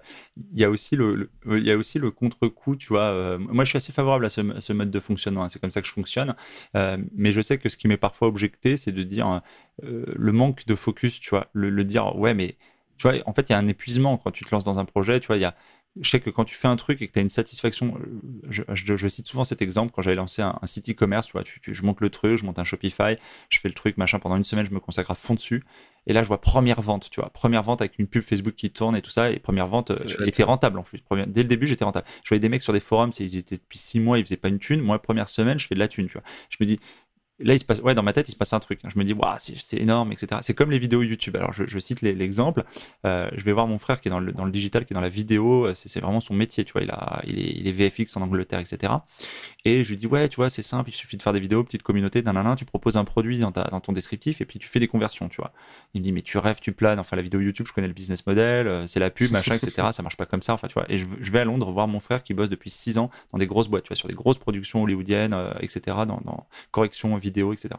il 0.54 0.62
y 0.62 0.64
a 0.64 0.70
aussi 0.70 0.96
le, 0.96 1.30
aussi 1.46 2.00
le 2.00 2.10
contre-coup, 2.10 2.78
tu 2.78 2.88
vois. 2.88 3.02
Euh, 3.02 3.38
moi, 3.38 3.66
je 3.66 3.70
suis 3.72 3.78
assez 3.78 3.92
favorable 3.92 4.24
à 4.24 4.30
ce, 4.30 4.42
ce 4.62 4.72
mode 4.72 4.92
de 4.92 5.00
fonctionnement, 5.02 5.44
hein, 5.44 5.50
c'est 5.50 5.60
comme 5.60 5.72
ça 5.72 5.82
que 5.82 5.88
je 5.88 5.92
fonctionne. 5.92 6.36
Mais 6.74 7.34
je 7.34 7.42
sais 7.42 7.58
que 7.58 7.68
ce 7.68 7.76
qui 7.76 7.90
m'est 7.90 7.98
parfois 7.98 8.30
objecté, 8.30 8.78
c'est 8.78 8.94
de 8.94 9.04
dire 9.04 9.42
le 9.82 10.32
manque 10.32 10.66
de 10.68 10.76
focus, 10.76 11.20
tu 11.20 11.32
vois, 11.32 11.48
le, 11.52 11.70
le 11.70 11.84
dire, 11.84 12.16
ouais, 12.16 12.34
mais 12.34 12.56
tu 13.04 13.10
vois, 13.10 13.20
en 13.26 13.34
fait, 13.34 13.50
il 13.50 13.52
y 13.52 13.56
a 13.56 13.58
un 13.58 13.68
épuisement 13.68 14.18
quand 14.18 14.32
tu 14.32 14.46
te 14.46 14.56
lances 14.56 14.64
dans 14.64 14.80
un 14.80 14.86
projet, 14.86 15.20
tu 15.20 15.28
vois, 15.28 15.36
il 15.36 15.42
y 15.42 15.46
a, 15.46 15.56
je 16.00 16.10
sais 16.10 16.22
que 16.22 16.30
quand 16.30 16.46
tu 16.46 16.56
fais 16.56 16.70
un 16.70 16.78
truc 16.78 17.02
et 17.02 17.08
que 17.08 17.12
tu 17.12 17.20
as 17.20 17.22
une 17.22 17.30
satisfaction, 17.30 17.98
je, 18.50 18.64
je, 18.74 19.08
cite 19.10 19.28
souvent 19.28 19.44
cet 19.44 19.62
exemple 19.62 19.92
quand 19.94 20.02
j'avais 20.02 20.16
lancé 20.16 20.42
un, 20.42 20.58
site 20.64 20.90
e-commerce, 20.90 21.28
tu 21.28 21.34
vois, 21.34 21.44
tu, 21.44 21.60
je 21.74 21.84
monte 21.84 22.00
le 22.00 22.10
truc, 22.10 22.38
je 22.38 22.46
monte 22.46 22.60
un 22.60 22.64
Shopify, 22.64 23.18
je 23.50 23.60
fais 23.60 23.68
le 23.68 23.74
truc, 23.74 23.98
machin, 23.98 24.20
pendant 24.20 24.38
une 24.38 24.46
semaine, 24.46 24.66
je 24.66 24.72
me 24.72 24.80
consacre 24.80 25.12
à 25.12 25.16
fond 25.16 25.34
dessus. 25.34 25.66
Et 26.08 26.14
là, 26.14 26.24
je 26.24 26.28
vois 26.30 26.40
première 26.40 26.82
vente, 26.82 27.10
tu 27.10 27.20
vois, 27.20 27.30
première 27.30 27.64
vente 27.64 27.82
avec 27.82 28.00
une 28.00 28.08
pub 28.08 28.24
Facebook 28.24 28.56
qui 28.56 28.72
tourne 28.72 28.96
et 28.96 29.02
tout 29.02 29.12
ça, 29.12 29.32
et 29.32 29.40
première 29.40 29.68
vente 29.68 29.92
euh, 29.92 30.26
était 30.26 30.44
rentable 30.44 30.80
en 30.80 30.84
plus. 30.84 31.04
dès 31.28 31.44
le 31.44 31.50
début, 31.50 31.68
j'étais 31.68 31.86
rentable. 31.86 32.08
Je 32.24 32.30
voyais 32.30 32.40
des 32.40 32.50
mecs 32.50 32.64
sur 32.64 32.74
des 32.74 32.80
forums, 32.80 33.12
ils 33.20 33.38
étaient 33.38 33.58
depuis 33.58 33.78
six 33.78 34.00
mois, 34.00 34.18
ils 34.18 34.24
faisaient 34.24 34.38
pas 34.38 34.50
une 34.50 34.60
thune. 34.60 34.80
Moi, 34.80 35.02
première 35.02 35.28
semaine, 35.28 35.60
je 35.60 35.68
fais 35.68 35.76
de 35.76 35.80
la 35.80 35.90
thune, 35.90 36.08
tu 36.08 36.14
vois. 36.14 36.24
Je 36.50 36.58
me 36.62 36.66
dis, 36.66 36.80
là, 37.40 37.54
il 37.54 37.60
se 37.60 37.66
passe, 37.66 37.80
ouais, 37.80 37.96
dans 37.96 38.04
ma 38.04 38.14
tête, 38.14 38.30
il 38.30 38.32
se 38.32 38.38
passe 38.38 38.54
un 38.54 38.60
truc. 38.60 38.80
Je 38.84 38.98
me 38.98 39.04
dis, 39.04 39.14
waouh, 39.14 39.36
c'est 39.38 39.78
énorme, 39.78 40.12
etc. 40.12 40.42
C'est 40.44 40.54
comme 40.54 40.72
les 40.72 40.80
vidéos 40.80 41.02
YouTube. 41.02 41.36
Alors, 41.36 41.52
je, 41.52 41.80
cite 41.80 42.02
l'exemple. 42.02 42.64
Euh, 43.06 43.30
je 43.36 43.44
vais 43.44 43.52
voir 43.52 43.68
mon 43.68 43.80
frère 43.80 44.02
qui 44.02 44.08
est 44.08 44.12
dans 44.12 44.20
le, 44.20 44.32
dans 44.32 44.46
le 44.46 44.52
digital, 44.52 44.86
qui 44.86 44.94
est 44.94 44.96
dans 44.96 45.02
la 45.02 45.10
vidéo. 45.10 45.66
Euh, 45.66 45.74
c'est 45.74 46.00
vraiment 46.00 46.22
son 46.22 46.34
métier, 46.34 46.64
tu 46.64 46.74
vois. 46.74 46.84
Il, 46.84 46.92
a, 46.92 47.22
il, 47.26 47.40
est, 47.40 47.52
il 47.56 47.68
est 47.68 47.72
VFX 47.72 48.16
en 48.18 48.22
Angleterre, 48.22 48.60
etc. 48.60 48.94
Et 49.66 49.84
je 49.84 49.90
lui 49.90 49.98
dis, 49.98 50.08
ouais, 50.08 50.30
tu 50.30 50.38
vois, 50.38 50.50
c'est 50.50 50.62
simple. 50.62 50.90
Il 50.90 50.94
suffit 50.94 51.18
de 51.18 51.24
faire 51.24 51.34
des 51.34 51.40
vidéos, 51.40 51.64
petite 51.64 51.84
communauté, 51.84 52.22
nanana. 52.22 52.56
Tu 52.56 52.66
proposes 52.66 52.98
un 52.98 53.04
produit 53.04 53.40
dans, 53.40 53.52
ta, 53.52 53.64
dans 53.66 53.80
ton 53.80 53.94
descriptif 53.94 54.42
et 54.42 54.46
puis 54.46 54.60
tu 54.60 54.68
fais 54.68 54.80
des 54.80 54.88
conversions, 54.88 55.28
tu 55.28 55.38
vois. 55.38 55.52
Il 55.94 56.02
me 56.02 56.06
dit, 56.06 56.12
mais 56.12 56.22
tu 56.22 56.38
rêves, 56.38 56.60
tu 56.62 56.72
planes. 56.72 57.00
Enfin, 57.00 57.16
la 57.16 57.24
vidéo 57.24 57.40
YouTube, 57.40 57.66
je 57.68 57.74
connais 57.74 57.88
le 57.88 57.94
business 57.94 58.26
model, 58.28 58.68
euh, 58.68 58.88
c'est 58.88 59.00
la 59.00 59.10
pub, 59.10 59.32
machin, 59.32 59.56
etc. 59.56 59.88
ça 59.92 60.04
marche 60.04 60.18
pas 60.18 60.26
comme 60.26 60.42
ça. 60.42 60.54
Enfin, 60.54 60.68
tu 60.68 60.76
vois. 60.76 60.86
Et 60.90 60.98
je, 60.98 61.06
je, 61.20 61.32
vais 61.32 61.40
à 61.40 61.46
Londres 61.46 61.72
voir 61.72 61.88
mon 61.88 62.00
frère 62.00 62.24
qui 62.24 62.34
bosse 62.34 62.50
depuis 62.50 62.70
6 62.70 63.00
ans 63.00 63.10
dans 63.32 63.40
des 63.40 63.48
grosses 63.48 63.70
boîtes, 63.70 63.86
tu 63.86 63.90
vois, 63.90 63.96
sur 63.96 64.08
des 64.08 64.14
grosses 64.14 64.38
productions 64.38 64.84
hollywoodiennes, 64.84 65.36
etc. 65.62 65.82
Dans, 66.08 66.22
dans 66.24 66.48
correction 66.72 67.16
vidéo, 67.24 67.54
etc. 67.54 67.70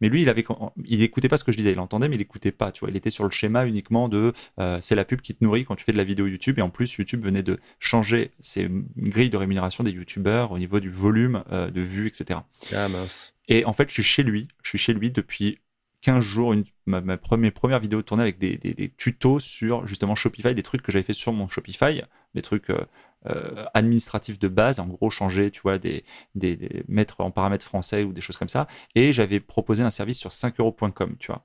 Mais 0.00 0.08
lui, 0.08 0.22
il 0.22 0.28
avait, 0.28 0.44
il 0.84 1.02
écoutait 1.02 1.28
pas 1.28 1.36
ce 1.36 1.44
que 1.44 1.52
je 1.52 1.56
disais. 1.56 1.72
Il 1.72 1.80
entendait, 1.80 2.08
mais 2.08 2.14
il 2.14 2.20
écoutait 2.20 2.52
pas. 2.52 2.72
Tu 2.72 2.80
vois, 2.80 2.90
il 2.90 2.96
était 2.96 3.10
sur 3.10 3.24
le 3.24 3.30
schéma 3.30 3.66
uniquement 3.66 4.08
de, 4.08 4.32
euh, 4.60 4.78
c'est 4.80 4.94
la 4.94 5.04
pub 5.04 5.20
qui 5.20 5.34
te 5.34 5.44
nourrit 5.44 5.64
quand 5.64 5.76
tu 5.76 5.84
fais 5.84 5.92
de 5.92 5.96
la 5.96 6.04
vidéo 6.04 6.26
YouTube. 6.26 6.58
Et 6.58 6.62
en 6.62 6.70
plus, 6.70 6.94
YouTube 6.96 7.22
venait 7.22 7.42
de 7.42 7.58
changer 7.78 8.30
ses 8.40 8.68
grilles 8.96 9.30
de 9.30 9.36
rémunération 9.36 9.84
des 9.84 9.90
YouTubeurs 9.90 10.52
au 10.52 10.58
niveau 10.58 10.80
du 10.80 10.90
volume 10.90 11.42
euh, 11.52 11.70
de 11.70 11.80
vues, 11.80 12.06
etc. 12.06 12.40
Ah 12.74 12.88
mince. 12.88 13.34
Et 13.48 13.64
en 13.64 13.72
fait, 13.72 13.88
je 13.88 13.94
suis 13.94 14.02
chez 14.02 14.22
lui. 14.22 14.48
Je 14.62 14.70
suis 14.70 14.78
chez 14.78 14.94
lui 14.94 15.10
depuis 15.10 15.58
15 16.02 16.24
jours, 16.24 16.52
une, 16.52 16.64
ma, 16.86 17.00
ma 17.00 17.16
première, 17.16 17.52
première 17.52 17.80
vidéo 17.80 18.02
tournée 18.02 18.22
avec 18.22 18.38
des, 18.38 18.56
des, 18.56 18.72
des, 18.72 18.88
tutos 18.88 19.40
sur 19.40 19.86
justement 19.86 20.14
Shopify, 20.14 20.54
des 20.54 20.62
trucs 20.62 20.82
que 20.82 20.92
j'avais 20.92 21.04
fait 21.04 21.12
sur 21.12 21.32
mon 21.32 21.48
Shopify, 21.48 22.02
des 22.34 22.42
trucs 22.42 22.70
euh, 22.70 22.84
euh, 23.26 23.64
administratifs 23.74 24.38
de 24.38 24.48
base, 24.48 24.80
en 24.80 24.86
gros 24.86 25.10
changer, 25.10 25.50
tu 25.50 25.60
vois, 25.60 25.78
des, 25.78 26.04
des, 26.34 26.84
mettre 26.88 27.20
en 27.20 27.30
paramètres 27.30 27.64
français 27.64 28.04
ou 28.04 28.12
des 28.12 28.20
choses 28.20 28.36
comme 28.36 28.48
ça. 28.48 28.66
Et 28.94 29.12
j'avais 29.12 29.40
proposé 29.40 29.82
un 29.82 29.90
service 29.90 30.18
sur 30.18 30.30
5euros.com, 30.30 31.16
tu 31.18 31.32
vois. 31.32 31.44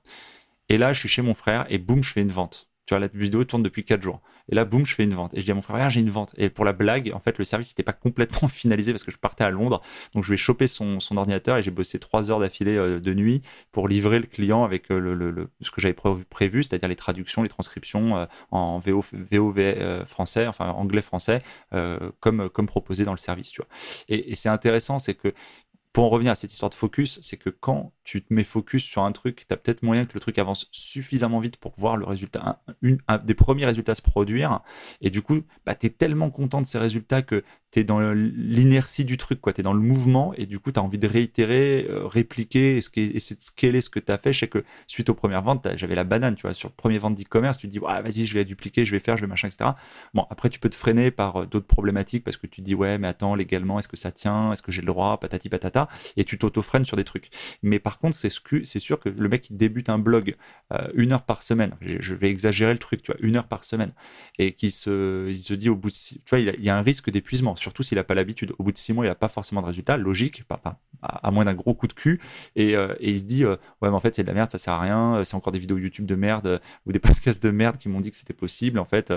Et 0.68 0.78
là, 0.78 0.92
je 0.92 1.00
suis 1.00 1.08
chez 1.08 1.22
mon 1.22 1.34
frère 1.34 1.66
et 1.68 1.78
boum, 1.78 2.02
je 2.02 2.12
fais 2.12 2.22
une 2.22 2.32
vente. 2.32 2.68
Tu 2.86 2.92
vois, 2.92 3.00
la 3.00 3.08
vidéo 3.08 3.44
tourne 3.44 3.62
depuis 3.62 3.84
4 3.84 4.02
jours. 4.02 4.20
Et 4.50 4.54
là, 4.54 4.66
boum, 4.66 4.84
je 4.84 4.94
fais 4.94 5.04
une 5.04 5.14
vente. 5.14 5.32
Et 5.34 5.40
je 5.40 5.44
dis 5.46 5.50
à 5.50 5.54
mon 5.54 5.62
frère, 5.62 5.76
regarde, 5.76 5.92
j'ai 5.92 6.00
une 6.00 6.10
vente. 6.10 6.34
Et 6.36 6.50
pour 6.50 6.66
la 6.66 6.74
blague, 6.74 7.12
en 7.14 7.18
fait, 7.18 7.38
le 7.38 7.44
service 7.44 7.70
n'était 7.70 7.82
pas 7.82 7.94
complètement 7.94 8.48
finalisé 8.48 8.92
parce 8.92 9.04
que 9.04 9.10
je 9.10 9.16
partais 9.16 9.44
à 9.44 9.50
Londres. 9.50 9.80
Donc, 10.14 10.24
je 10.24 10.30
vais 10.30 10.36
choper 10.36 10.66
son, 10.66 10.98
ordinateur 11.16 11.56
et 11.56 11.62
j'ai 11.62 11.70
bossé 11.70 11.98
3 11.98 12.30
heures 12.30 12.40
d'affilée 12.40 12.76
euh, 12.76 13.00
de 13.00 13.14
nuit 13.14 13.40
pour 13.72 13.88
livrer 13.88 14.18
le 14.18 14.26
client 14.26 14.64
avec 14.64 14.90
euh, 14.90 14.98
le, 14.98 15.14
le, 15.14 15.48
ce 15.62 15.70
que 15.70 15.80
j'avais 15.80 15.94
prévu, 15.94 16.62
c'est-à-dire 16.62 16.88
les 16.88 16.96
traductions, 16.96 17.42
les 17.42 17.48
transcriptions 17.48 18.18
euh, 18.18 18.26
en 18.50 18.78
VO, 18.78 19.04
VO 19.12 19.54
français, 20.04 20.46
enfin 20.46 20.70
anglais-français, 20.70 21.42
comme, 22.20 22.48
comme 22.50 22.66
proposé 22.66 23.04
dans 23.04 23.12
le 23.12 23.18
service, 23.18 23.50
tu 23.50 23.62
vois. 23.62 23.68
Et 24.08 24.34
c'est 24.34 24.48
intéressant, 24.48 24.98
c'est 24.98 25.14
que 25.14 25.32
pour 25.94 26.06
en 26.06 26.08
revenir 26.08 26.32
à 26.32 26.34
cette 26.34 26.52
histoire 26.52 26.70
de 26.70 26.74
focus, 26.74 27.20
c'est 27.22 27.36
que 27.36 27.50
quand 27.50 27.92
tu 28.02 28.20
te 28.20 28.34
mets 28.34 28.42
focus 28.42 28.82
sur 28.82 29.04
un 29.04 29.12
truc, 29.12 29.46
tu 29.46 29.54
as 29.54 29.56
peut-être 29.56 29.84
moyen 29.84 30.04
que 30.04 30.14
le 30.14 30.20
truc 30.20 30.40
avance 30.40 30.66
suffisamment 30.72 31.38
vite 31.38 31.56
pour 31.56 31.72
voir 31.76 31.96
le 31.96 32.04
résultat, 32.04 32.62
une, 32.82 32.98
des 33.24 33.34
premiers 33.34 33.64
résultats 33.64 33.94
se 33.94 34.02
produire. 34.02 34.58
Et 35.00 35.10
du 35.10 35.22
coup, 35.22 35.42
bah, 35.64 35.76
tu 35.76 35.86
es 35.86 35.90
tellement 35.90 36.30
content 36.30 36.60
de 36.60 36.66
ces 36.66 36.78
résultats 36.78 37.22
que 37.22 37.44
tu 37.70 37.78
es 37.78 37.84
dans 37.84 38.12
l'inertie 38.12 39.04
du 39.04 39.16
truc, 39.16 39.40
tu 39.40 39.60
es 39.60 39.62
dans 39.62 39.72
le 39.72 39.80
mouvement 39.80 40.34
et 40.34 40.46
du 40.46 40.58
coup, 40.58 40.72
tu 40.72 40.80
as 40.80 40.82
envie 40.82 40.98
de 40.98 41.06
réitérer, 41.06 41.86
euh, 41.88 42.08
répliquer, 42.08 42.76
essayer 42.76 43.36
de 43.36 43.40
scaler 43.40 43.80
ce 43.80 43.88
que 43.88 44.00
tu 44.00 44.10
as 44.10 44.18
fait. 44.18 44.32
Je 44.32 44.40
sais 44.40 44.48
que 44.48 44.64
suite 44.88 45.10
aux 45.10 45.14
premières 45.14 45.42
ventes, 45.42 45.68
j'avais 45.76 45.94
la 45.94 46.04
banane, 46.04 46.34
tu 46.34 46.42
vois, 46.42 46.54
sur 46.54 46.70
le 46.70 46.74
premier 46.74 46.98
vente 46.98 47.14
d'e-commerce, 47.14 47.58
tu 47.58 47.68
te 47.68 47.72
dis, 47.72 47.78
ouais, 47.78 48.02
vas-y, 48.02 48.26
je 48.26 48.34
vais 48.34 48.44
dupliquer, 48.44 48.84
je 48.84 48.90
vais 48.90 49.00
faire, 49.00 49.16
je 49.16 49.22
vais 49.22 49.28
machin, 49.28 49.46
etc. 49.46 49.70
Bon, 50.12 50.26
après, 50.28 50.50
tu 50.50 50.58
peux 50.58 50.68
te 50.68 50.74
freiner 50.74 51.12
par 51.12 51.42
euh, 51.42 51.46
d'autres 51.46 51.68
problématiques 51.68 52.24
parce 52.24 52.36
que 52.36 52.48
tu 52.48 52.62
te 52.62 52.66
dis, 52.66 52.74
ouais, 52.74 52.98
mais 52.98 53.06
attends, 53.06 53.36
légalement, 53.36 53.78
est-ce 53.78 53.88
que 53.88 53.96
ça 53.96 54.10
tient? 54.10 54.52
Est-ce 54.52 54.62
que 54.62 54.72
j'ai 54.72 54.82
le 54.82 54.88
droit? 54.88 55.20
Patati 55.20 55.48
patata 55.48 55.83
et 56.16 56.24
tu 56.24 56.38
t'auto-freines 56.38 56.84
sur 56.84 56.96
des 56.96 57.04
trucs. 57.04 57.30
Mais 57.62 57.78
par 57.78 57.98
contre, 57.98 58.16
c'est 58.16 58.30
c'est 58.64 58.78
sûr 58.78 59.00
que 59.00 59.08
le 59.08 59.28
mec 59.28 59.42
qui 59.42 59.54
débute 59.54 59.88
un 59.88 59.98
blog 59.98 60.36
euh, 60.72 60.88
une 60.94 61.12
heure 61.12 61.24
par 61.24 61.42
semaine, 61.42 61.74
je 61.80 62.14
vais 62.14 62.30
exagérer 62.30 62.72
le 62.72 62.78
truc, 62.78 63.02
tu 63.02 63.12
vois, 63.12 63.20
une 63.20 63.36
heure 63.36 63.46
par 63.46 63.64
semaine, 63.64 63.92
et 64.38 64.52
qui 64.52 64.70
se, 64.70 65.32
se 65.36 65.54
dit 65.54 65.68
au 65.68 65.76
bout 65.76 65.90
de 65.90 65.94
six, 65.94 66.20
tu 66.24 66.30
vois, 66.30 66.38
il, 66.40 66.64
y 66.64 66.70
a 66.70 66.76
un 66.76 66.82
risque 66.82 67.10
d'épuisement, 67.10 67.56
surtout 67.56 67.82
s'il 67.82 67.96
n'a 67.96 68.04
pas 68.04 68.14
l'habitude. 68.14 68.52
Au 68.58 68.64
bout 68.64 68.72
de 68.72 68.78
six 68.78 68.92
mois, 68.92 69.04
il 69.04 69.08
n'a 69.08 69.14
pas 69.14 69.28
forcément 69.28 69.62
de 69.62 69.66
résultat, 69.66 69.96
logique, 69.96 70.44
pas, 70.44 70.60
à, 71.02 71.30
moins 71.30 71.44
d'un 71.44 71.54
gros 71.54 71.74
coup 71.74 71.86
de 71.86 71.92
cul, 71.92 72.20
et, 72.56 72.76
euh, 72.76 72.94
il 73.00 73.18
se 73.18 73.24
dit, 73.24 73.44
euh, 73.44 73.56
ouais, 73.82 73.88
mais 73.88 73.96
en 73.96 74.00
fait, 74.00 74.14
c'est 74.14 74.22
de 74.22 74.28
la 74.28 74.34
merde, 74.34 74.50
ça 74.50 74.58
sert 74.58 74.74
à 74.74 74.80
rien, 74.80 75.22
c'est 75.24 75.34
encore 75.34 75.52
des 75.52 75.58
vidéos 75.58 75.78
YouTube 75.78 76.06
de 76.06 76.14
merde 76.14 76.60
ou 76.86 76.92
des 76.92 76.98
podcasts 77.00 77.42
de 77.42 77.50
merde 77.50 77.76
qui 77.76 77.88
m'ont 77.88 78.00
dit 78.00 78.10
que 78.10 78.16
c'était 78.16 78.34
possible, 78.34 78.78
en 78.78 78.84
fait, 78.84 79.12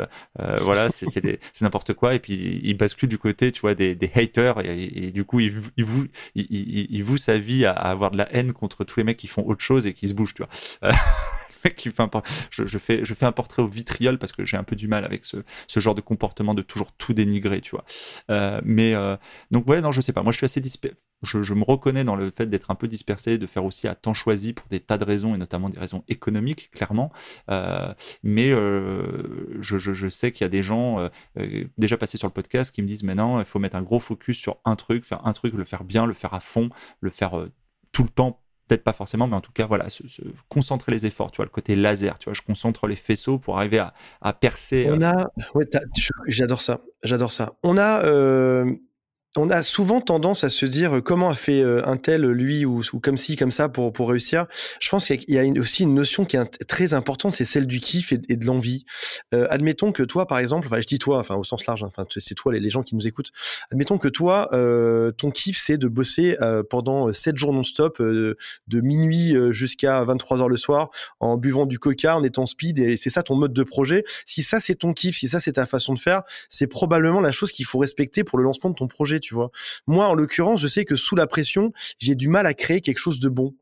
voilà, 0.61 0.89
c'est 0.89 1.61
n'importe 1.61 1.93
quoi, 1.93 2.13
et 2.15 2.19
puis 2.19 2.61
il 2.63 2.75
bascule 2.75 3.09
du 3.09 3.17
côté, 3.17 3.51
tu 3.51 3.61
vois, 3.61 3.75
des, 3.75 3.97
haters, 4.15 4.59
et, 4.65 5.11
du 5.11 5.23
coup, 5.23 5.39
il, 5.39 5.53
il, 5.77 5.85
il, 6.35 6.47
il 6.49 6.56
voue 7.03 7.17
sa 7.17 7.37
vie 7.37 7.65
à, 7.65 7.71
avoir 7.71 8.11
de 8.11 8.17
la 8.17 8.33
haine 8.33 8.53
contre 8.53 8.83
tous 8.83 8.99
les 8.99 9.03
mecs 9.03 9.17
qui 9.17 9.27
font 9.27 9.45
autre 9.45 9.63
chose 9.63 9.85
et 9.85 9.93
qui 9.93 10.07
se 10.07 10.13
bougent, 10.13 10.33
tu 10.33 10.43
vois. 10.43 10.91
Je, 12.51 12.77
fais 12.77 13.03
je 13.03 13.13
fais 13.13 13.25
un 13.25 13.31
portrait 13.31 13.61
au 13.61 13.67
vitriol 13.67 14.17
parce 14.17 14.31
que 14.31 14.45
j'ai 14.45 14.57
un 14.57 14.63
peu 14.63 14.75
du 14.75 14.87
mal 14.87 15.05
avec 15.05 15.25
ce, 15.25 15.37
ce, 15.67 15.79
genre 15.79 15.95
de 15.95 16.01
comportement 16.01 16.53
de 16.53 16.61
toujours 16.61 16.91
tout 16.93 17.13
dénigrer 17.13 17.61
tu 17.61 17.71
vois. 17.71 17.85
Euh, 18.31 18.61
mais 18.63 18.93
euh, 18.95 19.15
donc 19.51 19.67
ouais 19.67 19.81
non 19.81 19.91
je 19.91 20.01
sais 20.01 20.13
pas. 20.13 20.23
Moi 20.23 20.31
je 20.31 20.37
suis 20.37 20.45
assez 20.45 20.61
je, 21.23 21.53
me 21.53 21.63
reconnais 21.63 22.03
dans 22.03 22.15
le 22.15 22.29
fait 22.29 22.45
d'être 22.47 22.69
un 22.69 22.75
peu 22.75 22.87
dispersé 22.87 23.37
de 23.37 23.47
faire 23.47 23.65
aussi 23.65 23.87
à 23.87 23.95
temps 23.95 24.13
choisi 24.13 24.53
pour 24.53 24.67
des 24.67 24.79
tas 24.79 24.97
de 24.97 25.03
raisons 25.03 25.33
et 25.33 25.37
notamment 25.37 25.69
des 25.69 25.79
raisons 25.79 26.03
économiques 26.07 26.69
clairement. 26.71 27.11
Euh, 27.49 27.93
mais 28.23 28.49
je, 28.49 29.77
je, 29.79 30.09
sais 30.09 30.31
qu'il 30.31 30.43
y 30.43 30.45
a 30.45 30.49
des 30.49 30.63
gens 30.63 31.09
déjà 31.77 31.97
passés 31.97 32.17
sur 32.17 32.27
le 32.27 32.33
podcast 32.33 32.71
qui 32.71 32.81
me 32.81 32.87
disent 32.87 33.03
maintenant 33.03 33.39
il 33.39 33.45
faut 33.45 33.59
mettre 33.59 33.75
un 33.75 33.81
gros 33.81 33.99
focus 33.99 34.37
sur 34.37 34.57
un 34.65 34.75
truc 34.75 35.05
faire 35.05 35.25
un 35.25 35.33
truc 35.33 35.53
le 35.53 35.63
faire 35.63 35.83
bien 35.83 36.05
le 36.05 36.13
faire 36.13 36.33
à 36.33 36.39
fond 36.39 36.69
le 37.01 37.09
faire 37.09 37.47
tout 37.91 38.03
le 38.03 38.09
temps 38.09 38.41
peut-être 38.67 38.83
pas 38.83 38.93
forcément, 38.93 39.27
mais 39.27 39.35
en 39.35 39.41
tout 39.41 39.51
cas, 39.51 39.65
voilà, 39.65 39.89
se, 39.89 40.03
concentrer 40.49 40.91
les 40.91 41.05
efforts, 41.05 41.31
tu 41.31 41.37
vois, 41.37 41.45
le 41.45 41.51
côté 41.51 41.75
laser, 41.75 42.19
tu 42.19 42.25
vois, 42.25 42.33
je 42.33 42.41
concentre 42.41 42.87
les 42.87 42.95
faisceaux 42.95 43.39
pour 43.39 43.57
arriver 43.57 43.79
à, 43.79 43.93
à 44.21 44.33
percer. 44.33 44.87
On 44.91 45.01
a, 45.01 45.31
ouais, 45.55 45.65
j'adore 46.27 46.61
ça, 46.61 46.81
j'adore 47.03 47.31
ça. 47.31 47.53
On 47.63 47.77
a, 47.77 48.03
euh, 48.05 48.75
on 49.35 49.49
a 49.49 49.61
souvent 49.63 50.01
tendance 50.01 50.43
à 50.43 50.49
se 50.49 50.65
dire 50.65 50.97
euh, 50.97 51.01
comment 51.01 51.29
a 51.29 51.35
fait 51.35 51.61
euh, 51.61 51.85
un 51.85 51.97
tel, 51.97 52.25
lui, 52.25 52.65
ou, 52.65 52.81
comme 53.01 53.17
ci, 53.17 53.35
comme 53.35 53.51
ça, 53.51 53.69
pour, 53.69 53.93
pour 53.93 54.09
réussir. 54.09 54.47
Je 54.79 54.89
pense 54.89 55.07
qu'il 55.07 55.23
y 55.27 55.37
a 55.37 55.61
aussi 55.61 55.83
une 55.83 55.93
notion 55.93 56.25
qui 56.25 56.37
est 56.37 56.67
très 56.67 56.93
importante, 56.93 57.35
c'est 57.35 57.45
celle 57.45 57.67
du 57.67 57.79
kiff 57.79 58.11
et, 58.11 58.17
de 58.17 58.45
l'envie. 58.45 58.85
Euh, 59.33 59.47
admettons 59.49 59.91
que 59.91 60.03
toi, 60.03 60.27
par 60.27 60.39
exemple, 60.39 60.67
enfin, 60.67 60.79
je 60.81 60.87
dis 60.87 60.99
toi, 60.99 61.19
enfin, 61.19 61.35
au 61.35 61.43
sens 61.43 61.65
large, 61.65 61.83
hein, 61.83 61.89
enfin, 61.95 62.05
c'est 62.17 62.35
toi, 62.35 62.53
les, 62.53 62.69
gens 62.69 62.83
qui 62.83 62.95
nous 62.95 63.07
écoutent. 63.07 63.31
Admettons 63.71 63.97
que 63.97 64.09
toi, 64.09 64.49
ton 65.17 65.31
kiff, 65.31 65.61
c'est 65.63 65.77
de 65.77 65.87
bosser 65.87 66.35
pendant 66.69 67.13
7 67.13 67.37
jours 67.37 67.53
non-stop, 67.53 68.01
de 68.01 68.81
minuit 68.81 69.33
jusqu'à 69.51 70.03
23 70.03 70.41
heures 70.41 70.49
le 70.49 70.57
soir, 70.57 70.89
en 71.21 71.37
buvant 71.37 71.65
du 71.65 71.79
coca, 71.79 72.17
en 72.17 72.23
étant 72.23 72.45
speed, 72.45 72.79
et 72.79 72.97
c'est 72.97 73.09
ça 73.09 73.23
ton 73.23 73.35
mode 73.35 73.53
de 73.53 73.63
projet. 73.63 74.03
Si 74.25 74.43
ça, 74.43 74.59
c'est 74.59 74.75
ton 74.75 74.91
kiff, 74.91 75.17
si 75.17 75.29
ça, 75.29 75.39
c'est 75.39 75.53
ta 75.53 75.65
façon 75.65 75.93
de 75.93 75.99
faire, 75.99 76.23
c'est 76.49 76.67
probablement 76.67 77.21
la 77.21 77.31
chose 77.31 77.53
qu'il 77.53 77.65
faut 77.65 77.79
respecter 77.79 78.25
pour 78.25 78.37
le 78.37 78.43
lancement 78.43 78.69
de 78.69 78.75
ton 78.75 78.87
projet 78.87 79.16
tu 79.19 79.33
vois. 79.33 79.51
Moi, 79.87 80.07
en 80.07 80.13
l'occurrence, 80.13 80.61
je 80.61 80.67
sais 80.67 80.85
que 80.85 80.95
sous 80.95 81.15
la 81.15 81.27
pression, 81.27 81.71
j'ai 81.99 82.15
du 82.15 82.27
mal 82.27 82.45
à 82.45 82.53
créer 82.53 82.81
quelque 82.81 82.99
chose 82.99 83.19
de 83.19 83.29
bon. 83.29 83.53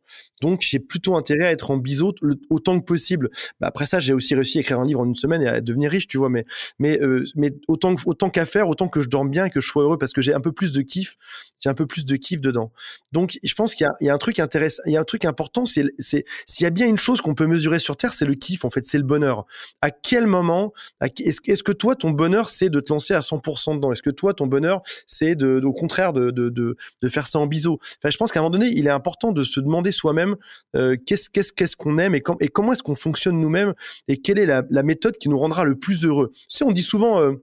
Donc, 0.41 0.61
j'ai 0.61 0.79
plutôt 0.79 1.15
intérêt 1.15 1.45
à 1.45 1.51
être 1.51 1.71
en 1.71 1.77
biseau 1.77 2.13
autant 2.49 2.79
que 2.79 2.85
possible. 2.85 3.29
Bah, 3.59 3.67
après 3.67 3.85
ça, 3.85 3.99
j'ai 3.99 4.13
aussi 4.13 4.35
réussi 4.35 4.57
à 4.57 4.61
écrire 4.61 4.79
un 4.79 4.85
livre 4.85 4.99
en 4.99 5.05
une 5.05 5.15
semaine 5.15 5.41
et 5.41 5.47
à 5.47 5.61
devenir 5.61 5.91
riche, 5.91 6.07
tu 6.07 6.17
vois. 6.17 6.29
Mais, 6.29 6.45
mais, 6.79 6.99
euh, 7.01 7.23
mais 7.35 7.51
autant, 7.67 7.95
autant 8.05 8.29
qu'à 8.29 8.45
faire, 8.45 8.69
autant 8.69 8.87
que 8.87 9.01
je 9.01 9.09
dorme 9.09 9.29
bien 9.29 9.45
et 9.45 9.49
que 9.49 9.61
je 9.61 9.67
sois 9.67 9.83
heureux 9.83 9.97
parce 9.97 10.13
que 10.13 10.21
j'ai 10.21 10.33
un 10.33 10.41
peu 10.41 10.51
plus 10.51 10.71
de 10.71 10.81
kiff, 10.81 11.17
j'ai 11.59 11.69
un 11.69 11.73
peu 11.73 11.87
plus 11.87 12.05
de 12.05 12.15
kiff 12.15 12.41
dedans. 12.41 12.71
Donc, 13.11 13.37
je 13.43 13.53
pense 13.53 13.75
qu'il 13.75 13.87
y, 14.01 14.09
a 14.09 14.13
un 14.13 14.17
truc 14.17 14.39
intéressant, 14.39 14.83
il 14.85 14.93
y 14.93 14.97
a 14.97 15.01
un 15.01 15.05
truc 15.05 15.25
important, 15.25 15.65
c'est, 15.65 15.93
s'il 15.99 16.23
y 16.59 16.65
a 16.65 16.69
bien 16.69 16.87
une 16.87 16.97
chose 16.97 17.21
qu'on 17.21 17.33
peut 17.33 17.47
mesurer 17.47 17.79
sur 17.79 17.97
Terre, 17.97 18.13
c'est 18.13 18.25
le 18.25 18.35
kiff. 18.35 18.65
En 18.65 18.69
fait, 18.69 18.85
c'est 18.85 18.97
le 18.97 19.03
bonheur. 19.03 19.45
À 19.81 19.91
quel 19.91 20.27
moment, 20.27 20.73
est-ce, 21.01 21.63
que 21.63 21.71
toi, 21.71 21.95
ton 21.95 22.11
bonheur, 22.11 22.49
c'est 22.49 22.69
de 22.69 22.79
te 22.79 22.91
lancer 22.91 23.13
à 23.13 23.21
100% 23.21 23.75
dedans? 23.75 23.91
Est-ce 23.91 24.03
que 24.03 24.09
toi, 24.09 24.33
ton 24.33 24.47
bonheur, 24.47 24.81
c'est 25.07 25.41
au 25.43 25.73
contraire 25.73 26.13
de, 26.13 26.31
de, 26.31 26.49
de, 26.49 26.77
de 27.01 27.09
faire 27.09 27.27
ça 27.27 27.39
en 27.39 27.47
biseau? 27.47 27.79
Enfin, 27.99 28.09
je 28.09 28.17
pense 28.17 28.31
qu'à 28.31 28.39
un 28.39 28.43
moment 28.43 28.57
donné, 28.57 28.67
il 28.67 28.87
est 28.87 28.91
important 28.91 29.31
de 29.31 29.43
se 29.43 29.59
demander 29.59 29.91
soi-même 29.95 30.35
euh, 30.75 30.95
qu'est-ce 31.05 31.29
qu'est-ce 31.29 31.75
qu'on 31.75 31.97
aime 31.97 32.15
et, 32.15 32.23
et 32.39 32.47
comment 32.47 32.73
est-ce 32.73 32.83
qu'on 32.83 32.95
fonctionne 32.95 33.39
nous-mêmes 33.39 33.73
et 34.07 34.17
quelle 34.17 34.39
est 34.39 34.45
la, 34.45 34.63
la, 34.69 34.83
méthode 34.83 35.17
qui 35.17 35.29
nous 35.29 35.37
rendra 35.37 35.63
le 35.63 35.75
plus 35.75 36.03
heureux? 36.05 36.31
Tu 36.33 36.57
sais, 36.57 36.63
on 36.63 36.71
dit 36.71 36.83
souvent 36.83 37.19
euh, 37.19 37.33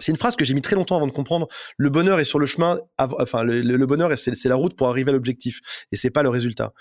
c'est 0.00 0.12
une 0.12 0.16
phrase 0.16 0.36
que 0.36 0.44
j'ai 0.44 0.54
mis 0.54 0.62
très 0.62 0.76
longtemps 0.76 0.96
avant 0.96 1.06
de 1.06 1.12
comprendre. 1.12 1.46
Le 1.76 1.90
bonheur 1.90 2.18
est 2.18 2.24
sur 2.24 2.38
le 2.38 2.46
chemin, 2.46 2.78
enfin 2.98 3.42
le, 3.44 3.86
bonheur 3.86 4.10
c'est 4.16 4.46
la 4.46 4.54
route 4.54 4.74
pour 4.74 4.88
arriver 4.88 5.10
à 5.10 5.12
l'objectif 5.12 5.60
et 5.92 5.96
c'est 5.96 6.10
pas 6.10 6.22
le 6.22 6.28
résultat. 6.28 6.72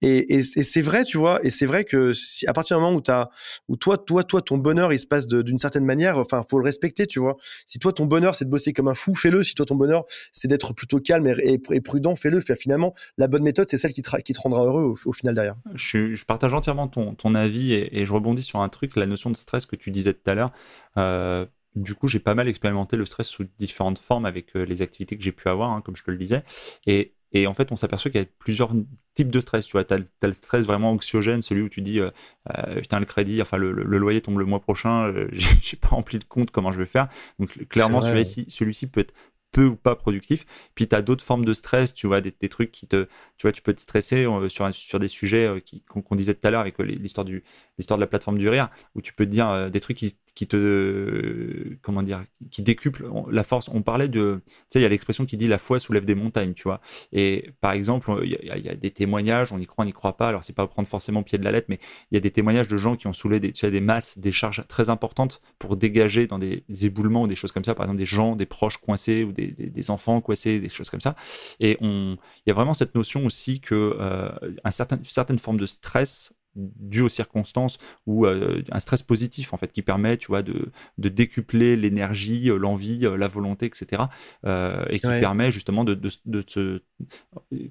Et, 0.00 0.42
c'est 0.42 0.80
vrai, 0.80 1.04
tu 1.04 1.18
vois, 1.18 1.44
et 1.44 1.50
c'est 1.50 1.66
vrai 1.66 1.84
que 1.84 2.12
si, 2.12 2.46
à 2.46 2.52
partir 2.52 2.76
du 2.76 2.82
moment 2.82 2.96
où 2.96 3.10
as, 3.10 3.30
où 3.68 3.76
toi, 3.76 3.98
toi, 3.98 4.22
toi, 4.22 4.40
ton 4.40 4.56
bonheur 4.56 4.92
il 4.92 5.00
se 5.00 5.06
passe 5.06 5.26
d'une 5.26 5.58
certaine 5.58 5.84
manière, 5.84 6.18
enfin 6.18 6.44
faut 6.48 6.58
le 6.58 6.64
respecter, 6.64 7.06
tu 7.06 7.18
vois. 7.18 7.36
Si 7.66 7.78
toi 7.78 7.92
ton 7.92 8.06
bonheur 8.06 8.34
c'est 8.34 8.44
de 8.44 8.50
bosser 8.50 8.72
comme 8.72 8.88
un 8.88 8.94
fou, 8.94 9.14
fais-le. 9.14 9.42
Si 9.44 9.54
toi 9.54 9.66
ton 9.66 9.74
bonheur 9.74 10.04
c'est 10.32 10.48
d'être 10.48 10.72
plutôt 10.72 11.00
calme 11.00 11.26
et, 11.26 11.58
prudent, 11.80 12.14
fais-le. 12.14 12.40
finalement 12.40 12.94
la 13.16 13.28
bonne 13.28 13.42
méthode 13.42 13.66
c'est 13.70 13.78
celle 13.78 13.92
qui 13.92 14.02
te, 14.02 14.40
rendra 14.40 14.64
heureux 14.64 14.94
au, 15.04 15.12
final 15.12 15.34
derrière. 15.34 15.56
Je, 15.74 16.24
partage 16.24 16.54
entièrement 16.54 16.88
ton, 16.88 17.34
avis 17.34 17.72
et, 17.72 18.00
et, 18.00 18.06
je 18.06 18.12
rebondis 18.12 18.42
sur 18.42 18.60
un 18.60 18.68
truc, 18.68 18.96
la 18.96 19.06
notion 19.06 19.30
de 19.30 19.36
stress 19.36 19.66
que 19.66 19.76
tu 19.76 19.90
disais 19.90 20.12
tout 20.12 20.30
à 20.30 20.34
l'heure. 20.34 20.52
Euh, 20.96 21.46
du 21.82 21.94
coup, 21.94 22.08
j'ai 22.08 22.18
pas 22.18 22.34
mal 22.34 22.48
expérimenté 22.48 22.96
le 22.96 23.06
stress 23.06 23.28
sous 23.28 23.44
différentes 23.58 23.98
formes 23.98 24.26
avec 24.26 24.56
euh, 24.56 24.64
les 24.64 24.82
activités 24.82 25.16
que 25.16 25.22
j'ai 25.22 25.32
pu 25.32 25.48
avoir, 25.48 25.70
hein, 25.70 25.80
comme 25.80 25.96
je 25.96 26.04
te 26.04 26.10
le 26.10 26.16
disais. 26.16 26.42
Et, 26.86 27.14
et 27.32 27.46
en 27.46 27.54
fait, 27.54 27.72
on 27.72 27.76
s'aperçoit 27.76 28.10
qu'il 28.10 28.20
y 28.20 28.24
a 28.24 28.26
plusieurs 28.38 28.72
types 29.14 29.30
de 29.30 29.40
stress. 29.40 29.66
Tu 29.66 29.72
vois, 29.72 29.84
tu 29.84 29.94
as, 29.94 30.26
le 30.26 30.32
stress 30.32 30.64
vraiment 30.64 30.92
anxiogène, 30.92 31.42
celui 31.42 31.62
où 31.62 31.68
tu 31.68 31.82
dis, 31.82 32.00
euh, 32.00 32.10
euh, 32.56 32.80
putain, 32.80 33.00
le 33.00 33.06
crédit, 33.06 33.42
enfin, 33.42 33.56
le, 33.56 33.72
loyer 33.72 34.20
tombe 34.20 34.38
le 34.38 34.44
mois 34.44 34.60
prochain, 34.60 35.12
j'ai 35.32 35.76
pas 35.76 35.88
rempli 35.88 36.18
de 36.18 36.24
compte, 36.24 36.50
comment 36.50 36.72
je 36.72 36.78
vais 36.78 36.86
faire 36.86 37.08
Donc, 37.38 37.68
clairement, 37.68 38.00
celui-ci 38.00 38.46
celui 38.48 38.74
peut 38.86 39.00
être 39.00 39.14
peu 39.52 39.66
ou 39.66 39.76
pas 39.76 39.96
productif. 39.96 40.44
Puis 40.74 40.88
tu 40.88 40.94
as 40.94 41.02
d'autres 41.02 41.24
formes 41.24 41.44
de 41.44 41.52
stress, 41.52 41.94
tu 41.94 42.06
vois, 42.06 42.20
des, 42.20 42.32
trucs 42.48 42.72
qui 42.72 42.86
te, 42.86 43.04
tu 43.36 43.42
vois, 43.42 43.52
tu 43.52 43.62
peux 43.62 43.74
te 43.74 43.80
stresser 43.80 44.26
sur, 44.48 44.74
sur 44.74 44.98
des 44.98 45.08
sujets 45.08 45.62
qu'on 45.86 46.14
disait 46.14 46.34
tout 46.34 46.46
à 46.46 46.50
l'heure 46.50 46.60
avec 46.60 46.78
l'histoire 46.78 47.24
du, 47.24 47.42
l'histoire 47.78 47.98
de 47.98 48.02
la 48.02 48.06
plateforme 48.06 48.38
du 48.38 48.48
rire, 48.48 48.68
où 48.94 49.02
tu 49.02 49.12
peux 49.12 49.26
te 49.26 49.30
dire 49.30 49.70
des 49.70 49.80
trucs 49.80 49.96
qui, 49.96 50.16
qui 50.38 50.46
te 50.46 51.76
comment 51.82 52.04
dire 52.04 52.22
qui 52.52 52.62
décuple 52.62 53.10
la 53.28 53.42
force. 53.42 53.68
On 53.74 53.82
parlait 53.82 54.06
de 54.06 54.40
tu 54.46 54.52
sais 54.70 54.78
il 54.78 54.82
y 54.82 54.86
a 54.86 54.88
l'expression 54.88 55.26
qui 55.26 55.36
dit 55.36 55.48
la 55.48 55.58
foi 55.58 55.80
soulève 55.80 56.04
des 56.04 56.14
montagnes 56.14 56.54
tu 56.54 56.62
vois. 56.62 56.80
Et 57.12 57.50
par 57.60 57.72
exemple 57.72 58.20
il 58.22 58.30
y, 58.30 58.68
a, 58.68 58.76
des 58.76 58.92
témoignages 58.92 59.52
on 59.52 59.58
y 59.58 59.66
croit 59.66 59.82
on 59.82 59.86
n'y 59.86 59.92
croit 59.92 60.16
pas. 60.16 60.28
Alors 60.28 60.44
c'est 60.44 60.54
pas 60.54 60.64
prendre 60.68 60.86
forcément 60.86 61.24
pied 61.24 61.38
de 61.38 61.44
la 61.44 61.50
lettre 61.50 61.66
mais 61.68 61.80
il 62.12 62.14
y 62.14 62.18
a 62.18 62.20
des 62.20 62.30
témoignages 62.30 62.68
de 62.68 62.76
gens 62.76 62.94
qui 62.94 63.08
ont 63.08 63.12
soulevé 63.12 63.40
des, 63.40 63.50
tu 63.50 63.58
sais, 63.58 63.72
des 63.72 63.80
masses 63.80 64.16
des 64.16 64.30
charges 64.30 64.64
très 64.68 64.90
importantes 64.90 65.40
pour 65.58 65.76
dégager 65.76 66.28
dans 66.28 66.38
des, 66.38 66.62
éboulements 66.82 67.22
ou 67.22 67.26
des 67.26 67.34
choses 67.34 67.50
comme 67.50 67.64
ça. 67.64 67.74
Par 67.74 67.86
exemple 67.86 67.98
des 67.98 68.06
gens 68.06 68.36
des 68.36 68.46
proches 68.46 68.76
coincés 68.76 69.24
ou 69.24 69.32
des, 69.46 69.70
des, 69.70 69.90
enfants 69.90 70.20
coincés 70.20 70.60
des 70.60 70.68
choses 70.68 70.90
comme 70.90 71.00
ça. 71.00 71.14
Et 71.60 71.76
on 71.80 72.16
il 72.46 72.48
y 72.48 72.50
a 72.50 72.54
vraiment 72.54 72.74
cette 72.74 72.94
notion 72.94 73.24
aussi 73.26 73.60
que 73.60 73.96
euh, 74.00 74.30
un 74.64 74.70
certain, 74.70 74.96
une 74.96 75.04
certaine 75.04 75.38
forme 75.38 75.58
de 75.58 75.66
stress 75.66 76.34
dû 76.56 77.02
aux 77.02 77.08
circonstances 77.08 77.78
ou 78.06 78.26
euh, 78.26 78.62
un 78.72 78.80
stress 78.80 79.02
positif 79.02 79.52
en 79.52 79.56
fait 79.56 79.72
qui 79.72 79.82
permet 79.82 80.16
tu 80.16 80.28
vois 80.28 80.42
de, 80.42 80.70
de 80.98 81.08
décupler 81.08 81.76
l'énergie 81.76 82.50
euh, 82.50 82.56
l'envie 82.56 83.06
euh, 83.06 83.16
la 83.16 83.28
volonté 83.28 83.66
etc 83.66 84.02
et 84.44 84.98
qui 85.00 85.06
permet 85.06 85.50
justement 85.50 85.84
de, 85.84 85.94
de, 85.94 86.10
de 86.26 86.44
se 86.46 86.82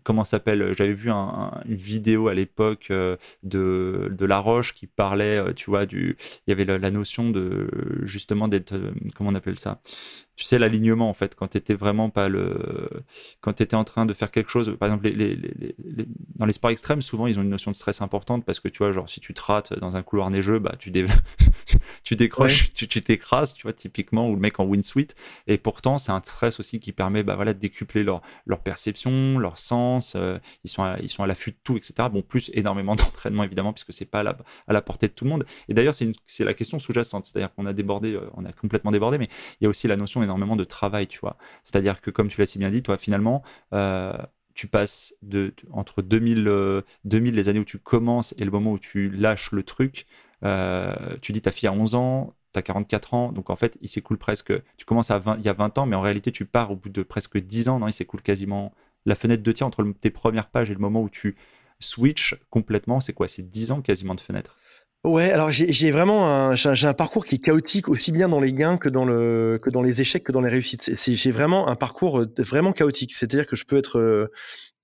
comment 0.03 0.23
s'appelle 0.23 0.73
j'avais 0.77 0.93
vu 0.93 1.09
une 1.09 1.75
vidéo 1.75 2.27
à 2.27 2.33
l'époque 2.33 2.91
de, 2.91 3.17
de 4.11 4.25
La 4.25 4.39
Roche 4.39 4.73
qui 4.73 4.87
parlait 4.87 5.53
tu 5.55 5.69
vois 5.69 5.85
du 5.85 6.17
il 6.45 6.51
y 6.51 6.53
avait 6.53 6.65
la, 6.65 6.77
la 6.77 6.91
notion 6.91 7.29
de 7.29 7.69
justement 8.03 8.47
d'être 8.47 8.75
comment 9.15 9.31
on 9.31 9.35
appelle 9.35 9.59
ça 9.59 9.81
tu 10.37 10.43
sais 10.43 10.59
l'alignement 10.59 11.09
en 11.09 11.13
fait 11.15 11.33
quand 11.35 11.47
tu 11.47 11.57
étais 11.57 11.73
vraiment 11.73 12.11
pas 12.11 12.29
le 12.29 13.03
quand 13.41 13.53
tu 13.53 13.63
étais 13.63 13.75
en 13.75 13.83
train 13.83 14.05
de 14.05 14.13
faire 14.13 14.29
quelque 14.29 14.51
chose 14.51 14.77
par 14.79 14.87
exemple 14.87 15.05
les, 15.05 15.13
les, 15.13 15.35
les, 15.35 16.05
dans 16.35 16.45
les 16.45 16.53
sports 16.53 16.69
extrêmes 16.69 17.01
souvent 17.01 17.25
ils 17.25 17.39
ont 17.39 17.41
une 17.41 17.49
notion 17.49 17.71
de 17.71 17.75
stress 17.75 18.01
importante 18.01 18.45
parce 18.45 18.59
que 18.59 18.67
tu 18.67 18.77
vois 18.77 18.91
genre 18.91 19.09
si 19.09 19.19
tu 19.19 19.33
te 19.33 19.41
rates 19.41 19.73
dans 19.79 19.95
un 19.95 20.03
couloir 20.03 20.29
neigeux 20.29 20.59
bah 20.59 20.75
tu 20.77 20.91
dé... 20.91 21.07
tu 22.03 22.15
décroches 22.15 22.71
tu 22.73 22.87
t'écrases 22.87 23.55
tu 23.55 23.63
vois 23.63 23.73
typiquement 23.73 24.29
ou 24.29 24.35
le 24.35 24.39
mec 24.39 24.59
en 24.59 24.65
windsuit. 24.65 25.07
Et 25.47 25.57
pourtant 25.57 25.97
c'est 25.97 26.11
un 26.11 26.21
stress 26.23 26.59
aussi 26.59 26.79
qui 26.79 26.91
permet 26.91 27.23
bah 27.23 27.35
voilà 27.35 27.55
de 27.55 27.59
décupler 27.59 28.03
leur 28.03 28.21
leur 28.45 28.59
perception 28.59 29.39
leur 29.39 29.57
sens 29.57 30.13
euh, 30.15 30.37
ils 30.63 30.69
sont 30.69 30.83
à, 30.83 30.97
ils 31.01 31.09
sont 31.09 31.23
à 31.23 31.27
l'affût 31.27 31.51
de 31.51 31.57
tout 31.63 31.77
etc 31.77 32.09
bon 32.11 32.21
plus 32.21 32.51
énormément 32.53 32.95
d'entraînement 32.95 33.43
évidemment 33.43 33.73
puisque 33.73 33.91
c'est 33.91 34.05
pas 34.05 34.19
à 34.19 34.23
la, 34.23 34.37
à 34.67 34.73
la 34.73 34.83
portée 34.83 35.07
de 35.07 35.13
tout 35.13 35.25
le 35.25 35.31
monde. 35.31 35.45
Et 35.67 35.73
d'ailleurs 35.73 35.95
c'est 35.95 36.11
c'est 36.27 36.45
la 36.45 36.53
question 36.53 36.77
sous-jacente 36.77 37.25
c'est-à-dire 37.25 37.51
qu'on 37.55 37.65
a 37.65 37.73
débordé 37.73 38.13
euh, 38.13 38.29
on 38.35 38.45
a 38.45 38.53
complètement 38.53 38.91
débordé 38.91 39.17
mais 39.17 39.29
il 39.59 39.63
y 39.63 39.67
a 39.67 39.69
aussi 39.69 39.87
la 39.87 39.97
notion 39.97 40.21
énormément 40.27 40.55
de 40.55 40.63
travail, 40.63 41.07
tu 41.07 41.19
vois. 41.19 41.37
C'est-à-dire 41.63 42.01
que, 42.01 42.11
comme 42.11 42.27
tu 42.27 42.39
l'as 42.39 42.47
si 42.47 42.59
bien 42.59 42.69
dit, 42.69 42.83
toi, 42.83 42.97
finalement, 42.97 43.43
euh, 43.73 44.13
tu 44.53 44.67
passes 44.67 45.15
de, 45.21 45.53
entre 45.71 46.01
2000, 46.01 46.43
2000, 47.05 47.33
euh, 47.33 47.35
les 47.35 47.49
années 47.49 47.59
où 47.59 47.65
tu 47.65 47.79
commences 47.79 48.33
et 48.37 48.45
le 48.45 48.51
moment 48.51 48.71
où 48.73 48.79
tu 48.79 49.09
lâches 49.09 49.51
le 49.51 49.63
truc, 49.63 50.07
euh, 50.43 50.93
tu 51.21 51.31
dis 51.31 51.41
ta 51.41 51.51
fille 51.51 51.67
a 51.67 51.73
11 51.73 51.95
ans, 51.95 52.33
tu 52.53 52.59
as 52.59 52.61
44 52.61 53.13
ans, 53.13 53.31
donc 53.31 53.49
en 53.49 53.55
fait, 53.55 53.77
il 53.81 53.89
s'écoule 53.89 54.17
presque, 54.17 54.53
tu 54.77 54.85
commences 54.85 55.11
à 55.11 55.19
20, 55.19 55.37
il 55.37 55.45
y 55.45 55.49
a 55.49 55.53
20 55.53 55.77
ans, 55.77 55.85
mais 55.85 55.95
en 55.95 56.01
réalité, 56.01 56.31
tu 56.31 56.45
pars 56.45 56.71
au 56.71 56.75
bout 56.75 56.89
de 56.89 57.03
presque 57.03 57.37
10 57.37 57.69
ans, 57.69 57.79
non, 57.79 57.87
il 57.87 57.93
s'écoule 57.93 58.21
quasiment 58.21 58.73
la 59.05 59.15
fenêtre 59.15 59.43
de 59.43 59.51
tir 59.51 59.67
entre 59.67 59.83
tes 59.99 60.09
premières 60.09 60.49
pages 60.49 60.69
et 60.69 60.73
le 60.73 60.79
moment 60.79 61.01
où 61.01 61.09
tu 61.09 61.37
switch 61.79 62.35
complètement, 62.49 62.99
c'est 62.99 63.13
quoi? 63.13 63.27
C'est 63.27 63.47
10 63.49 63.71
ans 63.71 63.81
quasiment 63.81 64.15
de 64.15 64.21
fenêtre. 64.21 64.57
Ouais, 65.03 65.31
alors 65.31 65.51
j'ai 65.51 65.91
vraiment 65.91 66.27
un, 66.27 66.55
j'ai 66.55 66.87
un 66.87 66.93
parcours 66.93 67.25
qui 67.25 67.35
est 67.35 67.37
chaotique 67.37 67.87
aussi 67.87 68.11
bien 68.11 68.27
dans 68.27 68.41
les 68.41 68.51
gains 68.51 68.77
que 68.77 68.89
dans 68.89 69.05
le 69.05 69.57
que 69.61 69.69
dans 69.69 69.81
les 69.81 70.01
échecs 70.01 70.23
que 70.23 70.33
dans 70.33 70.41
les 70.41 70.49
réussites. 70.49 70.91
J'ai 70.97 71.31
vraiment 71.31 71.69
un 71.69 71.75
parcours 71.75 72.19
euh, 72.19 72.27
vraiment 72.39 72.73
chaotique. 72.73 73.13
C'est-à-dire 73.13 73.45
que 73.47 73.55
je 73.55 73.63
peux 73.63 73.77
être 73.77 74.29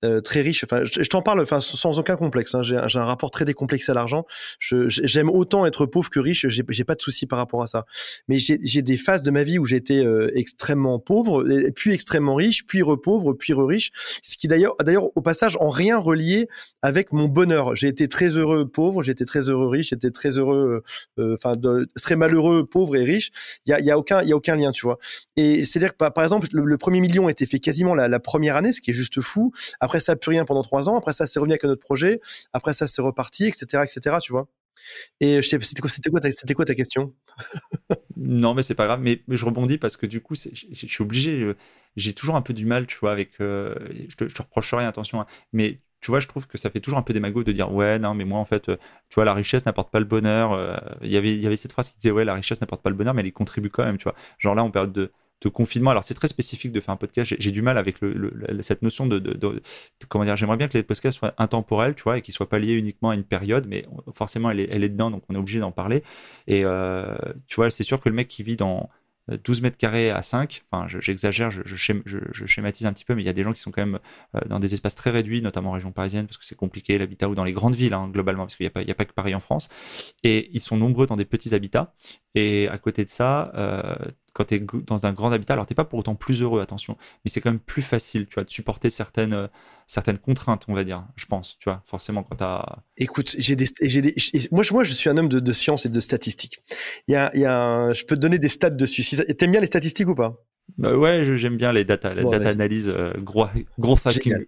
euh, 0.04 0.20
très 0.20 0.40
riche. 0.40 0.64
Enfin, 0.64 0.84
je, 0.84 1.08
t'en 1.08 1.22
parle, 1.22 1.40
enfin, 1.40 1.60
sans 1.60 1.98
aucun 1.98 2.16
complexe. 2.16 2.54
Hein. 2.54 2.62
J'ai 2.62 2.76
un 2.76 3.04
rapport 3.04 3.30
très 3.30 3.44
décomplexé 3.44 3.92
à 3.92 3.94
l'argent. 3.94 4.26
J'aime 4.60 5.30
autant 5.30 5.66
être 5.66 5.86
pauvre 5.86 6.10
que 6.10 6.20
riche. 6.20 6.46
J'ai 6.48 6.84
pas 6.84 6.94
de 6.94 7.02
souci 7.02 7.26
par 7.26 7.38
rapport 7.38 7.62
à 7.62 7.66
ça. 7.66 7.86
Mais 8.28 8.38
j'ai 8.38 8.82
des 8.82 8.96
phases 8.96 9.22
de 9.22 9.30
ma 9.30 9.42
vie 9.42 9.58
où 9.58 9.64
j'étais 9.64 10.04
euh, 10.04 10.30
extrêmement 10.34 10.98
pauvre, 10.98 11.44
puis 11.74 11.92
extrêmement 11.92 12.34
riche, 12.34 12.66
puis 12.66 12.82
repauvre, 12.82 13.32
puis 13.32 13.52
re-riche. 13.52 13.90
Ce 14.22 14.36
qui 14.36 14.48
d'ailleurs, 14.48 14.76
d'ailleurs, 14.82 15.16
au 15.16 15.20
passage, 15.20 15.56
en 15.60 15.68
rien 15.68 15.98
relié 15.98 16.48
avec 16.82 17.12
mon 17.12 17.28
bonheur. 17.28 17.74
J'ai 17.76 17.88
été 17.88 18.08
très 18.08 18.28
heureux 18.28 18.68
pauvre, 18.68 19.02
j'étais 19.02 19.24
très 19.24 19.48
heureux 19.48 19.68
riche, 19.68 19.90
j'étais 19.90 20.10
très 20.10 20.38
heureux, 20.38 20.82
euh, 21.18 21.34
enfin, 21.34 21.52
très 21.94 22.16
malheureux 22.16 22.66
pauvre 22.66 22.96
et 22.96 23.04
riche. 23.04 23.30
Il 23.66 23.76
y 23.78 23.90
a, 23.90 23.98
aucun, 23.98 24.22
y 24.22 24.32
a 24.32 24.36
aucun 24.36 24.56
lien, 24.56 24.72
tu 24.72 24.84
vois. 24.86 24.98
Et 25.36 25.64
c'est 25.64 25.78
à 25.78 25.80
dire 25.80 25.96
que 25.96 26.08
par 26.10 26.24
exemple, 26.24 26.48
le, 26.52 26.78
premier 26.78 27.00
million 27.00 27.28
a 27.28 27.30
été 27.30 27.46
fait 27.46 27.58
quasiment 27.58 27.94
la, 27.94 28.08
la 28.08 28.20
première 28.20 28.56
année, 28.56 28.72
ce 28.72 28.80
qui 28.80 28.90
est 28.90 28.94
juste 28.94 29.20
fou. 29.20 29.52
Après 29.80 29.93
après, 29.94 30.00
ça 30.00 30.16
plus 30.16 30.30
rien 30.30 30.44
pendant 30.44 30.62
trois 30.62 30.88
ans. 30.88 30.96
Après, 30.96 31.12
ça, 31.12 31.24
c'est 31.24 31.38
revenu 31.38 31.52
avec 31.52 31.64
un 31.64 31.68
autre 31.68 31.80
projet. 31.80 32.20
Après, 32.52 32.74
ça, 32.74 32.88
c'est 32.88 33.00
reparti, 33.00 33.46
etc., 33.46 33.84
etc., 33.84 34.16
tu 34.20 34.32
vois. 34.32 34.48
Et 35.20 35.40
je 35.40 35.48
sais, 35.48 35.56
c'était 35.62 35.80
quoi, 35.80 35.88
c'était 35.88 36.10
quoi, 36.10 36.18
ta, 36.18 36.32
c'était 36.32 36.54
quoi 36.54 36.64
ta 36.64 36.74
question? 36.74 37.14
Non, 38.16 38.54
mais 38.54 38.62
c'est 38.62 38.74
pas 38.74 38.86
grave. 38.86 39.00
Mais, 39.00 39.22
je 39.28 39.44
rebondis 39.44 39.78
parce 39.78 39.96
que 39.96 40.06
du 40.06 40.20
coup, 40.20 40.34
je, 40.34 40.48
suis 40.72 41.02
obligé. 41.02 41.52
J'ai 41.96 42.12
toujours 42.12 42.36
un 42.36 42.42
peu 42.42 42.54
du 42.54 42.64
mal, 42.64 42.86
tu 42.86 42.98
vois, 42.98 43.12
avec. 43.12 43.40
Euh, 43.40 43.74
je, 44.08 44.16
te, 44.16 44.28
je 44.28 44.42
reproche 44.42 44.72
rien, 44.74 44.88
attention. 44.88 45.20
Hein, 45.20 45.26
mais 45.52 45.80
tu 46.00 46.10
vois, 46.10 46.20
je 46.20 46.26
trouve 46.26 46.46
que 46.46 46.58
ça 46.58 46.70
fait 46.70 46.80
toujours 46.80 46.98
un 46.98 47.02
peu 47.02 47.12
démago 47.12 47.44
de 47.44 47.52
dire 47.52 47.72
ouais, 47.72 47.98
non, 47.98 48.14
mais 48.14 48.24
moi 48.24 48.38
en 48.38 48.44
fait, 48.44 48.68
euh, 48.68 48.76
tu 49.08 49.14
vois, 49.14 49.24
la 49.24 49.34
richesse 49.34 49.66
n'apporte 49.66 49.90
pas 49.90 50.00
le 50.00 50.04
bonheur. 50.06 50.52
Euh, 50.52 50.76
il 51.02 51.10
y 51.10 51.16
avait, 51.16 51.34
il 51.34 51.42
y 51.42 51.46
avait 51.46 51.56
cette 51.56 51.72
phrase 51.72 51.88
qui 51.88 51.96
disait 51.98 52.10
ouais, 52.10 52.24
la 52.24 52.34
richesse 52.34 52.60
n'apporte 52.60 52.82
pas 52.82 52.90
le 52.90 52.96
bonheur, 52.96 53.14
mais 53.14 53.20
elle 53.20 53.28
y 53.28 53.32
contribue 53.32 53.70
quand 53.70 53.84
même, 53.84 53.98
tu 53.98 54.04
vois. 54.04 54.14
Genre 54.38 54.54
là, 54.54 54.62
en 54.62 54.70
période 54.70 54.92
de, 54.92 55.12
de 55.44 55.48
confinement. 55.48 55.90
Alors 55.90 56.04
c'est 56.04 56.14
très 56.14 56.28
spécifique 56.28 56.72
de 56.72 56.80
faire 56.80 56.94
un 56.94 56.96
podcast. 56.96 57.34
J'ai 57.38 57.50
du 57.50 57.62
mal 57.62 57.78
avec 57.78 58.00
le, 58.00 58.32
cette 58.62 58.82
notion 58.82 59.06
de, 59.06 59.20
comment 60.08 60.24
dire. 60.24 60.36
J'aimerais 60.36 60.56
bien 60.56 60.68
que 60.68 60.76
les 60.76 60.82
podcasts 60.82 61.18
soient 61.18 61.34
intemporels, 61.38 61.94
tu 61.94 62.02
vois, 62.02 62.18
et 62.18 62.22
qu'ils 62.22 62.34
soient 62.34 62.48
pas 62.48 62.58
liés 62.58 62.74
uniquement 62.74 63.10
à 63.10 63.14
une 63.14 63.24
période, 63.24 63.66
mais 63.68 63.86
forcément 64.12 64.50
elle 64.50 64.60
est, 64.60 64.68
elle 64.70 64.84
est 64.84 64.88
dedans, 64.88 65.10
donc 65.10 65.22
on 65.28 65.34
est 65.34 65.38
obligé 65.38 65.60
d'en 65.60 65.72
parler. 65.72 66.02
Et 66.46 66.64
euh, 66.64 67.14
tu 67.46 67.56
vois, 67.56 67.70
c'est 67.70 67.84
sûr 67.84 68.00
que 68.00 68.08
le 68.08 68.14
mec 68.14 68.28
qui 68.28 68.42
vit 68.42 68.56
dans 68.56 68.88
12 69.28 69.62
mètres 69.62 69.78
carrés 69.78 70.10
à 70.10 70.22
5, 70.22 70.64
enfin 70.70 70.86
j'exagère, 71.00 71.50
je, 71.50 72.46
schématise 72.46 72.86
un 72.86 72.92
petit 72.92 73.04
peu, 73.04 73.14
mais 73.14 73.22
il 73.22 73.26
y 73.26 73.30
a 73.30 73.32
des 73.32 73.42
gens 73.42 73.52
qui 73.52 73.60
sont 73.60 73.70
quand 73.70 73.84
même 73.84 73.98
euh, 74.34 74.40
dans 74.48 74.58
des 74.58 74.74
espaces 74.74 74.94
très 74.94 75.10
réduits, 75.10 75.40
notamment 75.40 75.70
en 75.70 75.72
région 75.72 75.92
parisienne, 75.92 76.26
parce 76.26 76.36
que 76.36 76.44
c'est 76.44 76.54
compliqué 76.54 76.98
l'habitat, 76.98 77.28
ou 77.28 77.34
dans 77.34 77.44
les 77.44 77.54
grandes 77.54 77.74
villes, 77.74 77.94
hein, 77.94 78.10
globalement, 78.12 78.44
parce 78.44 78.56
qu'il 78.56 78.70
n'y 78.76 78.90
a, 78.90 78.92
a 78.92 78.94
pas 78.94 79.04
que 79.04 79.12
Paris 79.12 79.34
en 79.34 79.40
France. 79.40 79.68
Et 80.24 80.50
ils 80.52 80.60
sont 80.60 80.76
nombreux 80.76 81.06
dans 81.06 81.16
des 81.16 81.24
petits 81.24 81.54
habitats. 81.54 81.94
Et 82.34 82.68
à 82.68 82.76
côté 82.76 83.04
de 83.04 83.10
ça, 83.10 83.52
euh, 83.54 83.94
quand 84.34 84.44
tu 84.44 84.56
es 84.56 84.66
dans 84.86 85.06
un 85.06 85.12
grand 85.12 85.32
habitat, 85.32 85.54
alors 85.54 85.66
tu 85.66 85.74
pas 85.74 85.84
pour 85.84 86.00
autant 86.00 86.14
plus 86.14 86.42
heureux, 86.42 86.60
attention, 86.60 86.98
mais 87.24 87.30
c'est 87.30 87.40
quand 87.40 87.50
même 87.50 87.60
plus 87.60 87.82
facile, 87.82 88.26
tu 88.26 88.34
vois, 88.34 88.44
de 88.44 88.50
supporter 88.50 88.90
certaines, 88.90 89.32
euh, 89.32 89.46
certaines 89.86 90.18
contraintes, 90.18 90.64
on 90.68 90.74
va 90.74 90.84
dire, 90.84 91.06
je 91.16 91.24
pense, 91.26 91.56
tu 91.58 91.70
vois, 91.70 91.82
forcément 91.86 92.22
quand 92.22 92.36
tu 92.36 92.44
as... 92.44 92.82
Écoute, 92.96 93.34
j'ai 93.38 93.56
des, 93.56 93.66
j'ai 93.80 94.02
des, 94.02 94.14
moi, 94.50 94.64
moi, 94.72 94.84
je 94.84 94.92
suis 94.92 95.08
un 95.08 95.16
homme 95.16 95.28
de, 95.28 95.40
de 95.40 95.52
science 95.52 95.86
et 95.86 95.88
de 95.88 96.00
statistiques. 96.00 96.62
Il 97.08 97.12
y 97.12 97.16
a, 97.16 97.30
il 97.34 97.40
y 97.40 97.46
a 97.46 97.92
je 97.92 98.04
peux 98.04 98.16
te 98.16 98.20
donner 98.20 98.38
des 98.38 98.48
stats 98.48 98.70
dessus. 98.70 99.04
T'aimes 99.38 99.52
bien 99.52 99.60
les 99.60 99.66
statistiques 99.66 100.08
ou 100.08 100.14
pas? 100.14 100.36
Bah 100.78 100.96
ouais, 100.96 101.36
j'aime 101.36 101.56
bien 101.56 101.72
les 101.72 101.84
data, 101.84 102.14
la 102.14 102.24
data 102.24 102.48
analyse, 102.48 102.88
euh, 102.88 103.12
gros, 103.18 103.46
gros 103.78 103.96
fucking. 103.96 104.44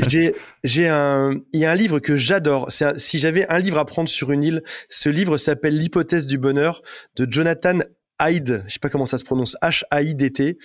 j'ai, 0.08 0.88
un, 0.88 1.40
il 1.52 1.60
y 1.60 1.64
a 1.64 1.70
un 1.70 1.74
livre 1.74 1.98
que 2.00 2.16
j'adore. 2.16 2.72
Si 2.72 3.18
j'avais 3.18 3.46
un 3.48 3.58
livre 3.58 3.78
à 3.78 3.84
prendre 3.84 4.08
sur 4.08 4.32
une 4.32 4.42
île, 4.42 4.62
ce 4.88 5.08
livre 5.10 5.36
s'appelle 5.36 5.78
L'hypothèse 5.78 6.26
du 6.26 6.38
bonheur 6.38 6.82
de 7.16 7.30
Jonathan 7.30 7.78
Hyde, 8.24 8.64
je 8.66 8.72
sais 8.72 8.78
pas 8.78 8.88
comment 8.88 9.06
ça 9.06 9.18
se 9.18 9.24
prononce, 9.24 9.56
H-A-I-D-T. 9.62 10.58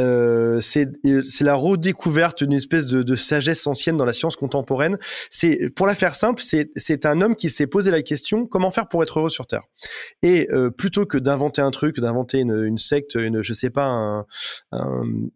Euh, 0.00 0.60
c'est 0.60 0.90
la 1.40 1.54
redécouverte 1.54 2.42
d'une 2.42 2.52
espèce 2.52 2.86
de, 2.86 3.16
sagesse 3.16 3.66
ancienne 3.66 3.96
dans 3.96 4.04
la 4.04 4.12
science 4.12 4.36
contemporaine. 4.36 4.98
C'est 5.30 5.70
pour 5.74 5.86
la 5.86 5.94
faire 5.94 6.14
simple, 6.14 6.42
c'est 6.42 7.06
un 7.06 7.20
homme 7.20 7.36
qui 7.36 7.50
s'est 7.50 7.66
posé 7.66 7.90
la 7.90 8.02
question 8.02 8.46
comment 8.46 8.70
faire 8.70 8.88
pour 8.88 9.02
être 9.02 9.18
heureux 9.18 9.30
sur 9.30 9.46
Terre? 9.46 9.64
Et 10.22 10.48
euh, 10.52 10.70
plutôt 10.70 11.06
que 11.06 11.18
d'inventer 11.18 11.60
un 11.60 11.70
truc, 11.70 12.00
d'inventer 12.00 12.40
une, 12.40 12.78
secte, 12.78 13.14
une 13.14 13.42
je 13.42 13.52
sais 13.52 13.70
pas, 13.70 14.24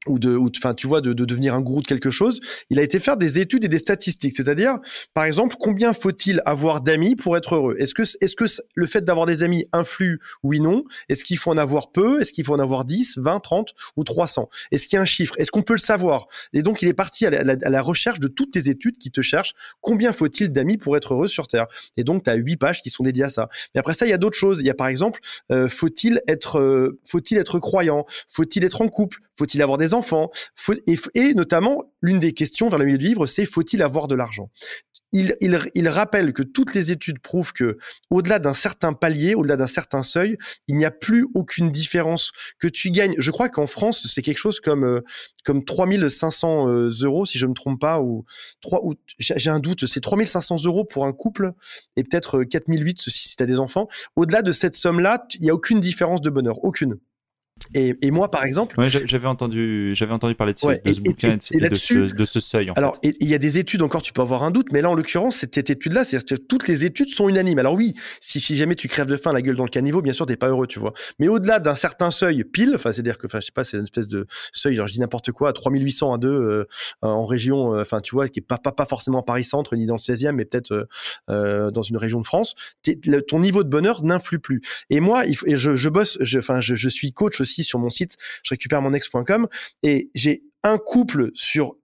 ou 0.07 0.19
de, 0.19 0.39
enfin 0.59 0.75
tu 0.75 0.87
vois, 0.87 1.01
de, 1.01 1.13
de, 1.13 1.25
devenir 1.25 1.55
un 1.55 1.61
gourou 1.61 1.83
de 1.83 1.87
quelque 1.87 2.11
chose, 2.11 2.41
il 2.71 2.79
a 2.79 2.83
été 2.83 3.01
faire 3.01 3.17
des 3.17 3.39
études 3.39 3.65
et 3.65 3.69
des 3.69 3.79
statistiques. 3.79 4.37
C'est-à-dire, 4.37 4.79
par 5.13 5.25
exemple, 5.25 5.57
combien 5.59 5.93
faut-il 5.93 6.41
avoir 6.47 6.81
d'amis 6.81 7.17
pour 7.17 7.37
être 7.37 7.57
heureux? 7.57 7.77
Est-ce 7.79 7.95
que 7.95 8.03
est-ce 8.03 8.37
que 8.37 8.45
le 8.75 8.87
fait 8.87 9.03
d'avoir 9.03 9.27
des 9.27 9.43
amis 9.43 9.67
influe 9.73 10.21
Oui, 10.43 10.61
non? 10.61 10.85
Est-ce 11.09 11.25
qu'il 11.25 11.39
faut 11.39 11.51
en 11.51 11.59
avoir 11.59 11.91
peu? 11.93 12.21
Est-ce 12.21 12.33
qu'il 12.33 12.45
faut 12.45 12.55
en 12.55 12.59
avoir 12.59 12.85
10, 12.85 13.19
20, 13.19 13.41
30 13.41 13.75
ou 13.97 14.05
300 14.05 14.49
est-ce 14.71 14.87
qu'il 14.87 14.97
y 14.97 14.99
a 14.99 15.03
un 15.03 15.07
chiffre? 15.07 15.35
Est-ce 15.39 15.51
qu'on 15.51 15.63
peut 15.63 15.75
le 15.75 15.79
savoir? 15.79 16.27
Et 16.53 16.63
donc, 16.63 16.83
il 16.83 16.89
est 16.89 16.95
parti 16.95 17.27
à 17.27 17.31
la, 17.31 17.83
recherche 17.83 18.21
de 18.21 18.29
toutes 18.29 18.53
tes 18.53 18.69
études 18.69 18.99
qui 18.99 19.11
te 19.11 19.21
cherchent. 19.21 19.53
Combien 19.81 20.13
faut-il 20.13 20.51
d'amis 20.51 20.79
pour 20.79 20.97
être 20.97 21.15
heureux 21.15 21.29
sur 21.29 21.49
Terre? 21.49 21.67
Et 21.97 22.05
donc, 22.05 22.25
tu 22.25 22.31
as 22.31 22.35
huit 22.35 22.57
pages 22.57 22.81
qui 22.81 22.91
sont 22.91 23.03
dédiées 23.03 23.25
à 23.25 23.31
ça. 23.31 23.49
Mais 23.75 23.81
après 23.81 23.95
ça, 23.95 24.07
il 24.07 24.11
y 24.11 24.15
a 24.15 24.19
d'autres 24.19 24.39
choses. 24.39 24.61
Il 24.61 24.67
y 24.67 24.71
a 24.71 24.75
par 24.75 24.89
exemple, 24.89 25.21
euh, 25.51 25.69
faut-il 25.69 26.23
être, 26.27 26.59
euh, 26.59 26.99
faut-il 27.05 27.39
être 27.39 27.59
croyant? 27.59 28.07
Faut-il 28.29 28.65
être 28.65 28.81
en 28.81 28.89
couple? 28.89 29.19
Faut-il 29.37 29.63
avoir 29.63 29.79
des 29.79 29.95
enfants? 29.95 30.31
Et, 31.15 31.35
notamment, 31.35 31.93
l'une 32.01 32.19
des 32.19 32.33
questions 32.33 32.69
vers 32.69 32.79
le 32.79 32.87
milieu 32.87 32.99
du 32.99 33.07
livre, 33.07 33.27
c'est 33.27 33.45
faut-il 33.45 33.83
avoir 33.83 34.09
de 34.09 34.15
l'argent? 34.15 34.51
Il, 35.15 35.89
rappelle 35.89 36.33
que 36.33 36.43
toutes 36.43 36.75
les 36.75 36.91
études 36.91 37.21
prouvent 37.21 37.53
que, 37.53 37.79
au-delà 38.11 38.39
d'un 38.39 38.55
certain 38.55 38.93
palier, 38.93 39.35
au-delà 39.35 39.57
d'un 39.57 39.69
certain 39.69 40.03
seuil, 40.03 40.37
il 40.67 40.77
n'y 40.77 40.85
a 40.85 40.91
plus 40.91 41.27
aucune 41.35 41.71
différence 41.71 42.33
que 42.59 42.67
tu 42.67 42.91
gagnes. 42.91 43.15
Je 43.19 43.31
crois 43.31 43.49
qu'en 43.49 43.67
France, 43.67 44.07
c'est 44.13 44.23
quelque 44.23 44.39
chose 44.39 44.61
comme 44.61 44.85
euh, 44.85 45.01
comme 45.45 45.65
3500 45.65 46.69
euh, 46.69 46.91
euros, 47.03 47.27
si 47.27 47.39
je 47.39 47.47
me 47.47 47.55
trompe 47.55 47.81
pas, 47.81 48.01
ou 48.01 48.25
trois, 48.61 48.85
ou 48.85 48.95
j'ai 49.19 49.51
un 49.51 49.61
doute, 49.61 49.87
c'est 49.87 50.01
3500 50.01 50.65
euros 50.65 50.85
pour 50.85 51.07
un 51.07 51.13
couple 51.13 51.53
et 51.97 52.03
peut-être 52.03 52.43
4008 52.43 53.03
si, 53.03 53.11
si 53.11 53.37
tu 53.37 53.43
as 53.43 53.47
des 53.47 53.61
enfants. 53.61 53.89
Au-delà 54.17 54.43
de 54.43 54.53
cette 54.53 54.75
somme-là, 54.75 55.27
il 55.35 55.43
n'y 55.43 55.51
a 55.51 55.55
aucune 55.55 55.81
différence 55.81 56.21
de 56.23 56.31
bonheur, 56.31 56.65
aucune. 56.65 56.99
Et, 57.75 57.97
et, 58.03 58.11
moi, 58.11 58.31
par 58.31 58.45
exemple. 58.45 58.79
Ouais, 58.79 58.91
j'avais 58.91 59.27
entendu, 59.27 59.93
j'avais 59.95 60.13
entendu 60.13 60.35
parler 60.35 60.53
de 60.53 60.59
ce, 60.59 60.67
de 60.67 60.93
ce 60.93 61.01
bouquin 61.01 61.39
et, 61.53 61.69
de, 61.69 61.75
ce, 61.75 61.95
de, 61.95 62.25
ce, 62.25 62.41
seuil. 62.41 62.71
En 62.71 62.75
alors, 62.75 62.99
il 63.03 63.29
y 63.29 63.35
a 63.35 63.39
des 63.39 63.59
études 63.59 63.83
encore, 63.83 64.03
tu 64.03 64.13
peux 64.13 64.21
avoir 64.21 64.43
un 64.43 64.51
doute, 64.51 64.69
mais 64.73 64.83
là, 64.83 64.91
en 64.91 64.95
l'occurrence, 64.95 65.37
cette, 65.37 65.55
cette 65.55 65.71
étude-là, 65.71 66.05
c'est 66.05 66.47
toutes 66.47 66.69
les 66.69 66.85
études 66.85 67.09
sont 67.09 67.29
unanimes. 67.29 67.59
Alors 67.59 67.75
oui, 67.75 67.95
si, 68.21 68.39
si 68.39 68.57
jamais 68.57 68.75
tu 68.75 68.89
crèves 68.89 69.09
de 69.09 69.17
faim, 69.17 69.33
la 69.33 69.41
gueule 69.41 69.57
dans 69.57 69.65
le 69.65 69.71
caniveau, 69.71 70.03
bien 70.03 70.13
sûr, 70.13 70.27
t'es 70.27 70.37
pas 70.37 70.49
heureux, 70.49 70.67
tu 70.67 70.79
vois. 70.79 70.93
Mais 71.19 71.29
au-delà 71.29 71.59
d'un 71.59 71.75
certain 71.75 72.11
seuil, 72.11 72.45
pile, 72.45 72.73
enfin, 72.75 72.93
c'est-à-dire 72.93 73.19
que, 73.19 73.27
enfin, 73.27 73.41
je 73.41 73.47
sais 73.47 73.53
pas, 73.53 73.65
c'est 73.65 73.77
une 73.77 73.85
espèce 73.85 74.09
de 74.09 74.27
seuil, 74.53 74.77
genre, 74.77 74.87
je 74.87 74.93
dis 74.93 75.01
n'importe 75.01 75.33
quoi, 75.33 75.49
à 75.49 75.53
3800 75.53 76.13
à 76.13 76.19
2 76.19 76.29
euh, 76.29 76.65
en 77.03 77.25
région, 77.25 77.75
euh, 77.75 77.83
enfin, 77.83 78.01
tu 78.01 78.15
vois, 78.15 78.29
qui 78.29 78.41
est 78.41 78.47
pas, 78.47 78.59
pas, 78.59 78.73
pas 78.73 78.87
forcément 78.87 79.23
Paris-Centre, 79.23 79.75
ni 79.77 79.87
dans 79.87 79.95
le 79.95 80.01
16e, 80.01 80.33
mais 80.33 80.45
peut-être 80.45 80.87
euh, 81.31 81.71
dans 81.71 81.83
une 81.83 81.97
région 81.97 82.21
de 82.21 82.27
France, 82.27 82.55
le, 82.87 83.21
ton 83.21 83.41
niveau 83.41 83.63
de 83.65 83.69
bonheur 83.69 84.05
n'influe 84.05 84.39
plus. 84.39 84.61
Et 84.91 85.01
moi, 85.01 85.25
il 85.25 85.37
faut, 85.37 85.47
et 85.47 85.57
je, 85.57 85.77
je 85.77 85.89
bosse, 85.89 86.19
enfin, 86.37 86.61
je, 86.61 86.75
je 86.75 86.89
suis 86.89 87.13
coach 87.13 87.41
aussi 87.45 87.65
sur 87.65 87.79
mon 87.79 87.91
site 87.91 88.17
je 88.43 88.51
récupère 88.51 88.83
mon 88.83 88.93
ex.com 88.93 89.49
et 89.83 90.11
j'ai 90.15 90.43
un 90.63 90.79
couple 90.79 91.31
sur 91.35 91.77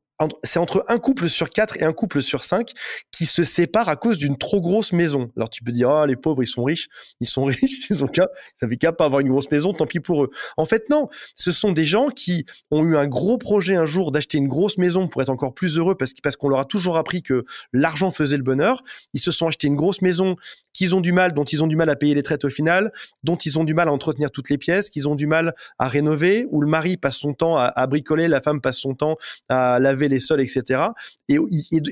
c'est 0.43 0.59
entre 0.59 0.85
un 0.89 0.99
couple 0.99 1.29
sur 1.29 1.51
quatre 1.51 1.77
et 1.79 1.85
un 1.85 1.93
couple 1.93 2.23
sur 2.23 2.45
cinq 2.45 2.73
qui 3.11 3.27
se 3.27 3.45
séparent 3.45 3.89
à 3.89 3.97
cause 3.97 4.19
d'une 4.19 4.37
trop 4.37 4.61
grosse 4.61 4.93
maison. 4.93 5.31
Alors 5.37 5.51
tu 5.51 5.63
peux 5.63 5.73
dire, 5.73 5.91
ah, 5.91 6.07
les 6.07 6.17
pauvres, 6.17 6.43
ils 6.43 6.47
sont 6.47 6.65
riches. 6.65 6.89
Ils 7.21 7.27
sont 7.27 7.45
riches, 7.47 7.89
ils 7.91 8.05
ont 8.05 8.07
qu'à, 8.07 8.29
ils 8.61 8.65
avaient 8.65 8.77
qu'à 8.77 8.93
pas 8.93 9.05
avoir 9.05 9.21
une 9.21 9.29
grosse 9.29 9.51
maison, 9.51 9.73
tant 9.73 9.87
pis 9.87 10.01
pour 10.01 10.25
eux. 10.25 10.31
En 10.57 10.67
fait, 10.67 10.89
non. 10.91 11.09
Ce 11.35 11.53
sont 11.53 11.73
des 11.73 11.85
gens 11.85 12.09
qui 12.09 12.45
ont 12.71 12.85
eu 12.85 12.97
un 12.97 13.07
gros 13.07 13.39
projet 13.39 13.77
un 13.77 13.87
jour 13.87 14.13
d'acheter 14.13 14.39
une 14.39 14.49
grosse 14.49 14.79
maison 14.79 15.09
pour 15.09 15.23
être 15.23 15.31
encore 15.31 15.55
plus 15.55 15.79
heureux 15.79 15.95
parce, 15.95 16.13
parce 16.23 16.37
qu'on 16.37 16.49
leur 16.49 16.61
a 16.61 16.65
toujours 16.65 16.97
appris 16.97 17.23
que 17.23 17.45
l'argent 17.73 18.11
faisait 18.11 18.37
le 18.37 18.43
bonheur. 18.43 18.83
Ils 19.15 19.21
se 19.21 19.33
sont 19.33 19.47
achetés 19.47 19.69
une 19.69 19.77
grosse 19.77 20.03
maison 20.03 20.37
qu'ils 20.73 20.95
ont 20.95 21.01
du 21.01 21.12
mal, 21.12 21.35
dont 21.35 21.45
ils 21.45 21.62
ont 21.62 21.66
du 21.66 21.77
mal 21.77 21.91
à 21.91 21.97
payer 21.97 22.14
les 22.14 22.23
traites 22.23 22.45
au 22.45 22.49
final, 22.49 22.93
dont 23.25 23.37
ils 23.37 23.59
ont 23.59 23.64
du 23.64 23.75
mal 23.75 23.89
à 23.89 23.93
entretenir 23.93 24.31
toutes 24.31 24.51
les 24.51 24.59
pièces, 24.59 24.91
qu'ils 24.91 25.09
ont 25.09 25.14
du 25.14 25.27
mal 25.27 25.55
à 25.79 25.89
rénover, 25.89 26.47
où 26.51 26.61
le 26.61 26.68
mari 26.68 26.97
passe 26.97 27.16
son 27.16 27.35
temps 27.35 27.57
à, 27.57 27.87
bricoler, 27.87 28.29
la 28.29 28.41
femme 28.41 28.61
passe 28.61 28.79
son 28.79 28.95
temps 28.95 29.16
à 29.49 29.79
laver 29.79 30.09
les 30.09 30.21
sols, 30.21 30.41
etc. 30.41 30.83
Et, 31.29 31.39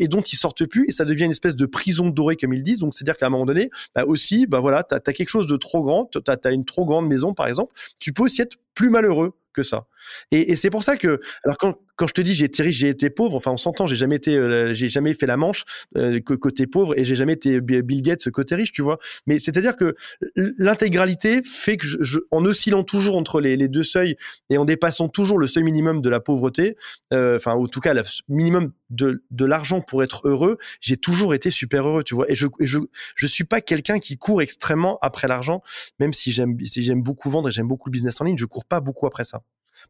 dont 0.08 0.20
ils 0.20 0.36
sortent 0.36 0.66
plus 0.66 0.86
et 0.88 0.92
ça 0.92 1.04
devient 1.04 1.24
une 1.24 1.30
espèce 1.30 1.56
de 1.56 1.66
prison 1.66 2.08
dorée 2.08 2.36
comme 2.36 2.52
ils 2.52 2.62
disent. 2.62 2.80
Donc 2.80 2.94
c'est 2.94 3.04
à 3.04 3.06
dire 3.06 3.16
qu'à 3.16 3.26
un 3.26 3.30
moment 3.30 3.46
donné, 3.46 3.70
bah 3.94 4.04
aussi, 4.04 4.46
bah 4.46 4.60
voilà, 4.60 4.82
t'as 4.82 4.96
as 4.96 5.12
quelque 5.12 5.28
chose 5.28 5.46
de 5.46 5.56
trop 5.56 5.82
grand, 5.82 6.06
t'as 6.06 6.36
as 6.44 6.50
une 6.50 6.64
trop 6.64 6.84
grande 6.84 7.06
maison 7.06 7.34
par 7.34 7.46
exemple, 7.46 7.72
tu 7.98 8.12
peux 8.12 8.24
aussi 8.24 8.42
être 8.42 8.56
plus 8.78 8.90
malheureux 8.90 9.32
que 9.52 9.64
ça. 9.64 9.88
Et, 10.30 10.54
c'est 10.54 10.70
pour 10.70 10.84
ça 10.84 10.96
que, 10.96 11.20
alors 11.42 11.58
quand, 11.58 12.06
je 12.06 12.12
te 12.12 12.20
dis 12.20 12.32
j'ai 12.32 12.44
été 12.44 12.62
riche, 12.62 12.76
j'ai 12.76 12.90
été 12.90 13.10
pauvre, 13.10 13.34
enfin 13.34 13.50
on 13.50 13.56
s'entend, 13.56 13.88
j'ai 13.88 13.96
jamais 13.96 14.14
été, 14.14 14.36
euh, 14.36 14.72
j'ai 14.72 14.88
jamais 14.88 15.14
fait 15.14 15.26
la 15.26 15.36
manche 15.36 15.64
euh, 15.96 16.20
côté 16.20 16.68
pauvre 16.68 16.96
et 16.96 17.02
j'ai 17.02 17.16
jamais 17.16 17.32
été 17.32 17.60
Bill 17.60 18.02
Gates 18.02 18.30
côté 18.30 18.54
riche, 18.54 18.70
tu 18.70 18.82
vois. 18.82 18.98
Mais 19.26 19.40
c'est-à-dire 19.40 19.74
que 19.74 19.96
l'intégralité 20.36 21.42
fait 21.42 21.76
que 21.76 21.86
je, 21.88 22.20
en 22.30 22.44
oscillant 22.44 22.84
toujours 22.84 23.16
entre 23.16 23.40
les, 23.40 23.56
deux 23.68 23.82
seuils 23.82 24.16
et 24.48 24.58
en 24.58 24.64
dépassant 24.64 25.08
toujours 25.08 25.38
le 25.38 25.48
seuil 25.48 25.64
minimum 25.64 26.02
de 26.02 26.08
la 26.08 26.20
pauvreté, 26.20 26.76
euh, 27.12 27.38
enfin 27.38 27.54
en 27.54 27.66
tout 27.66 27.80
cas 27.80 27.94
le 27.94 28.02
minimum 28.28 28.70
de, 28.90 29.24
de 29.30 29.44
l'argent 29.44 29.80
pour 29.80 30.02
être 30.02 30.26
heureux, 30.26 30.58
j'ai 30.80 30.96
toujours 30.96 31.34
été 31.34 31.50
super 31.50 31.86
heureux, 31.88 32.04
tu 32.04 32.14
vois. 32.14 32.30
Et 32.30 32.34
je 32.34 32.46
et 32.60 32.66
je 32.66 32.78
je 33.14 33.26
suis 33.26 33.44
pas 33.44 33.60
quelqu'un 33.60 33.98
qui 33.98 34.16
court 34.18 34.42
extrêmement 34.42 34.98
après 35.02 35.28
l'argent, 35.28 35.62
même 35.98 36.12
si 36.12 36.32
j'aime 36.32 36.58
si 36.64 36.82
j'aime 36.82 37.02
beaucoup 37.02 37.30
vendre 37.30 37.48
et 37.48 37.52
j'aime 37.52 37.68
beaucoup 37.68 37.88
le 37.88 37.92
business 37.92 38.20
en 38.20 38.24
ligne, 38.24 38.38
je 38.38 38.46
cours 38.46 38.64
pas 38.64 38.80
beaucoup 38.80 39.06
après 39.06 39.24
ça 39.24 39.42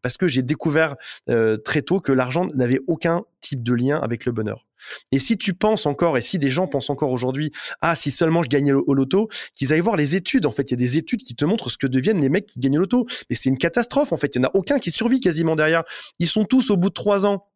parce 0.03 0.16
que 0.16 0.28
j'ai 0.28 0.42
découvert 0.42 0.96
euh, 1.28 1.57
très 1.57 1.82
tôt 1.82 2.01
que 2.01 2.12
l'argent 2.12 2.46
n'avait 2.55 2.80
aucun 2.86 3.24
type 3.40 3.62
de 3.62 3.74
lien 3.74 3.99
avec 3.99 4.24
le 4.24 4.32
bonheur. 4.32 4.66
Et 5.12 5.18
si 5.18 5.36
tu 5.36 5.55
penses 5.55 5.86
encore, 5.86 6.18
et 6.18 6.20
si 6.20 6.38
des 6.38 6.51
gens 6.51 6.66
pensent 6.66 6.90
encore 6.90 7.12
aujourd'hui, 7.12 7.53
ah, 7.80 7.96
si 7.96 8.11
seulement 8.11 8.42
je 8.42 8.49
gagnais 8.49 8.72
au 8.72 8.94
loto, 8.94 9.28
qu'ils 9.55 9.72
aillent 9.72 9.80
voir 9.80 9.96
les 9.96 10.16
études. 10.16 10.46
En 10.46 10.51
fait, 10.51 10.70
il 10.70 10.72
y 10.72 10.74
a 10.74 10.76
des 10.76 10.99
études 10.99 11.22
qui 11.22 11.34
te 11.34 11.44
montrent 11.44 11.70
ce 11.70 11.78
que 11.78 11.86
deviennent 11.86 12.20
les 12.20 12.28
mecs 12.28 12.46
qui 12.46 12.61
gagnent 12.61 12.78
au 12.78 12.82
loto. 12.82 13.07
Mais 13.30 13.36
c'est 13.36 13.49
une 13.49 13.59
catastrophe, 13.59 14.12
en 14.12 14.16
fait. 14.16 14.34
Il 14.34 14.40
n'y 14.40 14.46
en 14.46 14.49
a 14.49 14.53
aucun 14.55 14.78
qui 14.78 14.90
survit 14.90 15.20
quasiment 15.20 15.57
derrière. 15.57 15.84
Ils 16.18 16.28
sont 16.28 16.44
tous 16.44 16.70
au 16.70 16.76
bout 16.76 16.88
de 16.88 16.94
trois 16.94 17.26
ans 17.26 17.47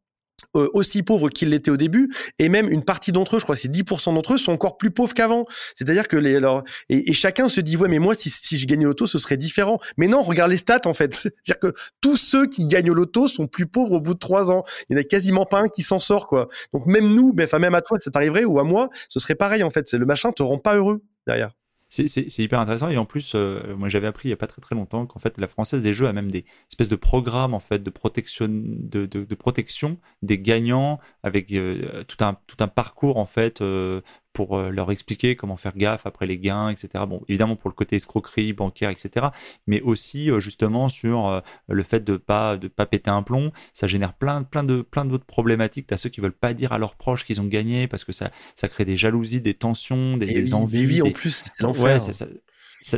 aussi 0.54 1.02
pauvres 1.02 1.28
qu'ils 1.30 1.50
l'étaient 1.50 1.70
au 1.70 1.76
début, 1.76 2.12
et 2.38 2.48
même 2.48 2.68
une 2.68 2.84
partie 2.84 3.12
d'entre 3.12 3.36
eux, 3.36 3.38
je 3.38 3.44
crois 3.44 3.56
c'est 3.56 3.70
10% 3.70 4.14
d'entre 4.14 4.34
eux, 4.34 4.38
sont 4.38 4.52
encore 4.52 4.76
plus 4.76 4.90
pauvres 4.90 5.14
qu'avant. 5.14 5.46
C'est-à-dire 5.74 6.08
que 6.08 6.16
les, 6.16 6.36
alors, 6.36 6.62
et, 6.88 7.12
chacun 7.12 7.48
se 7.48 7.60
dit, 7.60 7.76
ouais, 7.76 7.88
mais 7.88 7.98
moi, 7.98 8.14
si, 8.14 8.30
si 8.30 8.58
je 8.58 8.66
gagnais 8.66 8.84
l'auto, 8.84 9.06
ce 9.06 9.18
serait 9.18 9.36
différent. 9.36 9.78
Mais 9.96 10.08
non, 10.08 10.22
regarde 10.22 10.50
les 10.50 10.56
stats, 10.56 10.80
en 10.86 10.94
fait. 10.94 11.14
C'est-à-dire 11.42 11.58
que 11.60 11.74
tous 12.00 12.16
ceux 12.16 12.46
qui 12.46 12.66
gagnent 12.66 12.90
au 12.90 12.94
loto 12.94 13.28
sont 13.28 13.46
plus 13.46 13.66
pauvres 13.66 13.92
au 13.92 14.00
bout 14.00 14.14
de 14.14 14.18
trois 14.18 14.50
ans. 14.50 14.64
Il 14.88 14.96
n'y 14.96 15.00
en 15.00 15.02
a 15.02 15.04
quasiment 15.04 15.46
pas 15.46 15.60
un 15.60 15.68
qui 15.68 15.82
s'en 15.82 16.00
sort, 16.00 16.26
quoi. 16.26 16.48
Donc 16.72 16.86
même 16.86 17.14
nous, 17.14 17.34
enfin 17.40 17.58
même 17.58 17.74
à 17.74 17.80
toi, 17.80 17.98
ça 18.00 18.10
t'arriverait, 18.10 18.44
ou 18.44 18.58
à 18.58 18.64
moi, 18.64 18.88
ce 19.08 19.20
serait 19.20 19.34
pareil, 19.34 19.62
en 19.62 19.70
fait. 19.70 19.88
C'est 19.88 19.98
le 19.98 20.06
machin 20.06 20.32
te 20.32 20.42
rend 20.42 20.58
pas 20.58 20.76
heureux 20.76 21.02
derrière 21.26 21.52
c'est 21.92 22.38
hyper 22.38 22.58
intéressant. 22.58 22.88
Et 22.88 22.96
en 22.96 23.04
plus 23.04 23.32
euh, 23.34 23.76
moi 23.76 23.90
j'avais 23.90 24.06
appris 24.06 24.28
il 24.28 24.30
y 24.30 24.34
a 24.34 24.36
pas 24.36 24.46
très 24.46 24.62
très 24.62 24.74
longtemps 24.74 25.04
qu'en 25.04 25.18
fait 25.18 25.36
la 25.36 25.46
française 25.46 25.82
des 25.82 25.92
jeux 25.92 26.06
a 26.06 26.12
même 26.14 26.30
des 26.30 26.46
espèces 26.70 26.88
de 26.88 26.96
programmes 26.96 27.52
en 27.52 27.60
fait 27.60 27.82
de 27.82 27.90
protection 27.90 28.46
de, 28.48 29.04
de, 29.04 29.24
de 29.24 29.34
protection 29.34 29.98
des 30.22 30.38
gagnants 30.38 31.00
avec 31.22 31.52
euh, 31.52 32.02
tout 32.04 32.24
un 32.24 32.38
tout 32.46 32.56
un 32.60 32.68
parcours 32.68 33.18
en 33.18 33.26
fait 33.26 33.60
euh, 33.60 34.00
pour 34.32 34.56
euh, 34.58 34.70
leur 34.70 34.90
expliquer 34.90 35.36
comment 35.36 35.56
faire 35.56 35.76
gaffe 35.76 36.06
après 36.06 36.26
les 36.26 36.38
gains, 36.38 36.70
etc. 36.70 37.04
Bon, 37.06 37.22
évidemment 37.28 37.56
pour 37.56 37.70
le 37.70 37.74
côté 37.74 37.96
escroquerie 37.96 38.52
bancaire, 38.52 38.90
etc. 38.90 39.26
Mais 39.66 39.80
aussi 39.80 40.30
euh, 40.30 40.40
justement 40.40 40.88
sur 40.88 41.28
euh, 41.28 41.40
le 41.68 41.82
fait 41.82 42.00
de 42.00 42.16
pas 42.16 42.56
de 42.56 42.68
pas 42.68 42.86
péter 42.86 43.10
un 43.10 43.22
plomb. 43.22 43.52
Ça 43.72 43.86
génère 43.86 44.14
plein 44.14 44.42
plein 44.42 44.64
de 44.64 44.82
plein 44.82 45.04
d'autres 45.04 45.26
problématiques. 45.26 45.86
T'as 45.86 45.96
ceux 45.96 46.08
qui 46.08 46.20
veulent 46.20 46.32
pas 46.32 46.54
dire 46.54 46.72
à 46.72 46.78
leurs 46.78 46.96
proches 46.96 47.24
qu'ils 47.24 47.40
ont 47.40 47.46
gagné 47.46 47.88
parce 47.88 48.04
que 48.04 48.12
ça 48.12 48.30
ça 48.54 48.68
crée 48.68 48.84
des 48.84 48.96
jalousies, 48.96 49.40
des 49.40 49.54
tensions, 49.54 50.16
des, 50.16 50.26
des 50.26 50.54
envies. 50.54 50.86
Oui, 50.86 51.02
en 51.02 51.10
plus, 51.10 51.42
c'est 51.44 51.64
Ouais, 51.64 52.00
ça, 52.00 52.12
ça, 52.12 52.26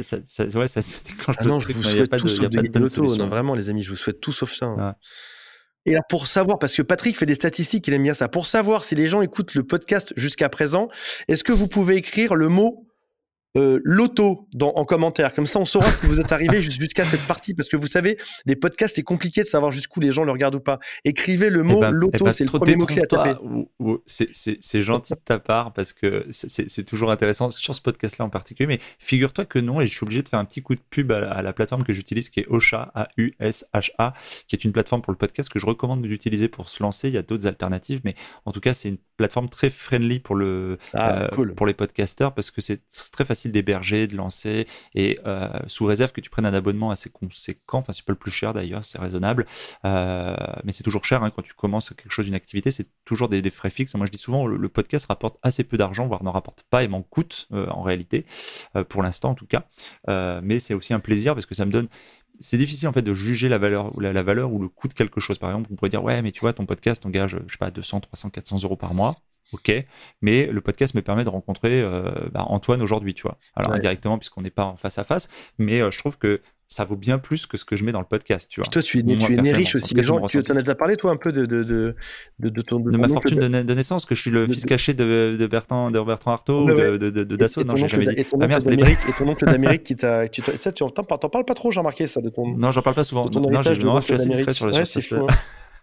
ça, 0.03 0.19
ça, 0.25 0.59
ouais, 0.59 0.69
ça 0.69 0.81
déclenche 1.07 1.37
ah 1.39 1.45
non, 1.45 1.59
je 1.59 1.73
vous 1.73 1.83
souhaite 1.83 2.11
tout 2.17 2.29
sauf 2.29 2.49
de, 2.49 2.61
de 2.61 3.19
Non, 3.19 3.29
vraiment, 3.29 3.55
les 3.55 3.69
amis, 3.69 3.83
je 3.83 3.91
vous 3.91 3.97
souhaite 3.97 4.21
tout 4.21 4.33
sauf 4.33 4.53
ça. 4.53 4.67
Hein. 4.67 4.95
Et 5.87 5.93
là, 5.93 6.01
pour 6.09 6.27
savoir, 6.27 6.59
parce 6.59 6.75
que 6.75 6.83
Patrick 6.83 7.17
fait 7.17 7.27
des 7.27 7.35
statistiques, 7.35 7.87
il 7.89 7.95
aime 7.95 8.03
bien 8.03 8.15
ça, 8.15 8.29
pour 8.29 8.47
savoir 8.47 8.85
si 8.85 8.95
les 8.95 9.07
gens 9.07 9.21
écoutent 9.21 9.55
le 9.55 9.65
podcast 9.65 10.13
jusqu'à 10.17 10.49
présent, 10.49 10.89
est-ce 11.29 11.45
que 11.45 11.53
vous 11.53 11.69
pouvez 11.69 11.97
écrire 11.97 12.35
le 12.35 12.49
mot 12.49 12.87
euh, 13.57 13.81
dans, 14.53 14.73
en 14.75 14.85
commentaire. 14.85 15.33
Comme 15.33 15.47
ça, 15.47 15.59
on 15.59 15.65
saura 15.65 15.91
si 15.91 16.07
vous 16.07 16.21
êtes 16.21 16.33
arrivé 16.33 16.61
jusqu'à 16.61 17.05
cette 17.05 17.23
partie. 17.23 17.55
Parce 17.55 17.69
que 17.69 17.77
vous 17.77 17.87
savez, 17.87 18.19
les 18.47 18.57
podcasts, 18.57 18.97
c'est 18.97 19.03
compliqué 19.03 19.43
de 19.43 19.47
savoir 19.47 19.71
jusqu'où 19.71 20.01
les 20.01 20.13
gens 20.13 20.25
le 20.25 20.33
regardent 20.33 20.57
ou 20.57 20.61
pas. 20.61 20.79
Écrivez 21.05 21.51
le 21.51 21.63
mot 21.63 21.79
eh 21.79 21.81
ben, 21.81 21.91
loto, 21.91 22.19
eh 22.21 22.25
ben, 22.25 22.33
c'est 22.33 22.45
le 22.45 22.51
premier 22.51 22.77
mot-clé 22.77 23.03
à 23.03 23.07
taper. 23.07 23.35
C'est 24.07 24.83
gentil 24.83 25.15
de 25.15 25.21
ta 25.25 25.39
part 25.39 25.73
parce 25.73 25.93
que 25.93 26.27
c'est 26.31 26.85
toujours 26.85 27.11
intéressant 27.11 27.51
sur 27.51 27.75
ce 27.75 27.83
podcast-là 27.83 28.25
en 28.25 28.31
particulier. 28.31 28.67
Mais 28.67 28.81
figure-toi 28.99 29.45
que 29.45 29.59
non, 29.59 29.81
et 29.81 29.87
je 29.87 29.93
suis 29.93 30.05
obligé 30.05 30.23
de 30.23 30.29
faire 30.29 30.41
un 30.41 30.45
petit 30.45 30.63
coup 30.63 30.75
de 30.75 30.81
pub 30.91 31.13
à, 31.13 31.43
la 31.43 31.53
plateforme 31.53 31.85
que 31.85 31.93
j'utilise 31.93 32.31
qui 32.31 32.41
est 32.41 32.47
Osha, 32.49 32.93
A-U-S-H-A, 32.95 34.15
qui 34.49 34.57
est 34.57 34.65
une 34.65 34.73
plateforme 34.73 35.03
pour 35.03 35.13
le 35.13 35.19
podcast 35.19 35.49
que 35.49 35.59
je 35.59 35.67
recommande 35.67 36.03
d'utiliser 36.03 36.49
pour 36.49 36.69
se 36.69 36.83
lancer. 36.83 37.09
Il 37.09 37.15
y 37.15 37.19
a 37.19 37.23
d'autres 37.23 37.47
alternatives, 37.47 38.01
mais 38.05 38.15
en 38.45 38.53
tout 38.53 38.61
cas, 38.61 38.75
c'est 38.75 38.89
une 38.89 38.99
plateforme 39.17 39.49
très 39.49 39.71
friendly 39.71 40.19
pour, 40.19 40.35
le, 40.35 40.79
ah, 40.93 41.25
euh, 41.33 41.47
pour 41.55 41.67
les 41.67 41.75
podcasters 41.75 42.33
parce 42.33 42.51
que 42.51 42.61
c'est 42.61 42.81
très 43.13 43.25
facile 43.25 43.53
d'héberger, 43.53 44.07
de 44.07 44.17
lancer, 44.17 44.67
et 44.95 45.19
euh, 45.27 45.49
sous 45.67 45.85
réserve 45.85 46.13
que 46.13 46.21
tu 46.21 46.31
prennes 46.31 46.47
un 46.47 46.55
abonnement 46.55 46.91
assez 46.91 47.11
conséquent, 47.11 47.79
enfin 47.79 47.93
c'est 47.93 48.05
pas 48.05 48.13
le 48.13 48.19
plus 48.19 48.31
cher 48.31 48.53
d'ailleurs, 48.53 48.85
c'est 48.85 48.99
raisonnable, 48.99 49.47
euh, 49.85 50.35
mais 50.65 50.73
c'est 50.73 50.83
toujours 50.83 51.05
cher 51.05 51.23
hein, 51.23 51.31
quand 51.31 51.43
tu 51.43 51.55
commences 51.55 51.91
quelque 51.91 52.13
chose, 52.13 52.27
une 52.27 52.35
activité, 52.35 52.71
c'est 52.71 52.89
toujours 53.05 53.29
des, 53.29 53.45
frais 53.51 53.71
fixes. 53.71 53.95
Moi 53.95 54.07
je 54.07 54.11
dis 54.11 54.19
souvent, 54.19 54.47
le, 54.47 54.69
podcast 54.69 55.07
rapporte 55.07 55.39
assez 55.43 55.63
peu 55.63 55.77
d'argent, 55.77 56.07
voire 56.07 56.25
n'en 56.25 56.33
rapporte 56.33 56.65
pas 56.69 56.83
et 56.83 56.89
m'en 56.89 57.03
coûte 57.03 57.47
en 57.53 57.83
réalité, 57.83 58.27
pour 58.89 59.03
l'instant 59.03 59.31
en 59.31 59.35
tout 59.35 59.47
cas, 59.47 59.67
mais 60.43 60.59
c'est 60.59 60.75
aussi 60.75 60.93
un 60.93 61.01
plaisir 61.01 61.35
parce 61.35 61.47
que 61.47 61.55
ça 61.55 61.65
me 61.67 61.71
donne 61.71 61.89
c'est 62.41 62.59
difficile 62.59 62.89
en 62.89 62.93
fait 62.93 63.03
de 63.03 63.15
juger 63.15 63.49
la 63.49 63.59
valeur, 63.59 63.93
la, 64.01 64.13
la, 64.13 64.23
valeur 64.23 64.53
ou 64.53 64.61
le 64.61 64.69
coût 64.69 64.89
de 64.89 64.95
quelque 64.95 65.21
chose. 65.21 65.39
Par 65.39 65.51
exemple, 65.51 65.69
on 65.73 65.77
pourrait 65.77 65.91
dire 65.91 66.03
ouais, 66.03 66.23
mais 66.23 66.33
tu 66.33 66.41
vois, 66.41 66.53
ton 66.53 66.67
podcast 66.67 67.05
engage, 67.07 67.39
je 67.47 67.53
sais 67.53 67.59
pas, 67.59 67.71
200, 67.71 68.01
300, 68.01 68.31
400 68.31 68.63
euros 68.65 68.77
par 68.77 68.95
mois 68.95 69.17
ok, 69.55 69.73
mais 70.21 70.47
le 70.47 70.61
podcast 70.61 70.95
me 70.95 71.03
permet 71.03 71.25
de 71.25 71.29
rencontrer 71.29 71.81
euh, 71.81 72.11
bah, 72.33 72.45
Antoine 72.49 72.83
aujourd'hui, 72.83 73.15
tu 73.15 73.23
vois. 73.23 73.39
Alors 73.55 73.73
indirectement 73.73 74.19
puisqu'on 74.19 74.43
n'est 74.43 74.51
pas 74.51 74.65
en 74.65 74.77
face 74.77 74.99
à 74.99 75.05
face, 75.05 75.29
mais 75.59 75.81
euh, 75.81 75.91
je 75.91 75.99
trouve 75.99 76.19
que 76.19 76.41
ça 76.69 76.85
vaut 76.85 76.97
bien 76.97 77.19
plus 77.19 77.47
que 77.47 77.57
ce 77.57 77.65
que 77.65 77.77
je 77.77 77.85
mets 77.85 77.93
dans 77.93 78.01
le 78.01 78.07
podcast, 78.07 78.49
tu 78.51 78.61
vois. 78.61 78.69
toi, 78.69 78.83
tu 78.83 78.99
es, 78.99 79.03
tu 79.03 79.35
es 79.35 79.53
riche 79.53 79.75
aussi. 79.75 79.95
Les 79.95 80.03
gens, 80.03 80.25
tu 80.27 80.39
en 80.39 80.57
as 80.57 80.61
déjà 80.61 80.75
parlé, 80.75 80.97
toi, 80.97 81.11
un 81.13 81.17
peu 81.17 81.33
de, 81.33 81.47
de, 81.47 81.63
de, 81.63 81.95
de, 82.39 82.61
ton, 82.63 82.81
de, 82.81 82.97
ma 82.97 83.09
fortune 83.09 83.39
de, 83.39 83.75
naissance, 83.75 84.07
que 84.07 84.15
je 84.15 84.21
suis 84.21 84.31
le 84.31 84.47
fils 84.47 84.65
caché 84.65 84.95
de, 84.95 85.37
de 85.39 85.47
Bertrand, 85.47 85.91
de 85.91 86.01
Bertrand 86.01 86.33
Artaud, 86.33 86.67
de, 86.67 86.97
de, 86.97 87.11
de, 87.11 87.37
Dassault. 87.37 87.65
Non, 87.65 87.77
j'ai 87.77 87.89
jamais 87.89 88.07
dit. 88.07 88.15
Et 88.21 88.25
ton, 88.25 88.39
ah, 88.41 88.59
et 88.59 89.13
ton 89.19 89.29
oncle 89.29 89.45
d'Amérique 89.45 89.83
qui 89.83 89.97
t'a. 89.97 90.25
Ça, 90.57 90.73
tu 90.73 90.85
t'en 90.85 91.05
parles 91.05 91.45
pas 91.45 91.55
trop, 91.55 91.71
j'ai 91.71 91.81
remarqué 91.81 92.07
ça, 92.07 92.21
de 92.21 92.31
ton. 92.31 92.57
Non, 92.57 92.73
j'en 92.73 92.83
parle 92.83 92.97
pas 92.97 93.05
souvent. 93.05 93.27
Non, 93.31 93.63
je 93.63 94.01
suis 94.01 94.15
assez 94.15 94.29
discret 94.29 94.53
sur 94.53 94.67
le 94.67 94.85
sujet. 94.85 95.17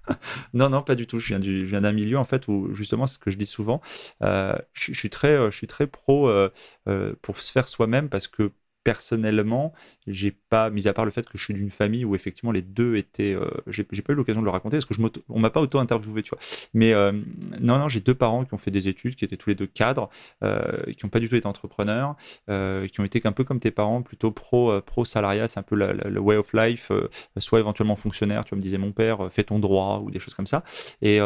non, 0.53 0.69
non, 0.69 0.82
pas 0.82 0.95
du 0.95 1.07
tout. 1.07 1.19
Je 1.19 1.27
viens 1.27 1.39
du, 1.39 1.65
viens 1.65 1.82
d'un 1.82 1.91
milieu 1.91 2.17
en 2.17 2.23
fait 2.23 2.47
où 2.47 2.73
justement, 2.73 3.05
c'est 3.05 3.15
ce 3.15 3.19
que 3.19 3.32
je 3.32 3.38
dis 3.38 3.45
souvent. 3.45 3.82
Euh, 4.21 4.55
je, 4.73 4.93
suis 4.93 5.09
très, 5.09 5.38
je 5.51 5.55
suis 5.55 5.67
très 5.67 5.88
pro 5.88 6.29
euh, 6.29 6.49
euh, 6.88 7.13
pour 7.21 7.38
se 7.39 7.51
faire 7.51 7.67
soi-même 7.67 8.09
parce 8.09 8.27
que 8.27 8.51
personnellement, 8.84 9.73
j'ai 10.07 10.32
pas, 10.32 10.69
mis 10.69 10.88
à 10.88 10.93
part 10.93 11.05
le 11.05 11.11
fait 11.11 11.27
que 11.27 11.38
je 11.38 11.43
suis 11.43 11.53
d'une 11.53 11.71
famille 11.71 12.03
où 12.05 12.15
effectivement 12.15 12.51
les 12.51 12.61
deux 12.61 12.95
étaient, 12.95 13.34
euh, 13.34 13.49
j'ai 13.67 13.84
pas 13.84 14.13
eu 14.13 14.15
l'occasion 14.15 14.41
de 14.41 14.45
le 14.45 14.51
raconter 14.51 14.77
parce 14.77 14.86
que 14.86 14.93
je 14.93 15.01
on 15.29 15.39
m'a 15.39 15.49
pas 15.49 15.61
auto-interviewé, 15.61 16.23
tu 16.23 16.32
vois. 16.32 16.39
Mais 16.73 16.93
euh, 16.93 17.11
non, 17.59 17.77
non, 17.77 17.89
j'ai 17.89 17.99
deux 17.99 18.15
parents 18.15 18.45
qui 18.45 18.53
ont 18.53 18.57
fait 18.57 18.71
des 18.71 18.88
études, 18.88 19.15
qui 19.15 19.25
étaient 19.25 19.38
tous 19.38 19.49
les 19.49 19.55
deux 19.55 19.67
cadres, 19.67 20.09
euh, 20.43 20.84
qui 20.93 21.05
n'ont 21.05 21.09
pas 21.09 21.19
du 21.19 21.29
tout 21.29 21.36
été 21.36 21.47
entrepreneurs, 21.47 22.15
qui 22.47 22.99
ont 22.99 23.03
été 23.03 23.21
un 23.25 23.32
peu 23.32 23.43
comme 23.43 23.59
tes 23.59 23.71
parents, 23.71 24.01
plutôt 24.01 24.32
pro, 24.32 24.82
pro 24.82 25.05
salariat, 25.05 25.47
c'est 25.47 25.59
un 25.59 25.63
peu 25.63 25.75
le 25.75 26.19
way 26.19 26.36
of 26.36 26.53
life, 26.53 26.91
soit 27.38 27.59
éventuellement 27.59 27.95
fonctionnaire, 27.95 28.43
tu 28.45 28.49
vois, 28.49 28.57
me 28.57 28.61
disais 28.61 28.77
mon 28.77 28.91
père, 28.91 29.32
fais 29.32 29.43
ton 29.43 29.59
droit 29.59 30.01
ou 30.03 30.11
des 30.11 30.19
choses 30.19 30.34
comme 30.34 30.47
ça. 30.47 30.63
Et 31.01 31.19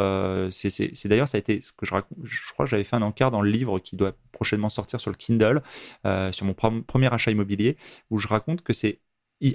c'est 0.51 1.07
d'ailleurs, 1.07 1.27
ça 1.27 1.37
a 1.37 1.39
été 1.39 1.61
ce 1.61 1.71
que 1.71 1.85
je 1.85 1.93
raconte, 1.93 2.17
je 2.23 2.51
crois 2.53 2.65
que 2.65 2.69
j'avais 2.69 2.83
fait 2.83 2.95
un 2.95 3.01
encart 3.01 3.31
dans 3.31 3.41
le 3.41 3.49
livre 3.49 3.79
qui 3.79 3.95
doit 3.95 4.13
prochainement 4.31 4.69
sortir 4.69 4.99
sur 4.99 5.11
le 5.11 5.17
Kindle, 5.17 5.61
sur 6.31 6.45
mon 6.45 6.53
premier 6.53 7.13
achat 7.13 7.31
immobilier 7.31 7.44
où 8.09 8.17
je 8.19 8.27
raconte 8.27 8.61
que 8.61 8.73
c'est 8.73 8.99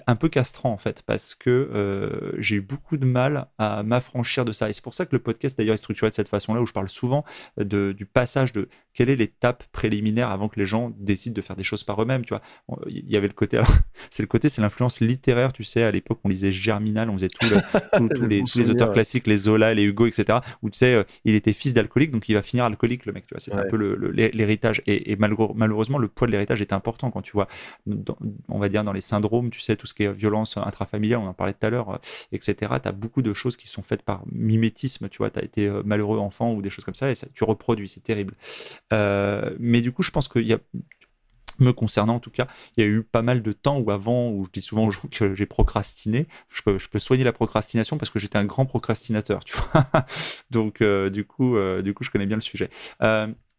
un 0.06 0.16
peu 0.16 0.28
castrant 0.28 0.72
en 0.72 0.76
fait 0.76 1.02
parce 1.02 1.34
que 1.34 1.50
euh, 1.50 2.32
j'ai 2.38 2.56
eu 2.56 2.60
beaucoup 2.60 2.96
de 2.96 3.04
mal 3.04 3.46
à 3.58 3.82
m'affranchir 3.82 4.44
de 4.44 4.52
ça. 4.52 4.68
Et 4.68 4.72
c'est 4.72 4.84
pour 4.84 4.94
ça 4.94 5.06
que 5.06 5.14
le 5.14 5.18
podcast 5.18 5.56
d'ailleurs 5.56 5.74
est 5.74 5.78
structuré 5.78 6.10
de 6.10 6.14
cette 6.14 6.28
façon-là 6.28 6.60
où 6.60 6.66
je 6.66 6.72
parle 6.72 6.88
souvent 6.88 7.24
de, 7.56 7.92
du 7.92 8.06
passage 8.06 8.52
de 8.52 8.68
quelle 8.94 9.10
est 9.10 9.16
l'étape 9.16 9.64
préliminaire 9.72 10.30
avant 10.30 10.48
que 10.48 10.58
les 10.58 10.66
gens 10.66 10.92
décident 10.98 11.34
de 11.34 11.42
faire 11.42 11.56
des 11.56 11.64
choses 11.64 11.84
par 11.84 12.00
eux-mêmes 12.02 12.24
tu 12.24 12.34
vois. 12.34 12.42
Il 12.88 13.10
y 13.10 13.16
avait 13.16 13.26
le 13.26 13.32
côté 13.32 13.60
c'est 14.10 14.22
le 14.22 14.26
côté 14.26 14.48
c'est 14.48 14.62
l'influence 14.62 15.00
littéraire 15.00 15.52
tu 15.52 15.64
sais. 15.64 15.82
À 15.82 15.90
l'époque 15.90 16.20
on 16.24 16.28
lisait 16.28 16.52
Germinal 16.52 17.10
on 17.10 17.14
faisait 17.14 17.28
tout 17.28 17.46
tous 18.14 18.26
les, 18.26 18.42
les, 18.54 18.70
auteurs 18.70 18.92
classiques 18.92 19.26
les 19.26 19.36
Zola 19.36 19.74
les 19.74 19.82
Hugo 19.82 20.06
etc 20.06 20.38
où 20.62 20.70
tu 20.70 20.78
sais 20.78 20.94
euh, 20.94 21.04
il 21.24 21.34
était 21.34 21.52
fils 21.52 21.74
d'alcoolique 21.74 22.10
donc 22.10 22.28
il 22.28 22.34
va 22.34 22.42
finir 22.42 22.64
alcoolique 22.64 23.06
le 23.06 23.12
mec 23.12 23.26
tu 23.26 23.34
vois. 23.34 23.40
C'est 23.40 23.54
un 23.54 23.64
peu 23.68 23.76
l'héritage. 24.12 24.82
Et, 24.86 25.12
et 25.12 25.16
malheureusement 25.16 25.98
le 25.98 26.08
poids 26.08 26.26
de 26.26 26.32
l'héritage 26.32 26.60
est 26.60 26.72
important 26.72 27.10
quand 27.10 27.22
tu 27.22 27.32
vois 27.32 27.48
on 28.48 28.58
va 28.58 28.68
dire 28.68 28.84
dans 28.84 28.92
les 28.92 29.00
syndromes 29.00 29.50
tu 29.50 29.60
sais 29.60 29.76
tout 29.80 29.86
ce 29.86 29.94
qui 29.94 30.04
est 30.04 30.12
violence 30.12 30.56
intrafamiliale, 30.58 31.20
on 31.20 31.26
en 31.26 31.34
parlait 31.34 31.54
tout 31.54 31.66
à 31.66 31.70
l'heure, 31.70 31.90
euh, 31.90 31.98
etc. 32.32 32.74
Tu 32.82 32.88
as 32.88 32.92
beaucoup 32.92 33.22
de 33.22 33.32
choses 33.32 33.56
qui 33.56 33.66
sont 33.66 33.82
faites 33.82 34.02
par 34.02 34.22
mimétisme, 34.30 35.08
tu 35.08 35.18
vois, 35.18 35.30
tu 35.30 35.40
as 35.40 35.42
été 35.42 35.66
euh, 35.66 35.82
malheureux 35.84 36.18
enfant 36.18 36.52
ou 36.52 36.60
des 36.60 36.70
choses 36.70 36.84
comme 36.84 36.94
ça, 36.94 37.10
et 37.10 37.14
ça, 37.14 37.26
tu 37.32 37.44
reproduis, 37.44 37.88
c'est 37.88 38.02
terrible. 38.02 38.34
Euh, 38.92 39.56
mais 39.58 39.80
du 39.80 39.90
coup, 39.90 40.02
je 40.02 40.10
pense 40.10 40.28
qu'il 40.28 40.46
y 40.46 40.52
a 40.52 40.58
me 41.58 41.72
concernant 41.72 42.14
en 42.14 42.20
tout 42.20 42.30
cas, 42.30 42.46
il 42.76 42.84
y 42.84 42.86
a 42.86 42.88
eu 42.88 43.02
pas 43.02 43.20
mal 43.20 43.42
de 43.42 43.52
temps 43.52 43.78
où 43.78 43.90
avant, 43.90 44.30
où 44.30 44.46
je 44.46 44.50
dis 44.50 44.62
souvent 44.62 44.90
que 45.10 45.34
j'ai 45.34 45.46
procrastiné, 45.46 46.26
je 46.48 46.62
peux, 46.62 46.78
je 46.78 46.88
peux 46.88 46.98
soigner 46.98 47.24
la 47.24 47.34
procrastination 47.34 47.98
parce 47.98 48.10
que 48.10 48.18
j'étais 48.18 48.38
un 48.38 48.46
grand 48.46 48.64
procrastinateur, 48.64 49.44
tu 49.44 49.54
vois. 49.56 49.86
Donc 50.50 50.82
du 50.82 51.26
coup, 51.26 51.58
du 51.82 51.92
coup, 51.92 52.02
je 52.02 52.08
connais 52.10 52.24
bien 52.24 52.38
le 52.38 52.42
sujet. 52.42 52.70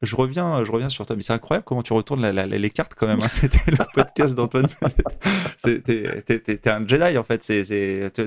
Je 0.02 0.16
reviens, 0.16 0.66
je 0.66 0.72
reviens 0.72 0.89
sur 0.89 1.06
toi, 1.06 1.16
mais 1.16 1.22
c'est 1.22 1.34
incroyable 1.34 1.64
comment 1.64 1.84
tu 1.84 1.93
retournes 1.93 2.28
les 2.28 2.70
cartes 2.72 2.93
quand 2.95 3.06
même. 3.06 3.20
Hein. 3.22 3.28
C'était 3.30 3.60
le 3.70 3.78
podcast 3.93 4.34
d'Antoine. 4.34 4.66
T'es 5.62 6.70
un 6.70 6.88
Jedi 6.88 7.18
en 7.18 7.24
fait. 7.24 7.38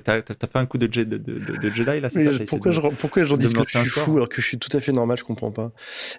T'as 0.05 0.19
as 0.19 0.47
fait 0.47 0.59
un 0.59 0.67
coup 0.67 0.79
de, 0.79 0.87
de, 0.87 1.03
de, 1.05 1.71
Jedi 1.71 2.01
là, 2.01 2.09
ça? 2.11 2.21
Pourquoi 2.49 2.71
je, 2.71 2.81
pourquoi 2.81 3.25
j'en 3.25 3.37
dis 3.37 3.53
que 3.53 3.65
je 3.65 3.79
suis 3.79 3.89
fou 3.89 4.17
alors 4.17 4.29
que 4.29 4.41
je 4.41 4.47
suis 4.47 4.59
tout 4.59 4.75
à 4.77 4.81
fait 4.81 4.93
normal 4.93 5.19
Je 5.19 5.25
comprends 5.25 5.51
pas. 5.51 5.73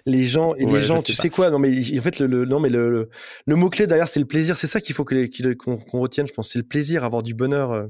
Les 0.04 0.26
gens 0.26 0.54
et 0.56 0.66
les 0.66 0.82
gens, 0.82 1.00
tu 1.00 1.14
sais 1.14 1.30
quoi? 1.30 1.48
Non 1.50 1.58
mais 1.58 1.70
en 1.98 2.02
fait 2.02 2.18
le, 2.18 2.44
non 2.44 2.60
mais 2.60 2.68
le, 2.68 3.08
le, 3.46 3.56
mot 3.56 3.70
clé 3.70 3.86
derrière 3.86 4.08
c'est 4.08 4.20
le 4.20 4.26
plaisir. 4.26 4.58
C'est 4.58 4.66
ça 4.66 4.82
qu'il 4.82 4.94
faut 4.94 5.04
qu'on 5.04 6.00
retienne. 6.00 6.26
Je 6.26 6.34
pense 6.34 6.50
c'est 6.52 6.58
le 6.58 6.66
plaisir, 6.66 7.02
avoir 7.02 7.22
du 7.22 7.32
bonheur. 7.32 7.72
Euh. 7.72 7.86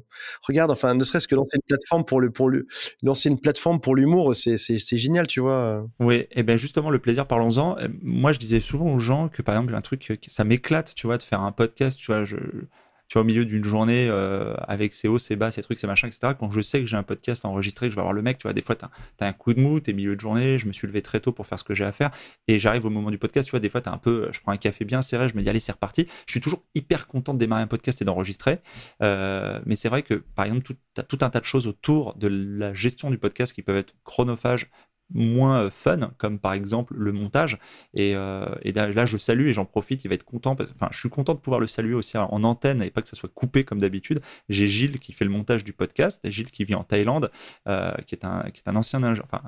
Regarde, 0.46 0.70
enfin 0.70 0.94
ne 0.94 1.02
serait-ce 1.02 1.26
que 1.26 1.34
lancer 1.34 1.56
une 1.56 1.66
plateforme 1.66 2.04
pour 2.04 2.20
le 2.20 2.30
pour 2.30 2.48
lancer 3.02 3.28
une 3.28 3.40
plateforme 3.40 3.80
pour 3.80 3.96
l'humour, 3.96 4.36
c'est 4.36 4.56
c'est 4.56 4.98
génial, 4.98 5.26
tu 5.26 5.40
vois. 5.40 5.84
Oui, 5.98 6.26
et 6.30 6.44
ben 6.44 6.56
justement 6.56 6.90
le 6.90 7.00
plaisir, 7.00 7.26
parlons 7.26 7.55
euh, 7.58 7.88
moi 8.02 8.32
je 8.32 8.38
disais 8.38 8.60
souvent 8.60 8.92
aux 8.92 8.98
gens 8.98 9.28
que 9.28 9.42
par 9.42 9.54
exemple 9.54 9.74
un 9.74 9.80
truc, 9.80 10.18
ça 10.26 10.44
m'éclate, 10.44 10.94
tu 10.94 11.06
vois, 11.06 11.18
de 11.18 11.22
faire 11.22 11.40
un 11.40 11.52
podcast, 11.52 11.98
tu 11.98 12.06
vois, 12.06 12.24
je, 12.24 12.36
tu 13.08 13.18
au 13.18 13.24
milieu 13.24 13.44
d'une 13.44 13.64
journée 13.64 14.08
euh, 14.10 14.54
avec 14.66 14.92
ses 14.92 15.06
hauts, 15.08 15.18
ses 15.18 15.36
bas, 15.36 15.50
ses 15.52 15.62
trucs, 15.62 15.78
ses 15.78 15.86
machins, 15.86 16.08
etc. 16.08 16.34
Quand 16.38 16.50
je 16.50 16.60
sais 16.60 16.80
que 16.80 16.86
j'ai 16.86 16.96
un 16.96 17.02
podcast 17.02 17.44
enregistré, 17.44 17.86
que 17.86 17.92
je 17.92 17.96
vais 17.96 18.00
avoir 18.00 18.12
le 18.12 18.22
mec, 18.22 18.38
tu 18.38 18.42
vois, 18.42 18.52
des 18.52 18.62
fois, 18.62 18.74
tu 18.74 18.84
as, 18.84 19.26
un 19.26 19.32
coup 19.32 19.54
de 19.54 19.60
mou, 19.60 19.78
t'es 19.78 19.92
milieu 19.92 20.16
de 20.16 20.20
journée, 20.20 20.58
je 20.58 20.66
me 20.66 20.72
suis 20.72 20.86
levé 20.86 21.02
très 21.02 21.20
tôt 21.20 21.32
pour 21.32 21.46
faire 21.46 21.58
ce 21.58 21.64
que 21.64 21.74
j'ai 21.74 21.84
à 21.84 21.92
faire, 21.92 22.10
et 22.48 22.58
j'arrive 22.58 22.84
au 22.84 22.90
moment 22.90 23.10
du 23.10 23.18
podcast, 23.18 23.46
tu 23.46 23.52
vois, 23.52 23.60
des 23.60 23.68
fois, 23.68 23.80
t'as 23.80 23.92
un 23.92 23.98
peu, 23.98 24.28
je 24.32 24.40
prends 24.40 24.52
un 24.52 24.56
café 24.56 24.84
bien 24.84 25.02
serré, 25.02 25.28
je 25.28 25.36
me 25.36 25.42
dis, 25.42 25.48
allez, 25.48 25.60
c'est 25.60 25.72
reparti. 25.72 26.06
Je 26.26 26.32
suis 26.32 26.40
toujours 26.40 26.64
hyper 26.74 27.06
content 27.06 27.32
de 27.32 27.38
démarrer 27.38 27.62
un 27.62 27.68
podcast 27.68 28.02
et 28.02 28.04
d'enregistrer, 28.04 28.58
euh, 29.02 29.60
mais 29.66 29.76
c'est 29.76 29.88
vrai 29.88 30.02
que, 30.02 30.14
par 30.14 30.44
exemple, 30.44 30.62
tu 30.64 30.74
as 30.96 31.04
tout 31.04 31.18
un 31.20 31.30
tas 31.30 31.40
de 31.40 31.44
choses 31.46 31.66
autour 31.66 32.14
de 32.14 32.26
la 32.28 32.74
gestion 32.74 33.10
du 33.10 33.18
podcast 33.18 33.52
qui 33.52 33.62
peuvent 33.62 33.76
être 33.76 33.94
chronophages, 34.04 34.68
moins 35.12 35.62
euh, 35.62 35.70
fun, 35.70 36.10
comme 36.18 36.38
par 36.38 36.52
exemple 36.52 36.94
le 36.96 37.12
montage. 37.12 37.58
Et, 37.94 38.14
euh, 38.14 38.46
là, 38.74 39.06
je 39.06 39.16
salue 39.16 39.48
et 39.48 39.52
j'en 39.52 39.64
profite, 39.64 40.04
il 40.04 40.08
va 40.08 40.14
être 40.14 40.24
content. 40.24 40.56
Enfin, 40.74 40.88
je 40.90 40.98
suis 40.98 41.08
content 41.08 41.34
de 41.34 41.38
pouvoir 41.38 41.60
le 41.60 41.66
saluer 41.66 41.94
aussi 41.94 42.18
en 42.18 42.44
antenne 42.44 42.82
et 42.82 42.90
pas 42.90 43.02
que 43.02 43.08
ça 43.08 43.16
soit 43.16 43.32
coupé 43.32 43.64
comme 43.64 43.78
d'habitude. 43.78 44.20
J'ai 44.48 44.68
Gilles 44.68 44.98
qui 44.98 45.12
fait 45.12 45.24
le 45.24 45.30
montage 45.30 45.64
du 45.64 45.72
podcast, 45.72 46.20
Gilles 46.24 46.50
qui 46.50 46.64
vit 46.64 46.74
en 46.74 46.84
Thaïlande, 46.84 47.30
euh, 47.68 47.92
qui, 48.06 48.14
est 48.14 48.24
un, 48.24 48.76
ancien 48.76 49.02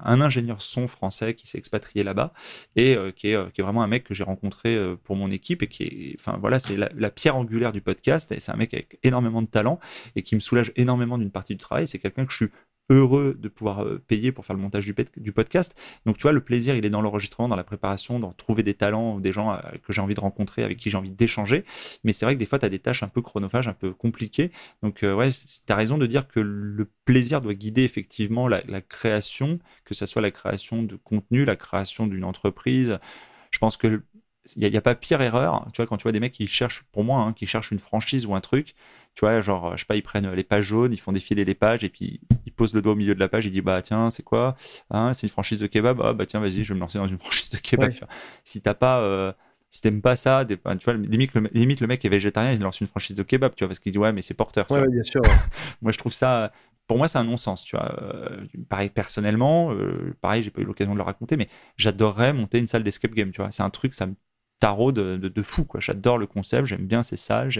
ingénieur 0.04 0.62
son 0.62 0.88
français 0.88 1.34
qui 1.34 1.46
s'est 1.46 1.58
expatrié 1.58 2.04
là-bas 2.04 2.32
et 2.76 2.96
qui, 3.16 3.28
est, 3.28 3.52
qui 3.52 3.60
est 3.60 3.64
vraiment 3.64 3.82
un 3.82 3.88
mec 3.88 4.04
que 4.04 4.14
j'ai 4.14 4.24
rencontré 4.24 4.78
pour 5.04 5.16
mon 5.16 5.30
équipe 5.30 5.62
et 5.62 5.66
qui 5.66 5.82
est, 5.82 6.16
enfin 6.18 6.38
voilà, 6.40 6.58
c'est 6.58 6.76
la, 6.76 7.10
pierre 7.10 7.36
angulaire 7.36 7.72
du 7.72 7.80
podcast 7.80 8.32
c'est 8.38 8.52
un 8.52 8.56
mec 8.56 8.74
avec 8.74 8.98
énormément 9.02 9.42
de 9.42 9.46
talent 9.46 9.78
et 10.16 10.22
qui 10.22 10.34
me 10.34 10.40
soulage 10.40 10.72
énormément 10.76 11.18
d'une 11.18 11.30
partie 11.30 11.54
du 11.54 11.58
travail. 11.58 11.86
C'est 11.86 11.98
quelqu'un 11.98 12.26
que 12.26 12.32
je 12.32 12.36
suis 12.36 12.48
heureux 12.90 13.36
de 13.38 13.48
pouvoir 13.48 13.84
euh, 13.84 14.02
payer 14.06 14.32
pour 14.32 14.46
faire 14.46 14.56
le 14.56 14.62
montage 14.62 14.86
du, 14.86 15.32
podcast. 15.32 15.78
Donc, 16.06 16.16
tu 16.16 16.22
vois, 16.22 16.32
le 16.32 16.40
plaisir, 16.40 16.74
il 16.74 16.84
est 16.84 16.90
dans 16.90 17.02
l'enregistrement, 17.02 17.48
dans 17.48 17.56
la 17.56 17.64
préparation, 17.64 18.18
dans 18.18 18.32
trouver 18.32 18.62
des 18.62 18.74
talents 18.74 19.14
ou 19.16 19.20
des 19.20 19.32
gens 19.32 19.52
euh, 19.52 19.58
que 19.82 19.92
j'ai 19.92 20.00
envie 20.00 20.14
de 20.14 20.20
rencontrer, 20.20 20.64
avec 20.64 20.78
qui 20.78 20.90
j'ai 20.90 20.96
envie 20.96 21.10
d'échanger. 21.10 21.64
Mais 22.04 22.12
c'est 22.12 22.24
vrai 22.24 22.34
que 22.34 22.40
des 22.40 22.46
fois, 22.46 22.58
tu 22.58 22.66
as 22.66 22.70
des 22.70 22.78
tâches 22.78 23.02
un 23.02 23.08
peu 23.08 23.20
chronophages, 23.20 23.68
un 23.68 23.74
peu 23.74 23.92
compliquées. 23.92 24.50
Donc, 24.82 25.02
euh, 25.02 25.14
ouais, 25.14 25.28
tu 25.30 25.72
as 25.72 25.76
raison 25.76 25.98
de 25.98 26.06
dire 26.06 26.28
que 26.28 26.40
le 26.40 26.90
plaisir 27.04 27.40
doit 27.40 27.54
guider 27.54 27.84
effectivement 27.84 28.48
la, 28.48 28.62
la 28.68 28.80
création, 28.80 29.58
que 29.84 29.94
ce 29.94 30.06
soit 30.06 30.22
la 30.22 30.30
création 30.30 30.82
de 30.82 30.96
contenu, 30.96 31.44
la 31.44 31.56
création 31.56 32.06
d'une 32.06 32.24
entreprise. 32.24 32.98
Je 33.50 33.58
pense 33.58 33.76
que 33.76 34.02
il 34.56 34.70
n'y 34.70 34.76
a, 34.76 34.80
pas 34.80 34.94
pire 34.94 35.20
erreur, 35.20 35.66
tu 35.72 35.78
vois, 35.78 35.86
quand 35.86 35.96
tu 35.96 36.04
vois 36.04 36.12
des 36.12 36.20
mecs 36.20 36.32
qui 36.32 36.46
cherchent, 36.46 36.84
pour 36.92 37.04
moi, 37.04 37.20
hein, 37.20 37.32
qui 37.32 37.46
cherchent 37.46 37.70
une 37.70 37.78
franchise 37.78 38.26
ou 38.26 38.34
un 38.34 38.40
truc, 38.40 38.74
tu 39.14 39.20
vois, 39.20 39.40
genre, 39.40 39.76
je 39.76 39.80
sais 39.80 39.86
pas, 39.86 39.96
ils 39.96 40.02
prennent 40.02 40.30
les 40.32 40.44
pages 40.44 40.64
jaunes, 40.64 40.92
ils 40.92 41.00
font 41.00 41.12
défiler 41.12 41.44
les 41.44 41.54
pages 41.54 41.84
et 41.84 41.88
puis 41.88 42.20
ils 42.46 42.52
posent 42.52 42.74
le 42.74 42.82
doigt 42.82 42.92
au 42.92 42.96
milieu 42.96 43.14
de 43.14 43.20
la 43.20 43.28
page, 43.28 43.46
ils 43.46 43.50
disent, 43.50 43.62
bah 43.62 43.82
tiens, 43.82 44.10
c'est 44.10 44.22
quoi 44.22 44.56
hein, 44.90 45.12
C'est 45.12 45.26
une 45.26 45.30
franchise 45.30 45.58
de 45.58 45.66
kebab 45.66 46.00
Ah 46.02 46.12
bah 46.12 46.26
tiens, 46.26 46.40
vas-y, 46.40 46.64
je 46.64 46.72
vais 46.72 46.76
me 46.76 46.80
lancer 46.80 46.98
dans 46.98 47.08
une 47.08 47.18
franchise 47.18 47.50
de 47.50 47.58
kebab. 47.58 47.92
Tu 47.92 47.98
vois. 47.98 48.08
Si 48.44 48.62
t'as 48.62 48.74
pas. 48.74 49.00
Euh, 49.00 49.32
si 49.70 49.82
t'aimes 49.82 50.00
pas 50.00 50.16
ça, 50.16 50.46
des, 50.46 50.56
tu 50.56 50.84
vois, 50.84 50.94
limite 50.94 51.34
le, 51.34 51.46
limite 51.52 51.82
le 51.82 51.86
mec 51.86 52.02
est 52.02 52.08
végétarien, 52.08 52.52
il 52.52 52.60
lance 52.60 52.80
une 52.80 52.86
franchise 52.86 53.14
de 53.14 53.22
kebab, 53.22 53.54
tu 53.54 53.64
vois, 53.64 53.68
parce 53.68 53.80
qu'il 53.80 53.92
dit 53.92 53.98
ouais, 53.98 54.14
mais 54.14 54.22
c'est 54.22 54.32
porteur. 54.32 54.70
ouais, 54.70 54.88
bien 54.88 55.02
sûr. 55.02 55.20
moi, 55.82 55.92
je 55.92 55.98
trouve 55.98 56.14
ça, 56.14 56.52
pour 56.86 56.96
moi, 56.96 57.06
c'est 57.06 57.18
un 57.18 57.24
non-sens, 57.24 57.64
tu 57.64 57.76
vois. 57.76 57.94
Euh, 58.02 58.46
pareil, 58.68 58.88
personnellement, 58.88 59.72
euh, 59.72 60.16
pareil, 60.22 60.42
j'ai 60.42 60.50
pas 60.50 60.62
eu 60.62 60.64
l'occasion 60.64 60.94
de 60.94 60.96
le 60.96 61.02
raconter, 61.02 61.36
mais 61.36 61.48
j'adorerais 61.76 62.32
monter 62.32 62.58
une 62.58 62.66
salle 62.66 62.82
d'escape 62.82 63.12
game, 63.12 63.30
tu 63.30 63.42
vois. 63.42 63.52
C'est 63.52 63.62
un 63.62 63.70
truc, 63.70 63.92
ça 63.92 64.06
me 64.06 64.14
tarot 64.58 64.92
de, 64.92 65.42
fou 65.42 65.64
quoi. 65.64 65.80
J'adore 65.80 66.18
le 66.18 66.26
concept 66.26 66.66
j'aime 66.66 66.86
bien 66.86 67.02
ces 67.02 67.16
salles 67.16 67.50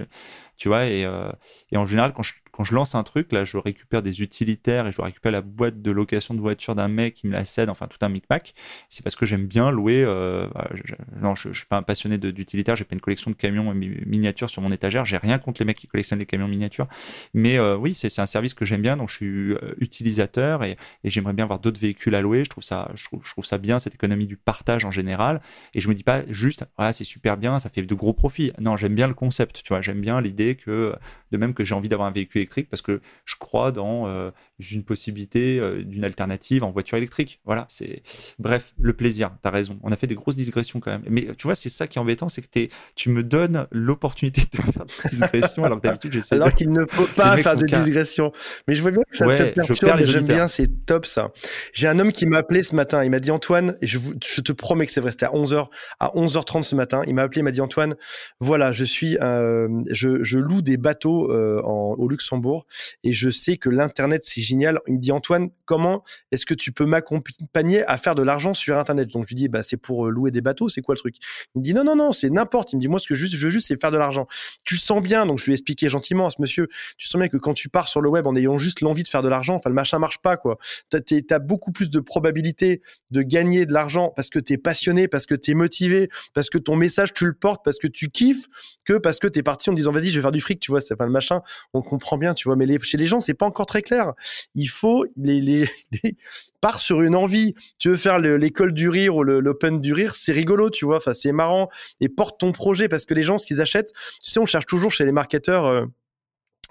tu 0.58 0.68
vois 0.68 0.86
et, 0.86 1.04
euh, 1.04 1.30
en 1.74 1.86
général 1.86 2.12
quand 2.12 2.22
je, 2.22 2.74
lance 2.74 2.96
un 2.96 3.04
truc 3.04 3.32
là 3.32 3.44
je 3.44 3.56
récupère 3.56 4.02
des 4.02 4.20
utilitaires 4.20 4.88
et 4.88 4.92
je 4.92 5.00
récupère 5.00 5.30
la 5.30 5.42
boîte 5.42 5.80
de 5.80 5.92
location 5.92 6.34
de 6.34 6.40
voiture 6.40 6.74
d'un 6.74 6.88
mec 6.88 7.14
qui 7.14 7.28
me 7.28 7.32
la 7.32 7.44
cède 7.44 7.68
enfin 7.68 7.86
tout 7.86 7.98
un 8.00 8.08
micmac. 8.08 8.52
C'est 8.88 9.04
parce 9.04 9.14
que 9.14 9.24
j'aime 9.24 9.46
bien 9.46 9.70
louer 9.70 10.02
euh, 10.04 10.48
bah, 10.52 10.68
je, 10.74 10.94
non 11.20 11.36
je, 11.36 11.52
suis 11.52 11.66
pas 11.66 11.76
un 11.76 11.82
passionné 11.82 12.18
d'utilitaires. 12.18 12.74
J'ai 12.74 12.84
pas 12.84 12.94
une 12.94 13.00
collection 13.00 13.30
de 13.30 13.36
camions 13.36 13.72
miniatures 13.74 14.50
sur 14.50 14.60
mon 14.60 14.72
étagère. 14.72 15.06
J'ai 15.06 15.18
rien 15.18 15.38
contre 15.38 15.60
les 15.62 15.66
mecs 15.66 15.78
qui 15.78 15.86
collectionnent 15.86 16.18
des 16.18 16.26
camions 16.26 16.48
miniatures. 16.48 16.88
Mais 17.32 17.58
euh, 17.58 17.76
oui 17.76 17.94
c'est 17.94 18.18
un 18.18 18.26
service 18.26 18.54
que 18.54 18.64
j'aime 18.64 18.82
bien 18.82 18.96
donc 18.96 19.08
je 19.08 19.14
suis 19.14 19.54
utilisateur 19.78 20.64
et, 20.64 20.76
j'aimerais 21.04 21.34
bien 21.34 21.44
avoir 21.44 21.60
d'autres 21.60 21.80
véhicules 21.80 22.16
à 22.16 22.22
louer. 22.22 22.42
Je 22.42 22.50
trouve 22.50 22.64
ça 22.64 22.90
je 22.96 23.04
trouve, 23.04 23.44
ça 23.44 23.58
bien 23.58 23.78
cette 23.78 23.94
économie 23.94 24.26
du 24.26 24.36
partage 24.36 24.84
en 24.84 24.90
général. 24.90 25.40
Et 25.74 25.80
je 25.80 25.88
me 25.88 25.94
dis 25.94 26.02
pas 26.02 26.22
juste 26.28 26.64
c'est 26.92 27.04
super 27.04 27.36
bien, 27.36 27.58
ça 27.58 27.68
fait 27.68 27.82
de 27.82 27.94
gros 27.94 28.12
profits. 28.12 28.52
Non, 28.60 28.76
j'aime 28.76 28.94
bien 28.94 29.06
le 29.06 29.14
concept, 29.14 29.62
tu 29.62 29.68
vois, 29.68 29.82
j'aime 29.82 30.00
bien 30.00 30.20
l'idée 30.20 30.54
que, 30.54 30.94
de 31.32 31.36
même 31.36 31.54
que 31.54 31.64
j'ai 31.64 31.74
envie 31.74 31.88
d'avoir 31.88 32.08
un 32.08 32.12
véhicule 32.12 32.40
électrique 32.40 32.68
parce 32.70 32.82
que 32.82 33.00
je 33.24 33.34
crois 33.38 33.72
dans 33.72 34.06
euh, 34.06 34.30
une 34.72 34.82
possibilité 34.82 35.58
euh, 35.58 35.82
d'une 35.82 36.04
alternative 36.04 36.64
en 36.64 36.70
voiture 36.70 36.98
électrique. 36.98 37.40
Voilà, 37.44 37.64
c'est. 37.68 38.02
Bref, 38.38 38.74
le 38.80 38.92
plaisir, 38.92 39.30
t'as 39.42 39.50
raison. 39.50 39.78
On 39.82 39.92
a 39.92 39.96
fait 39.96 40.06
des 40.06 40.14
grosses 40.14 40.36
digressions 40.36 40.80
quand 40.80 40.90
même. 40.90 41.02
Mais 41.08 41.28
tu 41.36 41.46
vois, 41.46 41.54
c'est 41.54 41.68
ça 41.68 41.86
qui 41.86 41.98
est 41.98 42.00
embêtant, 42.00 42.28
c'est 42.28 42.42
que 42.42 42.68
tu 42.94 43.08
me 43.10 43.22
donnes 43.22 43.66
l'opportunité 43.70 44.42
de 44.52 44.62
faire 44.72 44.84
des 44.84 45.16
digressions 45.16 45.64
alors 45.64 45.80
que 45.80 45.86
d'habitude 45.86 46.12
j'essaie. 46.12 46.34
Alors 46.34 46.54
qu'il 46.54 46.70
ne 46.70 46.84
faut 46.88 47.06
pas 47.06 47.36
faire 47.36 47.56
de 47.56 47.66
digressions. 47.66 48.32
Mais 48.66 48.74
je 48.74 48.82
vois 48.82 48.90
bien 48.90 49.02
que 49.08 49.16
ça 49.16 49.26
te 49.26 49.54
perturbe, 49.54 50.00
j'aime 50.00 50.22
bien, 50.24 50.48
c'est 50.48 50.86
top 50.86 51.06
ça. 51.06 51.30
J'ai 51.72 51.88
un 51.88 51.98
homme 51.98 52.12
qui 52.12 52.26
m'a 52.26 52.38
appelé 52.38 52.62
ce 52.62 52.74
matin, 52.74 53.04
il 53.04 53.10
m'a 53.10 53.20
dit 53.20 53.30
Antoine, 53.30 53.76
et 53.80 53.86
je, 53.86 53.98
je 54.24 54.40
te 54.40 54.52
promets 54.52 54.86
que 54.86 54.92
c'est 54.92 55.00
vrai, 55.00 55.10
c'était 55.10 55.26
à 55.26 55.30
11h, 55.30 55.68
à 56.00 56.08
11h30 56.14 56.62
ce 56.62 56.74
matin. 56.78 57.02
Il 57.06 57.14
m'a 57.14 57.22
appelé, 57.22 57.40
il 57.40 57.44
m'a 57.44 57.50
dit 57.50 57.60
Antoine, 57.60 57.96
voilà, 58.40 58.72
je 58.72 58.84
suis, 58.84 59.16
je, 59.20 60.22
je, 60.22 60.38
loue 60.38 60.62
des 60.62 60.76
bateaux 60.76 61.30
en, 61.32 61.94
au 61.98 62.08
Luxembourg 62.08 62.66
et 63.04 63.12
je 63.12 63.30
sais 63.30 63.56
que 63.56 63.68
l'internet 63.68 64.22
c'est 64.24 64.40
génial. 64.40 64.80
Il 64.86 64.94
me 64.94 64.98
dit 64.98 65.12
Antoine, 65.12 65.50
comment 65.64 66.04
est-ce 66.32 66.46
que 66.46 66.54
tu 66.54 66.72
peux 66.72 66.86
m'accompagner 66.86 67.84
à 67.84 67.98
faire 67.98 68.14
de 68.14 68.22
l'argent 68.22 68.54
sur 68.54 68.78
internet? 68.78 69.08
Donc 69.08 69.24
je 69.24 69.28
lui 69.28 69.36
dis 69.36 69.48
bah 69.48 69.62
c'est 69.62 69.76
pour 69.76 70.08
louer 70.08 70.30
des 70.30 70.40
bateaux, 70.40 70.68
c'est 70.68 70.80
quoi 70.80 70.94
le 70.94 70.98
truc? 70.98 71.16
Il 71.54 71.58
me 71.58 71.64
dit 71.64 71.74
non 71.74 71.84
non 71.84 71.96
non, 71.96 72.12
c'est 72.12 72.30
n'importe. 72.30 72.72
Il 72.72 72.76
me 72.76 72.80
dit 72.80 72.88
moi 72.88 73.00
ce 73.00 73.06
que 73.06 73.14
je, 73.14 73.36
veux 73.36 73.50
juste 73.50 73.68
c'est 73.68 73.80
faire 73.80 73.90
de 73.90 73.98
l'argent. 73.98 74.26
Tu 74.64 74.76
sens 74.76 75.02
bien, 75.02 75.26
donc 75.26 75.38
je 75.38 75.44
lui 75.44 75.52
ai 75.52 75.54
expliqué 75.54 75.88
gentiment 75.88 76.26
à 76.26 76.30
ce 76.30 76.40
monsieur. 76.40 76.68
Tu 76.96 77.06
sens 77.06 77.18
bien 77.18 77.28
que 77.28 77.36
quand 77.36 77.54
tu 77.54 77.68
pars 77.68 77.88
sur 77.88 78.00
le 78.00 78.08
web 78.08 78.26
en 78.26 78.34
ayant 78.36 78.56
juste 78.56 78.80
l'envie 78.80 79.02
de 79.02 79.08
faire 79.08 79.22
de 79.22 79.28
l'argent, 79.28 79.54
enfin 79.54 79.70
le 79.70 79.74
machin 79.74 79.98
marche 79.98 80.18
pas 80.18 80.36
quoi. 80.36 80.58
Tu 80.90 81.24
as 81.30 81.38
beaucoup 81.38 81.72
plus 81.72 81.90
de 81.90 82.00
probabilité 82.00 82.82
de 83.10 83.22
gagner 83.22 83.66
de 83.66 83.72
l'argent 83.72 84.12
parce 84.14 84.30
que 84.30 84.38
tu 84.38 84.54
es 84.54 84.58
passionné, 84.58 85.08
parce 85.08 85.26
que 85.26 85.34
tu 85.34 85.52
es 85.52 85.54
motivé, 85.54 86.08
parce 86.34 86.50
que 86.50 86.58
ton 86.68 86.76
message 86.76 87.14
tu 87.14 87.24
le 87.24 87.32
portes, 87.32 87.64
parce 87.64 87.78
que 87.78 87.86
tu 87.86 88.10
kiffes, 88.10 88.46
que 88.84 88.98
parce 88.98 89.18
que 89.18 89.26
tu 89.26 89.38
es 89.38 89.42
parti 89.42 89.70
en 89.70 89.72
disant 89.72 89.90
vas-y, 89.90 90.10
je 90.10 90.16
vais 90.16 90.22
faire 90.22 90.32
du 90.32 90.42
fric, 90.42 90.60
tu 90.60 90.70
vois, 90.70 90.82
c'est 90.82 90.96
pas 90.96 91.06
le 91.06 91.10
machin, 91.10 91.40
on 91.72 91.80
comprend 91.80 92.18
bien, 92.18 92.34
tu 92.34 92.46
vois, 92.46 92.56
mais 92.56 92.66
chez 92.82 92.98
les 92.98 93.06
gens, 93.06 93.20
c'est 93.20 93.32
pas 93.32 93.46
encore 93.46 93.64
très 93.64 93.80
clair. 93.80 94.12
Il 94.54 94.66
faut 94.66 95.06
les, 95.16 95.40
les, 95.40 95.66
part 96.60 96.78
sur 96.78 97.00
une 97.00 97.16
envie. 97.16 97.54
Tu 97.78 97.88
veux 97.88 97.96
faire 97.96 98.18
l'école 98.18 98.74
du 98.74 98.90
rire 98.90 99.16
ou 99.16 99.22
l'open 99.22 99.80
du 99.80 99.94
rire, 99.94 100.14
c'est 100.14 100.32
rigolo, 100.32 100.68
tu 100.68 100.84
vois, 100.84 100.98
enfin 100.98 101.14
c'est 101.14 101.32
marrant 101.32 101.70
et 102.00 102.10
porte 102.10 102.38
ton 102.38 102.52
projet 102.52 102.86
parce 102.86 103.06
que 103.06 103.14
les 103.14 103.22
gens 103.22 103.38
ce 103.38 103.46
qu'ils 103.46 103.62
achètent, 103.62 103.94
tu 104.22 104.30
sais, 104.30 104.38
on 104.38 104.44
cherche 104.44 104.66
toujours 104.66 104.92
chez 104.92 105.06
les 105.06 105.12
marketeurs 105.12 105.64
euh, 105.64 105.86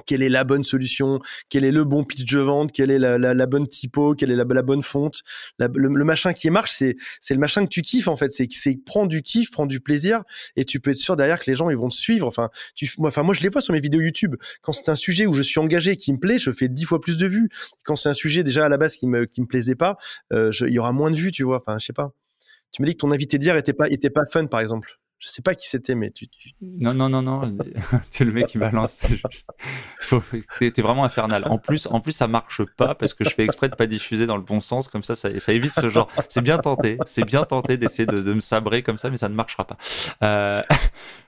quelle 0.06 0.22
est 0.22 0.30
la 0.30 0.44
bonne 0.44 0.64
solution, 0.64 1.20
quel 1.50 1.64
est 1.64 1.72
le 1.72 1.84
bon 1.84 2.04
pitch 2.04 2.32
de 2.32 2.40
vente, 2.40 2.72
quelle 2.72 2.92
est 2.92 3.00
la, 3.00 3.46
bonne 3.46 3.68
typo, 3.68 4.16
quelle 4.16 4.32
est 4.32 4.36
la, 4.36 4.46
bonne 4.46 4.84
fonte. 4.84 5.24
le, 5.60 5.90
machin 6.04 6.34
qui 6.34 6.50
marche, 6.50 6.72
c'est 6.72 6.96
c'est 7.22 7.34
le 7.34 7.40
machin 7.40 7.64
que 7.64 7.70
tu 7.70 7.82
kiffes 7.82 8.08
en 8.08 8.16
fait. 8.16 8.32
C'est 8.32 8.48
c'est 8.52 8.78
prends 8.86 9.06
du 9.06 9.22
kiff, 9.22 9.52
prends 9.52 9.66
du 9.66 9.80
plaisir, 9.80 10.24
et 10.56 10.66
tu 10.66 10.80
peux 10.80 10.92
être 10.92 10.98
sûr 10.98 11.16
derrière 11.16 11.40
que 11.40 11.50
les 11.50 11.56
gens 11.56 11.70
ils 11.70 11.78
vont 11.78 11.90
te 11.90 11.96
suivre. 11.96 12.28
Enfin, 12.28 12.50
tu, 12.76 12.90
moi, 12.98 13.10
enfin 13.10 13.24
moi 13.24 13.34
je 13.34 13.42
les 13.42 13.50
vois 13.50 13.62
sur 13.62 13.74
mes 13.74 13.80
vidéos 13.80 14.02
YouTube. 14.02 14.36
Quand 14.62 14.74
c'est 14.74 14.90
un 14.90 14.96
sujet 14.96 15.26
où 15.26 15.34
je 15.34 15.42
suis 15.42 15.60
engagé, 15.60 15.98
qui 15.98 16.14
me 16.14 16.20
plaît, 16.20 16.40
je 16.40 16.52
fais 16.52 16.70
dix 16.70 16.84
fois 16.84 17.02
plus 17.02 17.18
de 17.18 17.28
vues. 17.28 17.50
Quand 17.84 17.96
c'est 17.96 18.10
un 18.10 18.14
sujet 18.14 18.44
déjà 18.44 18.66
à 18.66 18.70
la 18.70 18.78
base 18.78 18.96
qui 18.96 19.08
me 19.08 19.26
qui 19.26 19.42
me 19.42 19.48
plaisait 19.48 19.76
pas, 19.76 19.98
euh, 20.34 20.52
il 20.62 20.74
y 20.74 20.80
aura 20.80 20.92
moins 20.92 21.12
de 21.12 21.18
vues, 21.18 21.32
tu 21.32 21.44
vois. 21.44 21.58
Enfin, 21.58 21.78
je 21.80 21.86
sais 21.86 21.94
pas. 21.94 22.14
Tu 22.72 22.82
me 22.82 22.88
dis 22.88 22.94
que 22.94 23.00
ton 23.00 23.12
invité 23.12 23.38
d'hier 23.38 23.56
était 23.56 23.74
pas 23.74 23.90
était 23.90 24.10
pas 24.10 24.26
fun 24.26 24.46
par 24.46 24.60
exemple. 24.60 25.00
Je 25.20 25.30
sais 25.30 25.42
pas 25.42 25.56
qui 25.56 25.68
c'était, 25.68 25.96
mais 25.96 26.12
tu, 26.12 26.28
Non, 26.62 26.94
non, 26.94 27.10
non, 27.10 27.24
non. 27.24 27.42
tu 28.12 28.22
es 28.22 28.26
le 28.26 28.32
mec 28.32 28.46
qui 28.48 28.60
balance. 28.60 29.02
T'es 30.60 30.82
vraiment 30.82 31.04
infernal. 31.04 31.44
En 31.50 31.58
plus, 31.58 31.88
en 31.88 32.02
plus, 32.02 32.12
ça 32.12 32.28
marche 32.28 32.62
pas 32.78 32.94
parce 32.94 33.16
que 33.16 33.26
je 33.26 33.32
fais 33.32 33.44
exprès 33.44 33.68
de 33.68 33.76
pas 33.76 33.88
diffuser 33.88 34.28
dans 34.28 34.38
le 34.38 34.44
bon 34.44 34.62
sens. 34.62 34.88
Comme 34.88 35.02
ça, 35.02 35.16
ça, 35.16 35.40
ça 35.40 35.54
évite 35.54 35.74
ce 35.74 35.90
genre. 35.90 36.08
C'est 36.30 36.42
bien 36.42 36.60
tenté. 36.60 37.00
C'est 37.08 37.26
bien 37.26 37.46
tenté 37.46 37.78
d'essayer 37.78 38.06
de, 38.06 38.22
de, 38.22 38.34
me 38.34 38.42
sabrer 38.42 38.84
comme 38.84 39.00
ça, 39.00 39.10
mais 39.10 39.18
ça 39.18 39.28
ne 39.28 39.34
marchera 39.34 39.66
pas. 39.66 39.78
Euh... 40.24 40.62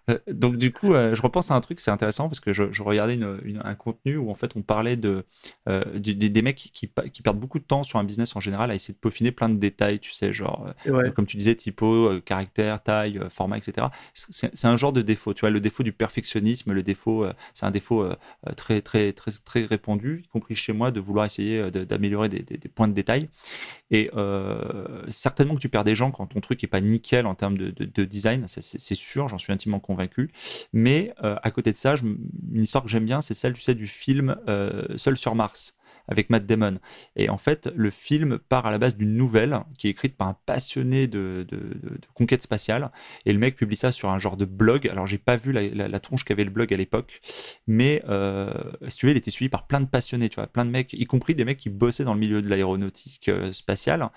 Euh, 0.10 0.18
donc 0.28 0.57
du 0.57 0.72
coup, 0.72 0.93
euh, 0.93 1.16
je 1.16 1.22
repense 1.22 1.51
à 1.51 1.55
un 1.55 1.62
truc, 1.62 1.80
c'est 1.80 1.91
intéressant 1.91 2.28
parce 2.28 2.39
que 2.39 2.53
je, 2.53 2.82
regardais 2.82 3.16
une, 3.16 3.62
un 3.64 3.76
contenu 3.76 4.18
où 4.18 4.30
en 4.30 4.36
fait 4.36 4.51
on 4.55 4.62
parlait 4.62 4.97
de 4.97 5.26
euh, 5.68 5.84
des, 5.95 6.41
mecs 6.41 6.57
qui, 6.57 6.72
qui, 6.72 7.22
perdent 7.22 7.39
beaucoup 7.39 7.60
de 7.60 7.64
temps 7.64 7.84
sur 7.84 7.99
un 7.99 8.03
business 8.03 8.36
en 8.36 8.39
général 8.39 8.72
à 8.72 8.76
essayer 8.76 8.93
de 8.93 8.99
peaufiner 8.99 9.32
plein 9.32 9.49
de 9.49 9.57
détails, 9.57 9.99
tu 9.99 10.12
sais, 10.12 10.34
genre 10.34 10.74
comme 11.16 11.26
tu 11.26 11.38
disais, 11.38 11.55
typo, 11.55 12.12
caractère, 12.26 12.82
taille, 12.82 13.20
format, 13.30 13.57
etc. 13.57 13.88
C'est 14.14 14.66
un 14.66 14.78
genre 14.78 14.93
de 14.93 15.01
défaut, 15.01 15.34
tu 15.34 15.41
vois, 15.41 15.49
le 15.49 15.60
défaut 15.60 15.84
du 15.84 15.93
perfectionnisme, 15.93 16.74
le 16.74 16.84
défaut, 16.84 17.26
c'est 17.53 17.66
un 17.66 17.72
défaut 17.72 18.07
très 18.55 18.82
très 18.82 19.12
très 19.14 19.32
très 19.43 19.66
répandu, 19.66 20.24
y 20.26 20.28
compris 20.28 20.55
chez 20.55 20.74
moi, 20.74 20.91
de 20.91 20.99
vouloir 20.99 21.26
essayer 21.26 21.70
d'améliorer 21.72 22.30
des, 22.30 22.41
des, 22.41 22.70
points 22.70 22.88
de 22.88 22.93
détail. 22.93 23.30
Et 23.91 24.11
certainement 25.09 25.55
que 25.55 25.61
tu 25.61 25.69
perds 25.69 25.83
des 25.83 25.95
gens 25.95 26.11
quand 26.11 26.27
ton 26.27 26.41
truc 26.41 26.63
est 26.63 26.67
pas 26.67 26.81
nickel 26.81 27.25
en 27.25 27.35
termes 27.35 27.57
de, 27.57 27.71
de 27.71 28.05
design, 28.05 28.45
c'est 28.47 28.95
sûr, 28.95 29.27
j'en 29.27 29.37
suis 29.37 29.53
intimement 29.53 29.79
convaincu. 29.79 30.31
Mais 30.73 31.13
euh, 31.23 31.35
à 31.41 31.51
côté 31.51 31.71
de 31.71 31.77
ça, 31.77 31.95
une 31.95 32.61
histoire 32.61 32.83
que 32.83 32.89
j'aime 32.89 33.05
bien, 33.05 33.21
c'est 33.21 33.33
celle, 33.33 33.53
du 33.53 33.87
film 33.87 34.35
euh, 34.47 34.97
Seul 34.97 35.17
sur 35.17 35.35
Mars 35.35 35.75
avec 36.10 36.30
Matt 36.30 36.45
Damon. 36.45 36.80
Et 37.16 37.30
en 37.30 37.38
fait, 37.38 37.70
le 37.76 37.89
film 37.89 38.39
part 38.49 38.66
à 38.66 38.72
la 38.72 38.78
base 38.78 38.97
d'une 38.97 39.16
nouvelle 39.16 39.60
qui 39.78 39.88
est 39.88 39.91
écrite 39.91 40.18
par 40.18 40.28
un 40.28 40.38
passionné 40.45 41.07
de, 41.07 41.47
conquête 42.14 42.41
spatiale. 42.41 42.91
Et 43.26 43.32
le 43.32 43.39
mec 43.39 43.55
publie 43.55 43.78
ça 43.78 43.91
sur 43.91 44.10
un 44.10 44.20
genre 44.20 44.36
de 44.36 44.45
blog. 44.45 44.88
Alors, 44.89 45.07
j'ai 45.07 45.18
pas 45.18 45.38
vu 45.38 45.51
la, 45.51 45.99
tronche 45.99 46.24
qu'avait 46.24 46.43
le 46.43 46.49
blog 46.49 46.74
à 46.74 46.78
l'époque, 46.78 47.20
mais 47.68 48.01
euh, 48.07 48.51
si 48.88 48.97
tu 48.97 49.05
veux, 49.05 49.12
il 49.12 49.18
était 49.18 49.32
suivi 49.32 49.49
par 49.49 49.68
plein 49.68 49.82
de 49.82 49.86
passionnés, 49.86 50.30
tu 50.30 50.36
vois, 50.36 50.47
plein 50.47 50.66
de 50.66 50.72
mecs, 50.72 50.93
y 50.93 51.05
compris 51.05 51.36
des 51.36 51.45
mecs 51.45 51.57
qui 51.57 51.70
bossaient 51.70 52.05
dans 52.05 52.14
le 52.14 52.20
milieu 52.20 52.41
de 52.41 52.47
l'aéronautique 52.47 53.30
euh, 53.30 53.51
spatiale. 53.53 54.10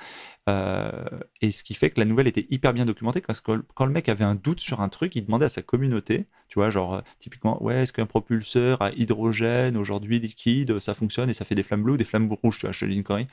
Euh, 0.48 1.04
et 1.40 1.52
ce 1.52 1.62
qui 1.62 1.74
fait 1.74 1.90
que 1.90 2.00
la 2.00 2.04
nouvelle 2.04 2.26
était 2.26 2.46
hyper 2.50 2.72
bien 2.72 2.84
documentée 2.84 3.20
parce 3.20 3.40
que 3.40 3.62
quand 3.74 3.86
le 3.86 3.92
mec 3.92 4.08
avait 4.08 4.24
un 4.24 4.34
doute 4.34 4.58
sur 4.58 4.80
un 4.80 4.88
truc, 4.88 5.14
il 5.14 5.24
demandait 5.24 5.44
à 5.44 5.48
sa 5.48 5.62
communauté, 5.62 6.26
tu 6.48 6.58
vois, 6.58 6.70
genre 6.70 7.02
typiquement, 7.18 7.62
ouais, 7.62 7.82
est-ce 7.82 7.92
qu'un 7.92 8.06
propulseur 8.06 8.82
à 8.82 8.90
hydrogène 8.90 9.76
aujourd'hui 9.76 10.18
liquide, 10.18 10.80
ça 10.80 10.94
fonctionne 10.94 11.30
et 11.30 11.34
ça 11.34 11.44
fait 11.44 11.54
des 11.54 11.62
flammes 11.62 11.82
bleues, 11.82 11.96
des 11.96 12.04
flammes 12.04 12.30
rouges, 12.42 12.58
tu 12.58 12.66
vois, 12.66 12.72
je 12.72 12.80
te 12.80 12.84
dis 12.84 12.96
une 12.96 13.04
connerie. 13.04 13.28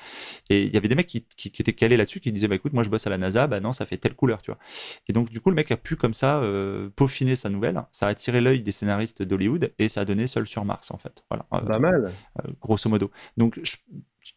Et 0.50 0.64
il 0.64 0.74
y 0.74 0.78
avait 0.78 0.88
des 0.88 0.96
mecs 0.96 1.08
qui, 1.08 1.26
qui, 1.36 1.48
étaient 1.48 1.74
calés 1.74 1.98
là-dessus, 1.98 2.20
qui 2.20 2.32
disaient, 2.32 2.48
bah 2.48 2.56
écoute, 2.56 2.74
moi 2.74 2.84
je 2.84 2.90
bosse 2.90 3.08
à 3.08 3.10
la 3.10 3.18
NASA, 3.18 3.48
bah 3.48 3.60
non, 3.60 3.74
ça 3.74 3.86
fait 3.86 3.98
telle 3.98 4.16
couleur, 4.16 4.42
tu 4.42 4.52
vois. 4.52 4.60
Et 5.08 5.14
donc 5.14 5.30
du 5.30 5.42
coup, 5.42 5.50
le 5.50 5.56
mec 5.56 5.72
a 5.72 5.78
pu 5.78 5.96
comme 5.96 6.14
ça 6.14 6.40
euh, 6.40 6.90
peaufiner 6.96 7.36
sa 7.36 7.50
nouvelle. 7.50 7.84
Ça 7.92 8.08
a 8.08 8.10
attiré 8.10 8.42
l'œil 8.42 8.64
des 8.64 8.72
scénaristes 8.72 9.24
d'Hollywood 9.24 9.74
et 9.80 9.90
ça 9.90 10.02
a 10.02 10.06
donné 10.06 10.28
Seul 10.28 10.48
sur 10.48 10.64
Mars, 10.64 10.92
en 10.92 10.98
fait. 10.98 11.24
Voilà. 11.30 11.46
Euh, 11.54 11.60
Pas 11.60 11.80
mal. 11.80 12.12
Euh, 12.40 12.52
grosso 12.62 12.90
modo. 12.90 13.12
Donc 13.38 13.60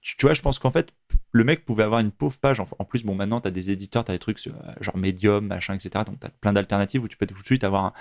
tu 0.03 0.17
vois, 0.27 0.35
je 0.35 0.43
pense 0.43 0.59
qu'en 0.59 0.71
fait, 0.71 0.93
le 1.31 1.45
mec 1.45 1.65
pouvait 1.65 1.85
avoir 1.85 2.01
une 2.01 2.11
pauvre 2.11 2.37
page. 2.37 2.61
En 2.61 2.85
plus, 2.85 3.05
bon, 3.05 3.15
maintenant, 3.15 3.41
tu 3.41 3.47
as 3.47 3.53
des 3.53 3.71
éditeurs, 3.71 4.05
tu 4.05 4.11
as 4.11 4.15
des 4.15 4.19
trucs 4.19 4.39
genre 4.81 4.97
Medium, 4.97 5.47
machin, 5.47 5.75
etc. 5.75 6.05
Donc, 6.05 6.19
tu 6.19 6.27
as 6.27 6.31
plein 6.31 6.53
d'alternatives 6.53 7.03
où 7.03 7.09
tu 7.09 7.17
peux 7.17 7.27
tout 7.27 7.41
de 7.41 7.47
suite 7.47 7.63
avoir 7.63 7.93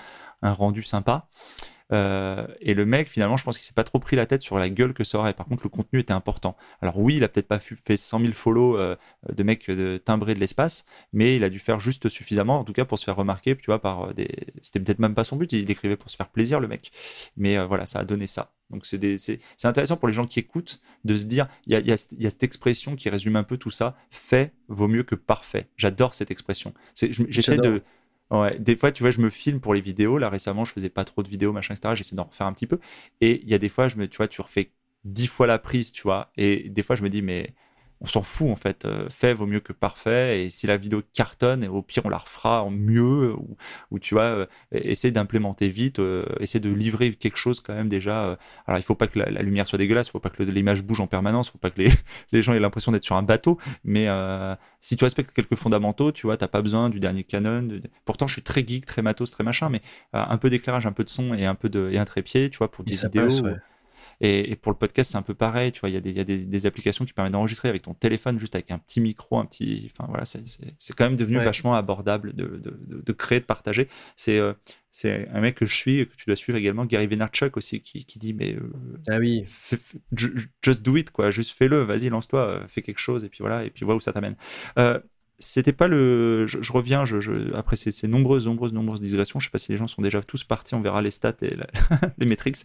un 0.42 0.52
rendu 0.52 0.82
sympa. 0.82 1.28
Euh, 1.92 2.46
et 2.60 2.74
le 2.74 2.84
mec, 2.84 3.08
finalement, 3.08 3.36
je 3.36 3.44
pense 3.44 3.56
qu'il 3.56 3.66
s'est 3.66 3.74
pas 3.74 3.84
trop 3.84 3.98
pris 3.98 4.16
la 4.16 4.26
tête 4.26 4.42
sur 4.42 4.58
la 4.58 4.70
gueule 4.70 4.94
que 4.94 5.04
ça 5.04 5.18
aurait. 5.18 5.32
Par 5.32 5.46
contre, 5.46 5.62
le 5.64 5.68
contenu 5.68 6.00
était 6.00 6.12
important. 6.12 6.56
Alors 6.80 6.98
oui, 6.98 7.16
il 7.16 7.24
a 7.24 7.28
peut-être 7.28 7.48
pas 7.48 7.58
fait 7.58 7.96
100 7.96 8.20
000 8.20 8.32
follow 8.32 8.76
euh, 8.78 8.96
de 9.30 9.42
mecs 9.42 9.70
de 9.70 10.00
timbrés 10.02 10.34
de 10.34 10.40
l'espace, 10.40 10.84
mais 11.12 11.36
il 11.36 11.44
a 11.44 11.50
dû 11.50 11.58
faire 11.58 11.80
juste 11.80 12.08
suffisamment, 12.08 12.58
en 12.58 12.64
tout 12.64 12.72
cas, 12.72 12.84
pour 12.84 12.98
se 12.98 13.04
faire 13.04 13.16
remarquer, 13.16 13.56
tu 13.56 13.66
vois, 13.66 13.80
par 13.80 14.10
euh, 14.10 14.12
des. 14.12 14.28
C'était 14.62 14.80
peut-être 14.80 14.98
même 14.98 15.14
pas 15.14 15.24
son 15.24 15.36
but. 15.36 15.52
Il 15.52 15.70
écrivait 15.70 15.96
pour 15.96 16.10
se 16.10 16.16
faire 16.16 16.28
plaisir, 16.28 16.60
le 16.60 16.68
mec. 16.68 16.92
Mais 17.36 17.64
voilà, 17.66 17.86
ça 17.86 18.00
a 18.00 18.04
donné 18.04 18.26
ça. 18.26 18.52
Donc 18.70 18.86
c'est 18.86 19.38
intéressant 19.64 19.98
pour 19.98 20.08
les 20.08 20.14
gens 20.14 20.26
qui 20.26 20.38
écoutent 20.38 20.80
de 21.04 21.14
se 21.14 21.24
dire, 21.24 21.46
il 21.66 21.74
y 21.74 21.76
a, 21.76 21.80
y, 21.80 21.92
a, 21.92 22.06
y 22.18 22.26
a, 22.26 22.30
cette 22.30 22.42
expression 22.42 22.96
qui 22.96 23.10
résume 23.10 23.36
un 23.36 23.42
peu 23.42 23.58
tout 23.58 23.70
ça, 23.70 23.96
fait 24.10 24.54
vaut 24.68 24.88
mieux 24.88 25.02
que 25.02 25.14
parfait. 25.14 25.68
J'adore 25.76 26.14
cette 26.14 26.30
expression. 26.30 26.72
J'essaie 26.94 27.58
de, 27.58 27.82
Ouais, 28.32 28.58
des 28.58 28.76
fois, 28.76 28.90
tu 28.92 29.02
vois, 29.02 29.10
je 29.12 29.20
me 29.20 29.28
filme 29.28 29.60
pour 29.60 29.74
les 29.74 29.80
vidéos. 29.82 30.16
Là, 30.18 30.30
récemment, 30.30 30.64
je 30.64 30.72
faisais 30.72 30.88
pas 30.88 31.04
trop 31.04 31.22
de 31.22 31.28
vidéos, 31.28 31.52
machin, 31.52 31.74
etc. 31.74 31.94
J'essaie 31.94 32.16
d'en 32.16 32.24
refaire 32.24 32.46
un 32.46 32.52
petit 32.54 32.66
peu. 32.66 32.78
Et 33.20 33.42
il 33.42 33.48
y 33.50 33.54
a 33.54 33.58
des 33.58 33.68
fois, 33.68 33.88
je 33.88 33.96
me, 33.96 34.08
tu 34.08 34.16
vois, 34.16 34.28
tu 34.28 34.40
refais 34.40 34.72
dix 35.04 35.26
fois 35.26 35.46
la 35.46 35.58
prise, 35.58 35.92
tu 35.92 36.02
vois. 36.02 36.32
Et 36.38 36.70
des 36.70 36.82
fois, 36.82 36.96
je 36.96 37.02
me 37.02 37.10
dis, 37.10 37.20
mais 37.22 37.54
on 38.02 38.06
s'en 38.06 38.22
fout 38.22 38.50
en 38.50 38.56
fait. 38.56 38.84
Euh, 38.84 39.08
fait 39.08 39.32
vaut 39.32 39.46
mieux 39.46 39.60
que 39.60 39.72
parfait. 39.72 40.44
Et 40.44 40.50
si 40.50 40.66
la 40.66 40.76
vidéo 40.76 41.02
cartonne, 41.14 41.66
au 41.66 41.82
pire 41.82 42.04
on 42.04 42.08
la 42.08 42.18
refera 42.18 42.62
en 42.62 42.70
mieux. 42.70 43.34
Ou, 43.90 43.98
tu 43.98 44.14
vois, 44.14 44.24
euh, 44.24 44.46
essayer 44.72 45.12
d'implémenter 45.12 45.68
vite, 45.68 46.00
euh, 46.00 46.24
essayer 46.40 46.60
de 46.60 46.70
livrer 46.70 47.12
quelque 47.12 47.38
chose 47.38 47.60
quand 47.60 47.74
même 47.74 47.88
déjà. 47.88 48.38
alors 48.66 48.78
il 48.78 48.82
faut 48.82 48.94
pas 48.94 49.06
que 49.06 49.18
la, 49.18 49.42
lumière 49.42 49.66
soit 49.66 49.78
dégueulasse, 49.78 50.08
il 50.08 50.10
faut 50.10 50.20
pas 50.20 50.30
que 50.30 50.42
l'image 50.42 50.82
bouge 50.82 51.00
en 51.00 51.06
permanence, 51.06 51.48
il 51.48 51.52
faut 51.52 51.58
pas 51.58 51.70
que 51.70 51.80
les, 51.80 51.90
les 52.32 52.42
gens 52.42 52.52
aient 52.54 52.60
l'impression 52.60 52.92
d'être 52.92 53.04
sur 53.04 53.16
un 53.16 53.22
bateau. 53.22 53.58
Mais 53.84 54.08
si 54.80 54.96
tu 54.96 55.04
respectes 55.04 55.32
quelques 55.32 55.56
fondamentaux, 55.56 56.12
tu 56.12 56.26
vois, 56.26 56.36
t'as 56.36 56.48
pas 56.48 56.62
besoin 56.62 56.90
du 56.90 56.98
dernier 57.00 57.24
Canon. 57.24 57.80
Pourtant 58.04 58.26
je 58.26 58.34
suis 58.34 58.42
très 58.42 58.66
geek, 58.66 58.86
très 58.86 59.02
matos, 59.02 59.30
très 59.30 59.44
machin, 59.44 59.68
mais 59.68 59.80
un 60.12 60.36
peu 60.38 60.50
d'éclairage, 60.50 60.86
un 60.86 60.92
peu 60.92 61.04
de 61.04 61.10
son 61.10 61.34
et 61.34 61.46
un 61.46 61.54
peu 61.54 61.68
de 61.68 61.90
et 61.92 61.98
un 61.98 62.04
trépied, 62.04 62.50
tu 62.50 62.58
vois, 62.58 62.70
pour 62.70 62.84
des 62.84 62.94
vidéos. 62.94 63.28
Et, 64.20 64.56
pour 64.56 64.72
le 64.72 64.78
podcast, 64.78 65.12
c'est 65.12 65.18
un 65.18 65.22
peu 65.22 65.34
pareil. 65.34 65.72
Tu 65.72 65.80
vois, 65.80 65.90
il 65.90 65.94
y 65.94 65.96
a, 65.96 66.00
des, 66.00 66.12
y 66.12 66.20
a 66.20 66.24
des, 66.24 66.66
applications 66.66 67.04
qui 67.04 67.12
permettent 67.12 67.32
d'enregistrer 67.32 67.68
avec 67.68 67.82
ton 67.82 67.94
téléphone, 67.94 68.38
juste 68.38 68.54
avec 68.54 68.70
un 68.70 68.78
petit 68.78 69.00
micro, 69.00 69.38
un 69.38 69.46
petit. 69.46 69.90
Enfin 69.92 70.06
voilà, 70.08 70.24
c'est 70.24 70.94
quand 70.96 71.04
même 71.04 71.16
devenu 71.16 71.38
vachement 71.38 71.74
abordable 71.74 72.34
de, 72.34 72.46
de, 72.46 73.02
de, 73.02 73.12
créer, 73.12 73.40
de 73.40 73.44
partager. 73.44 73.88
C'est 74.16 74.38
euh, 74.38 74.52
c'est 74.90 75.28
un 75.32 75.40
mec 75.40 75.54
que 75.54 75.66
je 75.66 75.74
suis, 75.74 76.06
que 76.06 76.14
tu 76.16 76.26
dois 76.26 76.36
suivre 76.36 76.58
également, 76.58 76.84
Gary 76.84 77.06
Vaynerchuk 77.06 77.56
aussi, 77.56 77.80
qui, 77.80 78.04
qui 78.04 78.18
dit 78.18 78.34
mais 78.34 78.54
euh, 78.54 78.70
ah 79.08 79.18
oui, 79.18 79.44
just 80.62 80.82
do 80.82 80.96
it 80.96 81.10
quoi, 81.10 81.30
juste 81.30 81.56
fais-le, 81.56 81.82
vas-y 81.82 82.10
lance-toi, 82.10 82.40
euh, 82.40 82.68
fais 82.68 82.82
quelque 82.82 82.98
chose 82.98 83.24
et 83.24 83.28
puis 83.28 83.38
voilà 83.40 83.64
et 83.64 83.70
puis 83.70 83.84
vois 83.84 83.94
où 83.94 84.00
ça 84.00 84.12
t'amène. 84.12 84.36
c'était 85.38 85.72
pas 85.72 85.88
le. 85.88 86.46
Je, 86.46 86.72
reviens, 86.72 87.04
je, 87.06 87.20
je, 87.20 87.52
après 87.54 87.76
ces, 87.76 87.90
ces, 87.90 88.06
nombreuses, 88.06 88.46
nombreuses, 88.46 88.72
nombreuses 88.72 89.00
digressions, 89.00 89.40
je 89.40 89.46
sais 89.46 89.50
pas 89.50 89.58
si 89.58 89.72
les 89.72 89.78
gens 89.78 89.88
sont 89.88 90.02
déjà 90.02 90.22
tous 90.22 90.44
partis, 90.44 90.74
on 90.74 90.82
verra 90.82 91.02
les 91.02 91.10
stats 91.10 91.32
et 91.42 91.56
les 92.18 92.26
métriques 92.26 92.58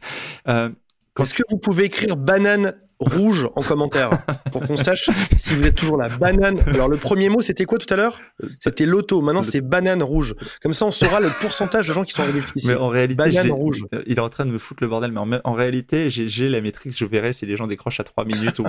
Est-ce 1.19 1.33
que 1.33 1.43
vous 1.49 1.57
pouvez 1.57 1.85
écrire 1.85 2.17
banane 2.17 2.73
rouge 2.99 3.47
en 3.55 3.61
commentaire 3.61 4.09
pour 4.51 4.65
qu'on 4.65 4.77
sache 4.77 5.09
si 5.37 5.53
vous 5.53 5.65
êtes 5.65 5.75
toujours 5.75 5.97
la 5.97 6.09
banane? 6.09 6.59
Alors 6.67 6.89
le 6.89 6.97
premier 6.97 7.29
mot 7.29 7.41
c'était 7.41 7.65
quoi 7.65 7.77
tout 7.77 7.91
à 7.93 7.97
l'heure? 7.97 8.19
C'était 8.59 8.85
loto. 8.85 9.21
Maintenant 9.21 9.43
c'est 9.43 9.61
banane 9.61 10.03
rouge. 10.03 10.35
Comme 10.61 10.73
ça 10.73 10.85
on 10.85 10.91
saura 10.91 11.19
le 11.19 11.29
pourcentage 11.41 11.87
de 11.87 11.93
gens 11.93 12.03
qui 12.03 12.13
sont 12.13 12.23
arrivés. 12.23 12.41
Mais 12.65 12.75
en 12.75 12.89
réalité, 12.89 13.15
banane 13.15 13.51
rouge. 13.51 13.85
Il 14.05 14.17
est 14.17 14.19
en 14.19 14.29
train 14.29 14.45
de 14.45 14.51
me 14.51 14.57
foutre 14.57 14.83
le 14.83 14.89
bordel. 14.89 15.11
Mais 15.11 15.39
en, 15.43 15.53
réalité, 15.53 16.09
j'ai 16.09 16.49
la 16.49 16.61
métrique. 16.61 16.97
Je 16.97 17.05
verrai 17.05 17.33
si 17.33 17.45
les 17.45 17.55
gens 17.55 17.67
décrochent 17.67 17.99
à 17.99 18.03
3 18.03 18.25
minutes 18.25 18.59
ou 18.59 18.65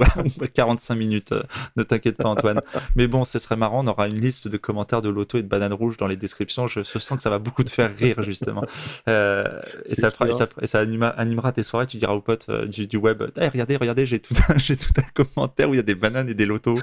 45 0.54 0.94
minutes. 0.96 1.32
Euh, 1.32 1.42
ne 1.76 1.82
t'inquiète 1.82 2.16
pas 2.16 2.28
Antoine. 2.28 2.60
Mais 2.96 3.08
bon, 3.08 3.24
ce 3.24 3.38
serait 3.38 3.56
marrant. 3.56 3.84
On 3.84 3.86
aura 3.86 4.08
une 4.08 4.20
liste 4.20 4.48
de 4.48 4.56
commentaires 4.56 5.02
de 5.02 5.08
loto 5.08 5.38
et 5.38 5.42
de 5.42 5.48
banane 5.48 5.72
rouge 5.72 5.96
dans 5.96 6.06
les 6.06 6.16
descriptions. 6.16 6.66
Je, 6.66 6.82
sens 6.82 7.16
que 7.16 7.22
ça 7.22 7.30
va 7.30 7.38
beaucoup 7.38 7.64
te 7.64 7.70
faire 7.70 7.90
rire 7.94 8.22
justement. 8.22 8.64
Euh, 9.08 9.44
et, 9.86 9.94
ça 9.94 10.10
fera, 10.10 10.28
et, 10.28 10.66
ça, 10.66 10.78
animera 10.80 11.52
tes 11.52 11.62
soirées. 11.62 11.86
Tu 11.86 11.96
diras 11.96 12.12
aux 12.12 12.20
potes 12.20 12.37
euh, 12.48 12.66
du, 12.66 12.96
web, 12.96 13.22
regardez, 13.22 13.76
regardez, 13.76 14.06
j'ai 14.06 14.18
tout, 14.18 14.34
j'ai 14.56 14.76
tout 14.76 14.92
un 14.96 15.24
commentaire 15.24 15.68
où 15.68 15.74
il 15.74 15.78
y 15.78 15.80
a 15.80 15.84
des 15.84 15.94
bananes 15.94 16.28
et 16.28 16.34
des 16.34 16.46
lotos. 16.46 16.78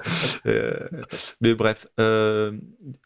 Euh, 0.45 0.73
mais 1.41 1.53
bref, 1.53 1.87
euh, 1.99 2.51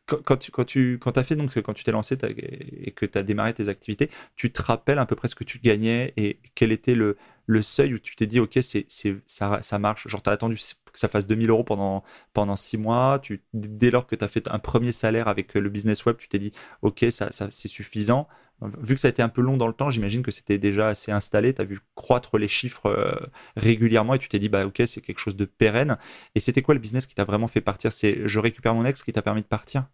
quand, 0.05 0.37
tu 0.37 0.51
quand 0.51 0.65
tu 0.65 0.99
fait 1.23 1.35
donc 1.35 1.57
quand 1.61 1.73
tu 1.73 1.83
t'es 1.83 1.91
lancé 1.91 2.17
et 2.23 2.91
que 2.91 3.05
tu 3.05 3.17
as 3.17 3.23
démarré 3.23 3.53
tes 3.53 3.67
activités, 3.67 4.09
tu 4.35 4.51
te 4.51 4.61
rappelles 4.61 4.99
à 4.99 5.05
peu 5.05 5.15
près 5.15 5.27
ce 5.27 5.35
que 5.35 5.43
tu 5.43 5.59
gagnais 5.59 6.13
et 6.17 6.39
quel 6.55 6.71
était 6.71 6.95
le 6.95 7.17
le 7.45 7.63
seuil 7.63 7.95
où 7.95 7.99
tu 7.99 8.15
t'es 8.15 8.27
dit 8.27 8.39
ok 8.39 8.59
c'est 8.61 8.85
c'est 8.89 9.15
ça 9.25 9.59
ça 9.63 9.79
marche. 9.79 10.07
Genre 10.07 10.21
tu 10.21 10.29
as 10.29 10.33
attendu 10.33 10.55
que 10.55 10.99
ça 10.99 11.07
fasse 11.07 11.25
2000 11.27 11.49
euros 11.49 11.63
pendant 11.63 12.03
pendant 12.33 12.55
six 12.55 12.77
mois. 12.77 13.19
Tu 13.19 13.41
dès 13.53 13.91
lors 13.91 14.05
que 14.05 14.15
tu 14.15 14.23
as 14.23 14.27
fait 14.27 14.47
un 14.47 14.59
premier 14.59 14.91
salaire 14.91 15.27
avec 15.27 15.55
le 15.55 15.69
business 15.69 16.05
web 16.05 16.17
tu 16.17 16.27
t'es 16.27 16.39
dit 16.39 16.51
ok 16.81 17.05
ça 17.09 17.29
c'est 17.31 17.67
suffisant 17.67 18.27
Vu 18.61 18.95
que 18.95 19.01
ça 19.01 19.07
a 19.07 19.11
été 19.11 19.21
un 19.21 19.29
peu 19.29 19.41
long 19.41 19.55
dans 19.55 19.67
le 19.67 19.73
temps, 19.73 19.89
j'imagine 19.89 20.21
que 20.21 20.31
c'était 20.31 20.57
déjà 20.57 20.89
assez 20.89 21.11
installé. 21.11 21.53
Tu 21.53 21.61
as 21.61 21.65
vu 21.65 21.79
croître 21.95 22.37
les 22.37 22.47
chiffres 22.47 22.87
euh, 22.87 23.13
régulièrement 23.55 24.15
et 24.15 24.19
tu 24.19 24.27
t'es 24.27 24.39
dit, 24.39 24.49
bah 24.49 24.65
ok, 24.65 24.81
c'est 24.85 25.01
quelque 25.01 25.19
chose 25.19 25.35
de 25.35 25.45
pérenne. 25.45 25.97
Et 26.35 26.39
c'était 26.39 26.61
quoi 26.61 26.73
le 26.73 26.81
business 26.81 27.05
qui 27.05 27.15
t'a 27.15 27.23
vraiment 27.23 27.47
fait 27.47 27.61
partir? 27.61 27.93
C'est 27.93 28.21
je 28.25 28.39
récupère 28.39 28.73
mon 28.73 28.83
ex 28.85 29.03
qui 29.03 29.13
t'a 29.13 29.21
permis 29.21 29.41
de 29.41 29.47
partir? 29.47 29.85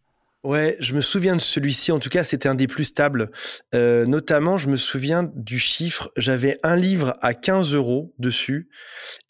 Ouais, 0.44 0.78
je 0.80 0.94
me 0.94 1.02
souviens 1.02 1.36
de 1.36 1.42
celui-ci. 1.42 1.92
En 1.92 2.00
tout 2.00 2.10
cas, 2.10 2.24
c'était 2.24 2.48
un 2.48 2.54
des 2.56 2.68
plus 2.68 2.84
stables. 2.84 3.32
Euh, 3.74 4.06
notamment, 4.06 4.58
je 4.58 4.70
me 4.70 4.78
souviens 4.78 5.32
du 5.34 5.58
chiffre. 5.58 6.12
J'avais 6.18 6.60
un 6.62 6.76
livre 6.76 7.18
à 7.22 7.34
15 7.34 7.74
euros 7.74 8.14
dessus. 8.20 8.70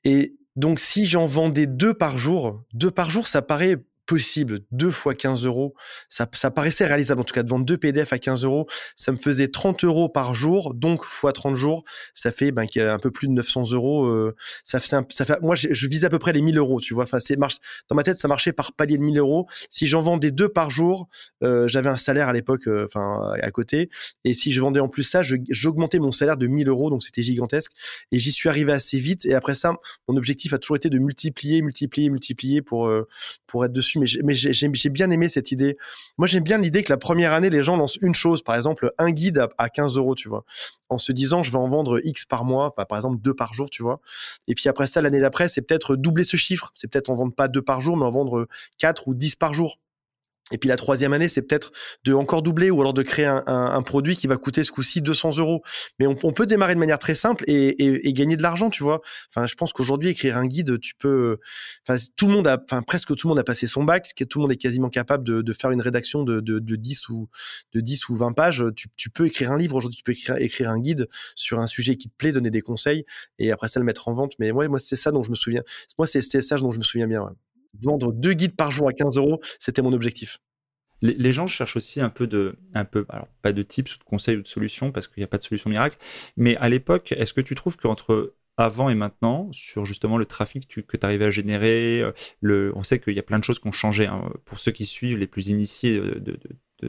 Et 0.04 0.36
donc, 0.58 0.82
si 0.82 1.06
j'en 1.06 1.26
vendais 1.26 1.68
deux 1.68 1.94
par 1.94 2.18
jour, 2.18 2.64
deux 2.74 2.92
par 2.92 3.10
jour, 3.10 3.28
ça 3.28 3.42
paraît 3.42 3.78
possible, 4.06 4.60
deux 4.72 4.92
fois 4.92 5.16
15 5.16 5.46
euros, 5.46 5.74
ça, 6.10 6.28
ça 6.34 6.52
paraissait 6.52 6.86
réalisable 6.86 7.22
en 7.22 7.24
tout 7.24 7.34
cas 7.34 7.44
de 7.44 7.50
vendre 7.50 7.66
deux 7.66 7.78
PDF 7.78 8.14
à 8.14 8.20
15 8.20 8.44
euros, 8.44 8.68
ça 8.96 9.12
me 9.12 9.18
faisait 9.18 9.48
30 9.48 9.84
euros 9.84 10.10
par 10.10 10.34
jour, 10.36 10.74
donc 10.74 11.04
fois 11.04 11.34
30 11.34 11.56
jours, 11.56 11.84
ça 12.14 12.32
fait 12.32 12.52
ben, 12.52 12.68
un 12.78 13.00
peu 13.00 13.12
plus 13.12 13.28
de 13.28 13.34
900 13.34 13.72
euros. 13.72 14.06
Euh, 14.06 14.36
ça 14.64 14.80
ça 14.80 15.04
fait, 15.26 15.42
moi, 15.42 15.56
je, 15.56 15.70
je 15.72 15.88
vise 15.88 16.06
à 16.06 16.10
peu 16.10 16.20
près 16.20 16.34
les 16.34 16.42
1000 16.42 16.58
euros, 16.58 16.80
tu 16.80 16.94
vois. 16.94 17.04
Enfin, 17.04 17.18
marche 17.38 17.58
dans 17.90 17.96
ma 17.96 18.04
tête, 18.04 18.18
ça 18.18 18.28
marchait 18.28 18.54
par 18.54 18.74
palier 18.74 18.98
de 18.98 19.04
1000 19.04 19.18
euros. 19.18 19.48
Si 19.70 19.88
j'en 19.88 20.02
vendais 20.02 20.32
deux 20.32 20.50
par 20.50 20.70
jour, 20.70 21.08
euh, 21.44 21.68
j'avais 21.68 21.90
un 21.90 21.98
salaire 21.98 22.28
à 22.28 22.34
l'époque, 22.34 22.68
euh, 22.68 22.86
enfin 22.86 23.32
à 23.42 23.52
côté, 23.52 23.90
et 24.24 24.34
si 24.34 24.52
je 24.52 24.62
vendais 24.62 24.80
en 24.80 24.88
plus 24.88 25.04
ça, 25.04 25.22
j'augmentais 25.50 26.00
mon 26.00 26.12
salaire 26.12 26.38
de 26.38 26.48
1000 26.48 26.70
euros, 26.70 26.90
donc 26.90 27.04
c'était 27.04 27.24
gigantesque. 27.24 27.72
Et 28.12 28.20
j'y 28.20 28.32
suis 28.32 28.50
arrivé 28.50 28.72
assez 28.72 29.00
vite. 29.00 29.26
Et 29.26 29.34
après 29.34 29.56
ça, 29.56 29.74
mon 30.08 30.18
objectif 30.18 30.54
a 30.54 30.58
toujours 30.58 30.76
été 30.76 30.90
de 30.90 31.00
multiplier, 31.00 31.62
multiplier, 31.62 32.10
multiplier 32.10 32.62
pour 32.62 32.92
pour 33.48 33.66
être 33.66 33.74
dessus 33.74 33.95
mais 33.98 34.34
j'ai 34.34 34.90
bien 34.90 35.12
aimé 35.12 35.30
cette 35.30 35.52
idée. 35.52 35.78
Moi, 36.18 36.28
j'aime 36.28 36.44
bien 36.44 36.58
l'idée 36.58 36.84
que 36.84 36.92
la 36.92 36.98
première 36.98 37.34
année, 37.34 37.50
les 37.50 37.64
gens 37.64 37.78
lancent 37.78 37.98
une 38.02 38.14
chose, 38.14 38.44
par 38.44 38.56
exemple, 38.56 38.92
un 38.98 39.12
guide 39.12 39.48
à, 39.58 39.70
15 39.70 39.98
euros, 39.98 40.16
tu 40.16 40.30
vois, 40.30 40.46
en 40.90 40.98
se 40.98 41.12
disant, 41.12 41.44
je 41.44 41.52
vais 41.52 41.58
en 41.58 41.68
vendre 41.68 42.00
X 42.04 42.26
par 42.26 42.46
mois, 42.46 42.74
par 42.76 42.98
exemple, 42.98 43.22
deux 43.22 43.34
par 43.34 43.54
jour, 43.54 43.70
tu 43.70 43.84
vois. 43.84 44.00
Et 44.48 44.56
puis 44.56 44.70
après 44.70 44.88
ça, 44.88 45.02
l'année 45.02 45.20
d'après, 45.20 45.50
c'est 45.50 45.62
peut-être 45.62 45.96
doubler 45.96 46.24
ce 46.24 46.38
chiffre. 46.38 46.72
C'est 46.76 46.90
peut-être 46.90 47.10
en 47.10 47.16
vendre 47.16 47.34
pas 47.34 47.48
deux 47.48 47.62
par 47.62 47.82
jour, 47.82 47.98
mais 47.98 48.06
en 48.06 48.10
vendre 48.10 48.48
quatre 48.78 49.08
ou 49.08 49.16
dix 49.16 49.36
par 49.36 49.54
jour. 49.54 49.80
Et 50.52 50.60
puis 50.60 50.70
la 50.70 50.78
troisième 50.78 51.12
année, 51.12 51.28
c'est 51.28 51.42
peut-être 51.42 51.72
de 52.04 52.14
encore 52.14 52.44
doubler 52.44 52.70
ou 52.70 52.80
alors 52.80 52.94
de 52.94 53.02
créer 53.02 53.26
un, 53.26 53.82
produit 53.82 54.16
qui 54.16 54.28
va 54.28 54.38
coûter 54.38 54.64
ce 54.64 54.72
coup-ci 54.72 55.02
200 55.02 55.38
euros. 55.38 55.64
Mais 55.98 56.06
on, 56.06 56.16
peut 56.16 56.46
démarrer 56.46 56.76
de 56.76 56.80
manière 56.80 57.00
très 57.00 57.16
simple 57.16 57.44
et, 57.48 58.14
gagner 58.14 58.38
de 58.38 58.44
l'argent, 58.44 58.70
tu 58.70 58.84
vois. 58.84 59.02
Enfin, 59.30 59.48
je 59.48 59.56
pense 59.56 59.74
qu'aujourd'hui, 59.74 60.10
écrire 60.10 60.38
un 60.38 60.46
guide, 60.46 60.80
tu 60.80 60.94
peux. 60.96 61.40
Enfin, 61.88 62.00
tout 62.16 62.28
le 62.28 62.34
monde 62.34 62.48
a, 62.48 62.62
enfin 62.64 62.84
presque 62.84 63.16
tout 63.16 63.28
le 63.28 63.30
monde 63.30 63.40
a 63.40 63.44
passé 63.44 63.66
son 63.66 63.84
bac, 63.84 64.14
tout 64.30 64.38
le 64.38 64.44
monde 64.44 64.52
est 64.52 64.58
quasiment 64.58 64.90
capable 64.90 65.24
de, 65.24 65.54
faire 65.54 65.72
une 65.72 65.82
rédaction 65.82 66.24
de, 66.24 66.42
de, 66.42 66.60
de, 66.60 66.76
10 66.76 67.10
ou 67.10 67.28
de 67.74 67.80
10 67.80 68.10
ou 68.10 68.16
20 68.16 68.34
pages. 68.34 68.64
Tu, 68.76 69.10
peux 69.10 69.26
écrire 69.26 69.52
un 69.52 69.58
livre 69.58 69.76
aujourd'hui, 69.76 69.98
tu 69.98 70.04
peux 70.04 70.12
écrire, 70.12 70.38
écrire, 70.38 70.70
un 70.70 70.80
guide 70.80 71.08
sur 71.36 71.60
un 71.60 71.68
sujet 71.68 71.96
qui 71.96 72.08
te 72.10 72.16
plaît, 72.16 72.32
donner 72.32 72.52
des 72.52 72.62
conseils 72.62 73.06
et 73.40 73.52
après 73.52 73.68
ça 73.68 73.80
le 73.80 73.86
mettre 73.86 74.08
en 74.10 74.14
vente. 74.14 74.34
Mais 74.38 74.52
moi, 74.52 74.68
moi 74.68 74.78
c'est 74.78 74.96
ça 74.96 75.12
dont 75.12 75.24
je 75.24 75.32
me 75.32 75.36
souviens. 75.36 75.64
Moi, 75.98 76.06
c'est 76.06 76.22
ça 76.22 76.58
dont 76.58 76.72
je 76.72 76.78
me 76.78 76.84
souviens 76.84 77.08
bien. 77.08 77.24
Ouais 77.24 77.32
vendre 77.82 78.12
deux 78.14 78.34
guides 78.34 78.56
par 78.56 78.72
jour 78.72 78.88
à 78.88 78.94
15 78.94 79.18
euros, 79.18 79.42
c'était 79.60 79.82
mon 79.82 79.94
objectif. 79.94 80.40
Les, 81.02 81.34
gens 81.34 81.46
cherchent 81.46 81.76
aussi 81.76 82.02
un 82.02 82.10
peu 82.10 82.26
de, 82.26 82.58
un 82.74 82.86
peu, 82.86 83.06
alors 83.10 83.28
pas 83.42 83.52
de 83.52 83.62
tips 83.62 83.96
ou 83.96 84.00
de 84.00 84.04
conseils 84.04 84.38
ou 84.38 84.42
de 84.42 84.48
solutions 84.48 84.92
parce 84.92 85.08
qu'il 85.08 85.22
n'y 85.22 85.26
a 85.26 85.28
pas 85.28 85.38
de 85.38 85.44
solution 85.44 85.70
miracle. 85.70 85.98
Mais 86.38 86.56
à 86.58 86.70
l'époque, 86.70 87.12
est-ce 87.12 87.34
que 87.34 87.42
tu 87.42 87.54
trouves 87.54 87.78
qu'entre 87.78 88.34
avant 88.58 88.90
et 88.90 88.96
maintenant, 88.96 89.50
sur 89.52 89.86
justement 89.86 90.18
le 90.18 90.26
trafic 90.26 90.68
que 90.68 90.98
tu 90.98 91.06
arrivais 91.06 91.26
à 91.26 91.32
générer, 91.32 92.02
euh, 92.02 92.12
le, 92.40 92.72
on 92.76 92.84
sait 92.84 93.00
qu'il 93.00 93.14
y 93.14 93.20
a 93.20 93.24
plein 93.24 93.38
de 93.38 93.44
choses 93.44 93.60
qui 93.60 93.68
ont 93.68 93.74
changé. 93.74 94.08
Hein. 94.08 94.32
Pour 94.46 94.60
ceux 94.60 94.72
qui 94.72 94.86
suivent, 94.86 95.18
les 95.18 95.28
plus 95.28 95.50
initiés 95.50 96.00
de, 96.00 96.20
de, 96.20 96.40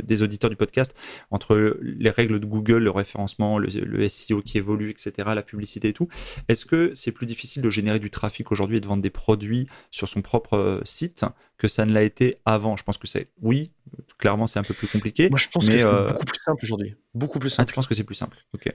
des 0.03 0.22
auditeurs 0.22 0.51
du 0.51 0.57
podcast, 0.57 0.94
entre 1.30 1.78
les 1.82 2.11
règles 2.11 2.40
de 2.40 2.47
Google, 2.47 2.84
le 2.84 2.90
référencement, 2.90 3.59
le, 3.59 4.09
SEO 4.09 4.42
qui 4.42 4.59
évolue, 4.59 4.90
etc., 4.90 5.12
la 5.34 5.42
publicité 5.42 5.88
et 5.88 5.92
tout, 5.92 6.09
est-ce 6.49 6.66
que 6.66 6.92
c'est 6.94 7.12
plus 7.12 7.26
difficile 7.26 7.62
de 7.62 7.70
générer 7.70 7.99
du 7.99 8.11
trafic 8.11 8.53
aujourd'hui 8.53 8.78
et 8.78 8.80
de 8.80 8.86
vendre 8.86 9.03
des 9.03 9.11
produits 9.11 9.66
sur 9.90 10.09
son 10.09 10.22
propre 10.22 10.55
euh, 10.55 10.80
site 10.84 11.24
que 11.59 11.68
ça 11.68 11.86
ne 11.86 11.92
l'a 11.92 12.03
été 12.03 12.36
avant? 12.44 12.76
Je 12.76 12.84
pense 12.84 12.99
que 12.99 13.07
c'est 13.07 13.30
oui, 13.40 13.72
clairement 14.18 14.47
c'est 14.47 14.59
un 14.59 14.64
peu 14.64 14.74
plus 14.74 14.88
compliqué. 14.88 15.28
Moi 15.30 15.38
je 15.38 15.49
pense 15.49 15.68
que 15.68 15.78
c'est 15.78 15.86
euh, 15.86 16.09
beaucoup 16.09 16.24
plus 16.24 16.40
simple 16.42 16.64
aujourd'hui. 16.64 16.94
Beaucoup 17.14 17.38
plus 17.38 17.51
simple. 17.51 17.68
Ah, 17.68 17.72
tu 17.72 17.74
penses 17.74 17.86
que 17.86 17.94
c'est 17.94 18.05
plus 18.05 18.14
simple? 18.14 18.38
Ok 18.55 18.72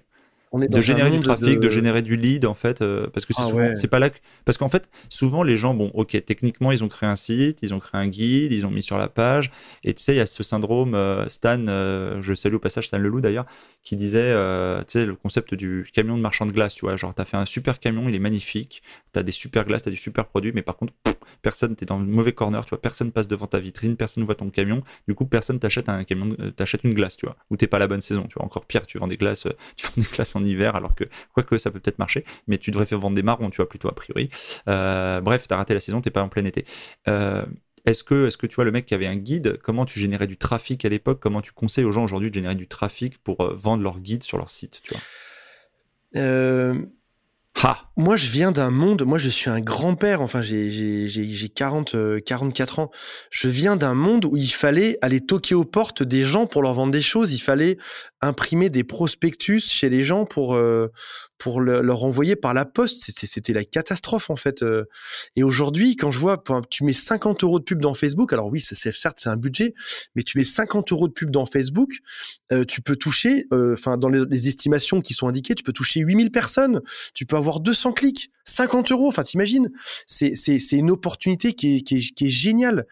de 0.53 0.81
générer 0.81 1.11
du 1.11 1.19
trafic, 1.19 1.59
de... 1.59 1.69
générer 1.69 2.01
du 2.01 2.17
lead 2.17 2.45
en 2.45 2.53
fait, 2.53 2.81
euh, 2.81 3.07
parce 3.13 3.25
que 3.25 3.33
c'est 3.33 3.41
ah 3.41 3.47
souvent, 3.47 3.71
c'est 3.75 3.87
pas 3.87 3.99
là, 3.99 4.09
que... 4.09 4.17
parce 4.43 4.57
qu'en 4.57 4.67
fait, 4.67 4.89
souvent 5.07 5.43
les 5.43 5.57
gens, 5.57 5.73
bon, 5.73 5.91
ok, 5.93 6.23
techniquement 6.25 6.71
ils 6.71 6.83
ont 6.83 6.89
créé 6.89 7.09
un 7.09 7.15
site, 7.15 7.59
ils 7.61 7.73
ont 7.73 7.79
créé 7.79 8.01
un 8.01 8.07
guide, 8.07 8.51
ils 8.51 8.65
ont 8.65 8.71
mis 8.71 8.83
sur 8.83 8.97
la 8.97 9.07
page, 9.07 9.51
et 9.85 9.93
tu 9.93 10.03
sais, 10.03 10.13
il 10.13 10.17
y 10.17 10.21
a 10.21 10.25
ce 10.25 10.43
syndrome, 10.43 10.93
euh, 10.93 11.25
Stan, 11.27 11.67
euh, 11.67 12.21
je 12.21 12.33
salue 12.33 12.55
au 12.55 12.59
passage 12.59 12.87
Stan 12.87 12.97
Leloup 12.97 13.21
d'ailleurs, 13.21 13.45
qui 13.83 13.95
disait, 13.95 14.33
tu 14.85 14.91
sais, 14.91 15.05
le 15.05 15.15
concept 15.15 15.53
du 15.53 15.87
camion 15.93 16.17
de 16.17 16.21
marchand 16.21 16.45
de 16.45 16.51
glace, 16.51 16.75
tu 16.75 16.85
vois, 16.85 16.97
genre 16.97 17.13
t'as 17.13 17.25
fait 17.25 17.37
un 17.37 17.45
super 17.45 17.79
camion, 17.79 18.07
il 18.07 18.15
est 18.15 18.19
magnifique, 18.19 18.83
t'as 19.11 19.23
des 19.23 19.31
super 19.31 19.65
glaces, 19.65 19.83
t'as 19.83 19.91
du 19.91 19.97
super 19.97 20.27
produit, 20.27 20.51
mais 20.53 20.61
par 20.61 20.77
contre, 20.77 20.93
personne, 21.41 21.75
t'es 21.75 21.85
dans 21.85 21.97
le 21.97 22.05
mauvais 22.05 22.33
corner, 22.33 22.63
tu 22.63 22.69
vois, 22.69 22.81
personne 22.81 23.11
passe 23.11 23.27
devant 23.27 23.47
ta 23.47 23.59
vitrine, 23.59 23.97
personne 23.97 24.23
voit 24.23 24.35
ton 24.35 24.49
camion, 24.49 24.83
du 25.07 25.15
coup 25.15 25.25
personne 25.25 25.59
t'achète 25.59 25.89
un 25.89 26.03
camion, 26.03 26.35
t'achète 26.55 26.83
une 26.83 26.93
glace, 26.93 27.17
tu 27.17 27.25
vois, 27.25 27.35
ou 27.49 27.57
t'es 27.57 27.67
pas 27.67 27.79
la 27.79 27.87
bonne 27.87 28.01
saison, 28.01 28.23
tu 28.27 28.35
vois, 28.35 28.45
encore 28.45 28.65
pire, 28.65 28.85
tu 28.85 28.97
vends 28.97 29.07
des 29.07 29.17
glaces, 29.17 29.47
tu 29.75 29.87
vends 29.87 29.93
des 30.01 30.07
glaces 30.07 30.35
en 30.35 30.43
hiver, 30.43 30.75
alors 30.75 30.95
que, 30.95 31.05
quoique 31.33 31.57
ça 31.57 31.71
peut 31.71 31.79
peut-être 31.79 31.99
marcher, 31.99 32.25
mais 32.47 32.57
tu 32.57 32.71
devrais 32.71 32.85
faire 32.85 32.99
vendre 32.99 33.15
des 33.15 33.23
marrons, 33.23 33.49
tu 33.49 33.57
vois, 33.57 33.69
plutôt 33.69 33.87
a 33.89 33.95
priori. 33.95 34.29
Euh, 34.67 35.21
bref, 35.21 35.47
t'as 35.47 35.57
raté 35.57 35.73
la 35.73 35.79
saison, 35.79 36.01
t'es 36.01 36.11
pas 36.11 36.23
en 36.23 36.29
plein 36.29 36.45
été. 36.45 36.65
Euh, 37.07 37.45
est-ce 37.85 38.03
que, 38.03 38.27
est-ce 38.27 38.37
que 38.37 38.47
tu 38.47 38.55
vois 38.55 38.65
le 38.65 38.71
mec 38.71 38.85
qui 38.85 38.93
avait 38.93 39.07
un 39.07 39.15
guide, 39.15 39.59
comment 39.63 39.85
tu 39.85 39.99
générais 39.99 40.27
du 40.27 40.37
trafic 40.37 40.85
à 40.85 40.89
l'époque, 40.89 41.19
comment 41.19 41.41
tu 41.41 41.51
conseilles 41.51 41.85
aux 41.85 41.91
gens 41.91 42.03
aujourd'hui 42.03 42.29
de 42.29 42.35
générer 42.35 42.55
du 42.55 42.67
trafic 42.67 43.17
pour 43.19 43.41
euh, 43.41 43.53
vendre 43.55 43.83
leur 43.83 43.99
guide 43.99 44.23
sur 44.23 44.37
leur 44.37 44.49
site, 44.49 44.81
tu 44.83 44.93
vois? 44.93 45.01
Moi, 47.95 48.17
je 48.17 48.29
viens 48.29 48.51
d'un 48.51 48.71
monde, 48.71 49.03
moi, 49.03 49.17
je 49.17 49.29
suis 49.29 49.49
un 49.49 49.59
grand-père, 49.59 50.21
enfin, 50.21 50.41
j'ai 50.41 51.07
40, 51.53 51.95
44 52.23 52.79
ans. 52.79 52.91
Je 53.29 53.47
viens 53.49 53.75
d'un 53.75 53.93
monde 53.93 54.25
où 54.25 54.35
il 54.35 54.51
fallait 54.51 54.97
aller 55.01 55.19
toquer 55.19 55.53
aux 55.53 55.65
portes 55.65 56.01
des 56.01 56.23
gens 56.23 56.47
pour 56.47 56.63
leur 56.63 56.73
vendre 56.73 56.91
des 56.91 57.01
choses. 57.01 57.33
Il 57.33 57.39
fallait 57.39 57.77
imprimer 58.21 58.69
des 58.69 58.83
prospectus 58.83 59.71
chez 59.71 59.89
les 59.89 60.03
gens 60.03 60.25
pour, 60.25 60.59
euh, 61.41 61.51
pour 61.51 61.61
leur 61.61 62.03
envoyer 62.03 62.35
par 62.35 62.53
la 62.53 62.65
poste. 62.65 63.11
C'était 63.25 63.53
la 63.53 63.63
catastrophe, 63.63 64.29
en 64.29 64.35
fait. 64.35 64.63
Euh. 64.63 64.85
Et 65.35 65.43
aujourd'hui, 65.43 65.95
quand 65.95 66.11
je 66.11 66.19
vois, 66.19 66.43
tu 66.69 66.83
mets 66.83 66.93
50 66.93 67.43
euros 67.43 67.59
de 67.59 67.63
pub 67.63 67.81
dans 67.81 67.93
Facebook, 67.93 68.33
alors 68.33 68.47
oui, 68.47 68.59
c'est 68.59 68.75
certes, 68.75 69.19
c'est 69.19 69.29
un 69.29 69.37
budget, 69.37 69.73
mais 70.15 70.23
tu 70.23 70.37
mets 70.37 70.43
50 70.43 70.91
euros 70.91 71.07
de 71.07 71.13
pub 71.13 71.31
dans 71.31 71.45
Facebook, 71.45 71.91
euh, 72.51 72.65
tu 72.65 72.81
peux 72.81 72.95
toucher, 72.95 73.45
enfin, 73.51 73.97
dans 73.97 74.09
les, 74.09 74.23
les, 74.29 74.47
estimations 74.47 75.01
qui 75.01 75.13
sont 75.13 75.27
indiquées, 75.27 75.55
tu 75.55 75.63
peux 75.63 75.73
toucher 75.73 76.01
8000 76.01 76.31
personnes, 76.31 76.81
tu 77.13 77.25
peux 77.25 77.35
avoir 77.35 77.59
200 77.59 77.93
clics, 77.93 78.31
50 78.45 78.91
euros, 78.91 79.07
enfin, 79.07 79.23
t'imagines, 79.23 79.71
c'est 80.07 80.71
une 80.71 80.91
opportunité 80.91 81.53
qui 81.53 81.77
est, 81.77 81.81
qui 81.81 81.97
est, 81.97 82.15
qui 82.15 82.25
est 82.25 82.29
géniale 82.29 82.85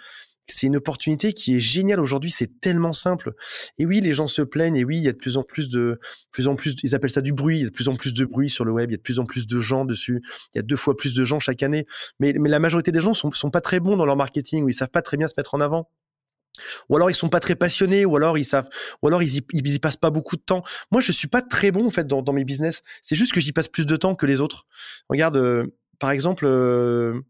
c'est 0.52 0.68
une 0.68 0.78
opportunité 0.78 1.34
qui 1.34 1.56
est 1.56 1.60
géniale 1.60 2.00
aujourd'hui. 2.00 2.32
C'est 2.32 2.60
tellement 2.60 2.93
simple. 2.93 3.34
Et 3.78 3.86
oui, 3.86 4.02
les 4.02 4.14
gens 4.14 4.28
se 4.28 4.41
plaignent. 4.41 4.76
Et 4.76 4.84
oui, 4.84 4.97
il 4.97 5.04
y 5.04 5.08
a 5.08 5.12
de 5.12 5.18
plus 5.18 5.38
en 5.38 5.43
plus 5.43 5.70
de, 5.70 6.00
plus 6.32 6.47
en 6.47 6.56
plus, 6.56 6.76
ils 6.84 6.95
appellent 6.95 7.10
ça 7.10 7.22
du 7.22 7.34
bruit. 7.34 7.58
Il 7.58 7.62
y 7.62 7.66
a 7.66 7.70
de 7.70 7.74
plus 7.74 7.88
en 7.88 7.95
plus 7.95 8.14
de 8.14 8.26
bruit 8.26 8.50
sur 8.50 8.66
le 8.66 8.72
web. 8.72 8.89
Il 8.89 8.93
y 8.93 8.95
a 8.95 8.97
de 8.97 9.02
plus 9.02 9.20
en 9.20 9.26
plus 9.26 9.47
de 9.47 9.60
gens 9.60 9.86
dessus. 9.86 10.22
Il 10.54 10.58
y 10.58 10.60
a 10.60 10.64
deux 10.64 10.76
fois 10.76 10.95
plus 10.95 11.14
de 11.14 11.24
gens 11.24 11.39
chaque 11.39 11.64
année. 11.64 11.86
Mais, 12.20 12.34
mais 12.34 12.50
la 12.50 12.60
majorité 12.60 12.91
des 12.91 13.02
gens 13.02 13.14
sont, 13.14 13.32
sont 13.32 13.52
pas 13.52 13.62
très 13.62 13.80
bons 13.80 13.97
dans 13.97 14.06
leur 14.06 14.16
marketing 14.16 14.64
ou 14.64 14.70
ils 14.70 14.74
savent 14.74 14.89
pas 14.89 15.02
très 15.02 15.18
bien 15.18 15.28
se 15.28 15.34
mettre 15.38 15.56
en 15.56 15.62
avant. 15.62 15.89
ou 16.89 16.95
alors 16.95 17.10
ils 17.10 17.16
sont 17.16 17.30
pas 17.30 17.39
très 17.39 17.56
passionnés, 17.56 18.06
ou 18.06 18.16
alors 18.16 18.38
ils 18.38 18.45
savent, 18.45 18.70
ou 19.02 19.08
alors 19.08 19.24
ils 19.24 19.38
y, 19.38 19.80
passent 19.80 19.97
pas 19.97 20.10
beaucoup 20.10 20.36
de 20.36 20.41
temps. 20.41 20.64
Moi, 20.91 21.02
je 21.02 21.12
suis 21.12 21.28
pas 21.28 21.41
très 21.41 21.72
bon 21.72 21.88
en 21.88 21.91
fait 21.91 22.08
dans, 22.08 22.34
mes 22.34 22.43
business. 22.43 22.82
C'est 23.02 23.16
juste 23.16 23.34
que 23.34 23.39
j'y 23.39 23.52
passe 23.52 23.68
plus 23.68 23.86
de 23.86 23.95
temps 23.95 24.16
que 24.16 24.26
les 24.26 24.41
autres. 24.41 24.66
Regarde, 25.10 25.38
euh, 25.38 25.68
par 26.00 26.12
exemple, 26.12 26.45
euh, 26.45 27.22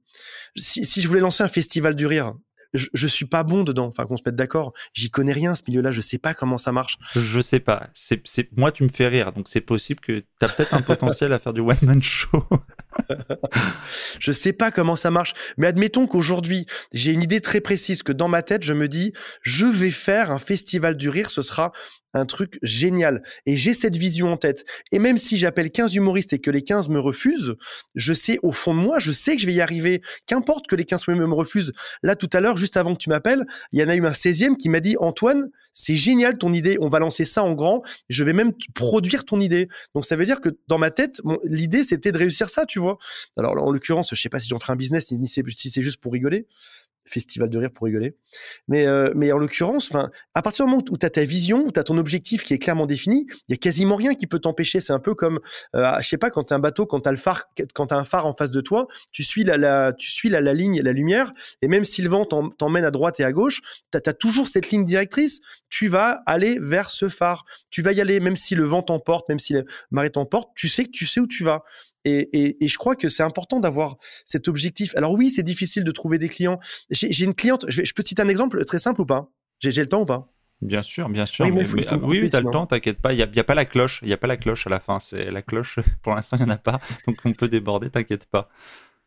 si, 0.55 0.85
si, 0.85 1.01
je 1.01 1.07
voulais 1.07 1.19
lancer 1.19 1.43
un 1.43 1.47
festival 1.47 1.95
du 1.95 2.05
rire, 2.05 2.35
je, 2.73 2.87
je 2.93 3.07
suis 3.07 3.25
pas 3.25 3.43
bon 3.43 3.63
dedans. 3.63 3.87
Enfin, 3.87 4.05
qu'on 4.05 4.17
se 4.17 4.23
mette 4.25 4.35
d'accord. 4.35 4.73
J'y 4.93 5.09
connais 5.09 5.33
rien 5.33 5.55
ce 5.55 5.63
milieu-là. 5.67 5.91
Je 5.91 6.01
sais 6.01 6.17
pas 6.17 6.33
comment 6.33 6.57
ça 6.57 6.71
marche. 6.71 6.97
Je 7.15 7.39
sais 7.39 7.59
pas. 7.59 7.89
C'est, 7.93 8.21
c'est, 8.25 8.49
moi, 8.57 8.71
tu 8.71 8.83
me 8.83 8.89
fais 8.89 9.07
rire, 9.07 9.31
donc 9.31 9.47
c'est 9.47 9.61
possible 9.61 9.99
que 9.99 10.19
tu 10.19 10.25
as 10.41 10.49
peut-être 10.49 10.73
un 10.73 10.81
potentiel 10.81 11.33
à 11.33 11.39
faire 11.39 11.53
du 11.53 11.61
one 11.61 11.77
man 11.83 12.01
show. 12.01 12.45
je 14.19 14.31
sais 14.31 14.53
pas 14.53 14.71
comment 14.71 14.95
ça 14.95 15.11
marche, 15.11 15.33
mais 15.57 15.67
admettons 15.67 16.07
qu'aujourd'hui, 16.07 16.65
j'ai 16.93 17.11
une 17.11 17.23
idée 17.23 17.41
très 17.41 17.61
précise 17.61 18.03
que 18.03 18.11
dans 18.11 18.27
ma 18.27 18.41
tête, 18.41 18.63
je 18.63 18.73
me 18.73 18.87
dis, 18.87 19.13
je 19.41 19.65
vais 19.65 19.91
faire 19.91 20.31
un 20.31 20.39
festival 20.39 20.97
du 20.97 21.09
rire. 21.09 21.31
Ce 21.31 21.41
sera 21.41 21.71
un 22.13 22.25
truc 22.25 22.59
génial. 22.61 23.23
Et 23.45 23.57
j'ai 23.57 23.73
cette 23.73 23.97
vision 23.97 24.31
en 24.31 24.37
tête. 24.37 24.65
Et 24.91 24.99
même 24.99 25.17
si 25.17 25.37
j'appelle 25.37 25.71
15 25.71 25.95
humoristes 25.95 26.33
et 26.33 26.39
que 26.39 26.51
les 26.51 26.61
15 26.61 26.89
me 26.89 26.99
refusent, 26.99 27.55
je 27.95 28.13
sais 28.13 28.39
au 28.43 28.51
fond 28.51 28.73
de 28.73 28.79
moi, 28.79 28.99
je 28.99 29.11
sais 29.11 29.35
que 29.35 29.41
je 29.41 29.45
vais 29.45 29.53
y 29.53 29.61
arriver. 29.61 30.01
Qu'importe 30.25 30.67
que 30.67 30.75
les 30.75 30.85
15 30.85 31.07
me 31.09 31.33
refusent. 31.33 31.73
Là, 32.03 32.15
tout 32.15 32.29
à 32.33 32.39
l'heure, 32.39 32.57
juste 32.57 32.77
avant 32.77 32.93
que 32.93 32.99
tu 32.99 33.09
m'appelles, 33.09 33.45
il 33.71 33.79
y 33.79 33.83
en 33.83 33.89
a 33.89 33.95
eu 33.95 34.05
un 34.05 34.11
16e 34.11 34.57
qui 34.57 34.69
m'a 34.69 34.79
dit, 34.79 34.95
Antoine, 34.99 35.49
c'est 35.71 35.95
génial 35.95 36.37
ton 36.37 36.51
idée, 36.51 36.77
on 36.81 36.87
va 36.87 36.99
lancer 36.99 37.25
ça 37.25 37.43
en 37.43 37.53
grand, 37.53 37.83
je 38.09 38.23
vais 38.23 38.33
même 38.33 38.53
produire 38.73 39.23
ton 39.23 39.39
idée. 39.39 39.69
Donc 39.93 40.05
ça 40.05 40.15
veut 40.15 40.25
dire 40.25 40.41
que 40.41 40.49
dans 40.67 40.77
ma 40.77 40.91
tête, 40.91 41.21
l'idée 41.43 41.83
c'était 41.83 42.11
de 42.11 42.17
réussir 42.17 42.49
ça, 42.49 42.65
tu 42.65 42.79
vois. 42.79 42.97
Alors 43.37 43.51
en 43.51 43.71
l'occurrence, 43.71 44.09
je 44.13 44.19
sais 44.19 44.29
pas 44.29 44.39
si 44.39 44.49
j'en 44.49 44.59
ferai 44.59 44.73
un 44.73 44.75
business, 44.75 45.11
ni 45.11 45.27
si 45.27 45.43
c'est 45.69 45.81
juste 45.81 46.01
pour 46.01 46.13
rigoler, 46.13 46.47
festival 47.05 47.49
de 47.49 47.57
rire 47.57 47.71
pour 47.71 47.85
rigoler. 47.85 48.15
Mais, 48.67 48.85
euh, 48.87 49.11
mais 49.15 49.31
en 49.31 49.37
l'occurrence, 49.37 49.91
à 50.33 50.41
partir 50.41 50.65
du 50.65 50.71
moment 50.71 50.83
où 50.89 50.97
tu 50.97 51.05
as 51.05 51.09
ta 51.09 51.23
vision, 51.23 51.63
où 51.65 51.71
tu 51.71 51.79
as 51.79 51.83
ton 51.83 51.97
objectif 51.97 52.43
qui 52.43 52.53
est 52.53 52.59
clairement 52.59 52.85
défini, 52.85 53.25
il 53.47 53.51
y 53.51 53.53
a 53.53 53.57
quasiment 53.57 53.95
rien 53.95 54.13
qui 54.13 54.27
peut 54.27 54.39
t'empêcher. 54.39 54.79
C'est 54.79 54.93
un 54.93 54.99
peu 54.99 55.15
comme, 55.15 55.39
euh, 55.75 55.91
je 56.01 56.07
sais 56.07 56.17
pas, 56.17 56.29
quand 56.29 56.45
tu 56.45 56.53
un 56.53 56.59
bateau, 56.59 56.85
quand 56.85 57.01
tu 57.01 57.09
as 57.09 57.11
le 57.11 57.17
phare, 57.17 57.49
quand 57.73 57.91
un 57.91 58.03
phare 58.03 58.25
en 58.25 58.33
face 58.33 58.51
de 58.51 58.61
toi, 58.61 58.87
tu 59.11 59.23
suis 59.23 59.43
la, 59.43 59.93
tu 59.93 60.09
suis 60.09 60.29
la, 60.29 60.41
la 60.41 60.53
ligne, 60.53 60.81
la 60.81 60.93
lumière, 60.93 61.31
et 61.61 61.67
même 61.67 61.83
si 61.83 62.01
le 62.01 62.09
vent 62.09 62.25
t'emmène 62.25 62.85
à 62.85 62.91
droite 62.91 63.19
et 63.19 63.23
à 63.23 63.31
gauche, 63.31 63.61
tu 63.91 63.97
as, 63.97 64.13
toujours 64.13 64.47
cette 64.47 64.69
ligne 64.71 64.85
directrice. 64.85 65.39
Tu 65.69 65.87
vas 65.87 66.21
aller 66.25 66.57
vers 66.59 66.89
ce 66.89 67.09
phare. 67.09 67.45
Tu 67.69 67.81
vas 67.81 67.91
y 67.91 68.01
aller, 68.01 68.19
même 68.19 68.35
si 68.35 68.55
le 68.55 68.65
vent 68.65 68.81
t'emporte, 68.81 69.29
même 69.29 69.39
si 69.39 69.53
la 69.53 69.61
marée 69.91 70.09
t'emporte, 70.09 70.49
tu 70.55 70.67
sais 70.67 70.83
que 70.83 70.91
tu 70.91 71.05
sais 71.05 71.19
où 71.19 71.27
tu 71.27 71.43
vas. 71.43 71.63
Et, 72.05 72.57
je 72.61 72.77
crois 72.77 72.95
que 72.95 73.09
c'est 73.09 73.23
important 73.23 73.59
d'avoir 73.59 73.97
cet 74.25 74.47
objectif. 74.47 74.95
Alors 74.95 75.13
oui, 75.13 75.29
c'est 75.29 75.43
difficile 75.43 75.83
de 75.83 75.91
trouver 75.91 76.17
des 76.17 76.29
clients. 76.29 76.59
J'ai 76.89 77.25
une 77.25 77.35
cliente, 77.35 77.65
je, 77.67 77.83
je 77.83 77.93
peux 77.93 78.03
te 78.03 78.09
citer 78.09 78.21
un 78.21 78.29
exemple 78.29 78.63
très 78.65 78.79
simple 78.79 79.01
ou 79.01 79.05
pas? 79.05 79.29
J'ai 79.59 79.71
le 79.81 79.89
temps 79.89 80.01
ou 80.01 80.05
pas? 80.05 80.31
Bien 80.61 80.81
sûr, 80.81 81.07
bien 81.07 81.25
sûr. 81.25 81.45
Oui, 81.45 81.51
oui, 81.51 82.19
oui, 82.21 82.29
t'as 82.29 82.41
le 82.41 82.51
temps, 82.51 82.65
t'inquiète 82.65 82.99
pas. 82.99 83.13
Il 83.13 83.15
n'y 83.15 83.23
a, 83.23 83.27
a, 83.33 83.43
pas 83.43 83.55
la 83.55 83.65
cloche. 83.65 83.99
Il 84.01 84.07
n'y 84.07 84.13
a 84.13 84.17
pas 84.17 84.27
la 84.27 84.35
cloche 84.35 84.67
à 84.67 84.69
la 84.69 84.79
fin. 84.79 84.99
C'est 84.99 85.31
la 85.31 85.41
cloche. 85.41 85.79
Pour 86.01 86.15
l'instant, 86.15 86.37
il 86.37 86.45
n'y 86.45 86.51
en 86.51 86.53
a 86.53 86.57
pas. 86.57 86.81
Donc, 87.07 87.17
on 87.23 87.33
peut 87.33 87.47
déborder, 87.47 87.89
t'inquiète 87.89 88.25
pas. 88.25 88.49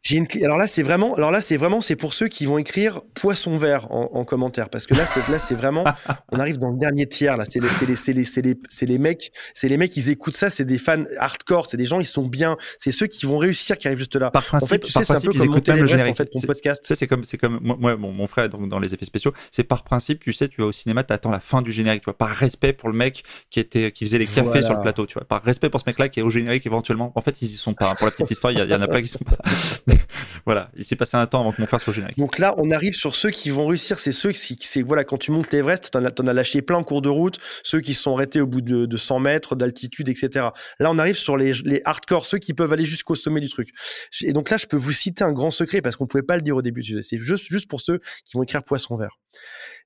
J'ai 0.02 0.16
une 0.16 0.26
alors 0.42 0.58
là 0.58 0.66
c'est 0.66 0.82
vraiment 0.82 1.14
alors 1.14 1.30
là 1.30 1.40
c'est 1.40 1.56
vraiment 1.56 1.80
c'est 1.80 1.94
pour 1.94 2.12
ceux 2.12 2.26
qui 2.26 2.44
vont 2.44 2.58
écrire 2.58 3.02
poisson 3.14 3.56
vert 3.56 3.86
en, 3.92 4.24
commentaire 4.24 4.68
parce 4.68 4.84
que 4.84 4.94
là 4.94 5.06
c'est 5.06 5.26
là 5.28 5.38
c'est 5.38 5.54
vraiment 5.54 5.84
on 6.32 6.40
arrive 6.40 6.58
dans 6.58 6.70
le 6.70 6.78
dernier 6.78 7.06
tiers 7.06 7.36
là. 7.36 7.44
C'est 7.48 7.60
les 7.60 7.68
c'est 7.68 7.86
les 7.86 7.94
c'est 7.94 8.12
les 8.12 8.24
c'est 8.24 8.42
les 8.42 8.58
c'est 8.68 8.86
les 8.86 8.98
mecs 8.98 9.30
c'est 9.54 9.68
les 9.68 9.76
mecs 9.76 9.96
ils 9.96 10.10
écoutent 10.10 10.34
ça 10.34 10.50
c'est 10.50 10.64
des 10.64 10.78
fans 10.78 11.04
hardcore 11.18 11.68
c'est 11.70 11.76
des 11.76 11.84
gens 11.84 12.00
ils 12.00 12.04
sont 12.04 12.26
bien 12.26 12.56
c'est 12.78 12.90
ceux 12.90 13.06
qui 13.06 13.26
vont 13.26 13.38
réussir 13.38 13.78
qui 13.78 13.86
arrivent 13.86 13.98
juste 13.98 14.16
là. 14.16 14.32
Par 14.32 14.44
principe 14.44 14.64
en 14.64 14.66
fait 14.66 14.78
tu 14.80 14.90
sais 14.90 15.04
c'est 15.04 15.14
un 15.14 15.20
peu 15.20 15.32
comme 15.32 15.50
monter 15.50 15.72
en 15.72 16.14
fait 16.14 16.26
ton 16.26 16.40
podcast. 16.40 16.82
c'est 16.84 17.06
comme 17.06 17.22
c'est 17.22 17.38
comme 17.38 17.60
moi 17.62 17.96
mon, 17.96 18.10
mon 18.10 18.26
frère 18.26 18.48
donc 18.48 18.68
dans 18.68 18.80
les 18.80 18.94
effets 18.94 19.04
spéciaux 19.04 19.32
c'est 19.52 19.64
par 19.64 19.84
principe 19.84 20.18
tu 20.18 20.32
sais 20.32 20.48
tu 20.48 20.62
vas 20.62 20.66
au 20.66 20.72
cinéma 20.72 21.04
t'attends 21.04 21.30
la 21.30 21.40
fin 21.40 21.62
du 21.62 21.70
générique 21.70 22.02
tu 22.02 22.06
vois 22.06 22.18
par 22.18 22.30
respect 22.30 22.72
pour 22.72 22.88
le 22.88 22.96
mec 22.96 23.22
qui 23.50 23.60
était 23.60 23.92
qui 23.92 24.04
faisait 24.04 24.18
les 24.18 24.26
cafés 24.26 24.62
sur 24.62 24.74
le 24.74 24.80
plateau 24.80 25.06
tu 25.06 25.14
vois. 25.14 25.24
Par 25.24 25.44
respect 25.44 25.70
pour 25.70 25.80
ce 25.80 25.84
mec 25.86 26.00
là 26.00 26.08
qui 26.08 26.18
est 26.18 26.24
au 26.24 26.30
générique 26.30 26.66
éventuellement. 26.66 27.12
En 27.14 27.20
fait 27.20 27.40
ils 27.40 27.46
y 27.48 27.52
sont 27.52 27.74
pas 27.74 27.94
pour 27.94 28.06
la 28.06 28.10
petite 28.10 28.32
histoire 28.32 28.52
il 28.52 28.58
y, 28.58 28.62
y, 28.68 28.74
en 28.74 28.80
a 28.80 28.88
pas 28.88 29.00
qui 29.00 29.06
sont 29.08 29.20
pas 29.20 29.38
voilà, 30.46 30.70
il 30.76 30.84
s'est 30.84 30.96
passé 30.96 31.16
un 31.16 31.26
temps 31.26 31.40
avant 31.40 31.52
que 31.52 31.60
mon 31.60 31.66
frère 31.66 31.80
soit 31.80 31.92
générique. 31.92 32.18
Donc 32.18 32.38
là, 32.38 32.54
on 32.58 32.70
arrive 32.70 32.94
sur 32.94 33.14
ceux 33.14 33.30
qui 33.30 33.50
vont 33.50 33.66
réussir. 33.66 33.98
C'est 33.98 34.12
ceux 34.12 34.32
qui, 34.32 34.56
c'est 34.60 34.82
voilà, 34.82 35.04
quand 35.04 35.18
tu 35.18 35.30
montes 35.30 35.50
l'Everest, 35.52 35.90
t'en 35.90 36.04
as, 36.04 36.10
en 36.20 36.26
as 36.26 36.32
lâché 36.32 36.62
plein 36.62 36.78
en 36.78 36.84
cours 36.84 37.02
de 37.02 37.08
route. 37.08 37.38
Ceux 37.62 37.80
qui 37.80 37.94
se 37.94 38.02
sont 38.02 38.14
arrêtés 38.14 38.40
au 38.40 38.46
bout 38.46 38.60
de, 38.60 38.86
de 38.86 38.96
100 38.96 39.20
mètres 39.20 39.56
d'altitude, 39.56 40.08
etc. 40.08 40.46
Là, 40.78 40.90
on 40.90 40.98
arrive 40.98 41.16
sur 41.16 41.36
les, 41.36 41.52
les 41.64 41.82
hardcore, 41.84 42.26
ceux 42.26 42.38
qui 42.38 42.54
peuvent 42.54 42.72
aller 42.72 42.84
jusqu'au 42.84 43.14
sommet 43.14 43.40
du 43.40 43.48
truc. 43.48 43.70
Et 44.22 44.32
donc 44.32 44.50
là, 44.50 44.56
je 44.56 44.66
peux 44.66 44.76
vous 44.76 44.92
citer 44.92 45.24
un 45.24 45.32
grand 45.32 45.50
secret 45.50 45.82
parce 45.82 45.96
qu'on 45.96 46.06
pouvait 46.06 46.22
pas 46.22 46.36
le 46.36 46.42
dire 46.42 46.56
au 46.56 46.62
début. 46.62 46.82
C'est 47.02 47.18
juste, 47.18 47.46
juste 47.48 47.68
pour 47.68 47.80
ceux 47.80 48.00
qui 48.24 48.36
vont 48.36 48.42
écrire 48.42 48.62
poisson 48.62 48.96
vert. 48.96 49.18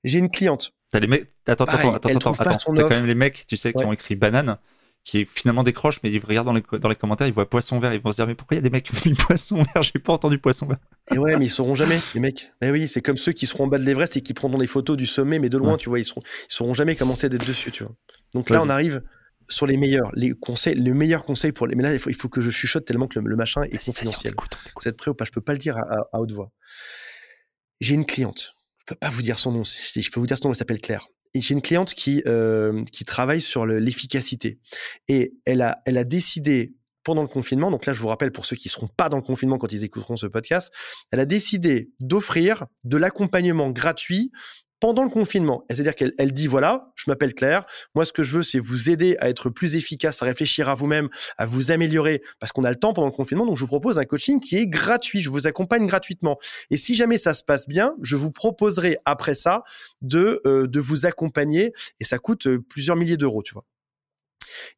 J'ai 0.03 0.19
une 0.19 0.29
cliente. 0.29 0.73
T'as 0.91 0.99
les 0.99 1.07
mecs, 1.07 1.27
attends, 1.45 1.65
attends, 1.65 1.93
attends, 1.93 2.09
attends, 2.09 2.33
attends. 2.33 2.73
T'as 2.73 2.81
quand 2.83 2.89
même 2.89 3.07
les 3.07 3.15
mecs, 3.15 3.45
tu 3.45 3.57
sais, 3.57 3.73
qui 3.73 3.83
ont 3.83 3.91
écrit 3.91 4.15
banane 4.15 4.57
qui 5.07 5.25
finalement 5.25 5.63
décroche, 5.63 5.99
mais 6.03 6.11
ils 6.11 6.19
regardent 6.19 6.47
dans 6.47 6.53
les, 6.53 6.79
dans 6.79 6.89
les 6.89 6.95
commentaires, 6.95 7.27
ils 7.27 7.33
voient 7.33 7.49
poisson 7.49 7.79
vert, 7.79 7.93
ils 7.93 8.01
vont 8.01 8.11
se 8.11 8.17
dire 8.17 8.27
mais 8.27 8.35
pourquoi 8.35 8.55
il 8.55 8.57
y 8.57 8.59
a 8.59 8.61
des 8.63 8.69
mecs 8.69 8.83
qui 8.83 9.13
poisson 9.13 9.63
vert? 9.63 9.81
J'ai 9.81 9.99
pas 9.99 10.11
entendu 10.11 10.37
poisson 10.37 10.67
vert. 10.67 10.79
Et 11.13 11.17
ouais, 11.17 11.37
mais 11.37 11.45
ils 11.45 11.49
sauront 11.49 11.75
jamais, 11.75 11.97
les 12.13 12.19
mecs. 12.19 12.51
Mais 12.61 12.71
oui, 12.71 12.89
c'est 12.89 13.01
comme 13.01 13.15
ceux 13.15 13.31
qui 13.31 13.47
seront 13.47 13.63
en 13.63 13.67
bas 13.67 13.79
de 13.79 13.85
l'Everest 13.85 14.17
et 14.17 14.21
qui 14.21 14.33
prendront 14.33 14.59
des 14.59 14.67
photos 14.67 14.97
du 14.97 15.05
sommet, 15.05 15.39
mais 15.39 15.47
de 15.47 15.57
loin, 15.57 15.77
tu 15.77 15.87
vois, 15.87 15.99
ils 15.99 16.05
seront, 16.05 16.21
ils 16.49 16.53
sauront 16.53 16.73
jamais 16.73 16.97
comment 16.97 17.15
c'est 17.15 17.29
d'être 17.29 17.47
dessus, 17.47 17.71
tu 17.71 17.83
vois. 17.83 17.95
Donc 18.33 18.49
là, 18.49 18.61
on 18.61 18.67
arrive 18.67 19.01
sur 19.47 19.65
les 19.65 19.77
meilleurs, 19.77 20.11
les 20.13 20.31
conseils, 20.31 20.75
le 20.75 20.93
meilleur 20.93 21.23
conseil 21.23 21.53
pour 21.53 21.67
les. 21.67 21.75
Mais 21.75 21.83
là, 21.83 21.93
il 21.93 21.99
faut, 21.99 22.09
il 22.09 22.15
faut 22.15 22.27
que 22.27 22.41
je 22.41 22.49
chuchote 22.49 22.83
tellement 22.83 23.07
que 23.07 23.17
le, 23.17 23.35
machin 23.37 23.63
est 23.63 23.77
confidentiel. 23.77 24.33
Vous 24.75 24.87
êtes 24.89 24.97
prêts 24.97 25.09
ou 25.09 25.13
pas? 25.13 25.23
Je 25.23 25.31
peux 25.31 25.39
pas 25.39 25.53
le 25.53 25.59
dire 25.59 25.77
à, 25.77 26.09
à 26.11 26.19
haute 26.19 26.33
voix. 26.33 26.51
J'ai 27.79 27.95
une 27.95 28.05
cliente. 28.05 28.55
Je 28.79 28.93
peux 28.93 28.99
pas 28.99 29.09
vous 29.09 29.21
dire 29.21 29.39
son 29.39 29.53
nom. 29.53 29.63
Je 29.63 30.09
peux 30.11 30.19
vous 30.19 30.27
dire 30.27 30.37
son 30.37 30.49
nom. 30.49 30.51
Elle 30.51 30.57
s'appelle 30.57 30.81
Claire 30.81 31.07
j'ai 31.41 31.53
une 31.53 31.61
cliente 31.61 31.93
qui 31.93 32.23
euh, 32.25 32.83
qui 32.91 33.05
travaille 33.05 33.41
sur 33.41 33.65
l'efficacité. 33.65 34.59
Et 35.07 35.33
elle 35.45 35.61
a 35.61 35.81
elle 35.85 35.97
a 35.97 36.03
décidé 36.03 36.73
pendant 37.03 37.21
le 37.21 37.29
confinement, 37.29 37.71
donc 37.71 37.85
là 37.85 37.93
je 37.93 38.01
vous 38.01 38.09
rappelle 38.09 38.33
pour 38.33 38.45
ceux 38.45 38.57
qui 38.57 38.67
seront 38.67 38.89
pas 38.89 39.07
dans 39.07 39.15
le 39.15 39.23
confinement 39.23 39.57
quand 39.57 39.71
ils 39.71 39.85
écouteront 39.85 40.17
ce 40.17 40.27
podcast, 40.27 40.73
elle 41.11 41.21
a 41.21 41.25
décidé 41.25 41.89
d'offrir 42.01 42.65
de 42.83 42.97
l'accompagnement 42.97 43.69
gratuit 43.69 44.33
pendant 44.79 45.03
le 45.03 45.09
confinement. 45.09 45.65
C'est-à-dire 45.69 45.95
qu'elle 45.95 46.13
elle 46.17 46.31
dit, 46.31 46.47
voilà, 46.47 46.91
je 46.95 47.05
m'appelle 47.07 47.33
Claire, 47.33 47.65
moi 47.95 48.05
ce 48.05 48.13
que 48.13 48.23
je 48.23 48.37
veux, 48.37 48.43
c'est 48.43 48.59
vous 48.59 48.89
aider 48.89 49.17
à 49.19 49.29
être 49.29 49.49
plus 49.49 49.75
efficace, 49.75 50.21
à 50.21 50.25
réfléchir 50.25 50.69
à 50.69 50.75
vous-même, 50.75 51.09
à 51.37 51.45
vous 51.45 51.71
améliorer, 51.71 52.21
parce 52.39 52.51
qu'on 52.51 52.63
a 52.63 52.69
le 52.69 52.75
temps 52.75 52.93
pendant 52.93 53.07
le 53.07 53.13
confinement, 53.13 53.45
donc 53.45 53.57
je 53.57 53.61
vous 53.61 53.67
propose 53.67 53.99
un 53.99 54.05
coaching 54.05 54.39
qui 54.39 54.57
est 54.57 54.67
gratuit, 54.67 55.21
je 55.21 55.29
vous 55.29 55.47
accompagne 55.47 55.87
gratuitement. 55.87 56.37
Et 56.69 56.77
si 56.77 56.95
jamais 56.95 57.17
ça 57.17 57.33
se 57.33 57.43
passe 57.43 57.67
bien, 57.67 57.95
je 58.01 58.15
vous 58.15 58.31
proposerai 58.31 58.97
après 59.05 59.35
ça 59.35 59.63
de, 60.01 60.41
euh, 60.45 60.67
de 60.67 60.79
vous 60.79 61.05
accompagner, 61.05 61.73
et 61.99 62.03
ça 62.03 62.19
coûte 62.19 62.47
euh, 62.47 62.59
plusieurs 62.59 62.95
milliers 62.95 63.17
d'euros, 63.17 63.43
tu 63.43 63.53
vois. 63.53 63.65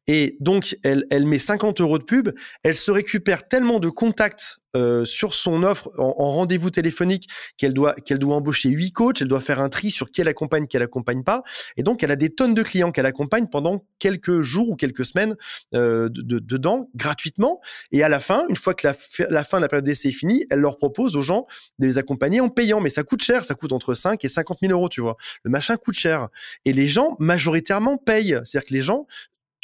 Et 0.06 0.36
donc, 0.40 0.76
elle, 0.82 1.06
met 1.26 1.38
50 1.38 1.80
euros 1.80 1.98
de 1.98 2.04
pub. 2.04 2.30
Elle 2.62 2.76
se 2.76 2.90
récupère 2.90 3.46
tellement 3.46 3.78
de 3.78 3.88
contacts 3.88 4.56
euh, 4.76 5.04
sur 5.04 5.34
son 5.34 5.64
offre 5.64 5.90
en, 5.98 6.30
rendez-vous 6.30 6.70
téléphonique 6.70 7.28
qu'elle 7.56 7.74
doit 7.74 7.92
qu'elle 7.94 8.20
doit 8.20 8.36
embaucher 8.36 8.68
huit 8.68 8.92
coachs. 8.92 9.20
Elle 9.20 9.28
doit 9.28 9.40
faire 9.40 9.60
un 9.60 9.68
tri 9.68 9.90
sur 9.90 10.10
qui 10.10 10.20
elle 10.20 10.28
accompagne, 10.28 10.66
qui 10.66 10.76
elle 10.76 10.82
accompagne 10.82 11.22
pas. 11.22 11.42
Et 11.76 11.82
donc, 11.82 12.02
elle 12.02 12.10
a 12.10 12.16
des 12.16 12.30
tonnes 12.30 12.54
de 12.54 12.62
clients 12.62 12.92
qu'elle 12.92 13.06
accompagne 13.06 13.46
pendant 13.48 13.84
quelques 13.98 14.42
jours 14.42 14.70
ou 14.70 14.76
quelques 14.76 15.04
semaines 15.04 15.36
euh, 15.74 16.08
de, 16.08 16.38
dedans 16.38 16.88
gratuitement. 16.94 17.60
Et 17.92 18.02
à 18.02 18.08
la 18.08 18.20
fin, 18.20 18.46
une 18.48 18.56
fois 18.56 18.74
que 18.74 18.86
la, 18.86 18.94
la 19.28 19.44
fin 19.44 19.58
de 19.58 19.62
la 19.62 19.68
période 19.68 19.84
d'essai 19.84 20.08
est 20.08 20.12
finie, 20.12 20.44
elle 20.50 20.60
leur 20.60 20.76
propose 20.76 21.16
aux 21.16 21.22
gens 21.22 21.46
de 21.78 21.86
les 21.86 21.98
accompagner 21.98 22.40
en 22.40 22.48
payant. 22.48 22.80
Mais 22.80 22.90
ça 22.90 23.02
coûte 23.02 23.22
cher. 23.22 23.44
Ça 23.44 23.54
coûte 23.54 23.72
entre 23.72 23.94
5 23.94 24.24
et 24.24 24.28
50 24.28 24.58
000 24.60 24.72
euros, 24.72 24.88
tu 24.88 25.00
vois. 25.00 25.16
Le 25.42 25.50
machin 25.50 25.76
coûte 25.76 25.96
cher. 25.96 26.28
Et 26.64 26.72
les 26.72 26.86
gens 26.86 27.16
majoritairement 27.18 27.96
payent. 27.96 28.38
C'est-à-dire 28.44 28.66
que 28.66 28.74
les 28.74 28.82
gens 28.82 29.06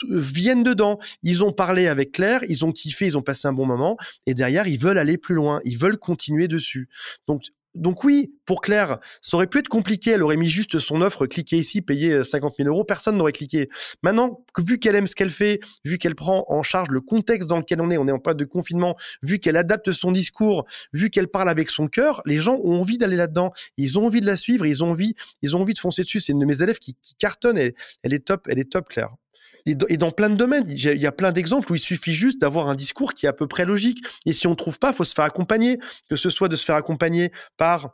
viennent 0.09 0.63
dedans. 0.63 0.99
Ils 1.23 1.45
ont 1.45 1.53
parlé 1.53 1.87
avec 1.87 2.13
Claire, 2.13 2.41
ils 2.49 2.65
ont 2.65 2.73
kiffé, 2.73 3.07
ils 3.07 3.19
ont 3.19 3.23
passé 3.23 3.49
un 3.49 3.53
bon 3.53 3.67
moment, 3.67 3.97
et 4.27 4.35
derrière, 4.35 4.67
ils 4.67 4.79
veulent 4.79 4.99
aller 4.99 5.19
plus 5.19 5.35
loin, 5.35 5.61
ils 5.65 5.79
veulent 5.79 5.99
continuer 5.99 6.49
dessus. 6.49 6.89
Donc, 7.27 7.43
donc 7.77 8.05
oui, 8.05 8.33
pour 8.47 8.63
Claire, 8.63 8.99
ça 9.21 9.37
aurait 9.37 9.47
pu 9.47 9.59
être 9.59 9.69
compliqué. 9.69 10.13
Elle 10.13 10.23
aurait 10.23 10.39
mis 10.39 10.49
juste 10.49 10.79
son 10.79 11.03
offre, 11.03 11.27
cliquez 11.27 11.59
ici, 11.59 11.83
payez 11.83 12.25
50 12.25 12.55
000 12.59 12.69
euros. 12.69 12.85
Personne 12.85 13.17
n'aurait 13.17 13.33
cliqué. 13.33 13.69
Maintenant, 14.03 14.45
vu 14.59 14.79
qu'elle 14.79 14.97
aime 14.97 15.07
ce 15.07 15.15
qu'elle 15.15 15.31
fait, 15.31 15.61
vu 15.85 15.99
qu'elle 15.99 16.15
prend 16.15 16.47
en 16.49 16.63
charge 16.63 16.89
le 16.89 17.01
contexte 17.01 17.49
dans 17.49 17.59
lequel 17.59 17.81
on 17.81 17.91
est, 17.91 17.99
on 17.99 18.09
est 18.09 18.13
en 18.13 18.19
période 18.19 18.39
de 18.39 18.45
confinement, 18.45 18.97
vu 19.23 19.39
qu'elle 19.39 19.57
adapte 19.57 19.93
son 19.93 20.11
discours, 20.11 20.65
vu 20.93 21.11
qu'elle 21.11 21.29
parle 21.29 21.51
avec 21.51 21.69
son 21.69 21.87
cœur, 21.87 22.23
les 22.25 22.39
gens 22.39 22.59
ont 22.65 22.81
envie 22.81 22.99
d'aller 22.99 23.17
là-dedans. 23.17 23.53
Ils 23.77 23.99
ont 23.99 24.07
envie 24.07 24.23
de 24.23 24.27
la 24.27 24.37
suivre, 24.37 24.65
ils 24.65 24.83
ont 24.83 24.91
envie, 24.91 25.15
ils 25.43 25.55
ont 25.55 25.61
envie 25.61 25.75
de 25.75 25.79
foncer 25.79 26.03
dessus. 26.03 26.21
C'est 26.21 26.33
une 26.33 26.39
de 26.39 26.47
mes 26.47 26.63
élèves 26.63 26.79
qui, 26.79 26.95
qui 27.03 27.15
cartonne. 27.15 27.59
Elle 27.59 27.75
est 28.15 28.25
top, 28.25 28.47
elle 28.49 28.59
est 28.59 28.71
top, 28.71 28.89
Claire 28.89 29.11
et 29.67 29.97
dans 29.97 30.11
plein 30.11 30.31
de 30.31 30.37
domaines. 30.37 30.65
Il 30.69 30.79
y 30.79 31.07
a 31.07 31.13
plein 31.13 31.33
d'exemples 31.33 31.73
où 31.73 31.75
il 31.75 31.81
suffit 31.81 32.13
juste 32.13 32.41
d'avoir 32.41 32.69
un 32.69 32.75
discours 32.75 33.15
qui 33.15 33.27
est 33.27 33.29
à 33.29 33.33
peu 33.33 33.47
près 33.47 33.65
logique. 33.65 34.05
Et 34.25 34.33
si 34.33 34.47
on 34.47 34.55
trouve 34.55 34.79
pas, 34.79 34.93
faut 34.93 35.05
se 35.05 35.15
faire 35.15 35.25
accompagner, 35.25 35.79
que 36.09 36.17
ce 36.17 36.31
soit 36.31 36.49
de 36.49 36.57
se 36.57 36.65
faire 36.65 36.77
accompagner 36.77 37.33
par 37.57 37.91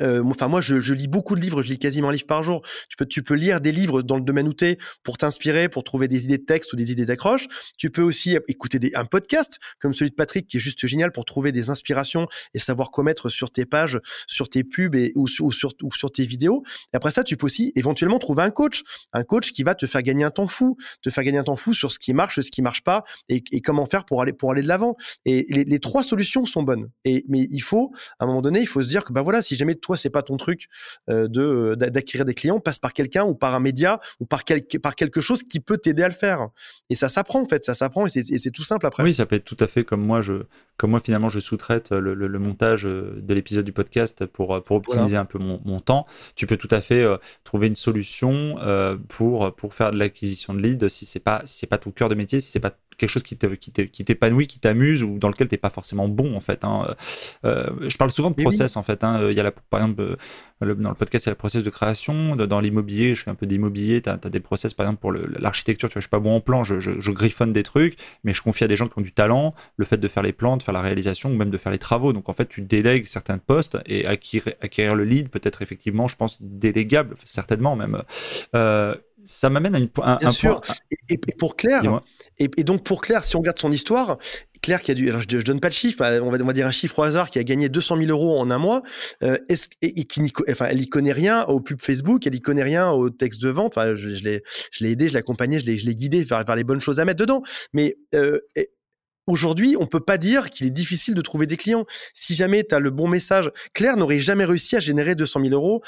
euh, 0.00 0.22
enfin 0.24 0.48
moi 0.48 0.60
je, 0.60 0.80
je, 0.80 0.94
lis 0.94 1.08
beaucoup 1.08 1.34
de 1.34 1.40
livres, 1.40 1.62
je 1.62 1.68
lis 1.68 1.78
quasiment 1.78 2.08
un 2.08 2.12
livre 2.12 2.26
par 2.26 2.42
jour. 2.42 2.62
Tu 2.88 2.96
peux 2.96 3.06
tu 3.06 3.22
peux 3.22 3.34
lire 3.34 3.60
des 3.60 3.72
livres 3.72 4.02
dans 4.02 4.16
le 4.16 4.22
domaine 4.22 4.48
où 4.48 4.54
es 4.62 4.78
pour 5.02 5.18
t'inspirer, 5.18 5.68
pour 5.68 5.84
trouver 5.84 6.08
des 6.08 6.24
idées 6.24 6.38
de 6.38 6.44
texte 6.44 6.72
ou 6.72 6.76
des 6.76 6.92
idées 6.92 7.06
d'accroche. 7.06 7.48
Tu 7.78 7.90
peux 7.90 8.02
aussi 8.02 8.36
écouter 8.48 8.78
des, 8.78 8.92
un 8.94 9.04
podcast 9.04 9.58
comme 9.78 9.94
celui 9.94 10.10
de 10.10 10.14
Patrick 10.14 10.46
qui 10.46 10.56
est 10.56 10.60
juste 10.60 10.86
génial 10.86 11.12
pour 11.12 11.24
trouver 11.24 11.52
des 11.52 11.70
inspirations 11.70 12.26
et 12.54 12.58
savoir 12.58 12.90
quoi 12.90 13.04
mettre 13.04 13.28
sur 13.28 13.50
tes 13.50 13.66
pages, 13.66 13.98
sur 14.26 14.48
tes 14.48 14.64
pubs 14.64 14.94
et 14.94 15.12
ou 15.14 15.26
sur, 15.28 15.46
ou 15.46 15.52
sur, 15.52 16.12
tes 16.12 16.24
vidéos. 16.24 16.62
Après 16.92 17.10
ça, 17.10 17.24
tu 17.24 17.36
peux 17.36 17.46
aussi 17.46 17.72
éventuellement 17.76 18.18
trouver 18.18 18.42
un 18.42 18.50
coach, 18.50 18.82
un 19.12 19.24
coach 19.24 19.52
qui 19.52 19.62
va 19.62 19.74
te 19.74 19.86
faire 19.86 20.02
gagner 20.02 20.24
un 20.24 20.30
temps 20.30 20.48
fou, 20.48 20.76
te 21.02 21.10
faire 21.10 21.24
gagner 21.24 21.38
un 21.38 21.44
temps 21.44 21.56
fou 21.56 21.74
sur 21.74 21.90
ce 21.90 21.98
qui 21.98 22.14
marche, 22.14 22.40
ce 22.40 22.50
qui 22.50 22.62
marche 22.62 22.82
pas 22.82 23.04
et, 23.28 23.42
et 23.52 23.60
comment 23.60 23.86
faire 23.86 24.04
pour 24.04 24.22
aller 24.22 24.32
pour 24.32 24.52
aller 24.52 24.62
de 24.62 24.68
l'avant. 24.68 24.96
Et 25.24 25.46
les, 25.50 25.64
les, 25.64 25.78
trois 25.78 26.02
solutions 26.02 26.44
sont 26.44 26.62
bonnes. 26.62 26.90
Et 27.04 27.24
mais 27.28 27.48
il 27.50 27.62
faut 27.62 27.92
à 28.18 28.24
un 28.24 28.26
moment 28.26 28.42
donné, 28.42 28.60
il 28.60 28.66
faut 28.66 28.82
se 28.82 28.88
dire 28.88 29.04
que 29.04 29.12
bah 29.12 29.22
voilà, 29.22 29.42
si 29.42 29.56
jamais 29.56 29.74
toi 29.74 29.89
c'est 29.96 30.10
pas 30.10 30.22
ton 30.22 30.36
truc 30.36 30.68
euh, 31.08 31.28
de 31.28 31.42
euh, 31.42 31.76
d'acquérir 31.76 32.24
des 32.24 32.34
clients, 32.34 32.60
passe 32.60 32.78
par 32.78 32.92
quelqu'un 32.92 33.24
ou 33.24 33.34
par 33.34 33.54
un 33.54 33.60
média 33.60 34.00
ou 34.20 34.26
par 34.26 34.44
quelque 34.44 34.78
par 34.78 34.94
quelque 34.94 35.20
chose 35.20 35.42
qui 35.42 35.60
peut 35.60 35.78
t'aider 35.78 36.02
à 36.02 36.08
le 36.08 36.14
faire. 36.14 36.48
Et 36.88 36.94
ça 36.94 37.08
s'apprend 37.08 37.42
en 37.42 37.46
fait, 37.46 37.64
ça 37.64 37.74
s'apprend 37.74 38.06
et 38.06 38.08
c'est 38.10 38.50
tout 38.50 38.64
simple 38.64 38.86
après. 38.86 39.02
Oui, 39.02 39.14
ça 39.14 39.26
peut 39.26 39.36
être 39.36 39.44
tout 39.44 39.56
à 39.60 39.66
fait 39.66 39.84
comme 39.84 40.04
moi 40.04 40.22
je 40.22 40.44
comme 40.76 40.90
moi 40.90 41.00
finalement 41.00 41.28
je 41.28 41.40
sous-traite 41.40 41.90
le, 41.92 42.14
le, 42.14 42.38
montage 42.38 42.86
euh, 42.86 43.18
de 43.20 43.34
l'épisode 43.34 43.64
du 43.64 43.72
podcast 43.72 44.26
pour 44.26 44.62
pour 44.64 44.76
optimiser 44.76 45.16
un 45.16 45.24
peu 45.26 45.38
mon, 45.38 45.60
mon, 45.64 45.80
temps. 45.80 46.06
Tu 46.36 46.46
peux 46.46 46.56
tout 46.56 46.68
à 46.70 46.80
fait 46.80 47.04
trouver 47.44 47.66
une 47.66 47.76
solution 47.76 48.56
pour 49.08 49.54
pour 49.54 49.74
faire 49.74 49.92
de 49.92 49.98
l'acquisition 49.98 50.54
de 50.54 50.60
leads 50.60 50.88
si 50.88 51.06
c'est 51.06 51.20
pas 51.20 51.42
si 51.44 51.58
c'est 51.58 51.66
pas 51.66 51.78
ton 51.78 51.90
cœur 51.90 52.08
de 52.08 52.14
métier, 52.14 52.40
si 52.40 52.50
c'est 52.50 52.60
pas 52.60 52.76
quelque 53.00 53.10
chose 53.10 53.22
qui 53.22 53.36
t'épanouit, 53.36 54.46
qui 54.46 54.58
t'amuse 54.58 55.02
ou 55.02 55.18
dans 55.18 55.28
lequel 55.28 55.48
t'es 55.48 55.56
pas 55.56 55.70
forcément 55.70 56.08
bon 56.08 56.36
en 56.36 56.40
fait. 56.40 56.64
Hein. 56.64 56.94
Euh, 57.44 57.70
je 57.88 57.96
parle 57.96 58.10
souvent 58.10 58.30
de 58.30 58.40
process 58.40 58.76
en 58.76 58.82
fait. 58.82 59.02
Hein. 59.02 59.28
Il 59.30 59.36
y 59.36 59.40
a 59.40 59.42
la, 59.42 59.50
par 59.52 59.80
exemple 59.80 60.02
euh, 60.02 60.74
dans 60.74 60.90
le 60.90 60.94
podcast 60.94 61.24
il 61.24 61.28
y 61.28 61.30
a 61.30 61.32
le 61.32 61.38
process 61.38 61.62
de 61.62 61.70
création. 61.70 62.36
Dans 62.36 62.60
l'immobilier, 62.60 63.14
je 63.14 63.22
fais 63.22 63.30
un 63.30 63.34
peu 63.34 63.46
d'immobilier. 63.46 64.02
T'as 64.02 64.18
as 64.22 64.28
des 64.28 64.40
process 64.40 64.74
par 64.74 64.86
exemple 64.86 65.00
pour 65.00 65.12
l'architecture. 65.12 65.88
Tu 65.88 65.94
vois, 65.94 66.00
je 66.00 66.04
suis 66.04 66.10
pas 66.10 66.20
bon 66.20 66.36
en 66.36 66.40
plan, 66.40 66.64
je, 66.64 66.80
je, 66.80 67.10
griffonne 67.10 67.52
des 67.52 67.62
trucs, 67.62 67.96
mais 68.24 68.34
je 68.34 68.42
confie 68.42 68.64
à 68.64 68.68
des 68.68 68.76
gens 68.76 68.86
qui 68.86 68.98
ont 68.98 69.02
du 69.02 69.12
talent 69.12 69.54
le 69.76 69.84
fait 69.84 69.96
de 69.96 70.08
faire 70.08 70.22
les 70.22 70.32
plans, 70.32 70.56
de 70.56 70.62
faire 70.62 70.74
la 70.74 70.82
réalisation 70.82 71.30
ou 71.30 71.34
même 71.34 71.50
de 71.50 71.58
faire 71.58 71.72
les 71.72 71.78
travaux. 71.78 72.12
Donc 72.12 72.28
en 72.28 72.32
fait, 72.32 72.48
tu 72.48 72.60
délègues 72.60 73.06
certains 73.06 73.38
postes 73.38 73.78
et 73.86 74.06
acquérir, 74.06 74.54
acquérir 74.60 74.94
le 74.94 75.04
lead 75.04 75.30
peut 75.30 75.40
être 75.42 75.62
effectivement, 75.62 76.08
je 76.08 76.16
pense, 76.16 76.36
délégable 76.40 77.16
certainement 77.24 77.76
même. 77.76 78.02
Euh, 78.54 78.94
ça 79.24 79.50
m'amène 79.50 79.74
à 79.74 79.78
une, 79.78 79.88
un, 80.02 80.16
Bien 80.16 80.30
sûr. 80.30 80.60
Et, 81.08 81.18
pour 81.38 81.56
Claire, 81.56 82.00
et, 82.38 82.48
donc 82.64 82.84
pour 82.84 83.00
Claire, 83.00 83.24
si 83.24 83.36
on 83.36 83.40
regarde 83.40 83.58
son 83.58 83.72
histoire, 83.72 84.18
Claire 84.62 84.82
qui 84.82 84.90
a 84.90 84.94
dû, 84.94 85.08
alors 85.08 85.22
je, 85.22 85.38
je 85.38 85.44
donne 85.44 85.60
pas 85.60 85.68
de 85.68 85.74
chiffre, 85.74 86.02
on 86.22 86.30
va, 86.30 86.38
on 86.40 86.46
va, 86.46 86.52
dire 86.52 86.66
un 86.66 86.70
chiffre 86.70 86.98
au 86.98 87.02
hasard, 87.02 87.30
qui 87.30 87.38
a 87.38 87.44
gagné 87.44 87.68
200 87.68 87.96
000 88.02 88.10
euros 88.10 88.38
en 88.38 88.50
un 88.50 88.58
mois, 88.58 88.82
euh, 89.22 89.36
et, 89.82 90.04
qui 90.04 90.32
enfin, 90.48 90.66
elle 90.70 90.80
y 90.80 90.88
connaît 90.88 91.12
rien 91.12 91.44
au 91.44 91.60
pub 91.60 91.80
Facebook, 91.80 92.26
elle 92.26 92.34
y 92.34 92.40
connaît 92.40 92.62
rien 92.62 92.90
au 92.90 93.10
texte 93.10 93.40
de 93.42 93.48
vente. 93.48 93.76
Enfin, 93.76 93.94
je, 93.94 94.14
je 94.14 94.22
l'ai, 94.24 94.42
je 94.70 94.84
l'ai 94.84 94.90
aidé, 94.90 95.08
je 95.08 95.14
l'ai 95.14 95.18
accompagné, 95.18 95.60
je 95.60 95.66
l'ai, 95.66 95.76
je 95.76 95.86
l'ai 95.86 95.94
guidé 95.94 96.24
vers, 96.24 96.44
vers 96.44 96.56
les 96.56 96.64
bonnes 96.64 96.80
choses 96.80 97.00
à 97.00 97.04
mettre 97.04 97.20
dedans. 97.20 97.42
Mais 97.72 97.96
euh, 98.14 98.40
Aujourd'hui, 99.26 99.76
on 99.78 99.86
peut 99.86 100.00
pas 100.00 100.18
dire 100.18 100.50
qu'il 100.50 100.66
est 100.66 100.70
difficile 100.70 101.14
de 101.14 101.20
trouver 101.20 101.46
des 101.46 101.56
clients. 101.56 101.84
Si 102.14 102.34
jamais 102.34 102.64
tu 102.64 102.74
as 102.74 102.80
le 102.80 102.90
bon 102.90 103.06
message, 103.06 103.50
Claire 103.74 103.96
n'aurait 103.96 104.20
jamais 104.20 104.44
réussi 104.44 104.76
à 104.76 104.80
générer 104.80 105.14
200 105.14 105.40
000 105.44 105.54
euros 105.54 105.82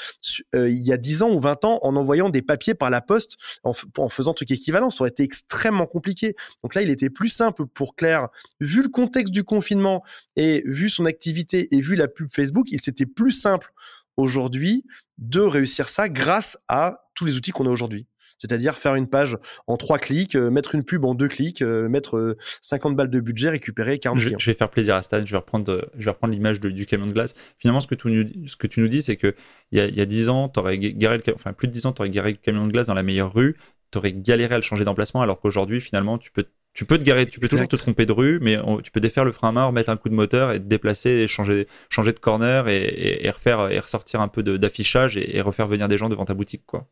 euh, 0.55 0.69
il 0.69 0.81
y 0.81 0.93
a 0.93 0.97
10 0.97 1.23
ans 1.23 1.31
ou 1.31 1.39
20 1.39 1.65
ans 1.65 1.79
en 1.81 1.95
envoyant 1.95 2.29
des 2.29 2.41
papiers 2.41 2.73
par 2.73 2.89
la 2.89 3.01
poste, 3.01 3.37
en, 3.63 3.73
en 3.97 4.09
faisant 4.09 4.33
truc 4.33 4.51
équivalent. 4.51 4.89
Ça 4.89 5.01
aurait 5.01 5.09
été 5.09 5.23
extrêmement 5.23 5.87
compliqué. 5.87 6.35
Donc 6.63 6.75
là, 6.75 6.81
il 6.81 6.89
était 6.89 7.09
plus 7.09 7.29
simple 7.29 7.65
pour 7.65 7.95
Claire, 7.95 8.29
vu 8.59 8.83
le 8.83 8.89
contexte 8.89 9.33
du 9.33 9.43
confinement 9.43 10.03
et 10.35 10.63
vu 10.65 10.89
son 10.89 11.05
activité 11.05 11.73
et 11.75 11.81
vu 11.81 11.95
la 11.95 12.07
pub 12.07 12.29
Facebook, 12.31 12.67
il 12.71 12.79
c'était 12.81 13.05
plus 13.05 13.31
simple 13.31 13.73
aujourd'hui 14.17 14.85
de 15.17 15.39
réussir 15.39 15.89
ça 15.89 16.09
grâce 16.09 16.57
à 16.67 17.07
tous 17.15 17.25
les 17.25 17.35
outils 17.35 17.51
qu'on 17.51 17.65
a 17.65 17.69
aujourd'hui 17.69 18.05
c'est-à-dire 18.37 18.75
faire 18.77 18.95
une 18.95 19.07
page 19.07 19.37
en 19.67 19.77
trois 19.77 19.99
clics, 19.99 20.35
euh, 20.35 20.49
mettre 20.49 20.75
une 20.75 20.83
pub 20.83 21.05
en 21.05 21.15
deux 21.15 21.27
clics, 21.27 21.61
euh, 21.61 21.87
mettre 21.87 22.35
50 22.61 22.91
euh, 22.91 22.95
balles 22.95 23.09
de 23.09 23.19
budget, 23.19 23.49
récupérer 23.49 23.99
40 23.99 24.19
je, 24.19 24.25
clients. 24.25 24.39
Je 24.39 24.51
vais 24.51 24.53
faire 24.53 24.69
plaisir 24.69 24.95
à 24.95 25.01
Stan, 25.01 25.25
je 25.25 25.31
vais 25.31 25.37
reprendre, 25.37 25.89
je 25.97 26.05
vais 26.05 26.11
reprendre 26.11 26.33
l'image 26.33 26.59
du 26.59 26.85
camion 26.85 27.07
de 27.07 27.13
glace. 27.13 27.35
Finalement, 27.57 27.81
ce 27.81 27.87
que 27.87 27.95
tu 27.95 28.09
nous, 28.09 28.47
ce 28.47 28.55
que 28.55 28.67
tu 28.67 28.81
nous 28.81 28.87
dis, 28.87 29.01
c'est 29.01 29.15
que 29.15 29.35
il 29.71 29.77
y 29.77 29.81
a, 29.81 29.87
y 29.87 30.01
a 30.01 30.05
10 30.05 30.29
ans, 30.29 30.51
aurais 30.57 30.77
garé 30.77 31.17
le, 31.17 31.33
enfin 31.35 31.53
plus 31.53 31.67
de 31.67 31.73
10 31.73 31.85
ans, 31.87 31.93
tu 31.93 32.01
aurais 32.01 32.09
garé 32.09 32.31
le 32.31 32.37
camion 32.37 32.67
de 32.67 32.71
glace 32.71 32.87
dans 32.87 32.93
la 32.93 33.03
meilleure 33.03 33.33
rue, 33.33 33.55
tu 33.91 33.97
aurais 33.97 34.13
galéré 34.13 34.55
à 34.55 34.57
le 34.57 34.63
changer 34.63 34.85
d'emplacement, 34.85 35.21
alors 35.21 35.39
qu'aujourd'hui, 35.39 35.81
finalement, 35.81 36.17
tu 36.17 36.31
peux 36.31 36.45
tu 36.73 36.85
peux 36.85 36.97
te 36.97 37.03
garer, 37.03 37.27
tu 37.27 37.39
peux 37.39 37.47
toujours 37.47 37.67
te 37.67 37.75
tromper 37.75 38.07
de 38.07 38.11
rue, 38.11 38.39
mais 38.41 38.57
tu 38.83 38.89
peux 38.89 38.99
défaire 38.99 39.25
le 39.25 39.31
frein 39.31 39.49
à 39.49 39.51
main, 39.51 39.65
remettre 39.65 39.89
un 39.89 39.97
coup 39.97 40.09
de 40.09 40.15
moteur 40.15 40.51
et 40.51 40.59
te 40.59 40.65
déplacer, 40.65 41.09
et 41.09 41.27
changer, 41.27 41.67
changer 41.89 42.13
de 42.13 42.19
corner 42.19 42.67
et, 42.67 43.25
et, 43.25 43.29
refaire 43.29 43.69
et 43.69 43.77
ressortir 43.79 44.21
un 44.21 44.27
peu 44.27 44.41
d'affichage 44.41 45.15
et, 45.15 45.37
et, 45.37 45.41
refaire 45.41 45.67
venir 45.67 45.87
des 45.87 45.99
gens 45.99 46.09
devant 46.09 46.25
ta 46.25 46.33
boutique, 46.33 46.63
quoi. 46.65 46.87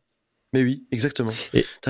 Mais 0.52 0.62
oui, 0.62 0.84
exactement. 0.90 1.32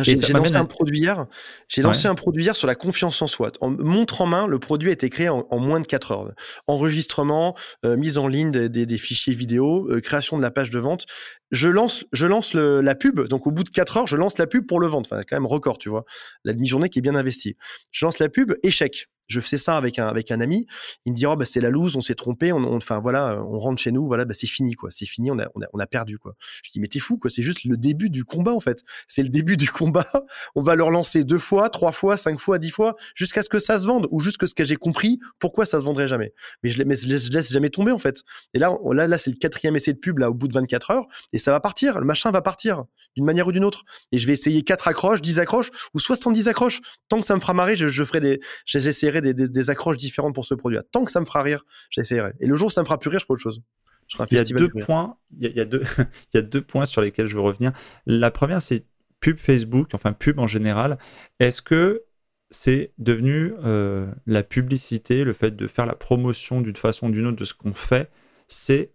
J'ai 0.02 0.14
lancé 0.32 0.54
un 0.54 0.64
produit 0.64 1.00
hier. 1.00 1.26
J'ai 1.68 1.82
lancé 1.82 2.06
un 2.06 2.14
produit 2.14 2.44
hier 2.44 2.54
sur 2.54 2.68
la 2.68 2.76
confiance 2.76 3.20
en 3.20 3.26
soi. 3.26 3.50
En 3.60 3.70
montre 3.70 4.20
en 4.20 4.26
main, 4.26 4.46
le 4.46 4.60
produit 4.60 4.90
a 4.90 4.92
été 4.92 5.10
créé 5.10 5.28
en, 5.28 5.58
moins 5.58 5.80
de 5.80 5.86
4 5.86 6.12
heures. 6.12 6.32
Enregistrement, 6.68 7.56
euh, 7.84 7.96
mise 7.96 8.18
en 8.18 8.28
ligne 8.28 8.52
des, 8.52 8.68
des, 8.68 8.86
des 8.86 8.98
fichiers 8.98 9.34
vidéo, 9.34 9.88
euh, 9.90 10.00
création 10.00 10.36
de 10.36 10.42
la 10.42 10.52
page 10.52 10.70
de 10.70 10.78
vente. 10.78 11.06
Je 11.50 11.68
lance, 11.68 12.04
je 12.12 12.26
lance 12.26 12.54
le, 12.54 12.80
la 12.80 12.94
pub. 12.94 13.26
Donc 13.26 13.48
au 13.48 13.50
bout 13.50 13.64
de 13.64 13.70
4 13.70 13.96
heures, 13.96 14.06
je 14.06 14.16
lance 14.16 14.38
la 14.38 14.46
pub 14.46 14.66
pour 14.66 14.78
le 14.78 14.86
vendre. 14.86 15.08
Enfin, 15.10 15.22
quand 15.28 15.36
même 15.36 15.46
record, 15.46 15.78
tu 15.78 15.88
vois. 15.88 16.04
La 16.44 16.52
demi-journée 16.52 16.88
qui 16.88 17.00
est 17.00 17.02
bien 17.02 17.16
investie. 17.16 17.56
Je 17.90 18.04
lance 18.04 18.20
la 18.20 18.28
pub, 18.28 18.54
échec 18.62 19.08
je 19.28 19.40
fais 19.40 19.56
ça 19.56 19.76
avec 19.76 19.98
un 19.98 20.08
avec 20.08 20.30
un 20.30 20.40
ami. 20.40 20.66
Il 21.04 21.12
me 21.12 21.16
dit 21.16 21.26
oh 21.26 21.36
bah 21.36 21.44
c'est 21.44 21.60
la 21.60 21.70
loose, 21.70 21.96
on 21.96 22.00
s'est 22.00 22.14
trompé, 22.14 22.52
on, 22.52 22.62
enfin 22.74 23.00
voilà, 23.00 23.42
on 23.44 23.58
rentre 23.58 23.80
chez 23.80 23.92
nous, 23.92 24.06
voilà 24.06 24.24
bah 24.24 24.34
c'est 24.34 24.46
fini 24.46 24.74
quoi, 24.74 24.90
c'est 24.90 25.06
fini, 25.06 25.30
on 25.30 25.38
a, 25.38 25.48
on 25.72 25.78
a 25.78 25.86
perdu 25.86 26.18
quoi. 26.18 26.34
Je 26.62 26.70
dis 26.70 26.80
mais 26.80 26.88
t'es 26.88 26.98
fou 26.98 27.18
quoi, 27.18 27.30
c'est 27.30 27.42
juste 27.42 27.64
le 27.64 27.76
début 27.76 28.10
du 28.10 28.24
combat 28.24 28.52
en 28.52 28.60
fait. 28.60 28.82
C'est 29.08 29.22
le 29.22 29.28
début 29.28 29.56
du 29.56 29.70
combat. 29.70 30.06
On 30.54 30.62
va 30.62 30.74
leur 30.74 30.90
lancer 30.90 31.24
deux 31.24 31.38
fois, 31.38 31.70
trois 31.70 31.92
fois, 31.92 32.16
cinq 32.16 32.38
fois, 32.38 32.58
dix 32.58 32.70
fois, 32.70 32.96
jusqu'à 33.14 33.42
ce 33.42 33.48
que 33.48 33.58
ça 33.58 33.78
se 33.78 33.86
vende 33.86 34.06
ou 34.10 34.20
jusqu'à 34.20 34.46
ce 34.46 34.54
que 34.54 34.64
j'ai 34.64 34.76
compris 34.76 35.18
pourquoi 35.38 35.66
ça 35.66 35.80
se 35.80 35.84
vendrait 35.84 36.08
jamais. 36.08 36.32
Mais 36.62 36.70
je, 36.70 36.82
mais 36.82 36.96
laisse 37.06 37.50
jamais 37.50 37.70
tomber 37.70 37.92
en 37.92 37.98
fait. 37.98 38.22
Et 38.54 38.58
là 38.58 38.74
là 38.92 39.06
là 39.08 39.18
c'est 39.18 39.30
le 39.30 39.36
quatrième 39.36 39.76
essai 39.76 39.92
de 39.92 39.98
pub 39.98 40.18
là 40.18 40.30
au 40.30 40.34
bout 40.34 40.48
de 40.48 40.54
24 40.54 40.90
heures 40.90 41.06
et 41.32 41.38
ça 41.38 41.50
va 41.50 41.60
partir, 41.60 41.98
le 41.98 42.06
machin 42.06 42.30
va 42.30 42.42
partir 42.42 42.84
d'une 43.16 43.24
manière 43.24 43.46
ou 43.46 43.52
d'une 43.52 43.64
autre. 43.64 43.84
Et 44.10 44.18
je 44.18 44.26
vais 44.26 44.32
essayer 44.32 44.62
quatre 44.62 44.88
accroches, 44.88 45.20
10 45.20 45.38
accroches 45.38 45.70
ou 45.94 45.98
70 45.98 46.48
accroches. 46.48 46.80
Tant 47.08 47.20
que 47.20 47.26
ça 47.26 47.34
me 47.34 47.40
fera 47.40 47.54
marrer, 47.54 47.76
je, 47.76 47.88
je 47.88 48.04
ferai 48.04 48.20
des, 48.20 48.40
j'essaierai 48.64 49.11
des, 49.20 49.34
des, 49.34 49.48
des, 49.48 49.70
accroches 49.70 49.98
différentes 49.98 50.34
pour 50.34 50.44
ce 50.44 50.54
produit. 50.54 50.78
-là. 50.78 50.82
Tant 50.90 51.04
que 51.04 51.10
ça 51.10 51.20
me 51.20 51.26
fera 51.26 51.42
rire, 51.42 51.64
j'essaierai. 51.90 52.32
Et 52.40 52.46
le 52.46 52.56
jour 52.56 52.68
où 52.68 52.70
ça 52.70 52.80
me 52.82 52.86
fera 52.86 52.98
plus 52.98 53.10
rire, 53.10 53.20
je 53.20 53.24
ferai 53.24 53.34
autre 53.34 53.42
chose. 53.42 53.62
Je 54.08 54.16
ferai 54.16 54.24
un 54.24 54.26
il 54.30 54.50
y 54.50 54.54
a 54.54 54.58
deux 54.58 54.68
points. 54.68 55.16
Il 55.38 55.44
y 55.44 55.46
a, 55.46 55.50
il 55.50 55.56
y 55.56 55.60
a 55.60 55.64
deux, 55.64 55.82
il 55.98 56.36
y 56.36 56.38
a 56.38 56.42
deux 56.42 56.62
points 56.62 56.86
sur 56.86 57.00
lesquels 57.00 57.26
je 57.28 57.34
veux 57.34 57.40
revenir. 57.40 57.72
La 58.06 58.30
première, 58.30 58.62
c'est 58.62 58.84
pub 59.20 59.38
Facebook, 59.38 59.90
enfin 59.94 60.12
pub 60.12 60.38
en 60.38 60.46
général. 60.46 60.98
Est-ce 61.38 61.62
que 61.62 62.04
c'est 62.50 62.92
devenu 62.98 63.54
euh, 63.64 64.12
la 64.26 64.42
publicité, 64.42 65.24
le 65.24 65.32
fait 65.32 65.56
de 65.56 65.66
faire 65.66 65.86
la 65.86 65.94
promotion 65.94 66.60
d'une 66.60 66.76
façon 66.76 67.08
ou 67.08 67.10
d'une 67.10 67.26
autre 67.26 67.38
de 67.38 67.44
ce 67.44 67.54
qu'on 67.54 67.72
fait, 67.72 68.10
c'est 68.46 68.92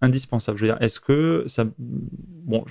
indispensable. 0.00 0.58
Je 0.58 0.64
veux 0.64 0.72
dire, 0.72 0.82
est-ce 0.82 1.00
que 1.00 1.44
ça. 1.46 1.64
Bon, 1.78 2.64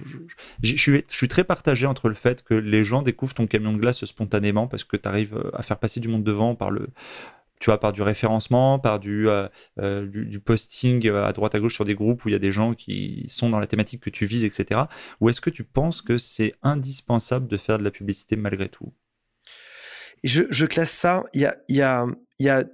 je, 0.61 0.75
suis, 0.75 1.27
très 1.27 1.43
partagé 1.43 1.85
entre 1.85 2.09
le 2.09 2.15
fait 2.15 2.43
que 2.43 2.53
les 2.53 2.83
gens 2.83 3.01
découvrent 3.01 3.33
ton 3.33 3.47
camion 3.47 3.73
de 3.73 3.79
glace 3.79 4.05
spontanément 4.05 4.67
parce 4.67 4.83
que 4.83 4.97
tu 4.97 5.07
arrives 5.07 5.35
euh, 5.35 5.49
à 5.53 5.63
faire 5.63 5.79
passer 5.79 5.99
du 5.99 6.07
monde 6.07 6.23
devant 6.23 6.55
par 6.55 6.69
le. 6.69 6.89
Tu 7.59 7.69
vois, 7.69 7.79
par 7.79 7.93
du 7.93 8.01
référencement, 8.01 8.77
par 8.77 8.99
du, 8.99 9.29
euh, 9.29 9.47
euh, 9.79 10.05
du, 10.05 10.39
posting 10.41 11.09
à 11.09 11.31
droite 11.31 11.55
à 11.55 11.61
gauche 11.61 11.75
sur 11.75 11.85
des 11.85 11.95
groupes 11.95 12.25
où 12.25 12.29
il 12.29 12.33
y 12.33 12.35
a 12.35 12.39
des 12.39 12.51
gens 12.51 12.73
qui 12.73 13.25
sont 13.29 13.49
dans 13.49 13.59
la 13.59 13.67
thématique 13.67 14.01
que 14.01 14.09
tu 14.09 14.25
vises, 14.25 14.43
etc. 14.43 14.81
Ou 15.21 15.29
est-ce 15.29 15.39
que 15.39 15.49
tu 15.49 15.63
penses 15.63 16.01
que 16.01 16.17
c'est 16.17 16.55
indispensable 16.61 17.47
de 17.47 17.55
faire 17.55 17.77
de 17.77 17.85
la 17.85 17.91
publicité 17.91 18.35
malgré 18.35 18.67
tout? 18.67 18.91
Je, 20.25 20.43
je 20.49 20.65
classe 20.65 20.91
ça. 20.91 21.23
Il 21.33 21.41
y 21.41 21.45
a, 21.45 21.55
y 21.69 21.81
a, 21.81 22.05
y 22.39 22.49
a 22.49 22.65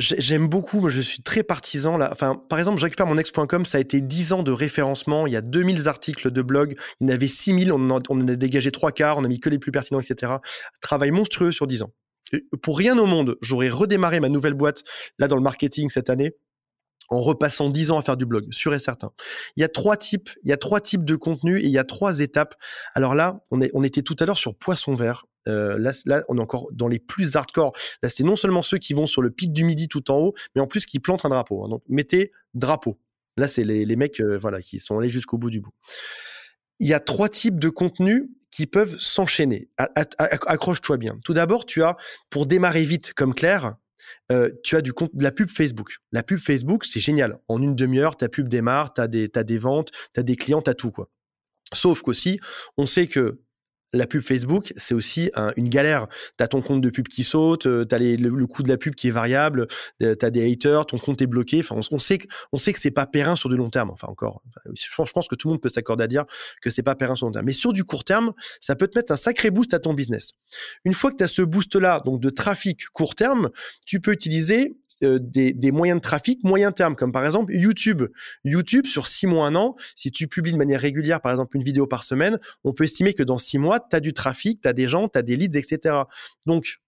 J'aime 0.00 0.48
beaucoup, 0.48 0.88
je 0.88 1.00
suis 1.00 1.22
très 1.22 1.42
partisan 1.42 1.98
là. 1.98 2.08
Enfin, 2.12 2.42
par 2.48 2.58
exemple, 2.58 2.78
je 2.78 2.84
récupère 2.84 3.06
mon 3.06 3.18
ex.com, 3.18 3.64
ça 3.64 3.78
a 3.78 3.80
été 3.80 4.00
10 4.00 4.32
ans 4.32 4.42
de 4.42 4.52
référencement, 4.52 5.26
il 5.26 5.32
y 5.32 5.36
a 5.36 5.42
2000 5.42 5.88
articles 5.88 6.30
de 6.30 6.42
blog, 6.42 6.76
il 7.00 7.08
y 7.08 7.10
en 7.10 7.14
avait 7.14 7.28
6000, 7.28 7.72
on 7.72 7.90
en, 7.90 8.00
on 8.08 8.20
en 8.20 8.28
a 8.28 8.36
dégagé 8.36 8.70
trois 8.70 8.92
quarts, 8.92 9.18
on 9.18 9.24
a 9.24 9.28
mis 9.28 9.40
que 9.40 9.50
les 9.50 9.58
plus 9.58 9.72
pertinents, 9.72 10.00
etc. 10.00 10.34
Travail 10.80 11.10
monstrueux 11.10 11.52
sur 11.52 11.66
10 11.66 11.82
ans. 11.82 11.92
Pour 12.62 12.78
rien 12.78 12.96
au 12.98 13.06
monde, 13.06 13.36
j'aurais 13.42 13.68
redémarré 13.68 14.20
ma 14.20 14.28
nouvelle 14.28 14.54
boîte 14.54 14.82
là 15.18 15.28
dans 15.28 15.36
le 15.36 15.42
marketing 15.42 15.90
cette 15.90 16.10
année 16.10 16.34
en 17.10 17.20
repassant 17.20 17.68
10 17.68 17.90
ans 17.90 17.98
à 17.98 18.02
faire 18.02 18.16
du 18.16 18.24
blog, 18.24 18.50
sûr 18.52 18.72
et 18.72 18.78
certain. 18.78 19.10
Il 19.56 19.60
y 19.60 19.64
a 19.64 19.68
trois 19.68 19.96
types, 19.96 20.30
il 20.42 20.48
y 20.48 20.52
a 20.52 20.56
trois 20.56 20.80
types 20.80 21.04
de 21.04 21.16
contenus 21.16 21.62
et 21.62 21.66
il 21.66 21.72
y 21.72 21.78
a 21.78 21.84
trois 21.84 22.20
étapes. 22.20 22.54
Alors 22.94 23.14
là, 23.14 23.42
on, 23.50 23.82
était 23.82 24.02
tout 24.02 24.16
à 24.20 24.26
l'heure 24.26 24.38
sur 24.38 24.54
poisson 24.54 24.94
vert. 24.94 25.26
Euh, 25.48 25.76
là, 25.78 26.22
on 26.28 26.38
est 26.38 26.40
encore 26.40 26.68
dans 26.72 26.86
les 26.86 27.00
plus 27.00 27.36
hardcore. 27.36 27.72
Là, 28.02 28.08
c'est 28.08 28.22
non 28.22 28.36
seulement 28.36 28.62
ceux 28.62 28.78
qui 28.78 28.94
vont 28.94 29.06
sur 29.06 29.22
le 29.22 29.30
pic 29.30 29.52
du 29.52 29.64
midi 29.64 29.88
tout 29.88 30.10
en 30.10 30.18
haut, 30.18 30.34
mais 30.54 30.62
en 30.62 30.66
plus 30.66 30.86
qui 30.86 31.00
plantent 31.00 31.24
un 31.24 31.30
drapeau. 31.30 31.64
Hein. 31.64 31.68
Donc, 31.68 31.82
mettez 31.88 32.30
drapeau. 32.54 32.98
Là, 33.36 33.48
c'est 33.48 33.64
les, 33.64 33.84
les 33.84 33.96
mecs 33.96 34.20
euh, 34.20 34.38
voilà, 34.38 34.62
qui 34.62 34.78
sont 34.78 34.98
allés 34.98 35.10
jusqu'au 35.10 35.36
bout 35.36 35.50
du 35.50 35.60
bout. 35.60 35.72
Il 36.78 36.88
y 36.88 36.94
a 36.94 37.00
trois 37.00 37.28
types 37.28 37.58
de 37.58 37.68
contenus 37.70 38.28
qui 38.50 38.66
peuvent 38.66 38.96
s'enchaîner. 38.98 39.68
Accroche-toi 39.76 40.96
bien. 40.96 41.18
Tout 41.24 41.34
d'abord, 41.34 41.66
tu 41.66 41.82
as, 41.82 41.96
pour 42.30 42.46
démarrer 42.46 42.84
vite 42.84 43.12
comme 43.14 43.34
Claire, 43.34 43.76
euh, 44.32 44.50
tu 44.62 44.76
as 44.76 44.82
du 44.82 44.92
compte, 44.92 45.14
de 45.14 45.22
la 45.22 45.32
pub 45.32 45.48
Facebook. 45.50 45.96
La 46.12 46.22
pub 46.22 46.38
Facebook, 46.38 46.84
c'est 46.84 47.00
génial. 47.00 47.38
En 47.48 47.60
une 47.60 47.74
demi-heure, 47.74 48.16
ta 48.16 48.28
pub 48.28 48.48
démarre, 48.48 48.94
tu 48.94 49.00
as 49.00 49.08
des, 49.08 49.30
as 49.34 49.44
des 49.44 49.58
ventes, 49.58 49.90
tu 50.14 50.20
as 50.20 50.22
des 50.22 50.36
clients, 50.36 50.62
tu 50.62 50.70
as 50.70 50.74
tout. 50.74 50.90
Quoi. 50.90 51.10
Sauf 51.72 52.02
qu'aussi, 52.02 52.40
on 52.76 52.86
sait 52.86 53.06
que 53.06 53.40
la 53.92 54.06
pub 54.06 54.22
Facebook, 54.22 54.72
c'est 54.76 54.94
aussi 54.94 55.30
une 55.56 55.68
galère. 55.68 56.06
Tu 56.38 56.44
as 56.44 56.48
ton 56.48 56.62
compte 56.62 56.80
de 56.80 56.90
pub 56.90 57.08
qui 57.08 57.24
saute, 57.24 57.66
euh, 57.66 57.84
tu 57.84 58.16
le, 58.16 58.46
coût 58.46 58.62
de 58.62 58.68
la 58.68 58.76
pub 58.76 58.94
qui 58.94 59.08
est 59.08 59.12
variable, 59.12 59.66
euh, 60.02 60.14
tu 60.18 60.24
as 60.24 60.30
des 60.30 60.50
haters, 60.50 60.86
ton 60.86 60.98
compte 60.98 61.20
est 61.22 61.26
bloqué. 61.26 61.60
Enfin, 61.60 61.76
on, 61.90 61.98
sait 61.98 62.18
que, 62.18 62.26
on 62.52 62.58
sait 62.58 62.72
que 62.72 62.80
c'est 62.80 62.90
pas 62.90 63.06
périn 63.06 63.36
sur 63.36 63.48
du 63.48 63.56
long 63.56 63.70
terme. 63.70 63.90
Enfin, 63.90 64.08
encore, 64.08 64.42
je 64.74 65.12
pense 65.12 65.28
que 65.28 65.34
tout 65.34 65.48
le 65.48 65.54
monde 65.54 65.60
peut 65.60 65.68
s'accorder 65.68 66.04
à 66.04 66.06
dire 66.06 66.24
que 66.62 66.70
c'est 66.70 66.82
pas 66.82 66.94
périn 66.94 67.16
sur 67.16 67.26
du 67.26 67.30
long 67.30 67.32
terme. 67.32 67.46
Mais 67.46 67.52
sur 67.52 67.72
du 67.72 67.84
court 67.84 68.04
terme, 68.04 68.32
ça 68.60 68.76
peut 68.76 68.88
te 68.88 68.98
mettre 68.98 69.12
un 69.12 69.16
sacré 69.16 69.50
boost 69.50 69.74
à 69.74 69.78
ton 69.78 69.94
business. 69.94 70.32
Une 70.84 70.92
fois 70.92 71.10
que 71.10 71.16
tu 71.16 71.24
as 71.24 71.28
ce 71.28 71.42
boost-là, 71.42 72.00
donc 72.04 72.20
de 72.20 72.30
trafic 72.30 72.86
court 72.88 73.14
terme, 73.14 73.50
tu 73.86 74.00
peux 74.00 74.12
utiliser 74.12 74.76
euh, 75.02 75.18
des, 75.20 75.52
des, 75.52 75.72
moyens 75.72 75.98
de 75.98 76.02
trafic 76.02 76.42
moyen 76.44 76.72
terme, 76.72 76.94
comme 76.94 77.12
par 77.12 77.24
exemple 77.24 77.52
YouTube. 77.54 78.04
YouTube, 78.44 78.86
sur 78.86 79.06
six 79.06 79.26
mois, 79.26 79.46
un 79.46 79.54
an, 79.54 79.76
si 79.94 80.10
tu 80.10 80.28
publies 80.28 80.52
de 80.52 80.58
manière 80.58 80.80
régulière, 80.80 81.20
par 81.20 81.32
exemple, 81.32 81.56
une 81.56 81.62
vidéo 81.62 81.86
par 81.86 82.04
semaine, 82.04 82.38
on 82.64 82.72
peut 82.72 82.84
estimer 82.84 83.14
que 83.14 83.22
dans 83.22 83.38
six 83.38 83.58
mois, 83.58 83.79
tu 83.88 83.96
as 83.96 84.00
du 84.00 84.12
trafic, 84.12 84.60
tu 84.62 84.68
as 84.68 84.72
des 84.72 84.88
gens, 84.88 85.08
tu 85.08 85.18
as 85.18 85.22
des 85.22 85.36
leads, 85.36 85.58
etc. 85.58 85.96
Donc, 86.46 86.80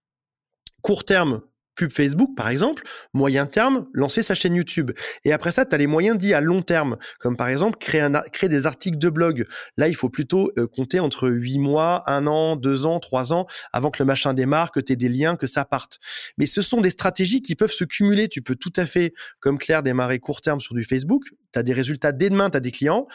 court 0.83 1.05
terme, 1.05 1.43
pub 1.75 1.91
Facebook, 1.91 2.37
par 2.37 2.49
exemple, 2.49 2.83
moyen 3.15 3.47
terme, 3.47 3.87
lancer 3.93 4.23
sa 4.23 4.35
chaîne 4.35 4.55
YouTube. 4.55 4.93
Et 5.25 5.33
après 5.33 5.53
ça, 5.53 5.65
tu 5.65 5.75
as 5.75 5.79
les 5.79 5.87
moyens 5.87 6.19
dits 6.19 6.35
à 6.35 6.41
long 6.41 6.63
terme, 6.63 6.99
comme 7.19 7.37
par 7.37 7.49
exemple 7.49 7.79
créer, 7.79 8.49
des 8.49 8.67
articles 8.67 8.99
de 8.99 9.09
blog. 9.09 9.47
Là, 9.77 9.89
il 9.89 9.95
faut 9.95 10.11
plutôt 10.11 10.53
euh, 10.59 10.67
compter 10.67 11.01
entre 11.01 11.29
8 11.29 11.59
mois, 11.59 12.03
1 12.11 12.27
an, 12.27 12.57
2 12.57 12.87
ans, 12.87 13.01
3 13.01 13.33
ans, 13.33 13.47
avant 13.73 13.91
que 13.91 14.03
le 14.03 14.07
machin 14.07 14.35
démarre, 14.35 14.71
que 14.71 14.81
tu 14.81 14.93
aies 14.93 14.97
des 14.97 15.09
liens, 15.09 15.37
que 15.37 15.47
ça 15.47 15.65
parte. 15.65 15.99
Mais 16.37 16.47
ce 16.47 16.63
sont 16.63 16.81
des 16.81 16.91
stratégies 16.91 17.43
qui 17.43 17.55
peuvent 17.55 17.73
se 17.73 17.85
cumuler. 17.85 18.29
Tu 18.29 18.43
peux 18.43 18.57
tout 18.57 18.73
à 18.77 18.87
fait, 18.87 19.15
comme 19.41 19.59
Claire, 19.59 19.83
démarrer 19.83 20.19
court 20.19 20.41
terme 20.41 20.61
sur 20.61 20.75
du 20.75 20.85
Facebook. 20.85 21.25
Tu 21.53 21.59
as 21.59 21.63
des 21.63 21.73
résultats 21.73 22.13
dès 22.13 22.31
demain, 22.31 22.51
tu 22.51 22.57
as 22.57 22.61
des 22.61 22.71
clients. 22.71 23.07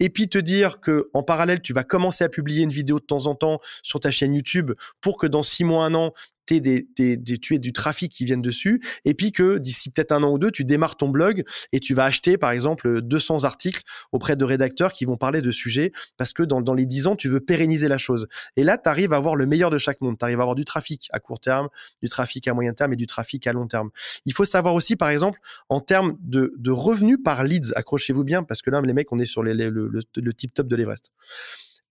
Et 0.00 0.10
puis 0.10 0.28
te 0.28 0.38
dire 0.38 0.80
que 0.80 1.08
en 1.14 1.22
parallèle, 1.22 1.62
tu 1.62 1.72
vas 1.72 1.84
commencer 1.84 2.24
à 2.24 2.28
publier 2.28 2.64
une 2.64 2.70
vidéo 2.70 2.98
de 2.98 3.04
temps 3.04 3.26
en 3.26 3.34
temps 3.34 3.60
sur 3.82 4.00
ta 4.00 4.10
chaîne 4.10 4.34
YouTube 4.34 4.72
pour 5.00 5.16
que 5.18 5.26
dans 5.26 5.42
6 5.42 5.64
mois, 5.64 5.86
1 5.86 5.94
an, 5.94 6.12
tu 6.46 6.60
des, 6.60 6.86
des, 6.96 7.38
tu 7.38 7.58
du 7.58 7.72
trafic 7.72 8.12
qui 8.12 8.24
viennent 8.24 8.42
dessus, 8.42 8.82
et 9.04 9.14
puis 9.14 9.32
que 9.32 9.58
d'ici 9.58 9.90
peut-être 9.90 10.12
un 10.12 10.22
an 10.22 10.32
ou 10.32 10.38
deux, 10.38 10.50
tu 10.50 10.64
démarres 10.64 10.96
ton 10.96 11.08
blog 11.08 11.44
et 11.72 11.80
tu 11.80 11.94
vas 11.94 12.04
acheter, 12.04 12.36
par 12.36 12.50
exemple, 12.50 13.00
200 13.02 13.44
articles 13.44 13.82
auprès 14.12 14.36
de 14.36 14.44
rédacteurs 14.44 14.92
qui 14.92 15.04
vont 15.04 15.16
parler 15.16 15.40
de 15.40 15.50
sujets, 15.50 15.92
parce 16.16 16.32
que 16.32 16.42
dans, 16.42 16.60
dans 16.60 16.74
les 16.74 16.86
10 16.86 17.06
ans, 17.06 17.16
tu 17.16 17.28
veux 17.28 17.40
pérenniser 17.40 17.88
la 17.88 17.98
chose. 17.98 18.26
Et 18.56 18.64
là, 18.64 18.78
tu 18.78 18.88
arrives 18.88 19.12
à 19.12 19.16
avoir 19.16 19.36
le 19.36 19.46
meilleur 19.46 19.70
de 19.70 19.78
chaque 19.78 20.00
monde. 20.00 20.18
Tu 20.18 20.24
arrives 20.24 20.40
à 20.40 20.42
avoir 20.42 20.54
du 20.56 20.64
trafic 20.64 21.08
à 21.12 21.20
court 21.20 21.40
terme, 21.40 21.68
du 22.02 22.08
trafic 22.08 22.46
à 22.48 22.54
moyen 22.54 22.72
terme 22.72 22.92
et 22.92 22.96
du 22.96 23.06
trafic 23.06 23.46
à 23.46 23.52
long 23.52 23.66
terme. 23.66 23.90
Il 24.26 24.32
faut 24.32 24.44
savoir 24.44 24.74
aussi, 24.74 24.96
par 24.96 25.08
exemple, 25.08 25.38
en 25.68 25.80
termes 25.80 26.16
de, 26.20 26.52
de 26.56 26.70
revenus 26.70 27.18
par 27.24 27.44
leads, 27.44 27.72
accrochez-vous 27.84 28.24
bien, 28.24 28.42
parce 28.42 28.62
que 28.62 28.70
là, 28.70 28.80
les 28.80 28.94
mecs, 28.94 29.12
on 29.12 29.18
est 29.18 29.26
sur 29.26 29.42
le, 29.42 30.32
tip 30.32 30.54
top 30.54 30.66
de 30.66 30.76
l'Everest. 30.76 31.12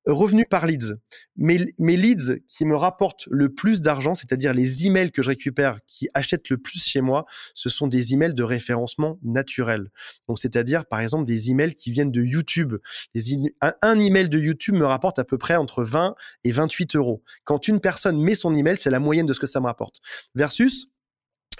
Revenu 0.05 0.43
par 0.43 0.65
leads. 0.65 0.95
Mes, 1.37 1.65
mes 1.79 1.95
leads 1.95 2.39
qui 2.49 2.65
me 2.65 2.75
rapportent 2.75 3.25
le 3.31 3.53
plus 3.53 3.79
d'argent, 3.79 4.15
c'est-à-dire 4.15 4.53
les 4.53 4.85
emails 4.85 5.11
que 5.11 5.21
je 5.21 5.29
récupère 5.29 5.79
qui 5.87 6.09
achètent 6.13 6.49
le 6.49 6.57
plus 6.57 6.83
chez 6.83 6.99
moi, 6.99 7.25
ce 7.53 7.69
sont 7.69 7.87
des 7.87 8.13
emails 8.13 8.33
de 8.33 8.43
référencement 8.43 9.17
naturel. 9.23 9.91
Donc, 10.27 10.39
c'est-à-dire, 10.39 10.85
par 10.85 10.99
exemple, 10.99 11.23
des 11.23 11.51
emails 11.51 11.73
qui 11.73 11.91
viennent 11.91 12.11
de 12.11 12.21
YouTube. 12.21 12.75
Un, 13.61 13.73
un, 13.81 13.97
email 13.97 14.27
de 14.27 14.39
YouTube 14.39 14.75
me 14.75 14.85
rapporte 14.85 15.19
à 15.19 15.23
peu 15.23 15.37
près 15.37 15.55
entre 15.55 15.83
20 15.83 16.15
et 16.43 16.51
28 16.51 16.97
euros. 16.97 17.23
Quand 17.45 17.69
une 17.69 17.79
personne 17.79 18.21
met 18.21 18.35
son 18.35 18.53
email, 18.53 18.75
c'est 18.77 18.91
la 18.91 18.99
moyenne 18.99 19.25
de 19.25 19.33
ce 19.33 19.39
que 19.39 19.47
ça 19.47 19.61
me 19.61 19.67
rapporte. 19.67 20.01
Versus 20.35 20.89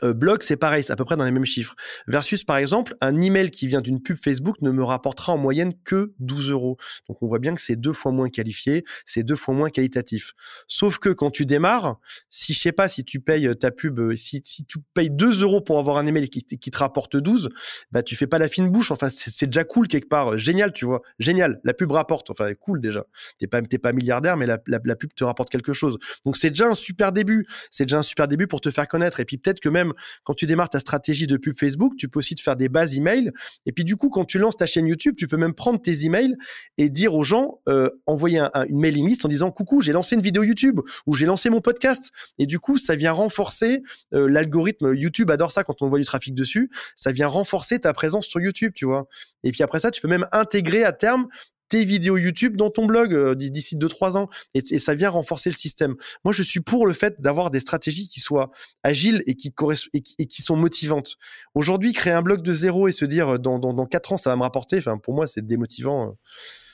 euh, 0.04 0.14
blog, 0.14 0.44
c'est 0.44 0.58
pareil, 0.58 0.84
c'est 0.84 0.92
à 0.92 0.96
peu 0.96 1.06
près 1.06 1.16
dans 1.16 1.26
les 1.26 1.32
mêmes 1.32 1.46
chiffres. 1.46 1.76
Versus, 2.08 2.44
par 2.44 2.58
exemple, 2.58 2.96
un 3.02 3.22
email 3.22 3.52
qui 3.52 3.68
vient 3.68 3.82
d'une 3.82 4.02
pub 4.02 4.18
Facebook 4.22 4.62
ne 4.62 4.72
me 4.72 4.84
rapportera 4.84 5.34
en 5.34 5.38
moyenne 5.38 5.74
que 5.84 6.14
12 6.20 6.52
euros. 6.52 6.78
Donc, 7.08 7.22
on 7.22 7.28
voit 7.28 7.40
bien 7.40 7.54
que 7.54 7.62
c'est 7.62 7.76
deux 7.76 7.94
fois 7.94 8.12
moins 8.12 8.30
qualifié, 8.30 8.84
c'est 9.06 9.24
deux 9.24 9.36
fois 9.36 9.54
moins 9.54 9.70
qualitatif. 9.70 10.34
Sauf 10.68 11.00
que 11.00 11.10
quand 11.10 11.32
tu 11.32 11.46
démarres, 11.46 11.98
si 12.30 12.54
je 12.54 12.60
sais 12.60 12.72
pas, 12.72 12.88
si 12.88 13.04
tu 13.04 13.20
payes 13.20 13.50
ta 13.58 13.72
pub, 13.72 14.00
euh, 14.00 14.16
si, 14.16 14.42
tu 14.42 14.78
payes 14.94 15.10
2 15.10 15.44
euros 15.44 15.62
pour 15.62 15.80
avoir 15.80 15.98
un 15.98 16.06
email 16.06 16.30
qui, 16.30 16.44
te 16.44 16.78
rapporte 16.78 17.18
12, 17.18 17.50
bah, 17.92 18.04
tu 18.04 18.16
fais 18.16 18.28
pas 18.28 18.40
la 18.40 18.48
fine 18.48 18.70
bouche. 18.70 18.92
Enfin, 18.92 19.10
c'est 19.10 19.48
déjà 19.48 19.64
cool 19.64 19.88
quelque 19.88 20.10
part. 20.10 20.38
Génial, 20.38 20.74
tu 20.74 20.86
vois. 20.86 21.02
Génial. 21.20 21.60
La 21.64 21.74
pub 21.74 21.92
rapporte. 21.92 22.30
Enfin, 22.30 22.54
cool 22.56 22.82
déjà. 22.82 23.06
T'es 23.40 23.48
pas, 23.48 23.62
pas 23.62 23.94
milliardaire, 23.94 24.38
mais 24.38 24.46
la 24.48 24.96
pub 24.96 25.14
te 25.16 25.24
rapporte 25.24 25.50
quelque 25.50 25.74
chose. 25.74 25.98
Donc, 26.26 26.38
c'est 26.38 26.50
déjà 26.50 26.68
un 26.68 26.74
super 26.74 27.12
début. 27.12 27.48
C'est 27.72 27.86
déjà 27.86 28.00
un 28.00 28.04
super 28.04 28.28
début 28.28 28.48
pour 28.48 28.62
te 28.62 28.72
faire 28.72 28.88
connaître. 28.88 29.20
Et 29.20 29.26
puis, 29.26 29.38
peut-être 29.38 29.60
que 29.60 29.70
même 29.70 29.93
quand 30.24 30.34
tu 30.34 30.46
démarres 30.46 30.70
ta 30.70 30.80
stratégie 30.80 31.28
de 31.28 31.38
pub 31.38 31.58
Facebook, 31.58 31.94
tu 31.98 32.08
peux 32.08 32.20
aussi 32.20 32.36
te 32.36 32.42
faire 32.42 32.56
des 32.56 32.70
bases 32.70 32.96
emails. 32.96 33.32
Et 33.66 33.72
puis 33.72 33.84
du 33.84 33.96
coup, 33.96 34.10
quand 34.10 34.26
tu 34.26 34.40
lances 34.40 34.58
ta 34.58 34.66
chaîne 34.66 34.88
YouTube, 34.88 35.16
tu 35.18 35.28
peux 35.28 35.38
même 35.38 35.54
prendre 35.54 35.82
tes 35.82 36.06
emails 36.06 36.36
et 36.78 36.90
dire 36.90 37.16
aux 37.16 37.24
gens, 37.24 37.60
euh, 37.68 37.90
envoyer 38.06 38.40
une 38.70 38.80
mailing 38.80 39.08
list 39.08 39.26
en 39.26 39.28
disant 39.28 39.52
coucou, 39.52 39.82
j'ai 39.82 39.94
lancé 39.94 40.16
une 40.16 40.22
vidéo 40.22 40.44
YouTube 40.44 40.80
ou 41.06 41.16
j'ai 41.16 41.26
lancé 41.26 41.50
mon 41.50 41.62
podcast. 41.62 42.12
Et 42.38 42.46
du 42.46 42.60
coup, 42.60 42.78
ça 42.78 42.96
vient 42.96 43.12
renforcer 43.12 43.84
euh, 44.14 44.28
l'algorithme. 44.28 44.94
YouTube 44.94 45.32
adore 45.32 45.52
ça 45.52 45.64
quand 45.64 45.82
on 45.82 45.88
voit 45.88 46.00
du 46.00 46.06
trafic 46.06 46.34
dessus. 46.34 46.70
Ça 46.96 47.12
vient 47.12 47.28
renforcer 47.28 47.80
ta 47.80 47.94
présence 47.94 48.26
sur 48.26 48.40
YouTube, 48.40 48.74
tu 48.76 48.86
vois. 48.86 49.08
Et 49.44 49.52
puis 49.52 49.64
après 49.64 49.80
ça, 49.80 49.92
tu 49.92 50.02
peux 50.02 50.08
même 50.08 50.28
intégrer 50.32 50.84
à 50.84 50.94
terme 50.94 51.28
tes 51.74 51.86
vidéos 51.86 52.18
YouTube 52.18 52.56
dans 52.56 52.70
ton 52.70 52.86
blog 52.86 53.16
euh, 53.16 53.34
d'ici 53.34 53.76
2-3 53.76 54.16
ans. 54.16 54.30
Et, 54.54 54.62
ça 54.78 54.94
vient 54.94 55.10
renforcer 55.10 55.50
le 55.50 55.56
système. 55.56 55.96
Moi, 56.24 56.32
je 56.32 56.44
suis 56.44 56.60
pour 56.60 56.86
le 56.86 56.94
fait 56.94 57.20
d'avoir 57.20 57.50
des 57.50 57.60
stratégies 57.60 58.08
qui 58.08 58.20
soient 58.20 58.52
agiles 58.84 59.24
et 59.26 59.34
qui, 59.34 59.52
et 59.94 60.02
qui, 60.02 60.16
et 60.20 60.28
qui 60.28 60.42
sont 60.44 60.56
motivantes. 60.56 61.16
Aujourd'hui, 61.56 61.92
créer 61.94 62.14
un 62.14 62.22
blog 62.22 62.44
de 62.44 62.54
zéro 62.54 62.88
et 62.88 62.92
se 62.92 63.06
dire 63.06 63.28
euh, 63.28 63.38
dans, 63.40 63.58
dans, 63.58 63.74
dans 63.74 63.88
4 63.88 64.14
ans, 64.14 64.18
ça 64.18 64.30
va 64.30 64.36
me 64.36 64.44
rapporter, 64.44 64.78
enfin, 64.78 65.00
pour 65.00 65.16
moi, 65.16 65.26
c'est 65.26 65.48
démotivant. 65.48 66.16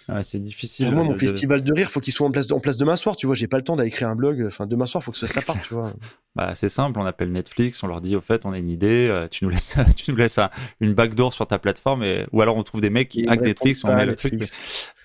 Euh 0.10 0.24
c'est 0.24 0.40
difficile. 0.40 0.92
moi, 0.92 1.04
mon 1.04 1.18
festival 1.18 1.64
de 1.64 1.74
rire, 1.74 1.90
faut 1.90 2.00
qu'il 2.00 2.14
soit 2.14 2.28
en 2.28 2.32
place, 2.32 2.48
de, 2.48 2.54
en 2.54 2.60
place 2.60 2.78
demain 2.78 2.96
soir. 2.96 3.16
Tu 3.16 3.26
vois, 3.26 3.36
j'ai 3.36 3.48
pas 3.48 3.58
le 3.58 3.64
temps 3.64 3.76
d'aller 3.76 3.92
créer 3.92 4.08
un 4.08 4.16
blog. 4.16 4.44
Enfin, 4.48 4.66
demain 4.66 4.86
soir, 4.86 5.04
faut 5.04 5.12
que 5.12 5.18
ça, 5.18 5.28
ça 5.28 5.42
parte. 5.42 5.62
Tu 5.68 5.74
vois. 5.74 5.94
Bah, 6.36 6.54
c'est 6.54 6.70
simple. 6.70 7.00
On 7.00 7.06
appelle 7.06 7.32
Netflix. 7.32 7.82
On 7.84 7.88
leur 7.88 8.02
dit, 8.02 8.16
au 8.16 8.22
fait, 8.22 8.46
on 8.46 8.54
a 8.54 8.60
une 8.60 8.70
idée. 8.70 9.08
Euh, 9.10 9.28
tu 9.28 9.44
nous 9.44 9.50
laisses, 9.50 9.76
tu 9.96 10.12
nous 10.12 10.18
laisses 10.18 10.40
une 10.80 10.94
backdoor 10.94 11.34
sur 11.34 11.48
ta 11.48 11.58
plateforme. 11.58 12.04
Et... 12.04 12.26
Ou 12.32 12.42
alors, 12.42 12.56
on 12.56 12.64
trouve 12.64 12.82
des 12.82 12.92
mecs 12.92 13.10
qui 13.10 13.28
hackent 13.28 13.42
Netflix. 13.42 13.84
On 13.84 13.94
met 13.94 14.06
le 14.06 14.16
truc. 14.16 14.42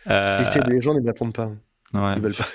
Euh... 0.09 0.44
Les 0.68 0.82
gens 0.82 0.94
ne 0.94 1.05
répondent 1.05 1.32
pas. 1.32 1.51
Ouais. 1.95 2.15
Ils 2.16 2.23
veulent 2.23 2.35
pas. 2.35 2.47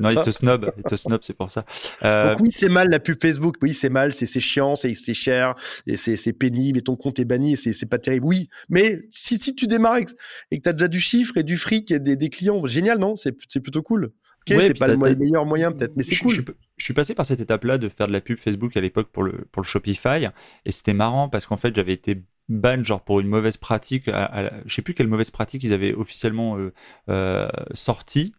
non, 0.00 0.10
ils 0.10 0.20
te 0.22 0.30
snob, 0.30 0.72
ils 0.76 0.82
te 0.82 0.96
snob, 0.96 1.20
c'est 1.22 1.36
pour 1.36 1.50
ça. 1.50 1.64
Euh... 2.02 2.30
Donc 2.30 2.40
oui, 2.40 2.52
c'est 2.52 2.68
mal 2.68 2.88
la 2.88 2.98
pub 2.98 3.20
Facebook. 3.20 3.56
Oui, 3.62 3.74
c'est 3.74 3.90
mal, 3.90 4.12
c'est 4.12 4.26
chiant, 4.40 4.74
c'est 4.74 4.94
cher, 5.14 5.54
et 5.86 5.96
c'est 5.96 6.32
pénible, 6.32 6.78
et 6.78 6.82
ton 6.82 6.96
compte 6.96 7.18
est 7.18 7.24
banni, 7.24 7.56
c'est 7.56 7.86
pas 7.86 7.98
terrible. 7.98 8.26
Oui, 8.26 8.48
mais 8.68 9.02
si, 9.10 9.38
si 9.38 9.54
tu 9.54 9.66
démarres 9.66 9.98
et 9.98 10.04
que 10.04 10.62
tu 10.62 10.68
as 10.68 10.72
déjà 10.72 10.88
du 10.88 11.00
chiffre 11.00 11.36
et 11.36 11.42
du 11.42 11.56
fric 11.56 11.90
et 11.90 11.98
des, 11.98 12.16
des 12.16 12.28
clients, 12.30 12.64
génial, 12.66 12.98
non? 12.98 13.16
C'est 13.16 13.32
plutôt 13.60 13.82
cool. 13.82 14.12
C'est 14.46 14.78
pas 14.78 14.88
le 14.88 14.96
meilleur 14.96 15.44
moyen 15.44 15.72
peut-être, 15.72 15.96
mais 15.96 16.04
c'est 16.04 16.16
cool. 16.16 16.32
Je, 16.32 16.42
je, 16.76 16.84
suis 16.84 16.94
passé 16.94 17.14
par 17.14 17.26
cette 17.26 17.40
étape-là 17.40 17.78
de 17.78 17.88
faire 17.88 18.06
de 18.06 18.12
la 18.12 18.20
pub 18.20 18.38
Facebook 18.38 18.76
à 18.76 18.80
l'époque 18.80 19.08
pour 19.10 19.24
le, 19.24 19.32
pour 19.50 19.62
le 19.62 19.66
Shopify, 19.66 20.28
et 20.64 20.72
c'était 20.72 20.94
marrant 20.94 21.28
parce 21.28 21.46
qu'en 21.46 21.56
fait 21.56 21.74
j'avais 21.74 21.92
été 21.92 22.22
ban 22.48 22.84
genre 22.84 23.02
pour 23.02 23.20
une 23.20 23.28
mauvaise 23.28 23.56
pratique, 23.56 24.08
à, 24.08 24.52
je 24.66 24.74
sais 24.74 24.82
plus 24.82 24.94
quelle 24.94 25.08
mauvaise 25.08 25.30
pratique 25.30 25.64
ils 25.64 25.72
avaient 25.72 25.94
officiellement 25.94 26.58
euh, 26.58 26.72
euh, 27.08 27.48
sorti, 27.74 28.34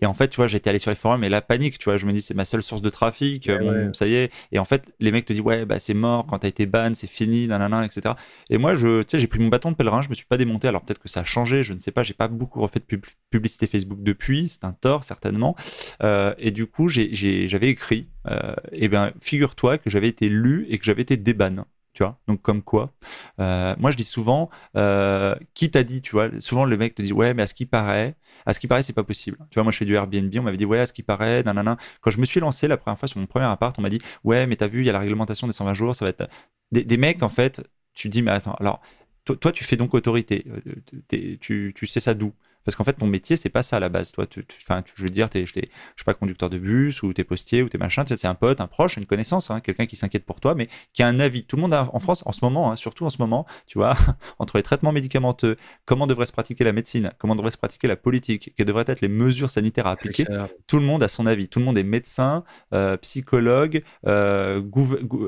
et 0.00 0.06
en 0.06 0.14
fait, 0.14 0.28
tu 0.28 0.36
vois, 0.36 0.46
j'étais 0.46 0.70
allé 0.70 0.78
sur 0.78 0.90
les 0.90 0.96
forums 0.96 1.24
et 1.24 1.28
la 1.28 1.40
panique, 1.40 1.78
tu 1.78 1.84
vois, 1.84 1.96
je 1.96 2.06
me 2.06 2.12
dis 2.12 2.20
c'est 2.20 2.34
ma 2.34 2.44
seule 2.44 2.62
source 2.62 2.82
de 2.82 2.90
trafic, 2.90 3.50
ça 3.94 4.06
y 4.06 4.14
est. 4.14 4.32
Et 4.52 4.58
en 4.58 4.64
fait, 4.64 4.92
les 5.00 5.10
mecs 5.10 5.24
te 5.24 5.32
disent 5.32 5.42
ouais, 5.42 5.64
bah 5.64 5.78
c'est 5.78 5.94
mort 5.94 6.26
quand 6.26 6.38
t'as 6.40 6.48
été 6.48 6.66
ban, 6.66 6.92
c'est 6.94 7.06
fini, 7.06 7.46
nanana, 7.46 7.84
etc. 7.84 8.14
Et 8.50 8.58
moi, 8.58 8.74
je, 8.74 9.02
tu 9.02 9.10
sais, 9.10 9.20
j'ai 9.20 9.26
pris 9.26 9.38
mon 9.38 9.48
bâton 9.48 9.70
de 9.70 9.76
pèlerin, 9.76 10.02
je 10.02 10.08
me 10.08 10.14
suis 10.14 10.26
pas 10.26 10.36
démonté. 10.36 10.68
Alors 10.68 10.82
peut-être 10.82 11.00
que 11.00 11.08
ça 11.08 11.20
a 11.20 11.24
changé, 11.24 11.62
je 11.62 11.72
ne 11.72 11.78
sais 11.78 11.92
pas, 11.92 12.02
j'ai 12.02 12.14
pas 12.14 12.28
beaucoup 12.28 12.60
refait 12.60 12.80
de 12.80 13.00
publicité 13.30 13.66
Facebook 13.66 14.02
depuis, 14.02 14.48
c'est 14.48 14.64
un 14.64 14.72
tort 14.72 15.04
certainement. 15.04 15.56
Euh, 16.02 16.34
et 16.38 16.50
du 16.50 16.66
coup, 16.66 16.88
j'avais 16.88 17.68
écrit, 17.68 18.08
euh, 18.28 18.54
et 18.72 18.88
bien, 18.88 19.12
figure-toi 19.20 19.78
que 19.78 19.88
j'avais 19.88 20.08
été 20.08 20.28
lu 20.28 20.66
et 20.68 20.78
que 20.78 20.84
j'avais 20.84 21.02
été 21.02 21.16
déban 21.16 21.64
tu. 21.96 22.04
Donc 22.28 22.42
comme 22.42 22.62
quoi, 22.62 22.92
euh, 23.40 23.74
moi 23.78 23.90
je 23.90 23.96
dis 23.96 24.04
souvent, 24.04 24.50
euh, 24.76 25.34
qui 25.54 25.70
t'a 25.70 25.82
dit, 25.82 26.02
tu 26.02 26.12
vois, 26.12 26.28
souvent 26.40 26.64
le 26.64 26.76
mec 26.76 26.94
te 26.94 27.02
dit 27.02 27.12
ouais, 27.12 27.34
mais 27.34 27.42
à 27.42 27.46
ce 27.46 27.54
qui 27.54 27.66
paraît, 27.66 28.16
à 28.44 28.52
ce 28.52 28.60
qui 28.60 28.66
paraît 28.68 28.82
c'est 28.82 28.92
pas 28.92 29.04
possible. 29.04 29.38
Tu 29.50 29.54
vois, 29.54 29.62
moi 29.62 29.72
je 29.72 29.78
fais 29.78 29.84
du 29.84 29.94
Airbnb, 29.94 30.32
on 30.38 30.42
m'avait 30.42 30.56
dit 30.56 30.64
ouais, 30.64 30.80
à 30.80 30.86
ce 30.86 30.92
qui 30.92 31.02
paraît, 31.02 31.42
nanana. 31.42 31.76
Quand 32.00 32.10
je 32.10 32.20
me 32.20 32.26
suis 32.26 32.40
lancé 32.40 32.68
la 32.68 32.76
première 32.76 32.98
fois 32.98 33.08
sur 33.08 33.18
mon 33.18 33.26
premier 33.26 33.46
appart, 33.46 33.76
on 33.78 33.82
m'a 33.82 33.88
dit 33.88 34.00
ouais, 34.24 34.46
mais 34.46 34.56
t'as 34.56 34.66
vu, 34.68 34.80
il 34.80 34.86
y 34.86 34.90
a 34.90 34.92
la 34.92 34.98
réglementation 34.98 35.46
des 35.46 35.52
120 35.52 35.74
jours, 35.74 35.96
ça 35.96 36.04
va 36.04 36.10
être 36.10 36.28
des, 36.72 36.96
mecs 36.96 37.22
en 37.22 37.28
fait. 37.28 37.62
Tu 37.94 38.08
dis 38.08 38.22
mais 38.22 38.32
attends, 38.32 38.54
alors 38.54 38.80
toi, 39.24 39.52
tu 39.52 39.64
fais 39.64 39.76
donc 39.76 39.94
autorité, 39.94 40.44
euh, 40.48 41.36
tu 41.40 41.86
sais 41.86 42.00
ça 42.00 42.14
d'où? 42.14 42.32
Parce 42.66 42.74
qu'en 42.74 42.82
fait, 42.82 42.94
ton 42.94 43.06
métier, 43.06 43.36
c'est 43.36 43.48
pas 43.48 43.62
ça 43.62 43.76
à 43.76 43.80
la 43.80 43.88
base. 43.88 44.10
Toi, 44.10 44.26
enfin, 44.60 44.82
je 44.96 45.04
veux 45.04 45.08
dire, 45.08 45.30
t'es, 45.30 45.46
je 45.46 45.52
sais 45.54 45.68
pas, 46.04 46.14
conducteur 46.14 46.50
de 46.50 46.58
bus 46.58 47.04
ou 47.04 47.12
t'es 47.12 47.22
postier 47.22 47.62
ou 47.62 47.68
t'es 47.68 47.78
machin. 47.78 48.04
C'est 48.06 48.26
un 48.26 48.34
pote, 48.34 48.60
un 48.60 48.66
proche, 48.66 48.96
une 48.96 49.06
connaissance, 49.06 49.50
hein, 49.50 49.60
quelqu'un 49.60 49.86
qui 49.86 49.94
s'inquiète 49.94 50.24
pour 50.24 50.40
toi, 50.40 50.56
mais 50.56 50.68
qui 50.92 51.04
a 51.04 51.06
un 51.06 51.20
avis. 51.20 51.44
Tout 51.44 51.54
le 51.54 51.62
monde 51.62 51.72
a, 51.72 51.88
en 51.92 52.00
France, 52.00 52.24
en 52.26 52.32
ce 52.32 52.44
moment, 52.44 52.72
hein, 52.72 52.76
surtout 52.76 53.06
en 53.06 53.10
ce 53.10 53.18
moment, 53.18 53.46
tu 53.68 53.78
vois, 53.78 53.96
entre 54.40 54.56
les 54.56 54.64
traitements 54.64 54.90
médicamenteux, 54.90 55.56
comment 55.84 56.08
devrait 56.08 56.26
se 56.26 56.32
pratiquer 56.32 56.64
la 56.64 56.72
médecine, 56.72 57.12
comment 57.18 57.36
devrait 57.36 57.52
se 57.52 57.56
pratiquer 57.56 57.86
la 57.86 57.96
politique, 57.96 58.52
quelles 58.56 58.66
devraient 58.66 58.84
être 58.88 59.00
les 59.00 59.08
mesures 59.08 59.50
sanitaires 59.50 59.86
à 59.86 59.92
appliquer. 59.92 60.26
Tout 60.66 60.78
le 60.78 60.84
monde 60.84 61.04
a 61.04 61.08
son 61.08 61.26
avis. 61.26 61.48
Tout 61.48 61.60
le 61.60 61.64
monde 61.64 61.78
est 61.78 61.84
médecin, 61.84 62.42
euh, 62.72 62.96
psychologue, 62.96 63.82
euh, 64.06 64.60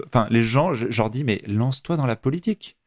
enfin, 0.06 0.26
les 0.30 0.42
gens, 0.42 0.74
je, 0.74 0.90
je 0.90 1.00
leur 1.00 1.10
dis, 1.10 1.22
mais 1.22 1.40
lance-toi 1.46 1.96
dans 1.96 2.06
la 2.06 2.16
politique 2.16 2.77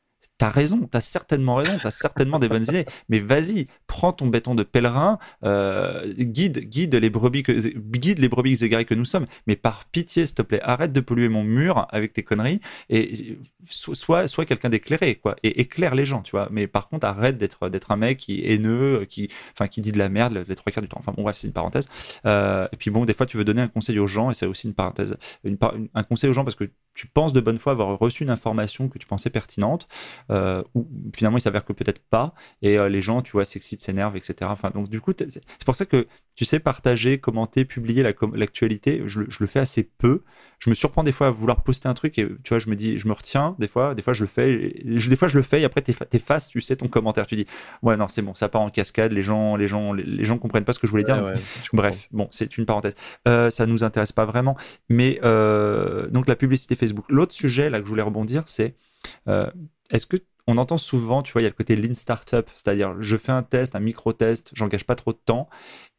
t'as 0.41 0.49
raison, 0.49 0.87
t'as 0.89 1.01
certainement 1.01 1.53
raison, 1.53 1.77
t'as 1.79 1.91
certainement 1.91 2.39
des 2.39 2.49
bonnes 2.49 2.63
idées, 2.63 2.87
mais 3.09 3.19
vas-y, 3.19 3.67
prends 3.85 4.11
ton 4.11 4.25
béton 4.25 4.55
de 4.55 4.63
pèlerin, 4.63 5.19
euh, 5.43 6.03
guide, 6.17 6.67
guide 6.67 6.95
les 6.95 7.11
brebis 7.11 7.43
que, 7.43 7.51
guide 7.51 8.17
les 8.17 8.27
brebis 8.27 8.57
que 8.57 8.95
nous 8.95 9.05
sommes, 9.05 9.27
mais 9.45 9.55
par 9.55 9.85
pitié, 9.85 10.25
s'il 10.25 10.33
te 10.33 10.41
plaît, 10.41 10.59
arrête 10.63 10.93
de 10.93 10.99
polluer 10.99 11.29
mon 11.29 11.43
mur 11.43 11.85
avec 11.91 12.13
tes 12.13 12.23
conneries 12.23 12.59
et 12.89 13.37
sois, 13.69 14.27
sois 14.27 14.45
quelqu'un 14.45 14.69
d'éclairé, 14.69 15.13
quoi, 15.13 15.35
et 15.43 15.61
éclaire 15.61 15.93
les 15.93 16.05
gens, 16.05 16.23
tu 16.23 16.31
vois. 16.31 16.47
Mais 16.51 16.65
par 16.65 16.89
contre, 16.89 17.05
arrête 17.05 17.37
d'être, 17.37 17.69
d'être 17.69 17.91
un 17.91 17.97
mec 17.97 18.17
qui 18.17 18.41
haineux, 18.43 19.05
qui, 19.07 19.29
enfin, 19.53 19.67
qui 19.67 19.81
dit 19.81 19.91
de 19.91 19.99
la 19.99 20.09
merde 20.09 20.43
les 20.47 20.55
trois 20.55 20.71
quarts 20.71 20.81
du 20.81 20.89
temps. 20.89 20.97
Enfin 20.99 21.13
bon, 21.15 21.21
bref, 21.21 21.37
c'est 21.37 21.45
une 21.45 21.53
parenthèse. 21.53 21.87
Euh, 22.25 22.67
et 22.71 22.77
puis 22.77 22.89
bon, 22.89 23.05
des 23.05 23.13
fois, 23.13 23.27
tu 23.27 23.37
veux 23.37 23.45
donner 23.45 23.61
un 23.61 23.67
conseil 23.67 23.99
aux 23.99 24.07
gens, 24.07 24.31
et 24.31 24.33
c'est 24.33 24.47
aussi 24.47 24.65
une 24.65 24.73
parenthèse, 24.73 25.15
un 25.45 26.03
conseil 26.03 26.31
aux 26.31 26.33
gens 26.33 26.43
parce 26.43 26.55
que 26.55 26.71
tu 26.93 27.07
penses 27.07 27.33
de 27.33 27.41
bonne 27.41 27.59
foi 27.59 27.71
avoir 27.71 27.97
reçu 27.99 28.23
une 28.23 28.29
information 28.29 28.89
que 28.89 28.97
tu 28.97 29.07
pensais 29.07 29.29
pertinente, 29.29 29.87
euh, 30.31 30.63
ou 30.75 30.87
finalement 31.15 31.37
il 31.37 31.41
s'avère 31.41 31.65
que 31.65 31.73
peut-être 31.73 32.01
pas, 32.09 32.33
et 32.61 32.77
euh, 32.77 32.89
les 32.89 33.01
gens, 33.01 33.21
tu 33.21 33.31
vois, 33.31 33.45
s'excitent, 33.45 33.81
s'énervent, 33.81 34.15
etc. 34.15 34.35
Enfin, 34.43 34.71
donc 34.71 34.89
du 34.89 35.01
coup, 35.01 35.13
c'est 35.17 35.65
pour 35.65 35.75
ça 35.75 35.85
que 35.85 36.07
tu 36.35 36.45
sais 36.45 36.59
partager, 36.59 37.17
commenter, 37.17 37.65
publier 37.65 38.03
l'actualité, 38.03 39.03
je, 39.05 39.21
je, 39.27 39.37
le 39.39 39.47
fais 39.47 39.59
assez 39.59 39.83
peu. 39.83 40.23
Je 40.59 40.69
me 40.69 40.75
surprends 40.75 41.03
des 41.03 41.11
fois 41.11 41.27
à 41.27 41.31
vouloir 41.31 41.63
poster 41.63 41.89
un 41.89 41.93
truc 41.93 42.17
et 42.17 42.27
tu 42.43 42.49
vois, 42.49 42.59
je 42.59 42.69
me 42.69 42.75
dis, 42.75 42.99
je 42.99 43.07
me 43.07 43.13
retiens 43.13 43.55
des 43.59 43.67
fois, 43.67 43.95
des 43.95 44.01
fois 44.01 44.13
je 44.13 44.23
le 44.23 44.27
fais, 44.27 44.73
je, 44.85 45.09
des 45.09 45.15
fois 45.15 45.27
je 45.27 45.37
le 45.37 45.43
fais 45.43 45.61
et 45.61 45.65
après 45.65 45.81
t'effaces, 45.81 46.47
tu 46.47 46.61
sais, 46.61 46.77
ton 46.77 46.87
commentaire, 46.87 47.27
tu 47.27 47.35
dis, 47.35 47.45
ouais 47.83 47.97
non 47.97 48.07
c'est 48.07 48.21
bon, 48.21 48.33
ça 48.33 48.47
part 48.47 48.61
en 48.61 48.69
cascade, 48.69 49.11
les 49.11 49.23
gens, 49.23 49.55
les 49.55 49.67
gens, 49.67 49.91
les, 49.93 50.23
gens 50.23 50.37
comprennent 50.37 50.63
pas 50.63 50.73
ce 50.73 50.79
que 50.79 50.87
je 50.87 50.91
voulais 50.91 51.03
dire. 51.03 51.33
Bref, 51.73 52.07
bon, 52.11 52.27
c'est 52.31 52.57
une 52.57 52.65
parenthèse. 52.65 52.93
Euh, 53.27 53.49
ça 53.49 53.65
nous 53.65 53.83
intéresse 53.83 54.11
pas 54.11 54.25
vraiment, 54.25 54.55
mais 54.89 55.19
euh, 55.23 56.07
donc 56.07 56.27
la 56.27 56.35
publicité 56.35 56.75
Facebook. 56.75 57.05
L'autre 57.09 57.33
sujet 57.33 57.69
là 57.69 57.79
que 57.79 57.85
je 57.85 57.89
voulais 57.89 58.01
rebondir, 58.01 58.43
c'est 58.45 58.75
est-ce 59.27 60.05
que 60.05 60.17
on 60.47 60.57
entend 60.57 60.77
souvent, 60.77 61.21
tu 61.21 61.31
vois, 61.33 61.41
il 61.41 61.45
y 61.45 61.47
a 61.47 61.49
le 61.49 61.55
côté 61.55 61.75
lean 61.75 61.93
startup, 61.93 62.49
c'est-à-dire 62.55 62.95
je 62.99 63.15
fais 63.15 63.31
un 63.31 63.43
test, 63.43 63.75
un 63.75 63.79
micro-test, 63.79 64.51
j'engage 64.53 64.85
pas 64.85 64.95
trop 64.95 65.13
de 65.13 65.19
temps 65.23 65.47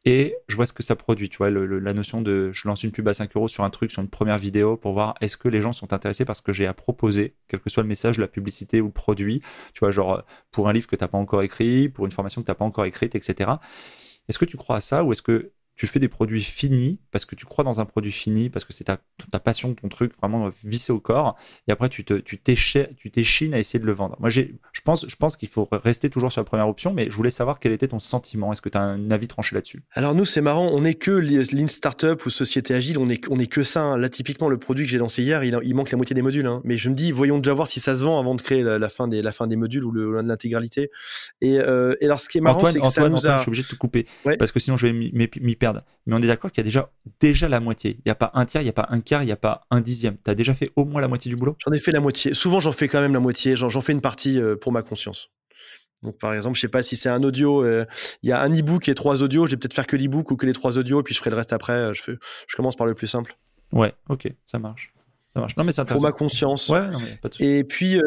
et 0.04 0.34
je 0.48 0.56
vois 0.56 0.66
ce 0.66 0.72
que 0.72 0.82
ça 0.82 0.96
produit. 0.96 1.28
Tu 1.28 1.38
vois, 1.38 1.50
la 1.50 1.94
notion 1.94 2.20
de 2.20 2.50
je 2.52 2.66
lance 2.66 2.82
une 2.82 2.90
pub 2.90 3.06
à 3.08 3.14
5 3.14 3.34
euros 3.36 3.48
sur 3.48 3.64
un 3.64 3.70
truc, 3.70 3.92
sur 3.92 4.02
une 4.02 4.08
première 4.10 4.38
vidéo 4.38 4.76
pour 4.76 4.92
voir 4.92 5.14
est-ce 5.20 5.36
que 5.36 5.48
les 5.48 5.62
gens 5.62 5.72
sont 5.72 5.92
intéressés 5.92 6.24
par 6.24 6.36
ce 6.36 6.42
que 6.42 6.52
j'ai 6.52 6.66
à 6.66 6.74
proposer, 6.74 7.36
quel 7.48 7.60
que 7.60 7.70
soit 7.70 7.84
le 7.84 7.88
message, 7.88 8.18
la 8.18 8.28
publicité 8.28 8.80
ou 8.80 8.86
le 8.86 8.92
produit. 8.92 9.42
Tu 9.74 9.80
vois, 9.80 9.92
genre 9.92 10.24
pour 10.50 10.68
un 10.68 10.72
livre 10.72 10.88
que 10.88 10.96
tu 10.96 11.04
n'as 11.04 11.08
pas 11.08 11.18
encore 11.18 11.42
écrit, 11.42 11.88
pour 11.88 12.04
une 12.04 12.12
formation 12.12 12.42
que 12.42 12.46
tu 12.46 12.50
n'as 12.50 12.56
pas 12.56 12.64
encore 12.64 12.84
écrite, 12.84 13.14
etc. 13.14 13.52
Est-ce 14.28 14.38
que 14.38 14.44
tu 14.44 14.56
crois 14.56 14.76
à 14.76 14.80
ça 14.80 15.04
ou 15.04 15.12
est-ce 15.12 15.22
que 15.22 15.52
tu 15.74 15.86
fais 15.86 15.99
des 15.99 16.09
produits 16.09 16.43
finis 16.43 17.01
parce 17.11 17.24
que 17.24 17.35
tu 17.35 17.47
crois 17.47 17.65
dans 17.65 17.81
un 17.81 17.85
produit 17.85 18.12
fini, 18.12 18.51
parce 18.51 18.65
que 18.65 18.73
c'est 18.73 18.85
ta, 18.85 18.99
ta 19.31 19.40
passion, 19.40 19.74
ton 19.74 19.89
truc 19.89 20.12
vraiment 20.16 20.49
vissé 20.65 20.93
au 20.93 21.01
corps, 21.01 21.36
et 21.69 21.73
après 21.73 21.89
tu 21.89 22.05
te, 22.05 22.15
tu 22.15 22.39
t'échines 22.39 23.55
à 23.55 23.59
essayer 23.59 23.81
de 23.81 23.86
le 23.86 23.93
vendre. 23.93 24.16
Moi, 24.20 24.31
j'ai, 24.31 24.55
je 24.73 24.81
pense, 24.81 25.07
je 25.09 25.16
pense 25.16 25.36
qu'il 25.36 25.49
faut 25.49 25.69
rester 25.70 26.11
toujours 26.11 26.31
sur 26.31 26.40
la 26.40 26.44
première 26.44 26.69
option, 26.69 26.93
mais 26.93 27.11
je 27.11 27.16
voulais 27.16 27.31
savoir 27.31 27.59
quel 27.59 27.73
était 27.73 27.89
ton 27.89 27.99
sentiment. 27.99 28.53
Est-ce 28.53 28.62
que 28.62 28.69
tu 28.69 28.78
as 28.78 28.82
un 28.82 29.11
avis 29.11 29.28
tranché 29.28 29.55
là-dessus? 29.55 29.82
Alors 29.93 30.15
nous, 30.15 30.24
c'est 30.24 30.40
marrant, 30.40 30.69
on 30.69 30.82
n'est 30.82 30.94
que 30.94 31.11
Lean 31.11 31.69
Startup 31.69 32.24
ou 32.24 32.31
Société 32.31 32.74
Agile, 32.74 32.99
on 32.99 33.09
est, 33.09 33.27
on 33.31 33.39
est 33.39 33.47
que 33.47 33.65
ça. 33.65 33.82
Hein. 33.82 33.99
Là, 33.99 34.09
typiquement, 34.09 34.49
le 34.49 34.59
produit 34.59 34.85
que 34.85 34.90
j'ai 34.90 34.99
lancé 34.99 35.23
hier, 35.23 35.44
il, 35.44 35.59
il, 35.62 35.74
manque 35.74 35.90
la 35.90 35.97
moitié 35.97 36.15
des 36.15 36.23
modules. 36.23 36.47
Hein. 36.47 36.61
Mais 36.65 36.77
je 36.77 36.89
me 36.89 36.94
dis, 36.94 37.12
voyons 37.12 37.39
déjà 37.39 37.55
voir 37.55 37.69
si 37.69 37.81
ça 37.81 37.97
se 37.97 38.05
vend 38.05 38.19
avant 38.19 38.35
de 38.35 38.43
créer 38.43 38.62
la, 38.62 38.89
fin, 38.89 39.09
des, 39.09 39.23
la 39.23 39.32
fin 39.32 39.47
des 39.47 39.57
modules 39.57 39.85
ou 39.85 39.90
le, 39.90 40.20
l'intégralité. 40.20 40.90
Et, 41.40 41.59
euh, 41.59 41.94
et 42.01 42.07
alors, 42.07 42.20
ce 42.20 42.28
qui 42.28 42.39
est 42.39 42.43
marrant, 42.43 42.65
c'est 42.66 42.81
que 42.81 42.86
ça 42.86 43.09
nous 43.09 43.27
a... 43.27 43.36
je 43.36 43.43
suis 43.43 43.49
obligé 43.49 43.62
de 43.62 43.69
te 43.69 43.77
couper 43.77 44.07
parce 44.39 44.53
que 44.53 44.61
sinon 44.61 44.77
je 44.77 44.86
vais 44.86 44.93
m'y 44.93 45.57
Mais 46.06 46.16
on 46.16 46.18
est 46.18 46.26
d'accord 46.26 46.51
qu'il 46.51 46.62
y 46.62 46.64
a 46.64 46.68
déjà, 46.68 46.90
déjà 47.20 47.48
la 47.48 47.60
moitié. 47.60 47.93
Il 47.98 48.02
n'y 48.06 48.12
a 48.12 48.14
pas 48.14 48.30
un 48.34 48.44
tiers, 48.44 48.62
il 48.62 48.64
n'y 48.64 48.70
a 48.70 48.74
pas 48.74 48.89
un 48.90 49.01
quart, 49.01 49.22
il 49.22 49.26
n'y 49.26 49.32
a 49.32 49.36
pas 49.36 49.66
un 49.70 49.80
dixième. 49.80 50.16
Tu 50.24 50.30
as 50.30 50.34
déjà 50.34 50.55
fait 50.55 50.72
au 50.76 50.84
moins 50.84 51.01
la 51.01 51.09
moitié 51.09 51.30
du 51.30 51.36
boulot? 51.36 51.56
J'en 51.64 51.72
ai 51.72 51.78
fait 51.78 51.93
la 51.93 52.01
moitié. 52.01 52.34
Souvent, 52.34 52.60
j'en 52.60 52.72
fais 52.72 52.89
quand 52.89 53.01
même 53.01 53.12
la 53.12 53.20
moitié. 53.20 53.55
J'en 53.56 53.80
fais 53.80 53.93
une 53.93 54.01
partie 54.01 54.40
euh, 54.40 54.56
pour 54.56 54.72
ma 54.72 54.82
conscience. 54.82 55.30
Donc, 56.02 56.18
par 56.18 56.34
exemple, 56.34 56.56
je 56.56 56.62
sais 56.62 56.68
pas 56.68 56.82
si 56.82 56.97
c'est 56.97 57.09
un 57.09 57.22
audio, 57.22 57.64
euh, 57.64 57.84
il 58.24 58.28
y 58.28 58.32
a 58.32 58.40
un 58.40 58.51
e-book 58.51 58.89
et 58.89 58.94
trois 58.94 59.22
audios, 59.22 59.47
je 59.47 59.52
vais 59.52 59.56
peut-être 59.56 59.74
faire 59.74 59.86
que 59.86 59.97
l'e-book 59.97 60.32
ou 60.32 60.36
que 60.36 60.47
les 60.47 60.52
trois 60.52 60.76
audios, 60.76 61.01
puis 61.05 61.14
je 61.14 61.20
ferai 61.20 61.30
le 61.30 61.36
reste 61.36 61.52
après. 61.52 61.72
Euh, 61.74 61.93
je, 61.94 62.02
fais, 62.02 62.12
je 62.48 62.56
commence 62.56 62.74
par 62.74 62.89
le 62.89 62.94
plus 62.94 63.06
simple. 63.06 63.36
Ouais, 63.70 63.94
ok, 64.09 64.28
ça 64.44 64.59
marche. 64.59 64.93
Ça 65.32 65.40
marche. 65.40 65.56
Non, 65.56 65.62
mais 65.62 65.70
c'est 65.70 65.86
Pour 65.86 66.02
ma 66.02 66.10
conscience. 66.10 66.68
Ouais, 66.68 66.90
non, 66.90 66.98
mais 66.98 67.16
pas 67.22 67.28
de 67.28 67.36
et 67.43 67.64
puis, 67.64 67.98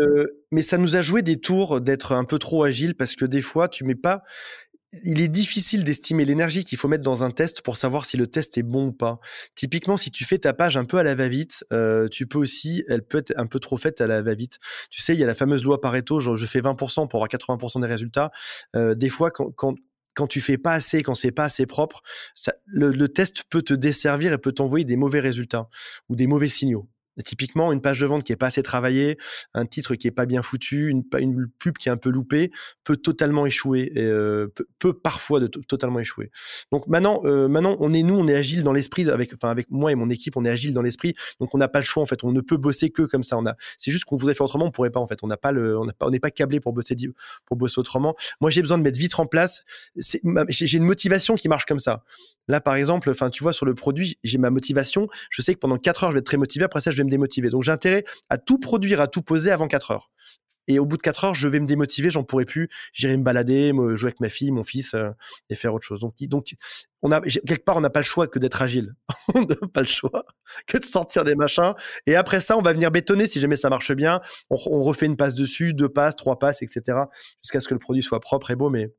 mais 0.51 0.61
ça 0.61 0.77
nous 0.77 0.95
a 0.95 1.01
joué 1.01 1.23
des 1.23 1.39
tours 1.39 1.81
d'être 1.81 2.11
un 2.11 2.23
peu 2.23 2.37
trop 2.37 2.63
agile 2.63 2.93
parce 2.95 3.15
que 3.15 3.25
des 3.25 3.41
fois, 3.41 3.67
tu 3.67 3.83
mets 3.83 3.95
pas 3.95 4.21
il 5.03 5.21
est 5.21 5.27
difficile 5.27 5.83
d'estimer 5.83 6.25
l'énergie 6.25 6.63
qu'il 6.63 6.77
faut 6.77 6.87
mettre 6.87 7.03
dans 7.03 7.23
un 7.23 7.31
test 7.31 7.61
pour 7.61 7.77
savoir 7.77 8.05
si 8.05 8.17
le 8.17 8.27
test 8.27 8.57
est 8.57 8.63
bon 8.63 8.87
ou 8.87 8.91
pas. 8.91 9.19
Typiquement, 9.55 9.97
si 9.97 10.11
tu 10.11 10.25
fais 10.25 10.37
ta 10.37 10.53
page 10.53 10.77
un 10.77 10.85
peu 10.85 10.97
à 10.97 11.03
la 11.03 11.15
va-vite, 11.15 11.65
euh, 11.71 12.07
tu 12.07 12.27
peux 12.27 12.37
aussi, 12.37 12.83
elle 12.87 13.03
peut 13.03 13.19
être 13.19 13.33
un 13.37 13.47
peu 13.47 13.59
trop 13.59 13.77
faite 13.77 14.01
à 14.01 14.07
la 14.07 14.21
va-vite. 14.21 14.59
Tu 14.89 15.01
sais, 15.01 15.13
il 15.13 15.19
y 15.19 15.23
a 15.23 15.27
la 15.27 15.35
fameuse 15.35 15.63
loi 15.63 15.81
Pareto, 15.81 16.19
genre 16.19 16.37
je 16.37 16.45
fais 16.45 16.61
20% 16.61 17.07
pour 17.07 17.23
avoir 17.23 17.29
80% 17.29 17.81
des 17.81 17.87
résultats. 17.87 18.31
Euh, 18.75 18.95
des 18.95 19.09
fois, 19.09 19.31
quand, 19.31 19.75
tu 20.27 20.41
fais 20.41 20.57
pas 20.57 20.73
assez, 20.73 21.03
quand 21.03 21.15
c'est 21.15 21.31
pas 21.31 21.45
assez 21.45 21.65
propre, 21.65 22.01
le, 22.65 23.07
test 23.07 23.43
peut 23.49 23.61
te 23.61 23.73
desservir 23.73 24.33
et 24.33 24.37
peut 24.37 24.53
t'envoyer 24.53 24.85
des 24.85 24.97
mauvais 24.97 25.19
résultats 25.19 25.69
ou 26.09 26.15
des 26.15 26.27
mauvais 26.27 26.47
signaux. 26.47 26.87
Typiquement, 27.23 27.71
une 27.71 27.81
page 27.81 27.99
de 27.99 28.05
vente 28.05 28.23
qui 28.23 28.33
est 28.33 28.37
pas 28.37 28.47
assez 28.47 28.63
travaillée, 28.63 29.17
un 29.53 29.65
titre 29.65 29.95
qui 29.95 30.07
est 30.07 30.11
pas 30.11 30.25
bien 30.25 30.41
foutu, 30.41 30.89
une, 30.89 31.03
pub 31.59 31.77
qui 31.77 31.87
est 31.87 31.91
un 31.91 31.97
peu 31.97 32.09
loupée, 32.09 32.51
peut 32.83 32.97
totalement 32.97 33.45
échouer, 33.45 33.93
euh, 33.97 34.47
peut, 34.79 34.93
parfois 34.93 35.39
totalement 35.67 35.99
échouer. 35.99 36.31
Donc 36.71 36.87
maintenant, 36.87 37.21
euh, 37.25 37.47
maintenant, 37.47 37.77
on 37.79 37.93
est 37.93 38.03
nous, 38.03 38.15
on 38.15 38.27
est 38.27 38.35
agile 38.35 38.63
dans 38.63 38.73
l'esprit 38.73 39.09
avec, 39.09 39.33
enfin 39.33 39.49
avec 39.49 39.69
moi 39.71 39.91
et 39.91 39.95
mon 39.95 40.09
équipe, 40.09 40.35
on 40.35 40.43
est 40.45 40.49
agile 40.49 40.73
dans 40.73 40.81
l'esprit. 40.81 41.13
Donc 41.39 41.55
on 41.55 41.57
n'a 41.57 41.67
pas 41.67 41.79
le 41.79 41.85
choix 41.85 42.03
en 42.03 42.05
fait, 42.05 42.23
on 42.23 42.31
ne 42.31 42.41
peut 42.41 42.57
bosser 42.57 42.89
que 42.89 43.03
comme 43.03 43.23
ça. 43.23 43.37
On 43.37 43.45
a, 43.45 43.55
c'est 43.77 43.91
juste 43.91 44.05
qu'on 44.05 44.15
voudrait 44.15 44.33
faire 44.33 44.45
autrement, 44.45 44.65
on 44.65 44.71
pourrait 44.71 44.91
pas 44.91 44.99
en 44.99 45.07
fait. 45.07 45.23
On 45.23 45.27
n'a 45.27 45.37
pas 45.37 45.51
le, 45.51 45.77
on 45.77 45.87
pas, 45.87 46.09
n'est 46.09 46.19
pas 46.19 46.31
câblé 46.31 46.59
pour 46.59 46.73
bosser 46.73 46.95
pour 47.45 47.57
bosser 47.57 47.79
autrement. 47.79 48.15
Moi, 48.41 48.49
j'ai 48.49 48.61
besoin 48.61 48.77
de 48.77 48.83
mettre 48.83 48.99
vite 48.99 49.17
en 49.19 49.25
place. 49.25 49.63
J'ai 49.95 50.77
une 50.77 50.83
motivation 50.83 51.35
qui 51.35 51.49
marche 51.49 51.65
comme 51.65 51.79
ça. 51.79 52.03
Là, 52.47 52.61
par 52.61 52.75
exemple, 52.75 53.09
enfin, 53.09 53.29
tu 53.29 53.43
vois, 53.43 53.53
sur 53.53 53.65
le 53.65 53.73
produit, 53.73 54.17
j'ai 54.23 54.37
ma 54.37 54.49
motivation. 54.49 55.07
Je 55.29 55.41
sais 55.41 55.53
que 55.53 55.59
pendant 55.59 55.77
4 55.77 56.03
heures, 56.03 56.11
je 56.11 56.15
vais 56.15 56.19
être 56.19 56.25
très 56.25 56.37
motivé. 56.37 56.65
Après 56.65 56.81
ça, 56.81 56.91
je 56.91 56.97
vais 56.97 57.03
me 57.03 57.09
démotiver. 57.09 57.49
Donc, 57.49 57.63
j'ai 57.63 57.71
intérêt 57.71 58.03
à 58.29 58.37
tout 58.37 58.59
produire, 58.59 59.01
à 59.01 59.07
tout 59.07 59.21
poser 59.21 59.51
avant 59.51 59.67
4 59.67 59.91
heures. 59.91 60.09
Et 60.67 60.79
au 60.79 60.85
bout 60.85 60.97
de 60.97 61.01
4 61.01 61.25
heures, 61.25 61.35
je 61.35 61.47
vais 61.47 61.59
me 61.59 61.67
démotiver, 61.67 62.09
j'en 62.09 62.23
pourrai 62.23 62.45
plus. 62.45 62.69
J'irai 62.93 63.17
me 63.17 63.23
balader, 63.23 63.73
me 63.73 63.95
jouer 63.95 64.09
avec 64.09 64.19
ma 64.19 64.29
fille, 64.29 64.51
mon 64.51 64.63
fils 64.63 64.93
euh, 64.93 65.09
et 65.49 65.55
faire 65.55 65.73
autre 65.73 65.85
chose. 65.85 65.99
Donc, 65.99 66.15
donc 66.21 66.55
on 67.01 67.11
a, 67.11 67.21
quelque 67.21 67.63
part, 67.63 67.77
on 67.77 67.81
n'a 67.81 67.89
pas 67.89 67.99
le 67.99 68.05
choix 68.05 68.27
que 68.27 68.39
d'être 68.39 68.61
agile. 68.61 68.95
on 69.35 69.41
n'a 69.41 69.55
pas 69.73 69.81
le 69.81 69.87
choix 69.87 70.25
que 70.67 70.77
de 70.77 70.83
sortir 70.83 71.23
des 71.23 71.35
machins. 71.35 71.73
Et 72.07 72.15
après 72.15 72.41
ça, 72.41 72.57
on 72.57 72.61
va 72.61 72.73
venir 72.73 72.89
bétonner 72.91 73.27
si 73.27 73.39
jamais 73.39 73.57
ça 73.57 73.69
marche 73.69 73.91
bien. 73.93 74.21
On, 74.49 74.57
on 74.71 74.81
refait 74.81 75.05
une 75.05 75.17
passe 75.17 75.35
dessus, 75.35 75.73
deux 75.73 75.89
passes, 75.89 76.15
trois 76.15 76.39
passes, 76.39 76.61
etc. 76.61 76.99
Jusqu'à 77.43 77.59
ce 77.59 77.67
que 77.67 77.75
le 77.75 77.79
produit 77.79 78.01
soit 78.01 78.19
propre 78.19 78.49
et 78.49 78.55
beau. 78.55 78.69
Mais 78.69 78.91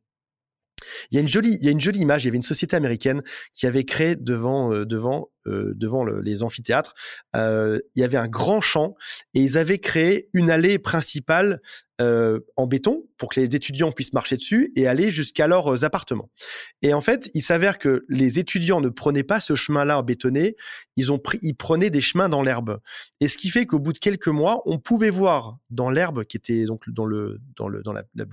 il 1.11 1.17
y 1.17 1.19
a 1.19 1.21
une 1.21 1.29
jolie, 1.29 1.57
il 1.61 1.65
y 1.65 1.69
a 1.69 1.71
une 1.71 1.81
jolie 1.81 2.01
image. 2.01 2.25
Il 2.25 2.27
y 2.27 2.31
avait 2.31 2.37
une 2.37 2.43
société 2.43 2.77
américaine 2.77 3.23
qui 3.53 3.67
avait 3.67 3.85
créé 3.85 4.17
devant, 4.17 4.73
euh, 4.73 4.85
devant, 4.85 5.31
euh, 5.47 5.73
devant 5.77 6.05
les 6.05 6.43
amphithéâtres. 6.43 6.95
Euh, 7.35 7.79
il 7.95 8.01
y 8.01 8.05
avait 8.05 8.17
un 8.17 8.29
grand 8.29 8.61
champ 8.61 8.95
et 9.35 9.41
ils 9.41 9.59
avaient 9.59 9.79
créé 9.79 10.29
une 10.33 10.51
allée 10.51 10.79
principale 10.79 11.61
en 11.99 12.67
béton 12.67 13.07
pour 13.17 13.31
que 13.31 13.41
les 13.41 13.57
étudiants 13.57 13.91
puissent 13.91 14.13
marcher 14.13 14.37
dessus 14.37 14.71
et 14.77 14.87
aller 14.87 15.11
jusqu'à 15.11 15.47
leurs 15.47 15.83
appartements. 15.83 16.29
Et 16.83 16.93
en 16.93 17.01
fait, 17.01 17.31
il 17.33 17.41
s'avère 17.41 17.79
que 17.79 18.05
les 18.11 18.39
étudiants 18.39 18.83
ne 18.83 18.91
prenaient 18.91 19.23
pas 19.23 19.41
ce 19.41 19.55
chemin-là 19.55 20.03
bétonné. 20.03 20.57
Ils 20.97 21.11
ont 21.11 21.19
pris, 21.19 21.39
ils 21.41 21.57
prenaient 21.57 21.89
des 21.89 22.03
chemins 22.03 22.29
dans 22.29 22.43
l'herbe. 22.43 22.81
Et 23.21 23.29
ce 23.29 23.39
qui 23.39 23.49
fait 23.49 23.65
qu'au 23.65 23.79
bout 23.79 23.95
de 23.95 23.99
quelques 23.99 24.29
mois, 24.29 24.61
on 24.67 24.79
pouvait 24.79 25.09
voir 25.09 25.57
dans 25.71 25.89
l'herbe 25.89 26.25
qui 26.25 26.37
était 26.37 26.67
donc 26.67 26.83
dans 26.91 27.07
le 27.07 27.41
dans 27.57 27.67
le 27.67 27.83
dans 27.83 27.95
la, 27.95 28.03
la, 28.15 28.27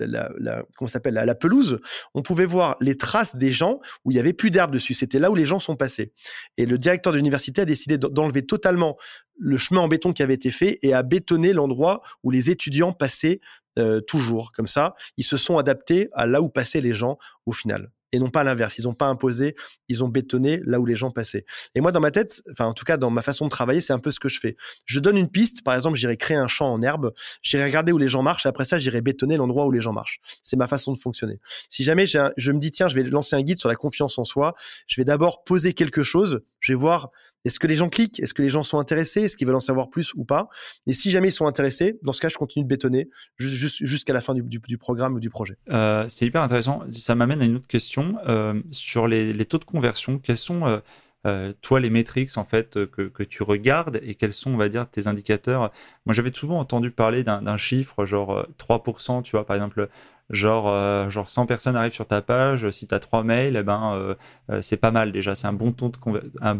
la, 0.00 0.64
s'appelle 0.86 1.14
la, 1.14 1.34
pelouse, 1.34 1.80
on 2.14 2.22
pouvait 2.22 2.46
voir 2.46 2.76
les 2.80 2.96
traces 2.96 3.36
des 3.36 3.50
gens 3.50 3.80
où 4.04 4.10
il 4.10 4.16
y 4.16 4.20
avait 4.20 4.32
plus 4.32 4.50
d'herbe 4.50 4.70
dessus. 4.70 4.94
C'était 4.94 5.18
là 5.18 5.30
où 5.30 5.34
les 5.34 5.44
gens 5.44 5.58
sont 5.58 5.76
passés. 5.76 6.12
Et 6.56 6.66
le 6.66 6.78
directeur 6.78 7.12
de 7.12 7.18
l'université 7.18 7.62
a 7.62 7.64
décidé 7.64 7.98
d'enlever 7.98 8.42
totalement 8.42 8.96
le 9.38 9.56
chemin 9.56 9.80
en 9.80 9.88
béton 9.88 10.12
qui 10.12 10.22
avait 10.22 10.34
été 10.34 10.50
fait 10.50 10.78
et 10.82 10.94
a 10.94 11.02
bétonné 11.02 11.52
l'endroit 11.52 12.02
où 12.22 12.30
les 12.30 12.50
étudiants 12.50 12.92
passaient 12.92 13.40
euh, 13.78 14.00
toujours. 14.00 14.52
Comme 14.52 14.66
ça, 14.66 14.94
ils 15.16 15.24
se 15.24 15.36
sont 15.36 15.58
adaptés 15.58 16.08
à 16.12 16.26
là 16.26 16.42
où 16.42 16.48
passaient 16.48 16.80
les 16.80 16.94
gens 16.94 17.18
au 17.46 17.52
final. 17.52 17.90
Et 18.12 18.18
non 18.18 18.30
pas 18.30 18.44
l'inverse. 18.44 18.78
Ils 18.78 18.84
n'ont 18.84 18.94
pas 18.94 19.06
imposé, 19.06 19.54
ils 19.88 20.02
ont 20.04 20.08
bétonné 20.08 20.60
là 20.64 20.80
où 20.80 20.86
les 20.86 20.96
gens 20.96 21.10
passaient. 21.10 21.44
Et 21.74 21.80
moi, 21.80 21.92
dans 21.92 22.00
ma 22.00 22.10
tête, 22.10 22.42
enfin 22.52 22.66
en 22.66 22.74
tout 22.74 22.84
cas 22.84 22.96
dans 22.96 23.10
ma 23.10 23.22
façon 23.22 23.44
de 23.44 23.50
travailler, 23.50 23.80
c'est 23.80 23.92
un 23.92 23.98
peu 23.98 24.10
ce 24.10 24.20
que 24.20 24.28
je 24.28 24.40
fais. 24.40 24.56
Je 24.84 25.00
donne 25.00 25.16
une 25.16 25.28
piste, 25.28 25.62
par 25.62 25.74
exemple, 25.74 25.96
j'irai 25.96 26.16
créer 26.16 26.36
un 26.36 26.48
champ 26.48 26.72
en 26.72 26.82
herbe, 26.82 27.12
j'irai 27.42 27.64
regarder 27.64 27.92
où 27.92 27.98
les 27.98 28.08
gens 28.08 28.22
marchent, 28.22 28.46
et 28.46 28.48
après 28.48 28.64
ça, 28.64 28.78
j'irai 28.78 29.00
bétonner 29.00 29.36
l'endroit 29.36 29.66
où 29.66 29.70
les 29.70 29.80
gens 29.80 29.92
marchent. 29.92 30.20
C'est 30.42 30.56
ma 30.56 30.66
façon 30.66 30.92
de 30.92 30.98
fonctionner. 30.98 31.38
Si 31.70 31.84
jamais 31.84 32.06
je 32.06 32.52
me 32.52 32.58
dis, 32.58 32.70
tiens, 32.70 32.88
je 32.88 32.94
vais 32.94 33.04
lancer 33.04 33.36
un 33.36 33.42
guide 33.42 33.58
sur 33.58 33.68
la 33.68 33.76
confiance 33.76 34.18
en 34.18 34.24
soi, 34.24 34.54
je 34.86 35.00
vais 35.00 35.04
d'abord 35.04 35.44
poser 35.44 35.74
quelque 35.74 36.02
chose, 36.02 36.42
je 36.60 36.72
vais 36.72 36.76
voir 36.76 37.10
est-ce 37.44 37.58
que 37.58 37.66
les 37.66 37.76
gens 37.76 37.88
cliquent? 37.88 38.20
Est-ce 38.20 38.34
que 38.34 38.42
les 38.42 38.48
gens 38.48 38.62
sont 38.62 38.78
intéressés? 38.78 39.22
Est-ce 39.22 39.36
qu'ils 39.36 39.46
veulent 39.46 39.56
en 39.56 39.60
savoir 39.60 39.90
plus 39.90 40.12
ou 40.14 40.24
pas? 40.24 40.48
Et 40.86 40.92
si 40.92 41.10
jamais 41.10 41.28
ils 41.28 41.32
sont 41.32 41.46
intéressés, 41.46 41.98
dans 42.02 42.12
ce 42.12 42.20
cas, 42.20 42.28
je 42.28 42.36
continue 42.36 42.64
de 42.64 42.68
bétonner 42.68 43.08
jusqu'à 43.38 44.12
la 44.12 44.20
fin 44.20 44.34
du, 44.34 44.78
programme 44.78 45.14
ou 45.14 45.20
du 45.20 45.30
projet. 45.30 45.56
Euh, 45.70 46.04
c'est 46.08 46.26
hyper 46.26 46.42
intéressant. 46.42 46.82
Ça 46.90 47.14
m'amène 47.14 47.40
à 47.40 47.44
une 47.44 47.56
autre 47.56 47.68
question. 47.68 48.16
Euh, 48.26 48.60
sur 48.72 49.06
les, 49.06 49.44
taux 49.44 49.58
de 49.58 49.64
conversion, 49.64 50.18
quels 50.18 50.36
sont, 50.36 50.80
euh, 51.28 51.52
toi, 51.62 51.80
les 51.80 51.90
métriques 51.90 52.36
en 52.36 52.44
fait, 52.44 52.86
que, 52.86 53.22
tu 53.22 53.42
regardes 53.42 54.00
et 54.02 54.14
quels 54.14 54.32
sont, 54.32 54.52
on 54.52 54.56
va 54.56 54.68
dire, 54.68 54.88
tes 54.88 55.06
indicateurs? 55.06 55.70
Moi, 56.06 56.14
j'avais 56.14 56.32
souvent 56.32 56.58
entendu 56.58 56.90
parler 56.90 57.24
d'un 57.24 57.56
chiffre, 57.56 58.06
genre 58.06 58.46
3%, 58.58 59.22
tu 59.22 59.32
vois, 59.32 59.46
par 59.46 59.56
exemple, 59.56 59.88
genre, 60.30 60.68
euh, 60.68 61.08
genre 61.10 61.28
100 61.28 61.46
personnes 61.46 61.76
arrivent 61.76 61.92
sur 61.92 62.06
ta 62.06 62.22
page, 62.22 62.70
si 62.70 62.86
tu 62.86 62.94
as 62.94 62.98
3 62.98 63.24
mails, 63.24 63.56
eh 63.56 63.62
ben, 63.62 63.94
euh, 63.94 64.14
euh, 64.50 64.62
c'est 64.62 64.76
pas 64.76 64.90
mal 64.90 65.12
déjà. 65.12 65.34
C'est 65.34 65.46
un, 65.46 65.52
bon 65.52 65.72
taux 65.72 65.88
de 65.88 65.96
un, 66.40 66.58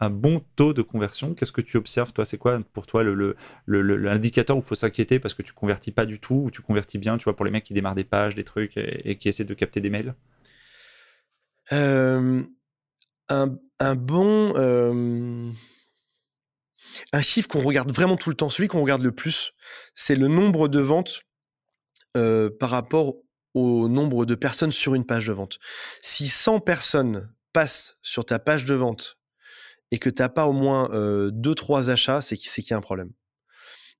un 0.00 0.10
bon 0.10 0.44
taux 0.56 0.72
de 0.72 0.82
conversion. 0.82 1.34
Qu'est-ce 1.34 1.52
que 1.52 1.60
tu 1.60 1.76
observes, 1.76 2.12
toi? 2.12 2.24
C'est 2.24 2.38
quoi 2.38 2.60
pour 2.72 2.86
toi 2.86 3.04
l'indicateur 3.04 4.56
le, 4.56 4.60
le, 4.60 4.62
où 4.62 4.64
il 4.64 4.68
faut 4.68 4.74
s'inquiéter 4.74 5.18
parce 5.18 5.34
que 5.34 5.42
tu 5.42 5.52
convertis 5.52 5.92
pas 5.92 6.06
du 6.06 6.18
tout 6.20 6.42
ou 6.46 6.50
tu 6.50 6.62
convertis 6.62 6.98
bien, 6.98 7.18
tu 7.18 7.24
vois, 7.24 7.36
pour 7.36 7.44
les 7.44 7.50
mecs 7.50 7.64
qui 7.64 7.74
démarrent 7.74 7.94
des 7.94 8.04
pages, 8.04 8.34
des 8.34 8.44
trucs 8.44 8.76
et, 8.76 9.16
qui 9.16 9.28
essaient 9.28 9.44
de 9.44 9.54
capter 9.54 9.80
des 9.80 9.90
mails? 9.90 10.14
Un, 13.80 13.94
bon. 13.96 14.54
Un 17.12 17.22
chiffre 17.22 17.48
qu'on 17.48 17.62
regarde 17.62 17.92
vraiment 17.92 18.16
tout 18.16 18.30
le 18.30 18.36
temps, 18.36 18.50
celui 18.50 18.68
qu'on 18.68 18.80
regarde 18.80 19.02
le 19.02 19.12
plus, 19.12 19.52
c'est 19.94 20.16
le 20.16 20.28
nombre 20.28 20.68
de 20.68 20.80
ventes 20.80 21.22
euh, 22.16 22.50
par 22.58 22.70
rapport 22.70 23.14
au 23.54 23.88
nombre 23.88 24.26
de 24.26 24.34
personnes 24.34 24.72
sur 24.72 24.94
une 24.94 25.04
page 25.04 25.26
de 25.26 25.32
vente. 25.32 25.58
Si 26.02 26.28
100 26.28 26.60
personnes 26.60 27.32
passent 27.52 27.96
sur 28.02 28.24
ta 28.24 28.38
page 28.38 28.64
de 28.64 28.74
vente 28.74 29.18
et 29.90 29.98
que 29.98 30.10
tu 30.10 30.22
n'as 30.22 30.28
pas 30.28 30.46
au 30.46 30.52
moins 30.52 30.88
2-3 30.88 31.88
euh, 31.88 31.92
achats, 31.92 32.22
c'est 32.22 32.36
qu'il 32.36 32.64
y 32.70 32.72
a 32.72 32.76
un 32.76 32.80
problème 32.80 33.10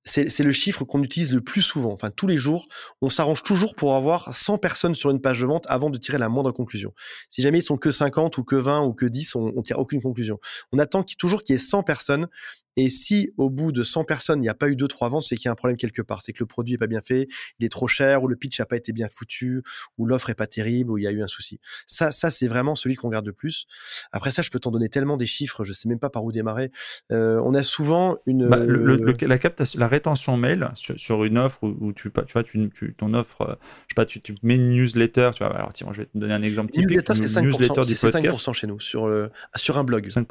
c'est 0.03 0.39
le 0.39 0.51
chiffre 0.51 0.83
qu'on 0.83 1.03
utilise 1.03 1.31
le 1.31 1.41
plus 1.41 1.61
souvent. 1.61 1.91
Enfin, 1.91 2.09
tous 2.09 2.27
les 2.27 2.37
jours, 2.37 2.67
on 3.01 3.09
s'arrange 3.09 3.43
toujours 3.43 3.75
pour 3.75 3.95
avoir 3.95 4.33
100 4.33 4.57
personnes 4.57 4.95
sur 4.95 5.11
une 5.11 5.21
page 5.21 5.41
de 5.41 5.45
vente 5.45 5.65
avant 5.69 5.89
de 5.89 5.97
tirer 5.97 6.17
la 6.17 6.29
moindre 6.29 6.51
conclusion. 6.51 6.93
Si 7.29 7.41
jamais 7.41 7.59
ils 7.59 7.63
sont 7.63 7.77
que 7.77 7.91
50 7.91 8.37
ou 8.37 8.43
que 8.43 8.55
20 8.55 8.81
ou 8.81 8.93
que 8.93 9.05
10, 9.05 9.35
on, 9.35 9.51
ne 9.51 9.61
tire 9.61 9.79
aucune 9.79 10.01
conclusion. 10.01 10.39
On 10.71 10.79
attend 10.79 11.03
toujours 11.03 11.43
qu'il 11.43 11.53
y 11.53 11.55
ait 11.57 11.59
100 11.59 11.83
personnes 11.83 12.27
et 12.77 12.89
si 12.89 13.33
au 13.37 13.49
bout 13.49 13.71
de 13.71 13.83
100 13.83 14.05
personnes, 14.05 14.39
il 14.39 14.43
n'y 14.43 14.49
a 14.49 14.53
pas 14.53 14.69
eu 14.69 14.75
2-3 14.75 15.09
ventes, 15.09 15.23
c'est 15.23 15.35
qu'il 15.35 15.45
y 15.45 15.47
a 15.49 15.51
un 15.51 15.55
problème 15.55 15.77
quelque 15.77 16.01
part. 16.01 16.21
C'est 16.21 16.33
que 16.33 16.39
le 16.39 16.47
produit 16.47 16.73
n'est 16.73 16.77
pas 16.77 16.87
bien 16.87 17.01
fait, 17.01 17.27
il 17.59 17.65
est 17.65 17.69
trop 17.69 17.87
cher, 17.87 18.23
ou 18.23 18.27
le 18.27 18.35
pitch 18.35 18.59
n'a 18.59 18.65
pas 18.65 18.77
été 18.77 18.93
bien 18.93 19.07
foutu, 19.07 19.63
ou 19.97 20.05
l'offre 20.05 20.29
n'est 20.29 20.35
pas 20.35 20.47
terrible, 20.47 20.91
ou 20.91 20.97
il 20.97 21.03
y 21.03 21.07
a 21.07 21.11
eu 21.11 21.21
un 21.21 21.27
souci. 21.27 21.59
Ça, 21.85 22.11
ça 22.11 22.29
c'est 22.31 22.47
vraiment 22.47 22.75
celui 22.75 22.95
qu'on 22.95 23.07
regarde 23.07 23.25
le 23.25 23.33
plus. 23.33 23.65
Après 24.11 24.31
ça, 24.31 24.41
je 24.41 24.49
peux 24.49 24.59
t'en 24.59 24.71
donner 24.71 24.89
tellement 24.89 25.17
des 25.17 25.27
chiffres, 25.27 25.65
je 25.65 25.73
sais 25.73 25.89
même 25.89 25.99
pas 25.99 26.09
par 26.09 26.23
où 26.23 26.31
démarrer. 26.31 26.71
Euh, 27.11 27.41
on 27.45 27.53
a 27.53 27.63
souvent 27.63 28.17
une... 28.25 28.47
Bah, 28.47 28.59
la, 28.59 29.37
captation, 29.37 29.79
la 29.79 29.87
rétention 29.87 30.37
mail 30.37 30.69
sur, 30.75 31.23
une 31.23 31.37
offre 31.37 31.63
où, 31.63 31.93
tu, 31.93 32.11
tu 32.11 32.33
vois, 32.33 32.43
tu, 32.43 32.95
ton 32.97 33.13
offre, 33.13 33.41
euh, 33.41 33.55
je 33.87 33.93
sais 33.93 33.95
pas, 33.95 34.05
tu, 34.05 34.21
mets 34.43 34.55
une 34.55 34.69
newsletter, 34.69 35.31
tu 35.33 35.43
vois, 35.43 35.55
alors 35.55 35.73
tiens, 35.73 35.87
je 35.91 36.01
vais 36.01 36.05
te 36.05 36.17
donner 36.17 36.33
un 36.33 36.41
exemple 36.41 36.71
typique. 36.71 36.89
Newsletter, 36.89 37.15
c'est 37.15 37.39
5%, 37.39 37.43
newsletter 37.43 37.81
5% 38.29 38.53
chez 38.53 38.67
nous, 38.67 38.79
sur, 38.79 39.29
sur 39.55 39.77
un 39.77 39.83
blog. 39.83 40.07
5%. 40.07 40.25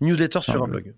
Newsletter 0.00 0.40
sur 0.40 0.62
un 0.62 0.68
blog. 0.68 0.94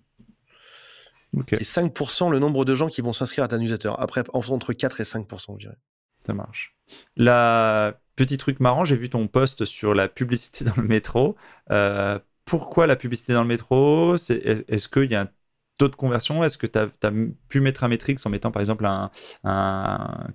Okay. 1.37 1.57
C'est 1.61 1.81
5% 1.81 2.29
le 2.29 2.39
nombre 2.39 2.65
de 2.65 2.75
gens 2.75 2.87
qui 2.87 3.01
vont 3.01 3.13
s'inscrire 3.13 3.43
à 3.43 3.47
ta 3.47 3.57
newsletter. 3.57 3.93
Après, 3.97 4.23
entre 4.33 4.73
4 4.73 5.01
et 5.01 5.03
5%, 5.03 5.55
je 5.57 5.67
dirais. 5.67 5.77
Ça 6.19 6.33
marche. 6.33 6.75
La 7.15 7.99
petit 8.15 8.37
truc 8.37 8.59
marrant, 8.59 8.85
j'ai 8.85 8.95
vu 8.95 9.09
ton 9.09 9.27
post 9.27 9.65
sur 9.65 9.93
la 9.93 10.07
publicité 10.07 10.63
dans 10.65 10.75
le 10.77 10.87
métro. 10.87 11.35
Euh, 11.71 12.19
pourquoi 12.45 12.87
la 12.87 12.95
publicité 12.95 13.33
dans 13.33 13.41
le 13.41 13.47
métro? 13.47 14.15
Est-ce 14.15 14.87
qu'il 14.87 15.11
y 15.11 15.15
a 15.15 15.21
un 15.21 15.29
taux 15.77 15.87
de 15.87 15.95
conversion 15.95 16.43
Est-ce 16.43 16.57
que 16.57 16.67
tu 16.67 16.77
as, 16.77 17.11
pu 17.47 17.61
mettre 17.61 17.83
un 17.83 17.87
métrique 17.87 18.19
en 18.25 18.29
mettant 18.29 18.51
par 18.51 18.61
exemple 18.61 18.85
un, 18.85 19.09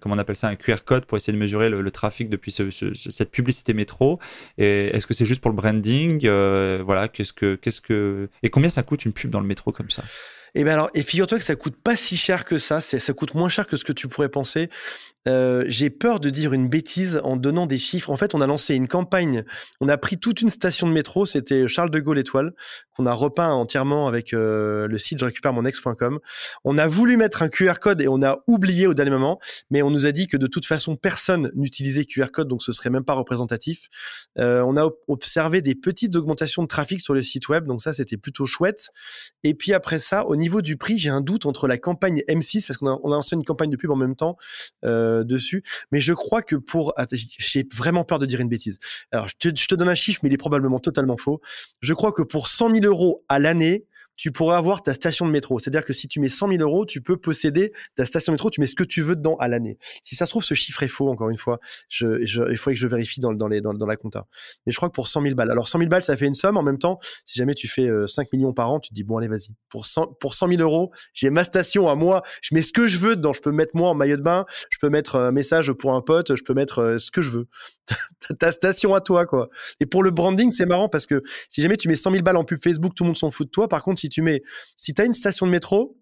comment 0.01 0.15
on 0.15 0.19
appelle 0.19 0.37
ça, 0.37 0.49
un 0.49 0.57
QR 0.57 0.79
code 0.85 1.05
pour 1.05 1.17
essayer 1.17 1.33
de 1.33 1.39
mesurer 1.39 1.71
le, 1.71 1.91
trafic 1.91 2.29
depuis 2.29 2.51
cette 2.53 3.31
publicité 3.31 3.73
métro? 3.75 4.19
Et 4.57 4.87
est-ce 4.89 5.07
que 5.07 5.15
c'est 5.15 5.27
juste 5.27 5.41
pour 5.41 5.51
le 5.51 5.57
branding? 5.57 6.27
Euh, 6.27 6.83
Voilà, 6.85 7.09
qu'est-ce 7.09 7.33
que, 7.33 7.55
qu'est-ce 7.55 7.81
que 7.81 8.29
et 8.43 8.51
combien 8.51 8.71
ça 8.71 8.83
coûte 8.83 9.05
une 9.05 9.13
pub 9.13 9.31
dans 9.31 9.41
le 9.41 9.47
métro 9.47 9.71
comme 9.71 9.91
ça? 9.91 10.03
Et 10.59 10.65
ben 10.65 10.73
alors, 10.73 10.91
et 10.93 11.05
figure-toi 11.05 11.39
que 11.39 11.45
ça 11.45 11.55
coûte 11.55 11.77
pas 11.77 11.95
si 11.95 12.17
cher 12.17 12.45
que 12.45 12.59
ça. 12.59 12.81
Ça 12.81 13.13
coûte 13.13 13.35
moins 13.35 13.49
cher 13.49 13.69
que 13.69 13.77
ce 13.77 13.85
que 13.85 13.93
tu 13.93 14.09
pourrais 14.09 14.29
penser. 14.29 14.71
Euh, 15.29 15.65
j'ai 15.67 15.91
peur 15.91 16.21
de 16.21 16.31
dire 16.31 16.53
une 16.53 16.69
bêtise 16.69 17.21
en 17.23 17.37
donnant 17.37 17.67
des 17.67 17.79
chiffres. 17.79 18.11
En 18.11 18.17
fait, 18.17 18.35
on 18.35 18.41
a 18.41 18.47
lancé 18.47 18.75
une 18.75 18.89
campagne. 18.89 19.45
On 19.81 19.89
a 19.89 19.99
pris 19.99 20.19
toute 20.19 20.41
une 20.41 20.51
station 20.51 20.87
de 20.87 20.93
métro. 20.93 21.27
C'était 21.27 21.69
Charles 21.69 21.91
de 21.91 22.01
Gaulle 22.01 22.19
Étoile 22.19 22.53
qu'on 22.99 23.07
a 23.07 23.13
repeint 23.13 23.53
entièrement 23.53 24.09
avec 24.09 24.35
euh, 24.35 24.89
le 24.89 24.99
site 24.99 25.21
je 25.21 25.25
récupère 25.25 25.53
mon 25.53 25.65
ex.com. 25.65 26.19
On 26.65 26.79
a 26.79 26.89
voulu 26.89 27.17
mettre 27.17 27.43
un 27.43 27.49
QR 27.49 27.75
code 27.81 28.01
et 28.01 28.09
on 28.09 28.23
a 28.23 28.39
oublié 28.49 28.89
au 28.89 28.95
dernier 28.95 29.13
moment, 29.13 29.39
mais 29.71 29.83
on 29.83 29.91
nous 29.91 30.05
a 30.05 30.13
dit 30.13 30.27
que 30.27 30.37
de 30.37 30.49
toute 30.49 30.67
façon 30.67 30.97
personne 30.97 31.53
n'utilisait 31.55 32.05
QR 32.05 32.27
code, 32.33 32.49
donc 32.49 32.63
ce 32.63 32.73
serait 32.73 32.91
même 32.91 33.05
pas 33.05 33.13
représentatif. 33.13 33.89
Euh, 34.39 34.63
on 34.63 34.77
a 34.77 34.89
observé 35.07 35.63
des 35.63 35.77
petites 35.77 36.17
augmentations 36.17 36.63
de 36.63 36.67
trafic 36.67 37.01
sur 37.01 37.15
le 37.15 37.23
site 37.23 37.49
web, 37.49 37.67
donc 37.67 37.83
ça 37.83 37.93
c'était 37.93 38.17
plutôt 38.17 38.47
chouette. 38.47 38.89
Et 39.45 39.55
puis 39.55 39.73
après 39.73 40.01
ça, 40.01 40.27
au 40.27 40.35
niveau 40.35 40.61
du 40.61 40.77
prix, 40.77 40.99
j'ai 40.99 41.11
un 41.11 41.21
doute 41.21 41.47
entre 41.47 41.69
la 41.69 41.79
campagne 41.79 42.23
M6 42.29 42.67
parce 42.67 42.79
qu'on 42.79 42.89
a, 42.89 42.99
lancé 43.05 43.37
une 43.37 43.45
campagne 43.45 43.71
de 43.71 43.77
pub 43.77 43.93
en 43.93 43.97
même 43.97 44.17
temps. 44.17 44.37
Dessus. 45.25 45.63
Mais 45.93 46.01
je 46.01 46.13
crois 46.13 46.43
que 46.43 46.57
pour, 46.57 46.95
j'ai 47.21 47.67
vraiment 47.75 48.05
peur 48.05 48.19
de 48.19 48.27
dire 48.27 48.41
une 48.41 48.49
bêtise. 48.49 48.79
Alors, 49.13 49.29
je 49.29 49.35
te, 49.39 49.57
je 49.57 49.67
te 49.67 49.75
donne 49.75 49.89
un 49.89 49.95
chiffre, 49.95 50.21
mais 50.23 50.29
il 50.29 50.35
est 50.35 50.39
probablement 50.39 50.79
totalement 50.79 51.17
faux. 51.17 51.41
Je 51.81 51.95
crois 51.95 52.13
que 52.13 52.23
pour 52.23 52.49
100 52.49 52.77
000 52.77 52.87
euros 52.87 53.25
à 53.29 53.39
l'année, 53.39 53.87
tu 54.19 54.33
pourrais 54.33 54.57
avoir 54.57 54.83
ta 54.83 54.93
station 54.93 55.27
de 55.27 55.31
métro. 55.31 55.61
C'est-à-dire 55.61 55.85
que 55.85 55.93
si 55.93 56.09
tu 56.09 56.19
mets 56.19 56.29
100 56.29 56.51
000 56.51 56.61
euros, 56.61 56.85
tu 56.85 57.01
peux 57.01 57.17
posséder 57.17 57.73
ta 57.95 58.05
station 58.05 58.33
de 58.33 58.35
métro, 58.35 58.51
tu 58.51 58.61
mets 58.61 58.67
ce 58.67 58.75
que 58.75 58.83
tu 58.83 59.01
veux 59.01 59.15
dedans 59.15 59.37
à 59.37 59.47
l'année. 59.47 59.79
Si 60.03 60.17
ça 60.17 60.27
se 60.27 60.31
trouve, 60.31 60.43
ce 60.43 60.55
chiffre 60.55 60.83
est 60.83 60.89
faux, 60.89 61.09
encore 61.09 61.31
une 61.31 61.39
fois. 61.39 61.61
Il 62.01 62.27
faudrait 62.27 62.75
que 62.75 62.81
je 62.81 62.87
vérifie 62.89 63.21
dans, 63.21 63.33
dans, 63.33 63.47
les, 63.47 63.61
dans, 63.61 63.73
la 63.73 63.97
compta. 63.97 64.27
Mais 64.67 64.73
je 64.73 64.77
crois 64.77 64.89
que 64.89 64.95
pour 64.95 65.07
100 65.07 65.23
000 65.23 65.35
balles. 65.37 65.53
Alors 65.53 65.69
100 65.69 65.79
000 65.79 65.89
balles, 65.89 66.03
ça 66.03 66.17
fait 66.17 66.27
une 66.27 66.35
somme. 66.35 66.57
En 66.57 66.65
même 66.65 66.79
temps, 66.79 66.99
si 67.25 67.39
jamais 67.39 67.55
tu 67.55 67.69
fais 67.69 67.89
5 68.07 68.23
euh, 68.23 68.29
millions 68.33 68.53
par 68.53 68.73
an, 68.73 68.81
tu 68.81 68.89
te 68.89 68.95
dis, 68.95 69.05
bon, 69.05 69.19
allez, 69.19 69.29
vas-y. 69.29 69.55
Pour 69.69 69.87
100, 69.87 70.15
pour 70.21 70.35
100 70.35 70.49
000 70.49 70.63
euros, 70.63 70.91
j'ai 71.15 71.31
ma 71.31 71.45
station 71.45 71.89
à 71.89 71.95
moi. 71.95 72.23
Je 72.43 72.57
mets 72.57 72.63
ce 72.63 72.73
que 72.73 72.89
je 72.89 72.99
veux 72.99 73.15
dedans. 73.15 73.33
Je 73.33 73.41
peux 73.41 73.53
mettre 73.53 73.77
moi 73.77 73.91
en 73.91 73.95
maillot 73.95 74.17
de 74.17 74.23
bain. 74.23 74.47
Je 74.71 74.79
peux 74.81 74.91
mettre 74.91 75.15
un 75.15 75.31
message 75.31 75.73
pour 75.73 75.95
un 75.95 76.01
pote. 76.01 76.35
Je 76.35 76.43
peux 76.43 76.55
mettre 76.55 76.81
euh, 76.81 76.99
ce 76.99 77.13
que 77.13 77.23
je 77.23 77.31
veux. 77.31 77.47
ta 78.39 78.51
station 78.51 78.95
à 78.95 79.01
toi, 79.01 79.27
quoi. 79.27 79.49
Et 79.79 79.87
pour 79.87 80.03
le 80.03 80.11
branding, 80.11 80.51
c'est 80.51 80.67
marrant 80.67 80.89
parce 80.89 81.07
que 81.07 81.23
si 81.49 81.63
jamais 81.63 81.77
tu 81.77 81.87
mets 81.87 81.97
100 81.97 82.11
000 82.11 82.23
balles 82.25 82.37
en 82.37 82.45
pub 82.45 82.61
Facebook, 82.61 82.95
tout 82.97 83.05
le 83.05 83.09
monde 83.09 83.17
s'en 83.17 83.31
fout 83.31 83.47
de 83.47 83.51
toi. 83.51 83.69
Par 83.69 83.83
contre, 83.83 84.01
si 84.77 84.95
tu 84.95 85.03
as 85.03 85.05
une 85.05 85.13
station 85.13 85.47
de 85.47 85.51
métro, 85.51 85.97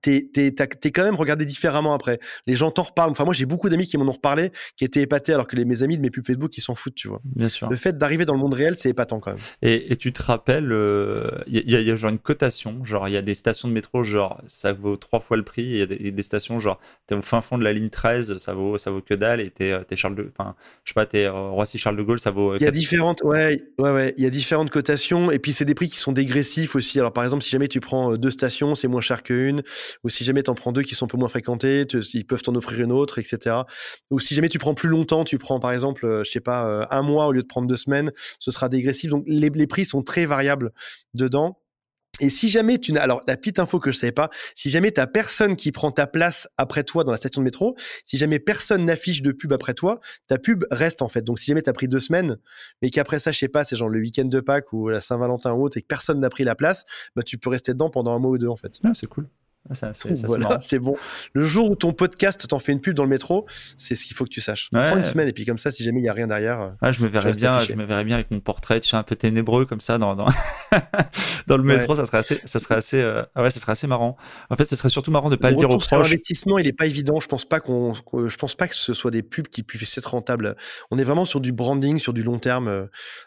t'es 0.00 0.28
es, 0.36 0.90
quand 0.90 1.04
même 1.04 1.14
regardé 1.14 1.44
différemment 1.44 1.94
après. 1.94 2.18
Les 2.46 2.54
gens 2.54 2.70
t'en 2.70 2.82
reparlent. 2.82 3.10
Enfin, 3.10 3.24
moi, 3.24 3.34
j'ai 3.34 3.46
beaucoup 3.46 3.68
d'amis 3.68 3.86
qui 3.86 3.96
m'en 3.98 4.06
ont 4.06 4.12
reparlé, 4.12 4.50
qui 4.76 4.84
étaient 4.84 5.02
épatés, 5.02 5.32
alors 5.32 5.46
que 5.46 5.56
les, 5.56 5.64
mes 5.64 5.82
amis 5.82 5.96
de 5.96 6.02
mes 6.02 6.10
pubs 6.10 6.26
Facebook, 6.26 6.56
ils 6.56 6.60
s'en 6.60 6.74
foutent, 6.74 6.94
tu 6.94 7.08
vois. 7.08 7.20
Bien 7.24 7.48
sûr. 7.48 7.68
Le 7.68 7.76
fait 7.76 7.96
d'arriver 7.96 8.24
dans 8.24 8.34
le 8.34 8.40
monde 8.40 8.54
réel, 8.54 8.76
c'est 8.76 8.90
épatant 8.90 9.20
quand 9.20 9.32
même. 9.32 9.40
Et, 9.62 9.92
et, 9.92 9.96
tu 9.96 10.12
te 10.12 10.22
rappelles, 10.22 10.64
il 10.64 10.72
euh, 10.72 11.28
y, 11.46 11.76
a, 11.76 11.80
y, 11.80 11.90
a 11.90 11.96
genre 11.96 12.10
une 12.10 12.18
cotation, 12.18 12.84
genre 12.84 13.08
il 13.08 13.12
y 13.12 13.16
a 13.16 13.22
des 13.22 13.34
stations 13.34 13.68
de 13.68 13.72
métro, 13.72 14.02
genre 14.02 14.40
ça 14.46 14.72
vaut 14.72 14.96
trois 14.96 15.20
fois 15.20 15.36
le 15.36 15.42
prix, 15.42 15.62
il 15.62 15.76
y 15.76 15.82
a 15.82 15.86
des, 15.86 16.10
des 16.10 16.22
stations, 16.22 16.58
genre 16.58 16.78
t'es 17.06 17.14
au 17.14 17.22
fin 17.22 17.40
fond 17.40 17.58
de 17.58 17.64
la 17.64 17.72
ligne 17.72 17.90
13, 17.90 18.36
ça 18.36 18.54
vaut, 18.54 18.78
ça 18.78 18.90
vaut 18.90 19.00
que 19.00 19.14
dalle, 19.14 19.40
et 19.40 19.50
t'es 19.50 19.70
es 19.70 19.96
Charles 19.96 20.16
de, 20.16 20.30
enfin, 20.36 20.54
je 20.84 20.90
sais 20.90 20.94
pas, 20.94 21.06
t'es 21.06 21.24
euh, 21.24 21.32
Roissy 21.32 21.78
Charles 21.78 21.96
de 21.96 22.02
Gaulle, 22.02 22.20
ça 22.20 22.30
vaut. 22.30 22.56
Il 22.56 22.62
y 22.62 22.66
a 22.66 22.70
différentes, 22.70 23.22
ouais, 23.22 23.62
ouais, 23.78 23.90
ouais, 23.90 24.14
il 24.16 24.24
y 24.24 24.26
a 24.26 24.30
différentes 24.30 24.70
cotations, 24.70 25.30
et 25.30 25.38
puis 25.38 25.52
c'est 25.52 25.64
des 25.64 25.74
prix 25.74 25.88
qui 25.88 25.98
sont 25.98 26.12
dégressifs 26.12 26.76
aussi. 26.76 26.98
Alors 26.98 27.12
par 27.12 27.24
exemple, 27.24 27.42
si 27.42 27.50
jamais 27.50 27.68
tu 27.68 27.80
prends 27.80 28.12
euh, 28.12 28.18
deux 28.18 28.30
stations, 28.30 28.74
c'est 28.74 28.88
moins 28.88 29.00
cher 29.00 29.22
qu'une, 29.22 29.62
ou 30.04 30.08
si 30.08 30.24
jamais 30.24 30.42
t'en 30.42 30.54
prends 30.54 30.72
deux 30.72 30.82
qui 30.82 30.94
sont 30.94 31.06
un 31.06 31.08
peu 31.08 31.16
moins 31.16 31.28
fréquentés, 31.28 31.84
ils 32.14 32.26
peuvent 32.26 32.42
t'en 32.42 32.54
offrir 32.54 32.80
une 32.80 32.92
autre, 32.92 33.18
etc. 33.18 33.56
Ou 34.10 34.18
si 34.18 34.34
jamais 34.34 34.48
tu 34.48 34.58
prends 34.58 34.74
plus 34.74 34.88
longtemps, 34.88 35.24
tu 35.24 35.38
prends 35.38 35.60
par 35.60 35.72
exemple, 35.72 36.06
euh, 36.06 36.24
je 36.24 36.30
sais 36.30 36.40
pas, 36.40 36.66
euh, 36.66 36.86
un 36.90 37.02
mois 37.02 37.26
au 37.26 37.32
lieu 37.32 37.42
de 37.42 37.46
prendre 37.46 37.68
deux 37.68 37.76
semaines, 37.76 38.12
ce 38.38 38.50
sera 38.50 38.68
dégressif. 38.68 39.10
Donc 39.10 39.24
les, 39.26 39.66
prix 39.66 39.86
sont 39.86 40.02
très 40.02 40.26
variables 40.26 40.72
dedans. 41.14 41.58
Et 42.20 42.30
si 42.30 42.48
jamais 42.48 42.78
tu 42.78 42.92
n'as, 42.92 43.02
alors 43.02 43.22
la 43.26 43.36
petite 43.36 43.58
info 43.58 43.80
que 43.80 43.90
je 43.90 43.98
savais 43.98 44.12
pas, 44.12 44.30
si 44.54 44.70
jamais 44.70 44.92
tu 44.92 45.00
personne 45.12 45.56
qui 45.56 45.72
prend 45.72 45.90
ta 45.90 46.06
place 46.06 46.46
après 46.56 46.84
toi 46.84 47.02
dans 47.02 47.10
la 47.10 47.16
station 47.16 47.40
de 47.40 47.44
métro, 47.44 47.74
si 48.04 48.16
jamais 48.16 48.38
personne 48.38 48.84
n'affiche 48.84 49.20
de 49.20 49.32
pub 49.32 49.52
après 49.52 49.74
toi, 49.74 49.98
ta 50.28 50.38
pub 50.38 50.64
reste 50.70 51.02
en 51.02 51.08
fait. 51.08 51.22
Donc 51.22 51.40
si 51.40 51.46
jamais 51.46 51.62
tu 51.62 51.70
as 51.70 51.72
pris 51.72 51.88
deux 51.88 51.98
semaines, 51.98 52.38
mais 52.82 52.90
qu'après 52.90 53.18
ça, 53.18 53.32
je 53.32 53.38
sais 53.38 53.48
pas, 53.48 53.64
c'est 53.64 53.74
genre 53.74 53.88
le 53.88 53.98
week-end 53.98 54.26
de 54.26 54.40
Pâques 54.40 54.72
ou 54.72 54.88
la 54.88 55.00
Saint-Valentin 55.00 55.54
ou 55.54 55.64
autre 55.64 55.76
et 55.76 55.82
que 55.82 55.88
personne 55.88 56.20
n'a 56.20 56.30
pris 56.30 56.44
la 56.44 56.54
place, 56.54 56.84
bah 57.16 57.24
tu 57.24 57.36
peux 57.36 57.50
rester 57.50 57.72
dedans 57.72 57.90
pendant 57.90 58.14
un 58.14 58.20
mois 58.20 58.30
ou 58.30 58.38
deux 58.38 58.48
en 58.48 58.56
fait. 58.56 58.78
Ah, 58.84 58.92
c'est 58.94 59.08
cool. 59.08 59.28
Voilà, 60.26 60.60
c'est 60.60 60.78
bon. 60.78 60.96
Le 61.32 61.44
jour 61.44 61.70
où 61.70 61.74
ton 61.74 61.92
podcast 61.92 62.46
t'en 62.46 62.58
fait 62.58 62.72
une 62.72 62.80
pub 62.80 62.94
dans 62.94 63.04
le 63.04 63.08
métro, 63.08 63.46
c'est 63.78 63.94
ce 63.94 64.04
qu'il 64.04 64.14
faut 64.14 64.24
que 64.24 64.30
tu 64.30 64.42
saches. 64.42 64.68
Prends 64.70 64.96
une 64.96 65.04
semaine 65.04 65.28
et 65.28 65.32
puis 65.32 65.46
comme 65.46 65.56
ça, 65.56 65.70
si 65.70 65.82
jamais 65.82 66.00
il 66.00 66.04
y 66.04 66.08
a 66.08 66.12
rien 66.12 66.26
derrière. 66.26 66.60
Euh, 66.60 66.70
ah, 66.82 66.92
je 66.92 67.02
me 67.02 67.08
verrais 67.08 67.32
bien, 67.32 67.58
je 67.60 67.72
me 67.72 67.84
verrais 67.84 68.04
bien 68.04 68.16
avec 68.16 68.30
mon 68.30 68.40
portrait, 68.40 68.80
tu 68.80 68.90
sais, 68.90 68.96
un 68.96 69.02
peu 69.02 69.16
ténébreux 69.16 69.64
comme 69.64 69.80
ça 69.80 69.96
dans 69.96 70.14
dans, 70.16 70.26
dans 71.46 71.56
le 71.56 71.62
métro, 71.62 71.96
ça 71.96 72.04
serait 72.04 72.18
assez, 72.18 72.40
ça 72.44 72.58
serait 72.58 72.74
assez, 72.74 73.00
euh, 73.00 73.22
ah 73.34 73.42
ouais, 73.42 73.50
ça 73.50 73.58
serait 73.58 73.72
assez 73.72 73.86
marrant. 73.86 74.16
En 74.50 74.56
fait, 74.56 74.66
ce 74.66 74.76
serait 74.76 74.90
surtout 74.90 75.10
marrant 75.10 75.30
de 75.30 75.36
pas 75.36 75.50
le, 75.50 75.56
dire 75.56 75.70
aux 75.70 75.78
proches. 75.78 76.10
L'investissement, 76.10 76.58
il 76.58 76.66
est 76.66 76.72
pas 76.72 76.86
évident. 76.86 77.18
Je 77.20 77.28
pense 77.28 77.46
pas 77.46 77.60
qu'on, 77.60 77.94
je 77.94 78.36
pense 78.36 78.54
pas 78.54 78.68
que 78.68 78.74
ce 78.74 78.92
soit 78.92 79.10
des 79.10 79.22
pubs 79.22 79.48
qui 79.48 79.62
puissent 79.62 79.96
être 79.96 80.10
rentables. 80.10 80.56
On 80.90 80.98
est 80.98 81.04
vraiment 81.04 81.24
sur 81.24 81.40
du 81.40 81.52
branding, 81.52 81.98
sur 81.98 82.12
du 82.12 82.22
long 82.22 82.38
terme, 82.38 82.68
euh, 82.68 82.86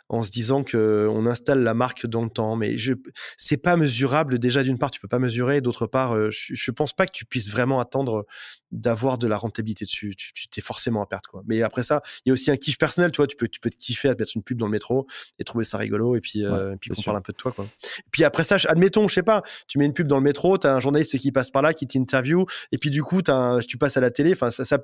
en 0.10 0.22
se 0.22 0.30
disant 0.30 0.64
que 0.64 1.08
on 1.12 1.26
installe 1.26 1.64
la 1.64 1.74
marque 1.74 2.06
dans 2.06 2.24
le 2.24 2.30
temps. 2.30 2.56
Mais 2.56 2.78
je, 2.78 2.94
c'est 3.38 3.58
pas 3.58 3.76
mesurable. 3.76 4.38
Déjà, 4.38 4.62
d'une 4.62 4.78
part, 4.78 4.92
tu 4.92 5.00
peux 5.00 5.08
pas 5.08 5.20
mesurer. 5.20 5.62
D'autre 5.62 5.88
part, 5.88 6.16
je, 6.32 6.54
je 6.54 6.72
pense 6.72 6.94
pas 6.94 7.06
que 7.06 7.12
tu 7.12 7.26
puisses 7.26 7.52
vraiment 7.52 7.80
attendre 7.80 8.26
d'avoir 8.72 9.18
de 9.18 9.28
la 9.28 9.38
rentabilité 9.38 9.86
dessus. 9.86 10.16
Tu, 10.16 10.34
tu 10.34 10.48
t'es 10.48 10.62
forcément 10.62 11.02
à 11.02 11.06
perdre, 11.06 11.30
quoi. 11.30 11.44
Mais 11.48 11.62
après 11.62 11.84
ça, 11.84 12.02
il 12.26 12.30
y 12.30 12.32
a 12.32 12.34
aussi 12.34 12.52
un 12.52 12.58
kiff 12.58 12.78
personnel, 12.78 13.12
tu 13.12 13.18
vois. 13.18 13.28
Tu 13.28 13.36
peux, 13.36 13.48
tu 13.48 13.60
peux 13.60 13.70
te 13.70 13.78
kiffer 13.78 14.10
à 14.10 14.16
mettre 14.16 14.32
une 14.36 14.44
pub 14.44 14.58
dans 14.58 14.66
le 14.66 14.72
métro 14.72 15.08
et 15.40 15.44
trouver 15.44 15.64
ça 15.64 15.78
rigolo 15.78 16.16
et 16.16 16.22
puis, 16.22 16.46
euh, 16.46 16.76
puis 16.80 16.90
qu'on 16.90 17.02
parle 17.02 17.18
un 17.18 17.22
peu 17.22 17.32
de 17.32 17.38
toi, 17.38 17.52
quoi. 17.52 17.66
Et 17.66 18.10
puis 18.12 18.24
après 18.24 18.44
ça, 18.44 18.58
admettons, 18.68 19.08
je 19.08 19.14
sais 19.14 19.24
pas, 19.24 19.44
tu 19.68 19.78
mets 19.78 19.86
une 19.86 19.94
pub 19.94 20.08
dans 20.08 20.18
le 20.18 20.24
métro, 20.24 20.58
t'as 20.58 20.74
un 20.74 20.80
journaliste 20.80 21.18
qui 21.18 21.32
passe 21.32 21.52
par 21.52 21.62
là, 21.62 21.74
qui 21.74 21.88
t'interview 21.88 22.46
et 22.72 22.78
puis 22.78 22.90
du 22.90 23.04
coup, 23.04 23.22
as 23.28 23.60
tu 23.68 23.78
passes 23.78 23.98
à 23.98 24.02
la 24.02 24.12
télé. 24.12 24.34
Enfin, 24.34 24.52
ça, 24.52 24.66
ça, 24.66 24.80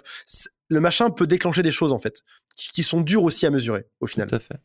le 0.70 0.80
machin 0.80 1.10
peut 1.10 1.28
déclencher 1.28 1.64
des 1.64 1.72
choses, 1.72 1.94
en 1.94 2.00
fait, 2.00 2.22
qui, 2.56 2.70
qui 2.72 2.84
sont 2.84 3.02
dures 3.02 3.24
aussi 3.24 3.46
à 3.46 3.50
mesurer, 3.50 3.86
au 4.00 4.08
final. 4.08 4.28
Tout 4.28 4.36
à 4.36 4.40
fait. 4.40 4.56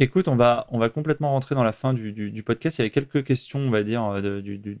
Écoute, 0.00 0.28
on 0.28 0.36
va, 0.36 0.68
on 0.70 0.78
va 0.78 0.90
complètement 0.90 1.32
rentrer 1.32 1.56
dans 1.56 1.64
la 1.64 1.72
fin 1.72 1.92
du, 1.92 2.12
du, 2.12 2.42
podcast. 2.44 2.78
Il 2.78 2.82
y 2.82 2.82
avait 2.82 2.90
quelques 2.90 3.24
questions, 3.24 3.58
on 3.58 3.70
va 3.70 3.82
dire, 3.82 4.04
euh, 4.04 4.40
du, 4.40 4.56
du, 4.56 4.78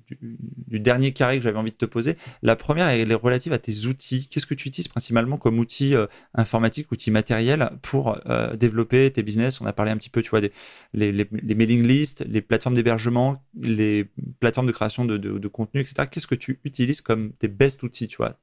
dernier 0.78 1.12
carré 1.12 1.38
que 1.38 1.42
j'avais 1.42 1.58
envie 1.58 1.72
de 1.72 1.76
te 1.76 1.86
poser. 1.86 2.16
La 2.42 2.54
première, 2.54 2.86
elle 2.86 3.10
est 3.10 3.14
relative 3.14 3.52
à 3.52 3.58
tes 3.58 3.86
outils. 3.86 4.28
Qu'est-ce 4.28 4.46
que 4.46 4.54
tu 4.54 4.68
utilises 4.68 4.86
principalement 4.86 5.36
comme 5.36 5.58
outils 5.58 5.96
euh, 5.96 6.06
informatiques, 6.34 6.92
outils 6.92 7.10
matériels 7.10 7.68
pour 7.82 8.20
euh, 8.26 8.54
développer 8.54 9.10
tes 9.10 9.24
business? 9.24 9.60
On 9.60 9.66
a 9.66 9.72
parlé 9.72 9.90
un 9.90 9.96
petit 9.96 10.10
peu, 10.10 10.22
tu 10.22 10.30
vois, 10.30 10.40
des 10.40 10.52
les 10.94 11.54
mailing 11.56 11.84
lists, 11.84 12.24
les 12.28 12.40
plateformes 12.40 12.76
d'hébergement, 12.76 13.42
les 13.60 14.08
plateformes 14.38 14.68
de 14.68 14.72
création 14.72 15.04
de, 15.04 15.16
de, 15.16 15.38
de 15.38 15.48
contenu, 15.48 15.80
etc. 15.80 16.06
Qu'est-ce 16.08 16.28
que 16.28 16.36
tu 16.36 16.60
utilises 16.62 17.00
comme 17.00 17.32
tes 17.32 17.48
best 17.48 17.82
outils, 17.82 18.06
tu 18.06 18.18
vois? 18.18 18.38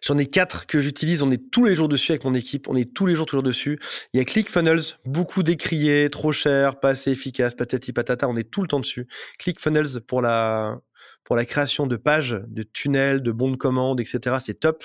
J'en 0.00 0.18
ai 0.18 0.26
quatre 0.26 0.66
que 0.66 0.80
j'utilise. 0.80 1.22
On 1.22 1.30
est 1.30 1.50
tous 1.50 1.64
les 1.64 1.74
jours 1.74 1.88
dessus 1.88 2.12
avec 2.12 2.24
mon 2.24 2.34
équipe. 2.34 2.68
On 2.68 2.76
est 2.76 2.92
tous 2.92 3.06
les 3.06 3.14
jours 3.14 3.26
toujours 3.26 3.42
dessus. 3.42 3.78
Il 4.12 4.18
y 4.18 4.20
a 4.20 4.24
ClickFunnels, 4.24 4.82
beaucoup 5.04 5.42
décrié, 5.42 6.08
trop 6.10 6.32
cher, 6.32 6.80
pas 6.80 6.90
assez 6.90 7.10
efficace, 7.10 7.54
patati 7.54 7.92
patata. 7.92 8.28
On 8.28 8.36
est 8.36 8.50
tout 8.50 8.62
le 8.62 8.68
temps 8.68 8.80
dessus. 8.80 9.06
ClickFunnels 9.38 10.00
pour 10.06 10.22
la 10.22 10.80
pour 11.24 11.36
la 11.36 11.44
création 11.44 11.86
de 11.86 11.96
pages, 11.96 12.40
de 12.48 12.62
tunnels, 12.62 13.22
de 13.22 13.32
bons 13.32 13.50
de 13.50 13.56
commande, 13.56 14.00
etc. 14.00 14.36
C'est 14.40 14.60
top. 14.60 14.84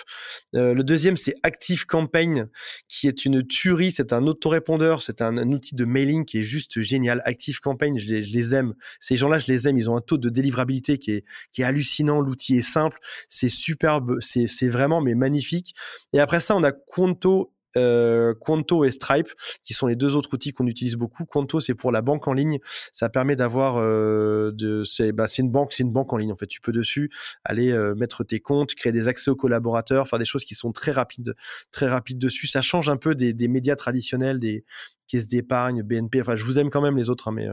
Euh, 0.55 0.73
le 0.73 0.83
deuxième, 0.83 1.17
c'est 1.17 1.33
Active 1.43 1.85
Campaign, 1.85 2.49
qui 2.87 3.07
est 3.07 3.25
une 3.25 3.45
tuerie. 3.45 3.91
C'est 3.91 4.13
un 4.13 4.27
autorépondeur, 4.27 5.01
c'est 5.01 5.21
un, 5.21 5.37
outil 5.51 5.75
de 5.75 5.85
mailing 5.85 6.25
qui 6.25 6.39
est 6.39 6.43
juste 6.43 6.81
génial. 6.81 7.21
Active 7.25 7.59
Campaign, 7.59 7.97
je 7.97 8.05
les, 8.05 8.55
aime. 8.55 8.75
Ces 8.99 9.15
gens-là, 9.15 9.39
je 9.39 9.51
les 9.51 9.67
aime. 9.67 9.77
Ils 9.77 9.89
ont 9.89 9.97
un 9.97 10.01
taux 10.01 10.17
de 10.17 10.29
délivrabilité 10.29 10.97
qui 10.97 11.11
est, 11.11 11.25
qui 11.51 11.61
est 11.61 11.65
hallucinant. 11.65 12.21
L'outil 12.21 12.57
est 12.57 12.61
simple, 12.61 12.99
c'est 13.29 13.49
superbe, 13.49 14.17
c'est 14.19 14.69
vraiment 14.69 15.01
mais 15.01 15.15
magnifique. 15.15 15.73
Et 16.13 16.19
après 16.19 16.41
ça, 16.41 16.55
on 16.55 16.63
a 16.63 16.71
Quanto 16.71 17.54
euh, 17.77 18.33
Quanto 18.33 18.83
et 18.83 18.91
Stripe, 18.91 19.29
qui 19.63 19.73
sont 19.73 19.87
les 19.87 19.95
deux 19.95 20.15
autres 20.15 20.33
outils 20.33 20.53
qu'on 20.53 20.67
utilise 20.67 20.95
beaucoup. 20.95 21.25
Quanto, 21.25 21.59
c'est 21.59 21.75
pour 21.75 21.91
la 21.91 22.01
banque 22.01 22.27
en 22.27 22.33
ligne. 22.33 22.59
Ça 22.93 23.09
permet 23.09 23.35
d'avoir 23.35 23.77
euh, 23.77 24.51
de, 24.53 24.83
c'est, 24.83 25.11
bah, 25.11 25.27
c'est 25.27 25.41
une 25.41 25.51
banque, 25.51 25.73
c'est 25.73 25.83
une 25.83 25.91
banque 25.91 26.13
en 26.13 26.17
ligne. 26.17 26.31
En 26.31 26.35
fait, 26.35 26.47
tu 26.47 26.61
peux 26.61 26.71
dessus 26.71 27.11
aller 27.43 27.71
euh, 27.71 27.95
mettre 27.95 28.23
tes 28.23 28.39
comptes, 28.39 28.75
créer 28.75 28.91
des 28.91 29.07
accès 29.07 29.31
aux 29.31 29.35
collaborateurs, 29.35 30.07
faire 30.07 30.19
des 30.19 30.25
choses 30.25 30.45
qui 30.45 30.55
sont 30.55 30.71
très 30.71 30.91
rapides, 30.91 31.35
très 31.71 31.87
rapides 31.87 32.19
dessus. 32.19 32.47
Ça 32.47 32.61
change 32.61 32.89
un 32.89 32.97
peu 32.97 33.15
des, 33.15 33.33
des 33.33 33.47
médias 33.47 33.75
traditionnels, 33.75 34.37
des 34.37 34.65
caisses 35.07 35.27
d'épargne, 35.27 35.83
BNP. 35.83 36.21
Enfin, 36.21 36.35
je 36.35 36.43
vous 36.43 36.57
aime 36.57 36.69
quand 36.69 36.81
même 36.81 36.97
les 36.97 37.09
autres, 37.09 37.27
hein, 37.27 37.31
mais 37.31 37.47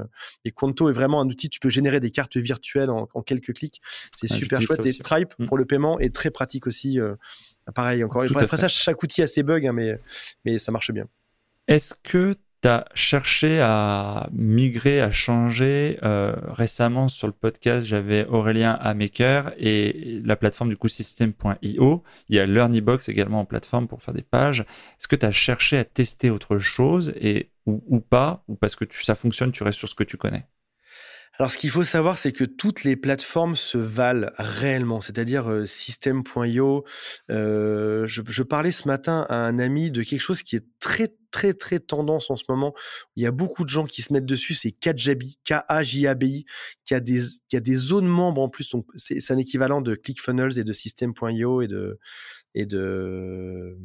et 0.44 0.52
Quanto 0.52 0.88
est 0.88 0.94
vraiment 0.94 1.20
un 1.20 1.26
outil. 1.28 1.50
Tu 1.50 1.60
peux 1.60 1.68
générer 1.68 2.00
des 2.00 2.10
cartes 2.10 2.36
virtuelles 2.36 2.90
en, 2.90 3.08
en 3.12 3.22
quelques 3.22 3.52
clics. 3.52 3.80
C'est 4.16 4.26
super 4.26 4.62
chouette. 4.62 4.86
Et 4.86 4.92
Stripe 4.92 5.34
mmh. 5.38 5.46
pour 5.46 5.58
le 5.58 5.66
paiement 5.66 5.98
est 5.98 6.14
très 6.14 6.30
pratique 6.30 6.66
aussi. 6.66 6.98
Pareil, 7.74 8.02
encore 8.04 8.22
une 8.22 8.28
fois. 8.28 8.42
Après 8.42 8.56
ça, 8.56 8.68
chaque 8.68 9.02
outil 9.02 9.22
a 9.22 9.26
ses 9.26 9.42
bugs, 9.42 9.64
hein, 9.66 9.72
mais, 9.72 10.00
mais 10.44 10.58
ça 10.58 10.72
marche 10.72 10.90
bien. 10.90 11.06
Est-ce 11.68 11.94
que 11.94 12.34
tu 12.60 12.68
as 12.68 12.84
cherché 12.94 13.60
à 13.60 14.28
migrer, 14.32 15.00
à 15.00 15.12
changer 15.12 15.98
euh, 16.02 16.34
récemment 16.48 17.08
sur 17.08 17.26
le 17.26 17.32
podcast? 17.32 17.86
J'avais 17.86 18.26
Aurélien 18.26 18.72
Amaker 18.72 19.52
et 19.58 20.20
la 20.24 20.36
plateforme 20.36 20.70
du 20.70 20.76
coup 20.76 20.88
system.io. 20.88 22.02
Il 22.28 22.36
y 22.36 22.40
a 22.40 22.46
LearnyBox 22.46 23.08
également 23.08 23.40
en 23.40 23.44
plateforme 23.44 23.86
pour 23.86 24.02
faire 24.02 24.14
des 24.14 24.22
pages. 24.22 24.60
Est-ce 24.60 25.08
que 25.08 25.16
tu 25.16 25.26
as 25.26 25.32
cherché 25.32 25.78
à 25.78 25.84
tester 25.84 26.30
autre 26.30 26.58
chose 26.58 27.12
et, 27.20 27.50
ou, 27.66 28.00
pas? 28.00 28.44
Ou 28.48 28.56
parce 28.56 28.74
que 28.74 28.84
ça 28.90 29.14
fonctionne, 29.14 29.52
tu 29.52 29.62
restes 29.62 29.78
sur 29.78 29.88
ce 29.88 29.94
que 29.94 30.04
tu 30.04 30.16
connais? 30.16 30.46
Alors, 31.38 31.50
ce 31.50 31.56
qu'il 31.56 31.70
faut 31.70 31.84
savoir, 31.84 32.18
c'est 32.18 32.32
que 32.32 32.44
toutes 32.44 32.84
les 32.84 32.94
plateformes 32.94 33.56
se 33.56 33.78
valent 33.78 34.30
réellement, 34.36 35.00
c'est-à-dire 35.00 35.50
euh, 35.50 35.64
System.io. 35.64 36.84
Euh, 37.30 38.06
je, 38.06 38.42
parlais 38.42 38.70
ce 38.70 38.86
matin 38.86 39.24
à 39.30 39.36
un 39.36 39.58
ami 39.58 39.90
de 39.90 40.02
quelque 40.02 40.20
chose 40.20 40.42
qui 40.42 40.56
est 40.56 40.66
très, 40.78 41.08
très, 41.30 41.54
très 41.54 41.78
tendance 41.78 42.30
en 42.30 42.36
ce 42.36 42.44
moment. 42.50 42.74
Il 43.16 43.22
y 43.22 43.26
a 43.26 43.30
beaucoup 43.30 43.64
de 43.64 43.70
gens 43.70 43.84
qui 43.84 44.02
se 44.02 44.12
mettent 44.12 44.26
dessus, 44.26 44.52
c'est 44.52 44.72
Kajabi, 44.72 45.38
K-A-J-A-B-I, 45.44 46.44
qui 46.84 46.94
a 46.94 47.00
des, 47.00 47.74
zones 47.74 48.08
membres 48.08 48.42
en 48.42 48.50
plus. 48.50 48.74
C'est 48.94 49.30
un 49.30 49.38
équivalent 49.38 49.80
de 49.80 49.94
ClickFunnels 49.94 50.58
et 50.58 50.64
de 50.64 50.72
System.io 50.74 51.62
et 51.62 51.66
de, 51.66 51.98
et 52.54 52.66
de, 52.66 53.76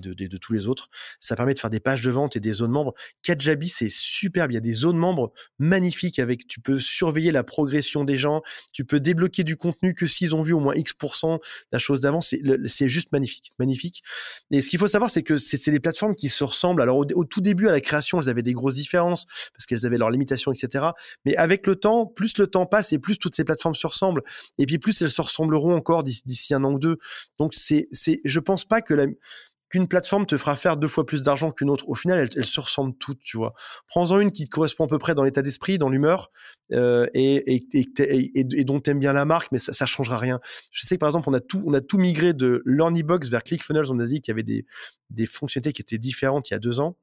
de, 0.00 0.14
de, 0.14 0.36
tous 0.36 0.52
les 0.52 0.66
autres. 0.68 0.88
Ça 1.20 1.36
permet 1.36 1.54
de 1.54 1.58
faire 1.58 1.70
des 1.70 1.80
pages 1.80 2.02
de 2.02 2.10
vente 2.10 2.36
et 2.36 2.40
des 2.40 2.52
zones 2.52 2.70
membres. 2.70 2.94
Kajabi, 3.22 3.68
c'est 3.68 3.90
superbe. 3.90 4.52
Il 4.52 4.54
y 4.54 4.58
a 4.58 4.60
des 4.60 4.72
zones 4.72 4.96
membres 4.96 5.32
magnifiques 5.58 6.18
avec, 6.18 6.46
tu 6.46 6.60
peux 6.60 6.78
surveiller 6.78 7.32
la 7.32 7.44
progression 7.44 8.04
des 8.04 8.16
gens. 8.16 8.42
Tu 8.72 8.84
peux 8.84 9.00
débloquer 9.00 9.44
du 9.44 9.56
contenu 9.56 9.94
que 9.94 10.06
s'ils 10.06 10.34
ont 10.34 10.42
vu 10.42 10.52
au 10.52 10.60
moins 10.60 10.74
X% 10.74 11.38
la 11.72 11.78
chose 11.78 12.00
d'avant. 12.00 12.20
C'est 12.20 12.88
juste 12.88 13.12
magnifique, 13.12 13.50
magnifique. 13.58 14.02
Et 14.50 14.62
ce 14.62 14.70
qu'il 14.70 14.78
faut 14.78 14.88
savoir, 14.88 15.10
c'est 15.10 15.22
que 15.22 15.38
c'est 15.38 15.70
des 15.70 15.80
plateformes 15.80 16.14
qui 16.14 16.28
se 16.28 16.44
ressemblent. 16.44 16.82
Alors, 16.82 16.98
au, 16.98 17.06
au, 17.14 17.24
tout 17.24 17.40
début, 17.40 17.68
à 17.68 17.72
la 17.72 17.80
création, 17.80 18.20
elles 18.20 18.28
avaient 18.28 18.42
des 18.42 18.52
grosses 18.52 18.74
différences 18.74 19.26
parce 19.52 19.66
qu'elles 19.66 19.86
avaient 19.86 19.98
leurs 19.98 20.10
limitations, 20.10 20.52
etc. 20.52 20.86
Mais 21.24 21.36
avec 21.36 21.66
le 21.66 21.76
temps, 21.76 22.06
plus 22.06 22.38
le 22.38 22.46
temps 22.46 22.66
passe 22.66 22.92
et 22.92 22.98
plus 22.98 23.18
toutes 23.18 23.34
ces 23.34 23.44
plateformes 23.44 23.74
se 23.74 23.86
ressemblent. 23.86 24.22
Et 24.58 24.66
puis, 24.66 24.78
plus 24.78 25.00
elles 25.02 25.10
se 25.10 25.20
ressembleront 25.20 25.74
encore 25.74 26.02
d'ici 26.04 26.54
un 26.54 26.64
an 26.64 26.72
ou 26.72 26.78
deux. 26.78 26.98
Donc, 27.38 27.54
c'est, 27.54 27.88
je 28.24 28.40
pense 28.40 28.64
pas 28.64 28.80
que 28.80 28.94
qu'une 29.72 29.88
plateforme 29.88 30.26
te 30.26 30.36
fera 30.36 30.54
faire 30.54 30.76
deux 30.76 30.86
fois 30.86 31.06
plus 31.06 31.22
d'argent 31.22 31.50
qu'une 31.50 31.70
autre. 31.70 31.88
Au 31.88 31.94
final, 31.94 32.28
elles, 32.36 32.44
se 32.44 32.60
ressemblent 32.60 32.94
toutes, 32.98 33.20
tu 33.20 33.38
vois. 33.38 33.54
Prends-en 33.88 34.20
une 34.20 34.30
qui 34.30 34.44
te 34.44 34.50
correspond 34.50 34.84
à 34.84 34.86
peu 34.86 34.98
près 34.98 35.14
dans 35.14 35.24
l'état 35.24 35.40
d'esprit, 35.40 35.78
dans 35.78 35.88
l'humeur, 35.88 36.30
euh, 36.72 37.06
et, 37.14 37.66
et, 37.72 38.64
dont 38.64 38.80
tu 38.82 38.90
aimes 38.90 38.98
bien 38.98 39.14
la 39.14 39.24
marque, 39.24 39.50
mais 39.50 39.58
ça, 39.58 39.72
ça 39.72 39.86
changera 39.86 40.18
rien. 40.18 40.40
Je 40.72 40.86
sais 40.86 40.96
que 40.96 41.00
par 41.00 41.08
exemple, 41.08 41.30
on 41.30 41.32
a 41.32 41.40
tout, 41.40 41.62
on 41.66 41.72
a 41.72 41.80
tout 41.80 41.96
migré 41.96 42.34
de 42.34 42.62
LearnyBox 42.66 43.30
vers 43.30 43.42
ClickFunnels. 43.42 43.90
On 43.90 43.98
a 43.98 44.04
dit 44.04 44.20
qu'il 44.20 44.32
y 44.32 44.34
avait 44.34 44.42
des, 44.42 44.66
des 45.08 45.24
fonctionnalités 45.24 45.72
qui 45.72 45.80
étaient 45.80 45.98
différentes 45.98 46.50
il 46.50 46.52
y 46.52 46.56
a 46.56 46.60
deux 46.60 46.78
ans. 46.78 46.98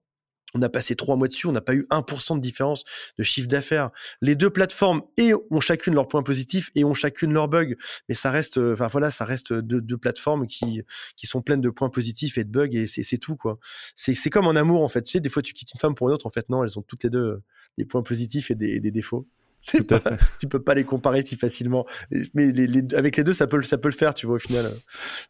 On 0.55 0.61
a 0.61 0.69
passé 0.69 0.95
trois 0.95 1.15
mois 1.15 1.27
dessus, 1.27 1.47
on 1.47 1.51
n'a 1.51 1.61
pas 1.61 1.75
eu 1.75 1.85
1% 1.91 2.35
de 2.35 2.41
différence 2.41 2.83
de 3.17 3.23
chiffre 3.23 3.47
d'affaires. 3.47 3.91
Les 4.21 4.35
deux 4.35 4.49
plateformes 4.49 5.01
et 5.17 5.33
ont 5.51 5.59
chacune 5.59 5.93
leurs 5.93 6.07
points 6.07 6.23
positifs 6.23 6.71
et 6.75 6.83
ont 6.83 6.93
chacune 6.93 7.33
leurs 7.33 7.47
bugs, 7.47 7.75
mais 8.07 8.15
ça 8.15 8.31
reste, 8.31 8.57
euh, 8.57 8.73
enfin 8.73 8.87
voilà, 8.87 9.11
ça 9.11 9.25
reste 9.25 9.53
deux, 9.53 9.81
deux, 9.81 9.97
plateformes 9.97 10.47
qui 10.47 10.81
qui 11.15 11.27
sont 11.27 11.41
pleines 11.41 11.61
de 11.61 11.69
points 11.69 11.89
positifs 11.89 12.37
et 12.37 12.43
de 12.43 12.49
bugs 12.49 12.69
et 12.71 12.87
c'est 12.87 13.17
tout 13.17 13.35
quoi. 13.35 13.59
C'est 13.95 14.29
comme 14.29 14.47
en 14.47 14.55
amour 14.55 14.83
en 14.83 14.87
fait. 14.87 15.03
Tu 15.03 15.11
sais, 15.11 15.19
des 15.19 15.29
fois 15.29 15.41
tu 15.41 15.53
quittes 15.53 15.73
une 15.73 15.79
femme 15.79 15.95
pour 15.95 16.09
une 16.09 16.15
autre, 16.15 16.25
en 16.25 16.31
fait 16.31 16.49
non, 16.49 16.63
elles 16.63 16.79
ont 16.79 16.83
toutes 16.83 17.03
les 17.03 17.09
deux 17.09 17.19
euh, 17.19 17.43
des 17.77 17.85
points 17.85 18.03
positifs 18.03 18.51
et 18.51 18.55
des, 18.55 18.79
des 18.79 18.91
défauts. 18.91 19.27
C'est 19.61 19.83
pas, 19.83 20.01
tu 20.39 20.47
peux 20.47 20.61
pas 20.61 20.73
les 20.73 20.85
comparer 20.85 21.21
si 21.23 21.35
facilement. 21.35 21.85
Mais 22.33 22.51
les, 22.51 22.83
avec 22.95 23.17
les 23.17 23.23
deux, 23.23 23.33
ça 23.33 23.47
peut, 23.47 23.61
ça 23.61 23.77
peut 23.77 23.89
le 23.89 23.95
faire, 23.95 24.13
tu 24.13 24.25
vois, 24.25 24.37
au 24.37 24.39
final. 24.39 24.71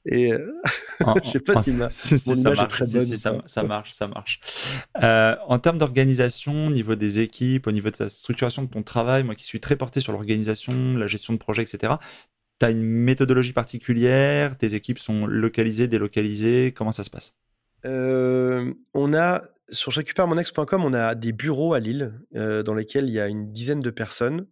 Et 0.06 0.34
euh, 0.34 0.52
je 1.24 1.32
sais 1.32 1.40
pas 1.40 1.62
si, 1.62 1.72
ma, 1.72 1.90
mon 2.28 2.36
image 2.36 2.60
est 2.60 2.68
très 2.68 2.86
bonne. 2.86 3.06
ça, 3.46 3.64
marche, 3.64 3.92
ça 3.94 4.08
marche. 4.08 4.40
Euh, 5.02 5.36
en 5.48 5.60
termes 5.60 5.78
d'organisation, 5.78 6.68
au 6.68 6.72
niveau 6.72 6.96
des 6.96 7.20
équipes, 7.20 7.68
au 7.68 7.72
niveau 7.72 7.90
de 7.90 7.98
la 8.00 8.10
structuration 8.10 8.64
de 8.64 8.68
ton 8.68 8.84
travail, 8.84 9.24
moi 9.24 9.36
qui 9.36 9.46
suis 9.46 9.60
très 9.60 9.76
porté 9.76 10.00
sur 10.00 10.12
l'organisation, 10.12 10.96
la 10.96 11.08
gestion 11.08 11.34
de 11.34 11.40
projet, 11.40 11.64
etc., 11.64 11.94
tu 12.60 12.66
as 12.66 12.72
une 12.72 12.84
méthodologie 12.84 13.54
particulière 13.54 14.58
Tes 14.58 14.76
équipes 14.76 15.00
sont 15.00 15.26
localisées, 15.26 15.88
délocalisées 15.88 16.74
Comment 16.76 16.92
ça 16.92 17.06
se 17.06 17.10
passe? 17.10 17.38
On 17.84 19.14
a 19.14 19.42
sur 19.70 19.92
récupéremonex.com, 19.94 20.84
on 20.84 20.94
a 20.94 21.16
des 21.16 21.32
bureaux 21.32 21.74
à 21.74 21.80
Lille 21.80 22.14
dans 22.32 22.74
lesquels 22.74 23.08
il 23.08 23.14
y 23.14 23.20
a 23.20 23.28
une 23.28 23.52
dizaine 23.52 23.82
de 23.82 23.90
personnes. 23.90 24.48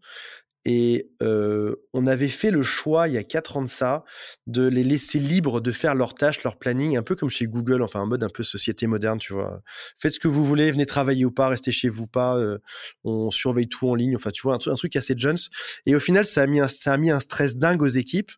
Et 0.69 1.09
on 1.21 2.05
avait 2.05 2.27
fait 2.27 2.51
le 2.51 2.61
choix, 2.61 3.07
il 3.07 3.13
y 3.13 3.17
a 3.17 3.23
quatre 3.23 3.55
ans 3.55 3.61
de 3.61 3.69
ça, 3.69 4.03
de 4.47 4.67
les 4.67 4.83
laisser 4.83 5.17
libres 5.17 5.61
de 5.61 5.71
faire 5.71 5.95
leurs 5.95 6.13
tâches, 6.13 6.43
leur 6.43 6.57
planning, 6.57 6.97
un 6.97 7.03
peu 7.03 7.15
comme 7.15 7.29
chez 7.29 7.47
Google, 7.47 7.81
enfin 7.81 8.01
un 8.01 8.05
mode 8.05 8.21
un 8.21 8.29
peu 8.29 8.43
société 8.43 8.85
moderne, 8.85 9.17
tu 9.17 9.31
vois. 9.31 9.61
Faites 9.97 10.13
ce 10.15 10.19
que 10.19 10.27
vous 10.27 10.43
voulez, 10.43 10.69
venez 10.69 10.85
travailler 10.85 11.23
ou 11.23 11.31
pas, 11.31 11.47
restez 11.47 11.71
chez 11.71 11.87
vous 11.87 12.05
pas, 12.05 12.37
on 13.05 13.31
surveille 13.31 13.69
tout 13.69 13.87
en 13.87 13.95
ligne, 13.95 14.17
enfin 14.17 14.31
tu 14.31 14.41
vois, 14.41 14.55
un, 14.55 14.75
truc 14.75 14.97
assez 14.97 15.13
Jones. 15.15 15.37
Et 15.85 15.95
au 15.95 16.01
final, 16.01 16.25
ça 16.25 16.41
a, 16.41 16.47
mis 16.47 16.59
un, 16.59 16.67
ça 16.67 16.93
a 16.93 16.97
mis 16.97 17.11
un 17.11 17.21
stress 17.21 17.55
dingue 17.55 17.81
aux 17.81 17.87
équipes. 17.87 18.31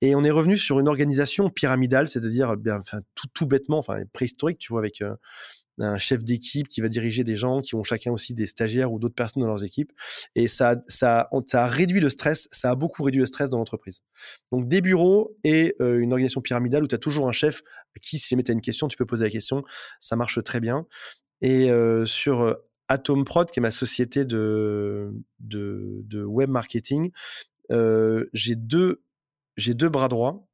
Et 0.00 0.14
on 0.14 0.24
est 0.24 0.30
revenu 0.30 0.56
sur 0.56 0.80
une 0.80 0.88
organisation 0.88 1.50
pyramidale, 1.50 2.08
c'est-à-dire 2.08 2.54
enfin, 2.80 3.00
tout, 3.14 3.26
tout 3.34 3.46
bêtement, 3.46 3.78
enfin 3.78 3.98
préhistorique, 4.14 4.58
tu 4.58 4.72
vois, 4.72 4.80
avec 4.80 5.02
un 5.78 5.98
chef 5.98 6.24
d'équipe 6.24 6.68
qui 6.68 6.80
va 6.80 6.88
diriger 6.88 7.24
des 7.24 7.36
gens 7.36 7.60
qui 7.60 7.74
ont 7.74 7.82
chacun 7.82 8.12
aussi 8.12 8.34
des 8.34 8.46
stagiaires 8.46 8.92
ou 8.92 8.98
d'autres 8.98 9.14
personnes 9.14 9.42
dans 9.42 9.48
leurs 9.48 9.64
équipes. 9.64 9.92
Et 10.34 10.48
ça, 10.48 10.76
ça, 10.86 11.28
ça 11.46 11.64
a 11.64 11.66
réduit 11.66 12.00
le 12.00 12.10
stress, 12.10 12.48
ça 12.50 12.70
a 12.70 12.74
beaucoup 12.74 13.02
réduit 13.02 13.20
le 13.20 13.26
stress 13.26 13.50
dans 13.50 13.58
l'entreprise. 13.58 14.00
Donc 14.52 14.68
des 14.68 14.80
bureaux 14.80 15.36
et 15.44 15.74
euh, 15.80 15.98
une 15.98 16.12
organisation 16.12 16.40
pyramidale 16.40 16.84
où 16.84 16.88
tu 16.88 16.94
as 16.94 16.98
toujours 16.98 17.28
un 17.28 17.32
chef 17.32 17.62
qui, 18.00 18.18
si 18.18 18.30
jamais 18.30 18.42
tu 18.42 18.50
as 18.50 18.54
une 18.54 18.60
question, 18.60 18.88
tu 18.88 18.96
peux 18.96 19.06
poser 19.06 19.24
la 19.24 19.30
question, 19.30 19.64
ça 20.00 20.16
marche 20.16 20.42
très 20.42 20.60
bien. 20.60 20.86
Et 21.40 21.70
euh, 21.70 22.04
sur 22.04 22.40
euh, 22.40 22.54
Atom 22.88 23.24
Prod, 23.24 23.50
qui 23.50 23.60
est 23.60 23.62
ma 23.62 23.70
société 23.70 24.24
de, 24.24 25.12
de, 25.40 26.02
de 26.04 26.22
web 26.22 26.50
marketing, 26.50 27.10
j'ai 28.32 28.54
deux, 28.54 29.02
j'ai 29.56 29.74
deux 29.74 29.88
bras 29.88 30.08
droits 30.08 30.46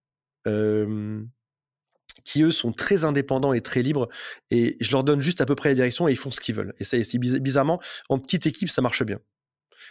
qui 2.24 2.42
eux 2.42 2.50
sont 2.50 2.72
très 2.72 3.04
indépendants 3.04 3.52
et 3.52 3.60
très 3.60 3.82
libres 3.82 4.08
et 4.50 4.76
je 4.80 4.92
leur 4.92 5.04
donne 5.04 5.20
juste 5.20 5.40
à 5.40 5.46
peu 5.46 5.54
près 5.54 5.70
la 5.70 5.74
direction 5.74 6.08
et 6.08 6.12
ils 6.12 6.16
font 6.16 6.30
ce 6.30 6.40
qu'ils 6.40 6.54
veulent. 6.54 6.74
Et 6.78 6.84
ça, 6.84 7.02
c'est 7.02 7.18
bizarrement, 7.18 7.80
en 8.08 8.18
petite 8.18 8.46
équipe, 8.46 8.68
ça 8.68 8.82
marche 8.82 9.02
bien. 9.02 9.18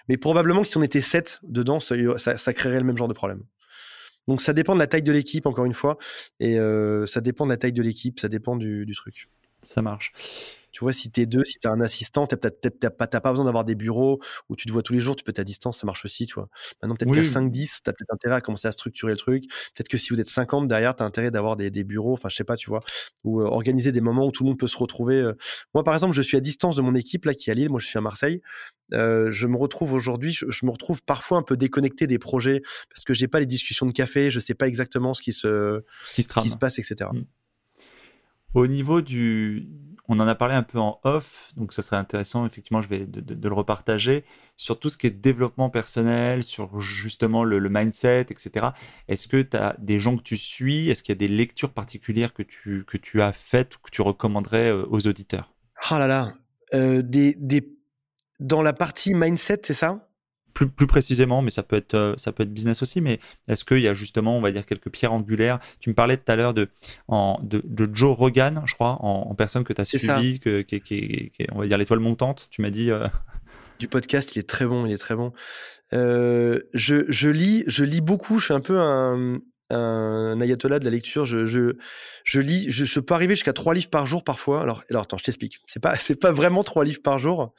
Mais 0.10 0.18
probablement 0.18 0.62
que 0.62 0.68
si 0.68 0.78
on 0.78 0.84
était 0.84 1.02
sept 1.02 1.40
dedans, 1.44 1.80
ça, 1.80 2.54
créerait 2.54 2.80
le 2.80 2.86
même 2.86 2.98
genre 2.98 3.08
de 3.08 3.14
problème. 3.14 3.44
Donc 4.28 4.42
ça 4.42 4.54
dépend 4.54 4.74
de 4.76 4.80
la 4.80 4.88
taille 4.88 5.04
de 5.04 5.12
l'équipe, 5.12 5.46
encore 5.46 5.66
une 5.66 5.74
fois, 5.74 5.98
et 6.40 6.60
euh, 6.60 7.06
ça 7.08 7.22
dépend 7.22 7.46
de 7.46 7.52
la 7.52 7.58
taille 7.58 7.74
de 7.74 7.82
l'équipe, 7.82 8.20
ça 8.20 8.30
dépend 8.30 8.56
du 8.56 8.94
truc. 8.96 9.30
Ça 9.62 9.82
marche. 9.82 10.12
Tu 10.72 10.84
vois, 10.84 10.94
si 10.94 11.12
t'es 11.12 11.26
deux, 11.26 11.44
si 11.44 11.60
t'as 11.60 11.72
un 11.72 11.82
assistant, 11.82 12.28
t'as 12.28 12.38
pas, 12.38 13.08
pas 13.08 13.30
besoin 13.30 13.46
d'avoir 13.46 13.66
des 13.66 13.76
bureaux 13.76 14.20
où 14.50 14.56
tu 14.56 14.68
te 14.68 14.72
vois 14.72 14.84
tous 14.84 14.94
les 14.94 15.00
jours, 15.00 15.16
tu 15.16 15.24
peux 15.24 15.32
être 15.32 15.40
à 15.40 15.44
distance, 15.44 15.80
ça 15.80 15.86
marche 15.86 16.06
aussi, 16.06 16.26
tu 16.26 16.36
vois. 16.36 16.50
Maintenant, 16.82 16.96
peut-être 16.96 17.14
qu'à 17.14 17.24
5, 17.24 17.52
10, 17.52 17.80
t'as 17.84 17.94
peut-être 17.94 18.14
intérêt 18.14 18.36
à 18.36 18.42
commencer 18.42 18.68
à 18.68 18.72
structurer 18.72 19.12
le 19.12 19.18
truc. 19.18 19.44
Peut-être 19.76 19.90
que 19.90 19.98
si 19.98 20.14
vous 20.14 20.22
êtes 20.22 20.30
50 20.30 20.68
derrière, 20.68 20.96
t'as 20.96 21.06
intérêt 21.06 21.32
d'avoir 21.32 21.56
des, 21.56 21.84
bureaux, 21.84 22.14
enfin, 22.14 22.30
je 22.30 22.36
sais 22.36 22.44
pas, 22.44 22.56
tu 22.56 22.70
vois, 22.70 22.82
ou 23.24 23.42
euh, 23.42 23.46
organiser 23.46 23.92
des 23.92 24.02
moments 24.02 24.26
où 24.26 24.32
tout 24.32 24.44
le 24.44 24.50
monde 24.50 24.60
peut 24.60 24.68
se 24.68 24.78
retrouver. 24.78 25.20
Euh. 25.22 25.34
Moi, 25.74 25.84
par 25.84 25.94
exemple, 25.94 26.14
je 26.14 26.22
suis 26.22 26.38
à 26.38 26.42
distance 26.42 26.76
de 26.76 26.82
mon 26.82 26.96
équipe, 26.96 27.26
là, 27.26 27.34
qui 27.34 27.50
est 27.50 27.52
à 27.52 27.56
Lille. 27.56 27.70
Moi, 27.70 27.80
je 27.80 27.88
suis 27.88 27.98
à 27.98 28.02
Marseille. 28.02 28.42
Euh, 28.94 29.32
je 29.32 29.48
me 29.48 29.58
retrouve 29.58 29.94
aujourd'hui, 29.94 30.34
je, 30.34 30.66
me 30.66 30.72
retrouve 30.72 31.02
parfois 31.04 31.38
un 31.38 31.44
peu 31.44 31.56
déconnecté 31.56 32.08
des 32.08 32.20
projets 32.20 32.62
parce 32.90 33.06
que 33.06 33.14
j'ai 33.14 33.30
pas 33.30 33.40
les 33.40 33.46
discussions 33.46 33.86
de 33.86 33.94
café, 33.94 34.30
je 34.32 34.40
sais 34.42 34.54
pas 34.54 34.68
exactement 34.68 35.14
ce 35.14 35.22
qui 35.22 35.32
se, 35.32 35.82
qui 36.14 36.24
se, 36.24 36.40
qui 36.42 36.50
se 36.50 36.58
passe, 36.58 36.78
etc. 36.78 37.10
Mmh. 37.14 37.22
Au 38.54 38.68
niveau 38.68 39.02
du, 39.02 39.70
on 40.12 40.20
en 40.20 40.28
a 40.28 40.36
parlé 40.36 40.56
un 40.56 40.64
peu 40.64 40.78
en 40.78 41.00
off, 41.06 41.50
donc 41.56 41.72
ce 41.72 41.82
serait 41.82 41.96
intéressant, 41.96 42.46
effectivement, 42.46 42.82
je 42.82 42.90
vais 42.90 43.06
de, 43.06 43.48
le 43.48 43.54
repartager, 43.54 44.26
sur 44.58 44.78
tout 44.78 44.90
ce 44.90 44.98
qui 44.98 45.08
est 45.08 45.10
développement 45.10 45.70
personnel, 45.70 46.44
sur 46.44 46.82
justement 46.82 47.46
le, 47.46 47.70
mindset, 47.70 48.28
etc. 48.30 48.68
Est-ce 49.08 49.30
que 49.30 49.42
tu 49.42 49.56
as 49.56 49.74
des 49.80 50.02
gens 50.02 50.18
que 50.18 50.24
tu 50.24 50.36
suis? 50.36 50.90
Est-ce 50.90 51.02
qu'il 51.02 51.14
y 51.14 51.18
a 51.18 51.20
des 51.20 51.30
lectures 51.30 51.72
particulières 51.72 52.34
que 52.34 52.44
tu, 52.44 52.84
que 52.86 52.98
tu 52.98 53.22
as 53.22 53.32
faites 53.32 53.78
ou 53.78 53.80
que 53.80 53.90
tu 53.90 54.02
recommanderais 54.02 54.68
euh, 54.68 54.86
aux 54.90 55.08
auditeurs? 55.08 55.54
Ah 55.90 55.98
là 55.98 56.08
là, 56.08 56.34
euh, 56.74 57.02
dans 58.42 58.62
la 58.62 58.74
partie 58.74 59.14
mindset, 59.14 59.62
c'est 59.64 59.74
ça? 59.74 60.11
Plus, 60.54 60.68
plus, 60.68 60.88
précisément, 60.88 61.42
mais 61.42 61.52
ça 61.52 61.64
peut 61.64 61.76
être 61.76 61.96
euh, 61.96 62.14
ça 62.18 62.32
peut 62.32 62.44
être 62.44 62.54
business 62.54 62.82
aussi. 62.82 63.02
Mais 63.02 63.20
est-ce 63.48 63.66
qu'il 63.66 63.80
y 63.80 63.88
a 63.88 63.94
justement, 63.94 64.38
on 64.38 64.42
va 64.42 64.52
dire, 64.52 64.66
quelques 64.66 64.90
pierres 64.90 65.14
angulaires? 65.14 65.60
Tu 65.80 65.90
me 65.90 65.96
parlais 65.96 66.18
tout 66.18 66.32
à 66.32 66.36
l'heure 66.36 66.54
de, 66.54 66.70
de, 67.10 67.62
de 67.64 67.90
Joe 67.94 68.16
Rogan, 68.16 68.64
je 68.66 68.74
crois, 68.74 68.98
en, 69.02 69.34
personne 69.36 69.64
que 69.64 69.74
tu 69.74 69.82
as 69.82 69.86
suivi, 69.86 70.40
que, 70.40 70.62
qui, 70.62 70.82
qui, 70.82 71.32
qui, 71.36 71.48
on 71.52 71.60
va 71.60 71.68
dire 71.68 71.78
l'étoile 71.78 72.00
montante. 72.00 72.48
Tu 72.52 72.62
m'as 72.62 72.70
dit. 72.70 72.92
Euh. 72.92 73.08
Du 73.80 73.88
podcast, 73.88 74.36
il 74.36 74.40
est 74.40 74.48
très 74.48 74.68
bon, 74.68 74.86
il 74.86 74.92
est 74.92 74.98
très 75.00 75.16
bon. 75.16 75.34
Euh, 75.94 76.60
je, 76.76 77.06
je, 77.10 77.30
lis, 77.30 77.64
je 77.66 77.84
lis 77.84 78.02
beaucoup. 78.02 78.38
Je 78.38 78.46
suis 78.46 78.54
un 78.54 78.60
peu 78.60 78.80
un, 78.80 79.40
un 79.72 80.40
ayatollah 80.42 80.80
de 80.80 80.86
la 80.86 80.92
lecture. 80.92 81.26
Je, 81.26 81.46
je, 81.46 81.76
je 82.24 82.40
lis, 82.40 82.70
je, 82.70 83.00
peux 83.00 83.14
arriver 83.14 83.36
jusqu'à 83.36 83.54
trois 83.54 83.74
livres 83.74 83.90
par 83.90 84.06
jour 84.06 84.24
parfois. 84.24 84.62
Alors, 84.62 84.84
attends, 84.94 85.18
je 85.18 85.24
t'explique. 85.24 85.60
C'est 85.66 85.82
pas, 85.82 85.96
c'est 86.00 86.16
pas 86.16 86.32
vraiment 86.32 86.64
trois 86.64 86.84
livres 86.84 87.02
par 87.02 87.20
jour. 87.20 87.54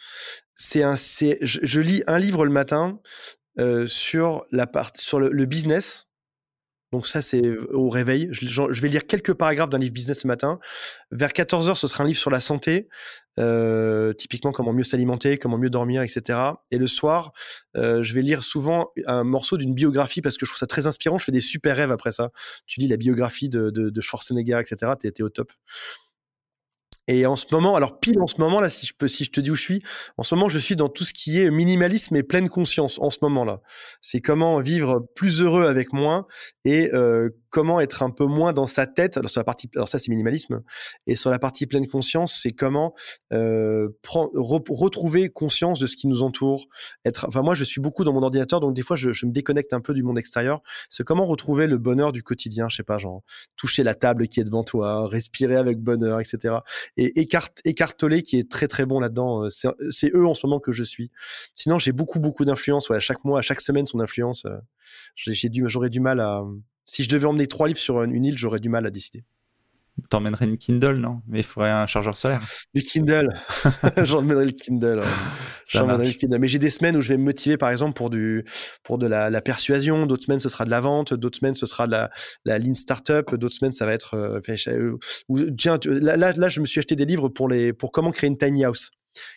C'est 0.55 0.82
un, 0.82 0.97
c'est, 0.97 1.39
je, 1.43 1.80
lis 1.80 2.02
un 2.06 2.18
livre 2.18 2.44
le 2.44 2.52
matin 2.52 3.01
euh, 3.59 3.86
sur 3.86 4.44
la 4.51 4.66
partie, 4.66 5.05
sur 5.05 5.20
le, 5.20 5.44
business. 5.47 6.06
Donc 6.93 7.06
ça, 7.06 7.23
c'est 7.23 7.56
au 7.70 7.89
réveil. 7.89 8.28
Je, 8.32 8.81
vais 8.81 8.89
lire 8.89 9.06
quelques 9.06 9.32
paragraphes 9.32 9.70
d'un 9.70 9.78
livre 9.78 9.94
business 9.94 10.23
le 10.24 10.28
matin. 10.28 10.59
Vers 11.10 11.32
14 11.32 11.70
heures, 11.70 11.77
ce 11.78 11.89
sera 11.89 12.05
un 12.05 12.06
livre 12.06 12.19
sur 12.19 12.31
la 12.31 12.40
santé. 12.40 12.89
Euh, 13.39 14.12
typiquement 14.12 14.52
comment 14.52 14.74
mieux 14.74 14.85
s'alimenter, 14.85 15.39
comment 15.39 15.56
mieux 15.56 15.70
dormir, 15.70 16.02
etc. 16.02 16.39
Et 16.70 16.77
le 16.77 16.86
soir, 16.86 17.32
euh, 17.78 18.02
je 18.02 18.14
vais 18.14 18.20
lire 18.20 18.44
souvent 18.44 18.90
un 19.06 19.24
morceau 19.24 19.56
d'une 19.56 19.73
biographie 19.73 20.20
parce 20.20 20.36
que 20.36 20.44
je 20.44 20.51
trouve 20.51 20.59
ça 20.59 20.66
très 20.66 20.86
inspirant. 20.86 21.16
Je 21.16 21.24
fais 21.24 21.32
des 21.32 21.40
super 21.40 21.77
rêves 21.77 21.90
après 21.90 22.12
ça. 22.12 22.31
Tu 22.66 22.81
lis 22.81 22.89
la 22.89 22.98
biographie 22.98 23.48
de, 23.48 23.70
de, 23.70 23.89
de 23.89 24.01
Schwarzenegger, 24.02 24.60
etc. 24.60 24.93
T'es, 25.01 25.10
t'es 25.12 25.23
au 25.23 25.31
top. 25.31 25.51
Et 27.08 27.26
en 27.26 27.34
ce 27.34 27.46
moment, 27.50 27.74
alors 27.74 27.98
pile 27.98 28.20
en 28.20 28.28
ce 28.28 28.40
moment 28.40 28.60
là, 28.60 28.68
si 28.68 28.86
je 28.86 28.92
peux, 28.96 29.08
si 29.08 29.24
je 29.24 29.30
te 29.32 29.40
dis 29.40 29.50
où 29.50 29.56
je 29.56 29.62
suis, 29.62 29.82
en 30.18 30.22
ce 30.22 30.36
moment, 30.36 30.48
je 30.48 30.58
suis 30.58 30.76
dans 30.76 30.88
tout 30.88 31.04
ce 31.04 31.12
qui 31.12 31.40
est 31.40 31.50
minimalisme 31.50 32.14
et 32.14 32.22
pleine 32.22 32.48
conscience. 32.48 33.00
En 33.00 33.10
ce 33.10 33.18
moment 33.22 33.44
là, 33.44 33.60
c'est 34.00 34.20
comment 34.20 34.60
vivre 34.60 35.08
plus 35.16 35.40
heureux 35.40 35.66
avec 35.66 35.92
moins 35.92 36.26
et 36.64 36.92
euh, 36.94 37.30
comment 37.50 37.80
être 37.80 38.04
un 38.04 38.10
peu 38.10 38.24
moins 38.24 38.52
dans 38.52 38.68
sa 38.68 38.86
tête. 38.86 39.16
Alors 39.16 39.30
sur 39.30 39.40
la 39.40 39.44
partie, 39.44 39.68
alors 39.74 39.88
ça 39.88 39.98
c'est 39.98 40.10
minimalisme, 40.10 40.62
et 41.08 41.16
sur 41.16 41.30
la 41.30 41.40
partie 41.40 41.66
pleine 41.66 41.88
conscience, 41.88 42.38
c'est 42.40 42.52
comment 42.52 42.94
euh, 43.32 43.88
retrouver 44.06 45.28
conscience 45.28 45.80
de 45.80 45.88
ce 45.88 45.96
qui 45.96 46.06
nous 46.06 46.22
entoure. 46.22 46.66
Enfin 47.26 47.42
moi, 47.42 47.56
je 47.56 47.64
suis 47.64 47.80
beaucoup 47.80 48.04
dans 48.04 48.12
mon 48.12 48.22
ordinateur, 48.22 48.60
donc 48.60 48.74
des 48.74 48.82
fois 48.82 48.94
je, 48.94 49.08
me 49.26 49.32
déconnecte 49.32 49.72
un 49.72 49.80
peu 49.80 49.92
du 49.92 50.04
monde 50.04 50.18
extérieur. 50.18 50.62
C'est 50.88 51.02
comment 51.02 51.26
retrouver 51.26 51.66
le 51.66 51.78
bonheur 51.78 52.12
du 52.12 52.22
quotidien. 52.22 52.68
Je 52.68 52.76
sais 52.76 52.84
pas, 52.84 52.98
genre 52.98 53.22
toucher 53.56 53.82
la 53.82 53.94
table 53.94 54.28
qui 54.28 54.38
est 54.38 54.44
devant 54.44 54.62
toi, 54.62 55.08
respirer 55.08 55.56
avec 55.56 55.78
bonheur, 55.78 56.20
etc 56.20 56.58
et 56.96 57.01
Tolle 57.96 58.22
qui 58.22 58.38
est 58.38 58.50
très 58.50 58.68
très 58.68 58.86
bon 58.86 59.00
là-dedans. 59.00 59.44
Euh, 59.44 59.48
c'est 59.90 60.14
eux 60.14 60.26
en 60.26 60.34
ce 60.34 60.46
moment 60.46 60.60
que 60.60 60.72
je 60.72 60.84
suis. 60.84 61.10
Sinon, 61.54 61.78
j'ai 61.78 61.92
beaucoup 61.92 62.20
beaucoup 62.20 62.44
d'influence. 62.44 62.90
À 62.90 63.00
chaque 63.00 63.24
mois, 63.24 63.38
à 63.38 63.42
chaque 63.42 63.60
semaine, 63.60 63.86
son 63.86 64.00
influence. 64.00 64.44
Euh, 64.44 64.56
j'ai 65.16 65.48
dû, 65.48 65.64
j'aurais 65.66 65.90
du 65.90 66.00
mal 66.00 66.20
à. 66.20 66.42
Si 66.84 67.02
je 67.04 67.08
devais 67.08 67.26
emmener 67.26 67.46
trois 67.46 67.68
livres 67.68 67.78
sur 67.78 68.02
une 68.02 68.24
île, 68.24 68.36
j'aurais 68.36 68.60
du 68.60 68.68
mal 68.68 68.86
à 68.86 68.90
décider. 68.90 69.24
T'emmènerais 70.09 70.47
une 70.47 70.56
Kindle, 70.56 70.97
non? 70.97 71.20
Mais 71.28 71.40
il 71.40 71.44
faudrait 71.44 71.70
un 71.70 71.86
chargeur 71.86 72.16
solaire. 72.16 72.40
Le 72.74 72.81
Kindle. 72.81 73.28
J'emmènerais 74.05 74.47
le 74.47 74.52
Kindle. 74.52 75.02
J'emmènerais 75.70 76.06
le 76.09 76.12
Kindle. 76.12 76.39
Mais 76.39 76.48
j'ai 76.48 76.59
des 76.59 76.70
semaines 76.70 76.97
où 76.97 77.02
je 77.02 77.10
vais 77.10 77.19
me 77.19 77.24
motiver, 77.24 77.59
par 77.59 77.70
exemple, 77.70 77.93
pour, 77.94 78.09
du, 78.09 78.44
pour 78.82 78.97
de 78.97 79.06
la, 79.06 79.40
persuasion. 79.43 80.06
D'autres 80.06 80.24
semaines, 80.24 80.40
ce 80.40 80.48
sera 80.48 80.64
de 80.64 80.70
la 80.70 80.81
vente. 80.81 81.12
D'autres 81.12 81.39
semaines, 81.39 81.55
ce 81.55 81.66
sera 81.66 81.86
de 81.86 81.93
la, 81.93 82.10
la 82.44 82.59
lean 82.59 82.74
startup. 82.74 83.35
D'autres 83.35 83.55
semaines, 83.55 83.74
ça 83.74 83.85
va 83.85 83.93
être. 83.93 84.14
Euh, 84.14 84.40
euh, 85.31 85.51
tiens, 85.59 85.78
là, 85.85 86.16
là, 86.16 86.48
je 86.48 86.60
me 86.60 86.66
suis 86.66 86.78
acheté 86.78 86.97
des 86.97 87.05
livres 87.05 87.28
pour, 87.28 87.48
les, 87.48 87.74
pour 87.74 87.93
comment 87.93 88.12
créer 88.12 88.28
une 88.28 88.39
tiny 88.39 88.64
house 88.64 88.90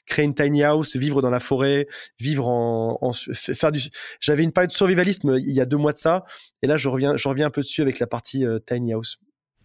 créer 0.05 0.25
une 0.25 0.33
tiny 0.33 0.63
house, 0.63 0.95
vivre 0.95 1.21
dans 1.21 1.29
la 1.29 1.39
forêt, 1.39 1.87
vivre 2.19 2.47
en, 2.47 2.97
en 3.01 3.11
faire 3.13 3.71
du. 3.71 3.81
J'avais 4.21 4.43
une 4.43 4.51
période 4.51 4.69
de 4.69 4.75
survivalisme 4.75 5.35
il 5.37 5.51
y 5.51 5.61
a 5.61 5.65
deux 5.65 5.75
mois 5.77 5.91
de 5.91 5.97
ça, 5.97 6.23
et 6.61 6.67
là 6.67 6.77
je 6.77 6.87
reviens, 6.89 7.17
je 7.17 7.27
reviens 7.27 7.47
un 7.47 7.51
peu 7.51 7.61
dessus 7.61 7.81
avec 7.81 7.99
la 7.99 8.07
partie 8.07 8.45
euh, 8.45 8.57
tiny 8.59 8.93
house. 8.93 9.17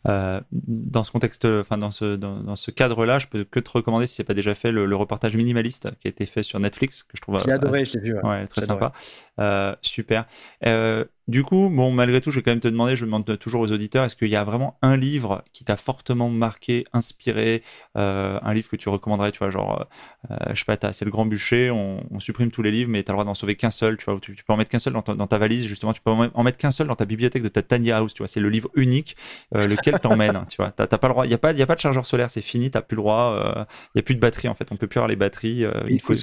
Euh, 0.08 0.40
dans 0.50 1.02
ce 1.02 1.10
contexte, 1.10 1.44
enfin 1.44 1.76
dans 1.76 1.90
ce 1.90 2.16
dans, 2.16 2.42
dans 2.42 2.56
ce 2.56 2.70
cadre-là, 2.70 3.18
je 3.18 3.26
peux 3.26 3.44
que 3.44 3.60
te 3.60 3.70
recommander 3.70 4.06
si 4.06 4.14
c'est 4.14 4.24
pas 4.24 4.32
déjà 4.32 4.54
fait 4.54 4.72
le, 4.72 4.86
le, 4.86 4.96
reportage 4.96 5.36
minimaliste 5.36 5.90
qui 6.00 6.08
a 6.08 6.10
été 6.10 6.24
fait 6.24 6.42
sur 6.42 6.58
Netflix 6.58 7.02
que 7.02 7.16
je 7.16 7.20
trouve. 7.20 7.38
J'ai 7.44 7.52
adoré, 7.52 7.84
je 7.84 7.98
l'ai 7.98 8.00
vu. 8.00 8.18
Ouais, 8.22 8.46
très 8.46 8.62
sympa, 8.62 8.92
euh, 9.38 9.74
super. 9.82 10.24
Euh, 10.64 11.04
du 11.28 11.44
coup, 11.44 11.70
bon, 11.70 11.92
malgré 11.92 12.20
tout, 12.20 12.30
je 12.30 12.36
vais 12.36 12.42
quand 12.42 12.50
même 12.50 12.60
te 12.60 12.68
demander, 12.68 12.96
je 12.96 13.04
demande 13.04 13.38
toujours 13.38 13.60
aux 13.60 13.70
auditeurs, 13.70 14.04
est-ce 14.04 14.16
qu'il 14.16 14.28
y 14.28 14.36
a 14.36 14.42
vraiment 14.42 14.78
un 14.82 14.96
livre 14.96 15.44
qui 15.52 15.64
t'a 15.64 15.76
fortement 15.76 16.28
marqué, 16.28 16.84
inspiré, 16.92 17.62
euh, 17.96 18.38
un 18.42 18.54
livre 18.54 18.68
que 18.68 18.76
tu 18.76 18.88
recommanderais, 18.88 19.30
tu 19.30 19.38
vois, 19.38 19.50
genre, 19.50 19.86
euh, 20.30 20.36
je 20.50 20.58
sais 20.58 20.64
pas, 20.64 20.92
c'est 20.92 21.04
le 21.04 21.10
grand 21.10 21.26
bûcher, 21.26 21.70
on, 21.70 22.04
on, 22.10 22.20
supprime 22.20 22.50
tous 22.50 22.62
les 22.62 22.70
livres, 22.70 22.90
mais 22.90 23.02
tu 23.02 23.10
as 23.10 23.12
le 23.12 23.16
droit 23.16 23.24
d'en 23.24 23.34
sauver 23.34 23.54
qu'un 23.54 23.70
seul, 23.70 23.96
tu 23.96 24.06
vois, 24.06 24.18
tu, 24.20 24.34
peux 24.34 24.52
en 24.52 24.56
mettre 24.56 24.70
qu'un 24.70 24.78
seul 24.78 24.92
dans 24.92 25.02
ta, 25.02 25.14
dans 25.14 25.26
ta, 25.26 25.38
valise, 25.38 25.66
justement, 25.66 25.92
tu 25.92 26.00
peux 26.00 26.10
en 26.10 26.42
mettre 26.42 26.58
qu'un 26.58 26.70
seul 26.70 26.86
dans 26.86 26.96
ta 26.96 27.04
bibliothèque 27.04 27.42
de 27.42 27.48
ta 27.48 27.62
tiny 27.62 27.92
house, 27.92 28.12
tu 28.14 28.22
vois, 28.22 28.28
c'est 28.28 28.40
le 28.40 28.50
livre 28.50 28.70
unique, 28.74 29.16
euh, 29.54 29.66
lequel 29.66 30.00
t'emmène, 30.00 30.44
tu 30.48 30.56
vois, 30.56 30.70
t'as 30.70 30.86
pas 30.86 31.08
le 31.08 31.12
droit, 31.12 31.26
il 31.26 31.28
n'y 31.28 31.34
a, 31.34 31.38
pas, 31.38 31.52
y 31.52 31.62
a 31.62 31.66
pas 31.66 31.76
de 31.76 31.80
chargeur 31.80 32.06
solaire, 32.06 32.30
c'est 32.30 32.42
fini, 32.42 32.70
t'as 32.70 32.82
plus 32.82 32.96
le 32.96 33.02
droit, 33.02 33.54
il 33.54 33.60
euh, 33.60 33.64
n'y 33.94 34.00
a 34.00 34.02
plus 34.02 34.14
de 34.14 34.20
batterie, 34.20 34.48
en 34.48 34.54
fait, 34.54 34.72
on 34.72 34.76
peut 34.76 34.88
plus 34.88 34.98
avoir 34.98 35.08
les 35.08 35.16
batteries, 35.16 35.64
il 35.88 36.00
faut 36.00 36.14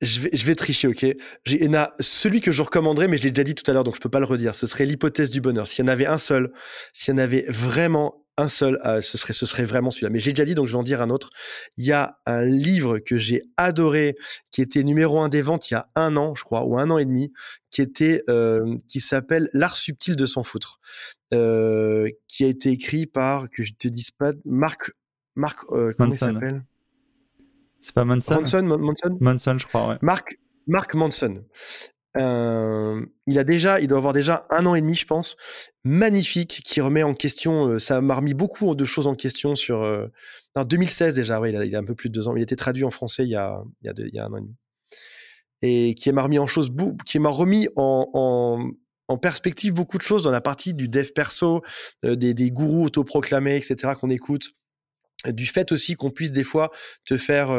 je 0.00 0.20
vais, 0.20 0.30
je 0.32 0.44
vais 0.44 0.54
tricher, 0.54 0.88
ok? 0.88 1.04
A 1.74 1.94
celui 2.00 2.40
que 2.40 2.52
je 2.52 2.62
recommanderais, 2.62 3.08
mais 3.08 3.16
je 3.16 3.24
l'ai 3.24 3.30
déjà 3.30 3.44
dit 3.44 3.54
tout 3.54 3.68
à 3.70 3.74
l'heure, 3.74 3.84
donc 3.84 3.94
je 3.96 4.00
peux 4.00 4.08
pas 4.08 4.20
le 4.20 4.26
redire. 4.26 4.54
Ce 4.54 4.66
serait 4.66 4.86
l'hypothèse 4.86 5.30
du 5.30 5.40
bonheur. 5.40 5.66
S'il 5.68 5.84
y 5.84 5.88
en 5.88 5.92
avait 5.92 6.06
un 6.06 6.18
seul, 6.18 6.52
s'il 6.92 7.12
y 7.12 7.14
en 7.14 7.18
avait 7.18 7.46
vraiment 7.48 8.24
un 8.36 8.48
seul, 8.48 8.80
ce 9.00 9.16
serait 9.16 9.32
ce 9.32 9.46
serait 9.46 9.64
vraiment 9.64 9.92
celui-là. 9.92 10.10
Mais 10.10 10.18
j'ai 10.18 10.32
déjà 10.32 10.44
dit, 10.44 10.56
donc 10.56 10.66
je 10.66 10.72
vais 10.72 10.78
en 10.78 10.82
dire 10.82 11.00
un 11.00 11.08
autre. 11.08 11.30
Il 11.76 11.84
y 11.84 11.92
a 11.92 12.18
un 12.26 12.44
livre 12.44 12.98
que 12.98 13.16
j'ai 13.16 13.42
adoré, 13.56 14.16
qui 14.50 14.60
était 14.60 14.82
numéro 14.82 15.20
un 15.20 15.28
des 15.28 15.40
ventes 15.40 15.70
il 15.70 15.74
y 15.74 15.76
a 15.76 15.86
un 15.94 16.16
an, 16.16 16.34
je 16.34 16.42
crois, 16.42 16.64
ou 16.64 16.76
un 16.76 16.90
an 16.90 16.98
et 16.98 17.04
demi, 17.04 17.32
qui 17.70 17.80
était 17.80 18.24
qui 18.88 19.00
s'appelle 19.00 19.48
L'art 19.52 19.76
subtil 19.76 20.16
de 20.16 20.26
s'en 20.26 20.42
foutre, 20.42 20.80
qui 21.30 22.44
a 22.44 22.48
été 22.48 22.70
écrit 22.70 23.06
par 23.06 23.48
que 23.50 23.64
je 23.64 23.72
te 23.78 23.86
dise 23.86 24.10
pas 24.10 24.32
Marc 24.44 24.90
Marc 25.36 25.58
comment 25.66 25.92
il 26.10 26.14
s'appelle? 26.16 26.64
C'est 27.84 27.92
pas 27.94 28.06
Manson? 28.06 28.40
Manson, 28.40 29.18
Manson, 29.20 29.58
je 29.58 29.66
crois. 29.66 29.88
Ouais. 29.88 29.96
Marc 30.00 30.38
Marc 30.66 30.94
Manson. 30.94 31.44
Euh, 32.16 33.04
il 33.26 33.38
a 33.38 33.44
déjà, 33.44 33.78
il 33.78 33.88
doit 33.88 33.98
avoir 33.98 34.14
déjà 34.14 34.46
un 34.48 34.64
an 34.64 34.74
et 34.74 34.80
demi, 34.80 34.94
je 34.94 35.04
pense, 35.04 35.36
magnifique, 35.84 36.62
qui 36.64 36.80
remet 36.80 37.02
en 37.02 37.12
question. 37.12 37.68
Euh, 37.68 37.78
ça 37.78 38.00
m'a 38.00 38.14
remis 38.14 38.32
beaucoup 38.32 38.74
de 38.74 38.84
choses 38.86 39.06
en 39.06 39.14
question 39.14 39.54
sur. 39.54 39.82
Euh, 39.82 40.06
en 40.54 40.64
2016 40.64 41.14
déjà, 41.14 41.38
oui, 41.42 41.50
il 41.52 41.76
a, 41.76 41.78
un 41.78 41.84
peu 41.84 41.94
plus 41.94 42.08
de 42.08 42.14
deux 42.14 42.26
ans. 42.26 42.34
Il 42.36 42.40
a 42.40 42.42
été 42.44 42.56
traduit 42.56 42.84
en 42.84 42.90
français 42.90 43.24
il 43.24 43.30
y 43.30 43.36
a, 43.36 43.62
il 43.82 43.86
y 43.86 43.90
a, 43.90 43.92
il 43.98 44.14
y 44.14 44.18
a 44.18 44.24
un 44.24 44.32
an 44.32 44.36
et 44.38 44.40
demi, 44.40 44.54
et 45.60 45.94
qui 45.94 46.10
m'a 46.10 46.22
remis 46.22 46.38
en 46.38 46.46
chose, 46.46 46.72
qui 47.04 47.18
m'a 47.18 47.28
remis 47.28 47.68
en, 47.76 48.08
en, 48.14 48.70
en, 49.08 49.18
perspective 49.18 49.74
beaucoup 49.74 49.98
de 49.98 50.02
choses 50.02 50.22
dans 50.22 50.30
la 50.30 50.40
partie 50.40 50.72
du 50.72 50.88
dev 50.88 51.10
perso, 51.14 51.60
des, 52.02 52.32
des 52.32 52.50
gourous 52.50 52.86
autoproclamés, 52.86 53.56
etc. 53.56 53.92
qu'on 54.00 54.08
écoute 54.08 54.52
du 55.26 55.46
fait 55.46 55.72
aussi 55.72 55.94
qu'on 55.94 56.10
puisse 56.10 56.32
des 56.32 56.44
fois 56.44 56.70
te 57.04 57.16
faire 57.16 57.50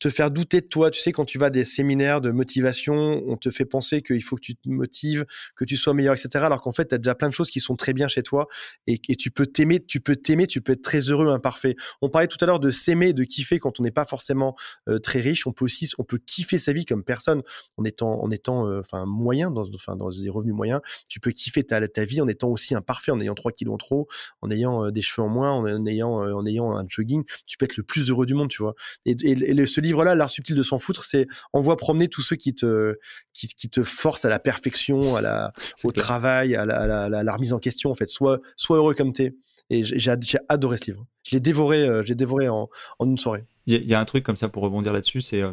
te 0.00 0.10
faire 0.10 0.30
douter 0.30 0.60
de 0.60 0.66
toi. 0.66 0.90
Tu 0.90 1.00
sais, 1.00 1.12
quand 1.12 1.24
tu 1.24 1.38
vas 1.38 1.46
à 1.46 1.50
des 1.50 1.64
séminaires 1.64 2.20
de 2.20 2.30
motivation, 2.30 3.22
on 3.26 3.36
te 3.36 3.50
fait 3.50 3.64
penser 3.64 4.02
qu'il 4.02 4.22
faut 4.22 4.36
que 4.36 4.42
tu 4.42 4.54
te 4.54 4.68
motives, 4.68 5.26
que 5.54 5.64
tu 5.64 5.76
sois 5.76 5.94
meilleur, 5.94 6.14
etc. 6.14 6.44
Alors 6.44 6.60
qu'en 6.62 6.72
fait, 6.72 6.88
tu 6.88 6.94
as 6.94 6.98
déjà 6.98 7.14
plein 7.14 7.28
de 7.28 7.34
choses 7.34 7.50
qui 7.50 7.60
sont 7.60 7.76
très 7.76 7.92
bien 7.92 8.08
chez 8.08 8.22
toi 8.22 8.48
et, 8.86 9.00
et 9.08 9.16
tu 9.16 9.30
peux 9.30 9.46
t'aimer, 9.46 9.84
tu 9.84 10.00
peux 10.00 10.16
t'aimer, 10.16 10.46
tu 10.46 10.60
peux 10.60 10.72
être 10.72 10.82
très 10.82 11.00
heureux, 11.00 11.28
imparfait. 11.28 11.76
On 12.02 12.08
parlait 12.08 12.26
tout 12.26 12.38
à 12.40 12.46
l'heure 12.46 12.60
de 12.60 12.70
s'aimer, 12.70 13.12
de 13.12 13.24
kiffer 13.24 13.58
quand 13.58 13.80
on 13.80 13.82
n'est 13.82 13.90
pas 13.90 14.04
forcément 14.04 14.56
euh, 14.88 14.98
très 14.98 15.20
riche. 15.20 15.46
On 15.46 15.52
peut 15.52 15.64
aussi, 15.64 15.90
on 15.98 16.04
peut 16.04 16.18
kiffer 16.18 16.58
sa 16.58 16.72
vie 16.72 16.84
comme 16.84 17.04
personne 17.04 17.42
en 17.76 17.84
étant, 17.84 18.22
en 18.22 18.30
étant, 18.30 18.66
euh, 18.66 18.80
enfin, 18.80 19.04
moyen, 19.06 19.50
dans, 19.50 19.66
enfin, 19.74 19.96
dans 19.96 20.10
des 20.10 20.28
revenus 20.28 20.54
moyens. 20.54 20.80
Tu 21.08 21.20
peux 21.20 21.30
kiffer 21.30 21.64
ta, 21.64 21.86
ta 21.88 22.04
vie 22.04 22.20
en 22.20 22.28
étant 22.28 22.48
aussi 22.48 22.74
imparfait, 22.74 23.12
en 23.12 23.20
ayant 23.20 23.34
3 23.34 23.52
kilos 23.52 23.74
en 23.74 23.78
trop, 23.78 24.08
en 24.42 24.50
ayant 24.50 24.84
euh, 24.84 24.90
des 24.90 25.02
cheveux 25.02 25.26
en 25.26 25.28
moins, 25.28 25.52
en, 25.52 25.86
ayant, 25.86 26.12
en 26.12 26.46
ayant 26.46 26.76
un 26.76 26.84
jogging. 26.88 27.24
Tu 27.46 27.56
peux 27.56 27.64
être 27.64 27.76
le 27.76 27.82
plus 27.82 28.10
heureux 28.10 28.26
du 28.26 28.34
monde, 28.34 28.48
tu 28.48 28.62
vois. 28.62 28.74
Et, 29.04 29.14
le, 29.34 29.66
livre-là, 29.86 30.14
l'art 30.14 30.30
subtil 30.30 30.54
de 30.54 30.62
s'en 30.62 30.78
foutre, 30.78 31.04
c'est 31.04 31.26
on 31.52 31.60
voit 31.60 31.76
promener 31.76 32.08
tous 32.08 32.22
ceux 32.22 32.36
qui 32.36 32.54
te 32.54 32.96
qui, 33.32 33.68
te 33.68 33.82
forcent 33.82 34.24
à 34.24 34.28
la 34.28 34.38
perfection, 34.38 35.16
à 35.16 35.20
la 35.20 35.50
au 35.84 35.92
travail, 35.92 36.56
à 36.56 36.64
la, 36.64 37.32
remise 37.32 37.52
en 37.52 37.58
question. 37.58 37.90
En 37.90 37.94
fait, 37.94 38.08
sois 38.08 38.40
sois 38.56 38.76
heureux 38.76 38.94
comme 38.94 39.12
t'es. 39.12 39.34
Et 39.68 39.82
j'ai 39.82 40.12
adoré 40.48 40.76
ce 40.78 40.92
livre. 40.92 41.06
Je 41.24 41.32
l'ai 41.32 41.40
dévoré, 41.40 41.82
euh, 41.82 42.04
j'ai 42.04 42.14
dévoré 42.14 42.48
en, 42.48 42.68
une 43.00 43.18
soirée. 43.18 43.44
Il 43.66 43.84
y, 43.84 43.94
a 43.94 44.00
un 44.00 44.04
truc 44.04 44.22
comme 44.22 44.36
ça 44.36 44.48
pour 44.48 44.62
rebondir 44.62 44.92
là-dessus, 44.92 45.20
c'est 45.20 45.42
euh, 45.42 45.52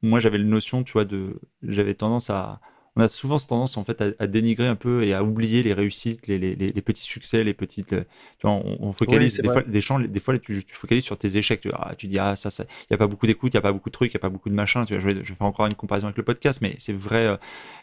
moi 0.00 0.20
j'avais 0.20 0.38
le 0.38 0.44
notion, 0.44 0.84
tu 0.84 0.92
vois, 0.92 1.04
de 1.04 1.40
j'avais 1.62 1.94
tendance 1.94 2.30
à 2.30 2.60
on 2.96 3.02
a 3.02 3.08
souvent 3.08 3.38
cette 3.38 3.48
tendance 3.48 3.76
en 3.76 3.84
fait 3.84 4.02
à, 4.18 4.26
dénigrer 4.26 4.66
un 4.66 4.76
peu 4.76 5.04
et 5.04 5.14
à 5.14 5.24
oublier 5.24 5.62
les 5.62 5.72
réussites, 5.72 6.26
les, 6.26 6.38
les, 6.38 6.54
les 6.54 6.82
petits 6.82 7.02
succès, 7.02 7.44
les 7.44 7.54
petites. 7.54 7.88
tu 7.88 7.96
vois, 8.42 8.52
on, 8.52 8.92
focalise 8.92 9.38
des, 9.38 9.48
fois, 9.48 9.62
des, 9.62 9.80
champs, 9.80 9.98
des 10.00 10.20
fois, 10.20 10.38
tu, 10.38 10.64
tu, 10.64 10.74
focalises 10.74 11.04
sur 11.04 11.16
tes 11.16 11.36
échecs. 11.36 11.60
Tu, 11.62 11.70
ah, 11.72 11.94
tu 11.96 12.06
dis 12.06 12.18
ah 12.18 12.36
ça, 12.36 12.50
il 12.60 12.92
y 12.92 12.94
a 12.94 12.98
pas 12.98 13.06
beaucoup 13.06 13.26
d'écoute, 13.26 13.54
il 13.54 13.56
y 13.56 13.58
a 13.58 13.62
pas 13.62 13.72
beaucoup 13.72 13.88
de 13.88 13.94
trucs, 13.94 14.10
il 14.12 14.14
y 14.14 14.16
a 14.16 14.20
pas 14.20 14.28
beaucoup 14.28 14.50
de 14.50 14.54
machin. 14.54 14.84
Tu 14.84 14.94
vois, 14.94 15.00
je 15.00 15.08
vais, 15.08 15.24
je 15.24 15.32
faire 15.32 15.46
encore 15.46 15.66
une 15.66 15.74
comparaison 15.74 16.06
avec 16.06 16.16
le 16.16 16.24
podcast, 16.24 16.60
mais 16.60 16.74
c'est 16.78 16.96
vrai. 16.96 17.26
Euh, 17.26 17.36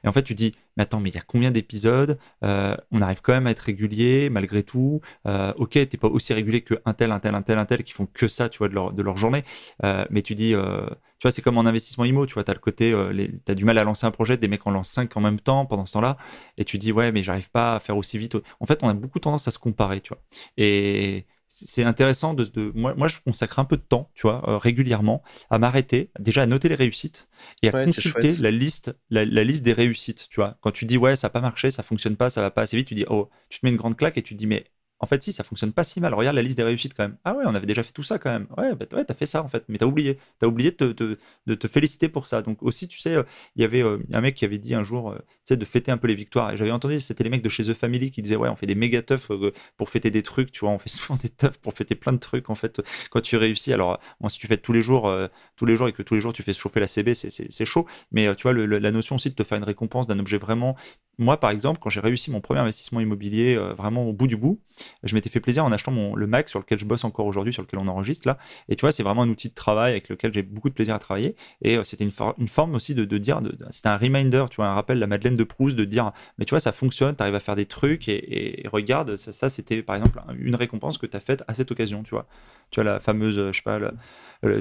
et 0.03 0.07
en 0.07 0.11
fait, 0.11 0.23
tu 0.23 0.35
dis 0.35 0.53
mais 0.79 0.83
attends, 0.83 1.01
mais 1.01 1.09
il 1.09 1.15
y 1.15 1.17
a 1.17 1.23
combien 1.27 1.51
d'épisodes 1.51 2.17
euh, 2.41 2.73
On 2.91 3.01
arrive 3.01 3.19
quand 3.21 3.33
même 3.33 3.47
à 3.47 3.51
être 3.51 3.59
régulier 3.59 4.29
malgré 4.29 4.63
tout. 4.63 5.01
Euh, 5.27 5.51
ok, 5.57 5.71
t'es 5.71 5.97
pas 5.97 6.07
aussi 6.07 6.33
régulier 6.33 6.61
que 6.61 6.75
un 6.85 6.93
tel, 6.93 7.11
un 7.11 7.19
tel, 7.19 7.35
un 7.35 7.41
tel, 7.41 7.57
un 7.57 7.65
tel 7.65 7.83
qui 7.83 7.91
font 7.91 8.05
que 8.05 8.29
ça, 8.29 8.47
tu 8.47 8.59
vois, 8.59 8.69
de 8.69 8.75
leur, 8.75 8.93
de 8.93 9.03
leur 9.03 9.17
journée. 9.17 9.43
Euh, 9.83 10.05
mais 10.09 10.21
tu 10.21 10.35
dis 10.35 10.53
euh, 10.53 10.87
tu 11.19 11.27
vois, 11.27 11.31
c'est 11.31 11.41
comme 11.41 11.57
en 11.57 11.65
investissement 11.65 12.05
IMO, 12.05 12.25
tu 12.25 12.33
vois, 12.33 12.43
tu 12.43 12.51
as 12.51 12.53
le 12.53 12.59
côté, 12.59 12.91
euh, 12.93 13.13
tu 13.45 13.51
as 13.51 13.55
du 13.55 13.65
mal 13.65 13.77
à 13.77 13.83
lancer 13.83 14.05
un 14.05 14.11
projet, 14.11 14.37
des 14.37 14.47
mecs 14.47 14.65
en 14.65 14.71
lancent 14.71 14.91
5 14.91 15.15
en 15.17 15.21
même 15.21 15.39
temps 15.39 15.65
pendant 15.65 15.85
ce 15.85 15.93
temps-là, 15.93 16.17
et 16.57 16.65
tu 16.65 16.77
dis, 16.77 16.91
ouais, 16.91 17.11
mais 17.11 17.23
j'arrive 17.23 17.51
pas 17.51 17.75
à 17.75 17.79
faire 17.79 17.97
aussi 17.97 18.17
vite. 18.17 18.37
En 18.59 18.65
fait, 18.65 18.79
on 18.83 18.89
a 18.89 18.93
beaucoup 18.93 19.19
tendance 19.19 19.47
à 19.47 19.51
se 19.51 19.59
comparer, 19.59 19.99
tu 20.01 20.09
vois. 20.09 20.21
Et 20.57 21.25
c'est 21.49 21.83
intéressant 21.83 22.33
de, 22.33 22.45
de, 22.45 22.71
moi, 22.73 22.93
moi, 22.95 23.07
je 23.07 23.17
consacre 23.19 23.59
un 23.59 23.65
peu 23.65 23.75
de 23.75 23.81
temps, 23.81 24.09
tu 24.13 24.21
vois, 24.21 24.47
euh, 24.49 24.57
régulièrement, 24.57 25.21
à 25.49 25.59
m'arrêter, 25.59 26.11
déjà 26.19 26.43
à 26.43 26.45
noter 26.45 26.69
les 26.69 26.75
réussites 26.75 27.27
et 27.63 27.69
à 27.69 27.83
consulter 27.83 28.31
la 28.39 28.51
liste, 28.51 28.95
la, 29.09 29.25
la, 29.25 29.43
liste 29.43 29.63
des 29.63 29.73
réussites, 29.73 30.27
tu 30.29 30.37
vois. 30.37 30.57
Quand 30.61 30.71
tu 30.71 30.85
dis, 30.85 30.97
ouais, 30.97 31.15
ça 31.15 31.27
n'a 31.27 31.31
pas 31.31 31.41
marché, 31.41 31.71
ça 31.71 31.83
fonctionne 31.83 32.15
pas, 32.15 32.29
ça 32.29 32.41
va 32.41 32.51
pas 32.51 32.61
assez 32.61 32.77
vite, 32.77 32.87
tu 32.87 32.95
dis, 32.95 33.05
oh, 33.09 33.29
tu 33.49 33.59
te 33.59 33.65
mets 33.65 33.71
une 33.71 33.77
grande 33.77 33.97
claque 33.97 34.17
et 34.17 34.23
tu 34.23 34.35
dis, 34.35 34.47
mais 34.47 34.65
en 34.99 35.05
fait, 35.05 35.23
si, 35.23 35.31
ça 35.31 35.43
fonctionne 35.43 35.71
pas 35.71 35.83
si 35.83 36.01
mal. 36.01 36.13
Regarde 36.13 36.35
la 36.35 36.41
liste 36.41 36.57
des 36.57 36.63
réussites 36.63 36.93
quand 36.93 37.03
même. 37.03 37.17
Ah 37.23 37.33
ouais, 37.33 37.45
on 37.47 37.55
avait 37.55 37.65
déjà 37.65 37.83
fait 37.83 37.93
tout 37.93 38.03
ça 38.03 38.19
quand 38.19 38.29
même. 38.29 38.47
Ouais, 38.57 38.75
bah, 38.75 38.85
ouais 38.93 39.05
t'as 39.05 39.13
fait 39.13 39.25
ça 39.25 39.41
en 39.41 39.47
fait, 39.47 39.63
mais 39.69 39.77
t'as 39.77 39.85
oublié. 39.85 40.19
T'as 40.39 40.47
oublié 40.47 40.71
de 40.71 41.55
te, 41.55 41.67
féliciter 41.67 42.09
pour 42.09 42.27
ça. 42.27 42.41
Donc 42.41 42.61
aussi, 42.63 42.87
tu 42.87 42.99
sais, 42.99 43.15
euh, 43.15 43.23
il 43.55 43.61
y 43.61 43.65
avait 43.65 43.81
euh, 43.81 43.97
un 44.11 44.21
mec 44.21 44.35
qui 44.35 44.43
avait 44.43 44.57
dit 44.57 44.75
un 44.75 44.83
jour, 44.83 45.11
euh, 45.11 45.17
tu 45.17 45.25
sais, 45.45 45.57
de 45.57 45.65
fêter 45.65 45.91
un 45.91 45.97
peu 45.97 46.07
les 46.07 46.15
victoires. 46.15 46.51
Et 46.51 46.57
j'avais 46.57 46.71
entendu, 46.71 46.99
c'était 46.99 47.23
les 47.23 47.29
mecs 47.29 47.41
de 47.41 47.49
chez 47.49 47.63
The 47.63 47.73
Family 47.73 48.11
qui 48.11 48.21
disaient, 48.21 48.35
ouais, 48.35 48.49
on 48.49 48.55
fait 48.57 48.65
des 48.65 48.75
méga 48.75 49.01
teufs 49.01 49.29
pour 49.77 49.89
fêter 49.89 50.11
des 50.11 50.23
trucs, 50.23 50.51
tu 50.51 50.61
vois, 50.61 50.71
on 50.71 50.79
fait 50.79 50.89
souvent 50.89 51.17
des 51.21 51.29
teufs 51.29 51.57
pour 51.59 51.73
fêter 51.73 51.95
plein 51.95 52.13
de 52.13 52.19
trucs 52.19 52.49
en 52.49 52.55
fait 52.55 52.81
quand 53.09 53.21
tu 53.21 53.37
réussis. 53.37 53.71
Alors, 53.71 53.99
bon, 54.19 54.27
si 54.27 54.37
tu 54.37 54.47
fais 54.47 54.57
tous 54.57 54.73
les 54.73 54.81
jours, 54.81 55.11
tous 55.55 55.65
les 55.65 55.75
jours 55.75 55.87
et 55.87 55.93
que 55.93 56.03
tous 56.03 56.15
les 56.15 56.21
jours 56.21 56.33
tu 56.33 56.43
fais 56.43 56.53
chauffer 56.53 56.79
la 56.81 56.87
CB, 56.87 57.13
c'est 57.13 57.65
chaud. 57.65 57.85
Mais 58.11 58.35
tu 58.35 58.43
vois, 58.43 58.53
la 58.53 58.91
notion 58.91 59.15
aussi 59.15 59.29
de 59.29 59.35
te 59.35 59.43
faire 59.43 59.57
une 59.57 59.63
récompense 59.63 60.07
d'un 60.07 60.19
objet 60.19 60.37
vraiment. 60.37 60.75
Moi, 61.19 61.39
par 61.39 61.51
exemple, 61.51 61.79
quand 61.79 61.89
j'ai 61.89 61.99
réussi 61.99 62.31
mon 62.31 62.41
premier 62.41 62.61
investissement 62.61 62.99
immobilier 62.99 63.55
vraiment 63.77 64.07
au 64.07 64.13
bout 64.13 64.27
du 64.27 64.37
bout, 64.37 64.59
je 65.03 65.13
m'étais 65.13 65.29
fait 65.29 65.39
plaisir 65.39 65.65
en 65.65 65.71
achetant 65.71 65.91
mon, 65.91 66.15
le 66.15 66.27
Mac 66.27 66.49
sur 66.49 66.59
lequel 66.59 66.79
je 66.79 66.85
bosse 66.85 67.03
encore 67.03 67.25
aujourd'hui, 67.25 67.53
sur 67.53 67.61
lequel 67.61 67.79
on 67.79 67.87
enregistre 67.87 68.27
là. 68.27 68.37
Et 68.67 68.75
tu 68.75 68.81
vois, 68.81 68.91
c'est 68.91 69.03
vraiment 69.03 69.23
un 69.23 69.29
outil 69.29 69.49
de 69.49 69.53
travail 69.53 69.91
avec 69.91 70.09
lequel 70.09 70.33
j'ai 70.33 70.41
beaucoup 70.41 70.69
de 70.69 70.73
plaisir 70.73 70.95
à 70.95 70.99
travailler. 70.99 71.35
Et 71.61 71.77
euh, 71.77 71.83
c'était 71.83 72.03
une, 72.03 72.47
forme 72.47 72.75
aussi 72.75 72.95
de, 72.95 73.05
de 73.05 73.17
dire, 73.17 73.41
de, 73.41 73.55
c'était 73.69 73.89
un 73.89 73.97
reminder, 73.97 74.45
tu 74.49 74.57
vois, 74.57 74.67
un 74.67 74.73
rappel, 74.73 74.99
la 74.99 75.07
Madeleine 75.07 75.35
de 75.35 75.43
Proust, 75.43 75.75
de 75.75 75.85
dire, 75.85 76.11
mais 76.37 76.45
tu 76.45 76.51
vois, 76.51 76.59
ça 76.59 76.71
fonctionne, 76.71 77.15
tu 77.15 77.21
arrives 77.21 77.35
à 77.35 77.39
faire 77.39 77.55
des 77.55 77.65
trucs 77.65 78.07
et, 78.07 78.63
regarde, 78.71 79.15
ça, 79.15 79.49
c'était 79.49 79.81
par 79.81 79.95
exemple 79.95 80.19
une 80.37 80.55
récompense 80.55 80.97
que 80.97 81.05
tu 81.05 81.17
as 81.17 81.19
faite 81.19 81.43
à 81.47 81.53
cette 81.53 81.71
occasion, 81.71 82.03
tu 82.03 82.11
vois. 82.11 82.27
Tu 82.71 82.81
vois, 82.81 82.91
la 82.91 82.99
fameuse, 82.99 83.35
je 83.35 83.51
sais 83.51 83.63
pas, 83.63 83.79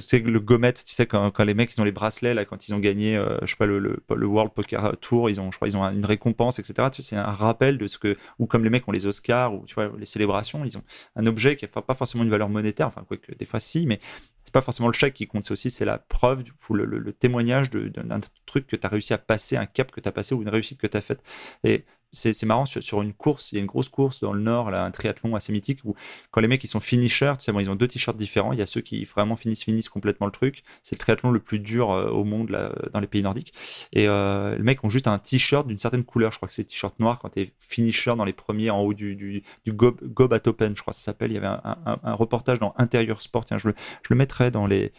c'est 0.00 0.24
le 0.24 0.40
gomet, 0.40 0.72
tu 0.72 0.82
sais, 0.86 1.06
quand, 1.06 1.30
quand, 1.30 1.44
les 1.44 1.54
mecs, 1.54 1.72
ils 1.72 1.80
ont 1.80 1.84
les 1.84 1.92
bracelets, 1.92 2.34
là, 2.34 2.44
quand 2.44 2.66
ils 2.68 2.74
ont 2.74 2.78
gagné, 2.78 3.16
euh, 3.16 3.38
je 3.42 3.50
sais 3.50 3.56
pas, 3.56 3.66
le, 3.66 3.78
le, 3.78 4.26
World 4.26 4.52
Poker 4.52 4.96
Tour, 5.00 5.30
ils 5.30 5.40
ont, 5.40 5.52
je 5.52 5.56
crois, 5.56 5.68
ils 5.68 5.76
ont 5.76 5.84
une 5.84 6.06
récompense, 6.06 6.47
etc. 6.50 6.88
Tu 6.90 7.02
sais, 7.02 7.10
c'est 7.10 7.16
un 7.16 7.32
rappel 7.32 7.78
de 7.78 7.86
ce 7.86 7.98
que, 7.98 8.16
ou 8.38 8.46
comme 8.46 8.64
les 8.64 8.70
mecs 8.70 8.86
ont 8.88 8.92
les 8.92 9.06
Oscars, 9.06 9.54
ou 9.54 9.64
tu 9.66 9.74
vois, 9.74 9.92
les 9.98 10.06
célébrations, 10.06 10.64
ils 10.64 10.76
ont 10.78 10.82
un 11.16 11.26
objet 11.26 11.56
qui 11.56 11.64
n'a 11.64 11.82
pas 11.82 11.94
forcément 11.94 12.24
une 12.24 12.30
valeur 12.30 12.48
monétaire, 12.48 12.86
enfin, 12.86 13.04
quoi 13.06 13.16
que 13.16 13.32
des 13.32 13.44
fois 13.44 13.60
si, 13.60 13.86
mais 13.86 14.00
c'est 14.44 14.54
pas 14.54 14.62
forcément 14.62 14.88
le 14.88 14.94
chèque 14.94 15.14
qui 15.14 15.26
compte, 15.26 15.44
c'est 15.44 15.52
aussi 15.52 15.70
c'est 15.70 15.84
la 15.84 15.98
preuve, 15.98 16.44
le, 16.70 16.84
le, 16.86 17.12
témoignage 17.12 17.68
d'un 17.70 18.20
truc 18.46 18.66
que 18.66 18.76
tu 18.76 18.86
as 18.86 18.88
réussi 18.88 19.12
à 19.12 19.18
passer, 19.18 19.56
un 19.56 19.66
cap 19.66 19.90
que 19.90 20.00
tu 20.00 20.08
as 20.08 20.12
passé 20.12 20.34
ou 20.34 20.40
une 20.40 20.48
réussite 20.48 20.78
que 20.78 20.86
tu 20.86 20.96
as 20.96 21.02
faite. 21.02 21.22
Et 21.64 21.84
c'est 22.12 22.42
marrant 22.44 22.66
sur, 22.66 23.02
une 23.02 23.12
course, 23.12 23.52
il 23.52 23.56
y 23.56 23.58
a 23.58 23.60
une 23.60 23.66
grosse 23.66 23.88
course 23.88 24.20
dans 24.20 24.32
le 24.32 24.40
nord, 24.40 24.70
là, 24.70 24.84
un 24.84 24.90
triathlon 24.90 25.34
assez 25.34 25.52
mythique 25.52 25.80
où 25.84 25.94
quand 26.30 26.40
les 26.40 26.48
mecs 26.48 26.64
ils 26.64 26.68
sont 26.68 26.80
finishers, 26.80 27.34
tu 27.38 27.44
sais, 27.44 27.52
ils 27.58 27.70
ont 27.70 27.74
deux 27.74 27.88
t-shirts 27.88 28.16
différents. 28.16 28.52
Il 28.52 28.58
y 28.58 28.62
a 28.62 28.66
ceux 28.66 28.80
qui 28.80 29.04
vraiment 29.04 29.36
finissent 29.36 29.64
finissent 29.64 29.88
complètement 29.88 30.26
le 30.26 30.32
truc. 30.32 30.62
C'est 30.82 30.96
le 30.96 31.00
triathlon 31.00 31.30
le 31.30 31.40
plus 31.40 31.58
dur 31.58 31.90
euh, 31.90 32.08
au 32.10 32.24
monde 32.24 32.50
là, 32.50 32.72
dans 32.92 33.00
les 33.00 33.06
pays 33.06 33.22
nordiques. 33.22 33.52
Et 33.92 34.08
euh, 34.08 34.56
les 34.56 34.62
mecs 34.62 34.82
ont 34.84 34.90
juste 34.90 35.06
un 35.06 35.18
t-shirt 35.18 35.66
d'une 35.66 35.78
certaine 35.78 36.04
couleur. 36.04 36.32
Je 36.32 36.38
crois 36.38 36.48
que 36.48 36.54
c'est 36.54 36.64
t-shirt 36.64 36.98
noir 36.98 37.18
quand 37.18 37.30
t'es 37.30 37.52
finisher 37.60 38.14
dans 38.16 38.24
les 38.24 38.32
premiers 38.32 38.70
en 38.70 38.80
haut 38.80 38.94
du 38.94 39.14
du, 39.14 39.42
du 39.64 39.72
Gob, 39.72 40.00
Gob 40.02 40.32
at 40.32 40.46
Open, 40.46 40.74
je 40.76 40.80
crois 40.80 40.92
que 40.92 40.98
ça 40.98 41.04
s'appelle. 41.04 41.30
Il 41.30 41.34
y 41.34 41.38
avait 41.38 41.46
un, 41.46 42.14
reportage 42.14 42.58
dans 42.58 42.74
Intérieur 42.78 43.20
Sport. 43.20 43.44
Tiens, 43.44 43.58
je 43.58 43.68
le, 43.68 43.74
je 44.02 44.08
le 44.10 44.16
mettrai 44.16 44.50
dans 44.50 44.66
les 44.66 44.92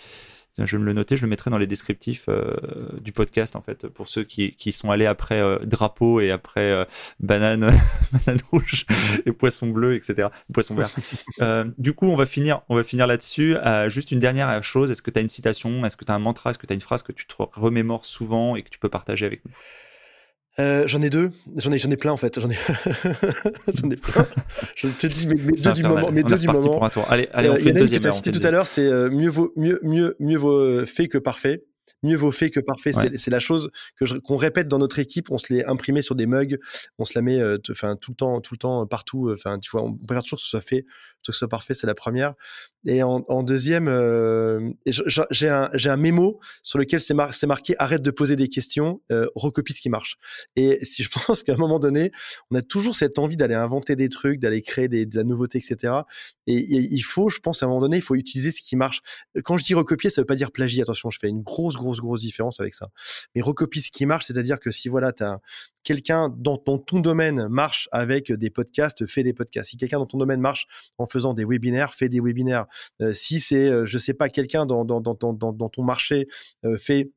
je 0.66 0.76
vais 0.76 0.82
me 0.82 0.86
le 0.86 0.94
noter, 0.94 1.18
je 1.18 1.24
le 1.24 1.28
mettrai 1.28 1.50
dans 1.50 1.58
les 1.58 1.68
descriptifs 1.68 2.26
euh, 2.28 2.56
du 3.02 3.12
podcast 3.12 3.56
en 3.56 3.62
fait 3.62 3.88
pour 3.88 4.08
ceux 4.08 4.24
qui, 4.24 4.54
qui 4.56 4.72
sont 4.72 4.92
allés 4.92 5.06
après 5.06 5.40
euh, 5.40 5.60
drapeau 5.60 6.20
et 6.20 6.32
après 6.32 6.72
euh, 6.72 6.86
banane, 7.20 7.72
banane 8.12 8.42
rouge 8.52 8.86
et 9.26 9.32
poisson 9.32 9.68
bleu, 9.68 9.96
etc. 9.96 10.30
Poisson 10.54 10.76
vert. 10.76 10.94
du 11.78 11.94
coup, 11.94 12.08
on 12.08 12.16
va 12.16 12.26
finir, 12.26 12.62
on 12.70 12.76
va 12.76 12.84
finir 12.84 13.08
là-dessus. 13.08 13.56
juste 13.88 14.12
une 14.12 14.20
dernière 14.20 14.64
chose. 14.64 14.92
Est-ce 14.92 15.02
que 15.02 15.12
tu 15.12 15.20
as 15.20 15.22
une 15.22 15.30
citation? 15.30 15.86
Est-ce 15.86 15.98
que 15.98 16.06
tu 16.06 16.12
as 16.12 16.16
un 16.16 16.20
mantra? 16.20 16.52
Est-ce 16.52 16.60
que 16.60 16.68
tu 16.68 16.74
as 16.74 16.76
une 16.76 16.82
phrase 16.82 17.04
que 17.04 17.12
tu 17.12 17.26
te 17.26 17.34
remémores 17.38 18.06
souvent 18.06 18.56
et 18.56 18.64
que 18.64 18.70
tu 18.70 18.80
peux 18.80 18.90
partager 18.90 19.26
avec 19.26 19.46
nous? 19.46 19.52
Euh, 20.60 20.84
j'en 20.88 21.02
ai 21.02 21.10
deux, 21.10 21.32
j'en 21.56 21.72
ai, 21.72 21.80
j'en 21.80 21.90
ai 21.90 21.98
plein 21.98 22.12
en 22.12 22.18
fait, 22.18 22.40
j'en 22.40 22.50
ai, 22.50 22.58
j'en 23.74 23.90
ai 23.90 23.96
plein. 23.96 24.28
Je 24.76 24.88
te 24.90 25.08
dis 25.08 25.28
mes, 25.28 25.36
deux 25.36 25.74
du 25.74 25.84
moment, 25.84 26.12
mes 26.12 26.24
deux 26.24 26.38
du 26.38 26.48
moment. 26.48 26.62
Pour 26.62 26.86
un 26.86 26.90
tour. 26.90 27.06
Allez, 27.10 27.30
allez, 27.34 27.50
on 27.50 27.56
fait 27.56 27.70
une 27.70 27.76
deuxième. 27.76 28.02
Que 28.02 28.12
cité 28.12 28.32
tout 28.32 28.46
à 28.46 28.52
l'heure, 28.52 28.68
c'est 28.68 28.86
euh, 28.86 29.10
mieux 29.10 29.30
vaut 29.30 29.54
mieux 29.56 29.80
mieux 29.84 30.16
mieux 30.20 30.38
vaut 30.38 30.86
fait 30.86 31.08
que 31.08 31.18
parfait. 31.18 31.64
Mieux 32.04 32.16
vaut 32.16 32.32
fait 32.32 32.50
que 32.50 32.60
parfait. 32.60 32.92
C'est 32.94 33.32
la 33.32 33.40
chose 33.40 33.72
que 33.98 34.20
qu'on 34.20 34.38
répète 34.38 34.68
dans 34.68 34.80
notre 34.80 35.00
équipe. 35.00 35.32
On 35.32 35.38
se 35.38 35.54
l'est 35.54 35.66
imprimé 35.66 36.02
sur 36.02 36.16
des 36.16 36.28
mugs. 36.28 36.58
On 36.98 37.06
se 37.06 37.14
la 37.16 37.22
met, 37.22 37.40
euh, 37.40 37.58
enfin 37.72 37.96
tout 37.96 38.12
le 38.12 38.16
temps, 38.16 38.42
tout 38.42 38.54
le 38.54 38.60
temps 38.60 38.86
partout. 38.86 39.32
Enfin, 39.34 39.60
tu 39.60 39.70
vois, 39.72 39.84
on 39.84 39.94
préfère 39.96 40.24
toujours 40.24 40.40
que 40.40 40.44
ce 40.44 40.50
soit 40.50 40.62
fait, 40.62 40.84
que 40.84 41.32
ce 41.32 41.34
soit 41.34 41.50
parfait. 41.50 41.74
C'est 41.74 41.88
la 41.88 41.96
première. 41.96 42.36
Et 42.86 43.04
en, 43.04 43.44
deuxième, 43.44 43.90
euh, 43.90 44.72
j'ai 44.86 45.50
un, 45.50 45.70
un, 45.74 45.98
mémo 45.98 46.40
sur 46.64 46.80
lequel 46.80 47.02
c'est 47.02 47.14
marqué 47.14 47.76
arrête 47.78 48.02
de 48.02 48.12
poser 48.12 48.38
des 48.38 48.48
questions, 48.48 49.02
euh, 49.12 49.28
recopie 49.36 49.74
ce 49.74 49.82
qui 49.82 49.90
marche. 49.90 50.18
Et 50.56 50.80
si 50.86 51.04
je 51.04 51.10
pense 51.28 51.44
qu'à 51.44 51.54
un 51.54 51.58
moment 51.58 51.80
donné, 51.80 52.12
on 52.52 52.56
a 52.56 52.62
toujours 52.62 52.96
cette 52.96 53.20
envie 53.20 53.36
d'aller 53.36 53.54
inventer 53.56 53.98
des 53.98 54.08
trucs, 54.08 54.40
d'aller 54.40 54.62
créer 54.62 54.88
de 54.88 55.16
la 55.18 55.24
nouveauté, 55.26 55.58
etc. 55.58 55.94
Et, 56.48 56.56
il 56.56 57.02
faut, 57.02 57.30
je 57.30 57.40
pense, 57.40 57.62
à 57.64 57.66
un 57.66 57.70
moment 57.70 57.82
donné, 57.82 57.98
il 57.98 58.02
faut 58.02 58.16
utiliser 58.16 58.52
ce 58.52 58.62
qui 58.62 58.78
marche. 58.78 59.02
Quand 59.44 59.58
je 59.58 59.66
dis 59.66 59.74
recopier, 59.74 60.10
ça 60.10 60.22
veut 60.22 60.26
pas 60.26 60.36
dire 60.36 60.52
plagier. 60.52 60.82
Attention, 60.82 61.10
je 61.10 61.20
fais 61.20 61.28
une 61.28 61.42
grosse, 61.42 61.76
grosse, 61.76 62.00
grosse 62.00 62.22
différence 62.22 62.62
avec 62.62 62.76
ça. 62.76 62.90
Mais 63.36 63.42
recopie 63.42 63.82
ce 63.82 63.92
qui 63.92 64.06
marche, 64.06 64.26
c'est-à-dire 64.26 64.60
que 64.60 64.72
si 64.72 64.88
voilà, 64.88 65.12
tu 65.12 65.24
as 65.24 65.42
quelqu'un 65.84 66.34
dans, 66.36 66.58
ton 66.58 67.00
domaine 67.00 67.48
marche 67.48 67.88
avec 67.92 68.32
des 68.32 68.50
podcasts, 68.50 69.08
fais 69.08 69.24
des 69.24 69.34
podcasts. 69.34 69.72
Si 69.72 69.78
quelqu'un 69.78 70.00
dans 70.00 70.06
ton 70.06 70.18
domaine 70.18 70.42
marche 70.42 70.68
en 70.98 71.06
faisant 71.06 71.34
des 71.34 71.46
webinaires, 71.46 71.94
fais 71.94 72.10
des 72.10 72.20
webinaires. 72.20 72.66
Euh, 73.02 73.14
si 73.14 73.40
c'est, 73.40 73.70
euh, 73.70 73.86
je 73.86 73.98
sais 73.98 74.14
pas, 74.14 74.30
quelqu'un 74.30 74.66
dans, 74.66 74.86
ton 74.86 75.84
marché 75.84 76.28
euh, 76.66 76.78
fait 76.78 77.12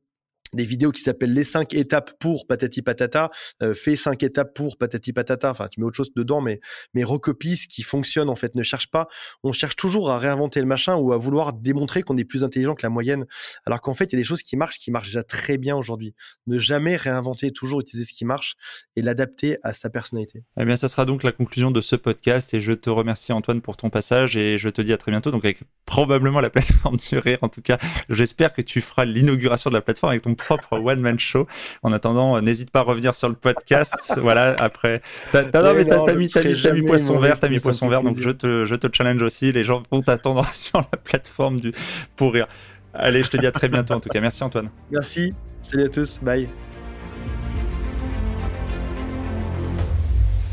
des 0.53 0.65
vidéos 0.65 0.91
qui 0.91 1.01
s'appellent 1.01 1.33
les 1.33 1.43
cinq 1.43 1.73
étapes 1.73 2.11
pour 2.19 2.47
patati 2.47 2.81
patata, 2.81 3.31
euh, 3.61 3.73
fais 3.73 3.95
cinq 3.95 4.23
étapes 4.23 4.53
pour 4.53 4.77
patati 4.77 5.13
patata, 5.13 5.51
enfin 5.51 5.67
tu 5.67 5.79
mets 5.79 5.85
autre 5.85 5.97
chose 5.97 6.13
dedans, 6.15 6.41
mais, 6.41 6.59
mais 6.93 7.03
recopie 7.03 7.57
ce 7.57 7.67
qui 7.67 7.83
fonctionne 7.83 8.29
en 8.29 8.35
fait, 8.35 8.55
ne 8.55 8.63
cherche 8.63 8.89
pas, 8.89 9.07
on 9.43 9.51
cherche 9.51 9.75
toujours 9.75 10.11
à 10.11 10.19
réinventer 10.19 10.59
le 10.59 10.65
machin 10.65 10.95
ou 10.95 11.13
à 11.13 11.17
vouloir 11.17 11.53
démontrer 11.53 12.03
qu'on 12.03 12.17
est 12.17 12.25
plus 12.25 12.43
intelligent 12.43 12.75
que 12.75 12.83
la 12.83 12.89
moyenne, 12.89 13.25
alors 13.65 13.81
qu'en 13.81 13.93
fait 13.93 14.05
il 14.05 14.13
y 14.13 14.15
a 14.15 14.19
des 14.19 14.23
choses 14.23 14.43
qui 14.43 14.57
marchent, 14.57 14.77
qui 14.77 14.91
marchent 14.91 15.07
déjà 15.07 15.23
très 15.23 15.57
bien 15.57 15.75
aujourd'hui. 15.75 16.13
Ne 16.47 16.57
jamais 16.57 16.95
réinventer, 16.95 17.51
toujours 17.51 17.81
utiliser 17.81 18.07
ce 18.07 18.13
qui 18.13 18.25
marche 18.25 18.55
et 18.95 19.01
l'adapter 19.01 19.57
à 19.63 19.73
sa 19.73 19.89
personnalité. 19.89 20.43
Eh 20.57 20.65
bien 20.65 20.75
ça 20.75 20.87
sera 20.87 21.05
donc 21.05 21.23
la 21.23 21.31
conclusion 21.31 21.71
de 21.71 21.81
ce 21.81 21.95
podcast 21.95 22.53
et 22.53 22.61
je 22.61 22.73
te 22.73 22.89
remercie 22.89 23.33
Antoine 23.33 23.61
pour 23.61 23.77
ton 23.77 23.89
passage 23.89 24.37
et 24.37 24.57
je 24.57 24.69
te 24.69 24.81
dis 24.81 24.93
à 24.93 24.97
très 24.97 25.11
bientôt, 25.11 25.31
donc 25.31 25.45
avec 25.45 25.59
probablement 25.85 26.39
la 26.39 26.49
plateforme 26.53 26.97
du 26.97 27.17
rire, 27.17 27.39
en 27.41 27.49
tout 27.49 27.61
cas 27.61 27.77
j'espère 28.09 28.53
que 28.53 28.61
tu 28.61 28.81
feras 28.81 29.05
l'inauguration 29.05 29.69
de 29.69 29.75
la 29.75 29.81
plateforme 29.81 30.11
avec 30.11 30.23
ton 30.23 30.35
propre 30.45 30.79
one-man 30.79 31.19
show. 31.19 31.47
En 31.81 31.93
attendant, 31.93 32.35
euh, 32.37 32.41
n'hésite 32.41 32.71
pas 32.71 32.79
à 32.79 32.83
revenir 32.83 33.15
sur 33.15 33.29
le 33.29 33.35
podcast. 33.35 33.95
voilà, 34.17 34.55
après. 34.59 35.01
T'as, 35.31 35.43
non, 35.43 35.73
mais 35.73 35.85
t'as, 35.85 36.15
mis, 36.15 36.29
mis, 36.73 36.83
poisson 36.83 37.17
vert, 37.19 37.39
t'as 37.39 37.49
mis 37.49 37.59
poisson 37.59 37.87
vert, 37.87 38.03
donc 38.03 38.19
je 38.19 38.29
te, 38.29 38.65
je 38.65 38.75
te 38.75 38.87
challenge 38.91 39.21
aussi. 39.21 39.51
Les 39.51 39.63
gens 39.63 39.83
vont 39.91 40.01
t'attendre 40.01 40.47
sur 40.53 40.79
la 40.79 40.97
plateforme 40.97 41.59
du, 41.59 41.71
pour 42.15 42.33
rire. 42.33 42.47
Allez, 42.93 43.23
je 43.23 43.29
te 43.29 43.37
dis 43.37 43.47
à 43.47 43.51
très 43.51 43.69
bientôt 43.69 43.93
en 43.95 43.99
tout 43.99 44.09
cas. 44.09 44.21
Merci 44.21 44.43
Antoine. 44.43 44.69
Merci. 44.91 45.33
Salut 45.61 45.85
à 45.85 45.89
tous. 45.89 46.19
Bye. 46.21 46.47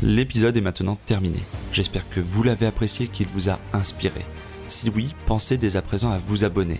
L'épisode 0.01 0.57
est 0.57 0.61
maintenant 0.61 0.97
terminé. 1.05 1.39
J'espère 1.71 2.09
que 2.09 2.19
vous 2.19 2.41
l'avez 2.41 2.65
apprécié, 2.65 3.07
qu'il 3.07 3.27
vous 3.27 3.49
a 3.49 3.59
inspiré. 3.71 4.25
Si 4.67 4.89
oui, 4.89 5.13
pensez 5.27 5.57
dès 5.57 5.77
à 5.77 5.83
présent 5.83 6.11
à 6.11 6.17
vous 6.17 6.43
abonner. 6.43 6.79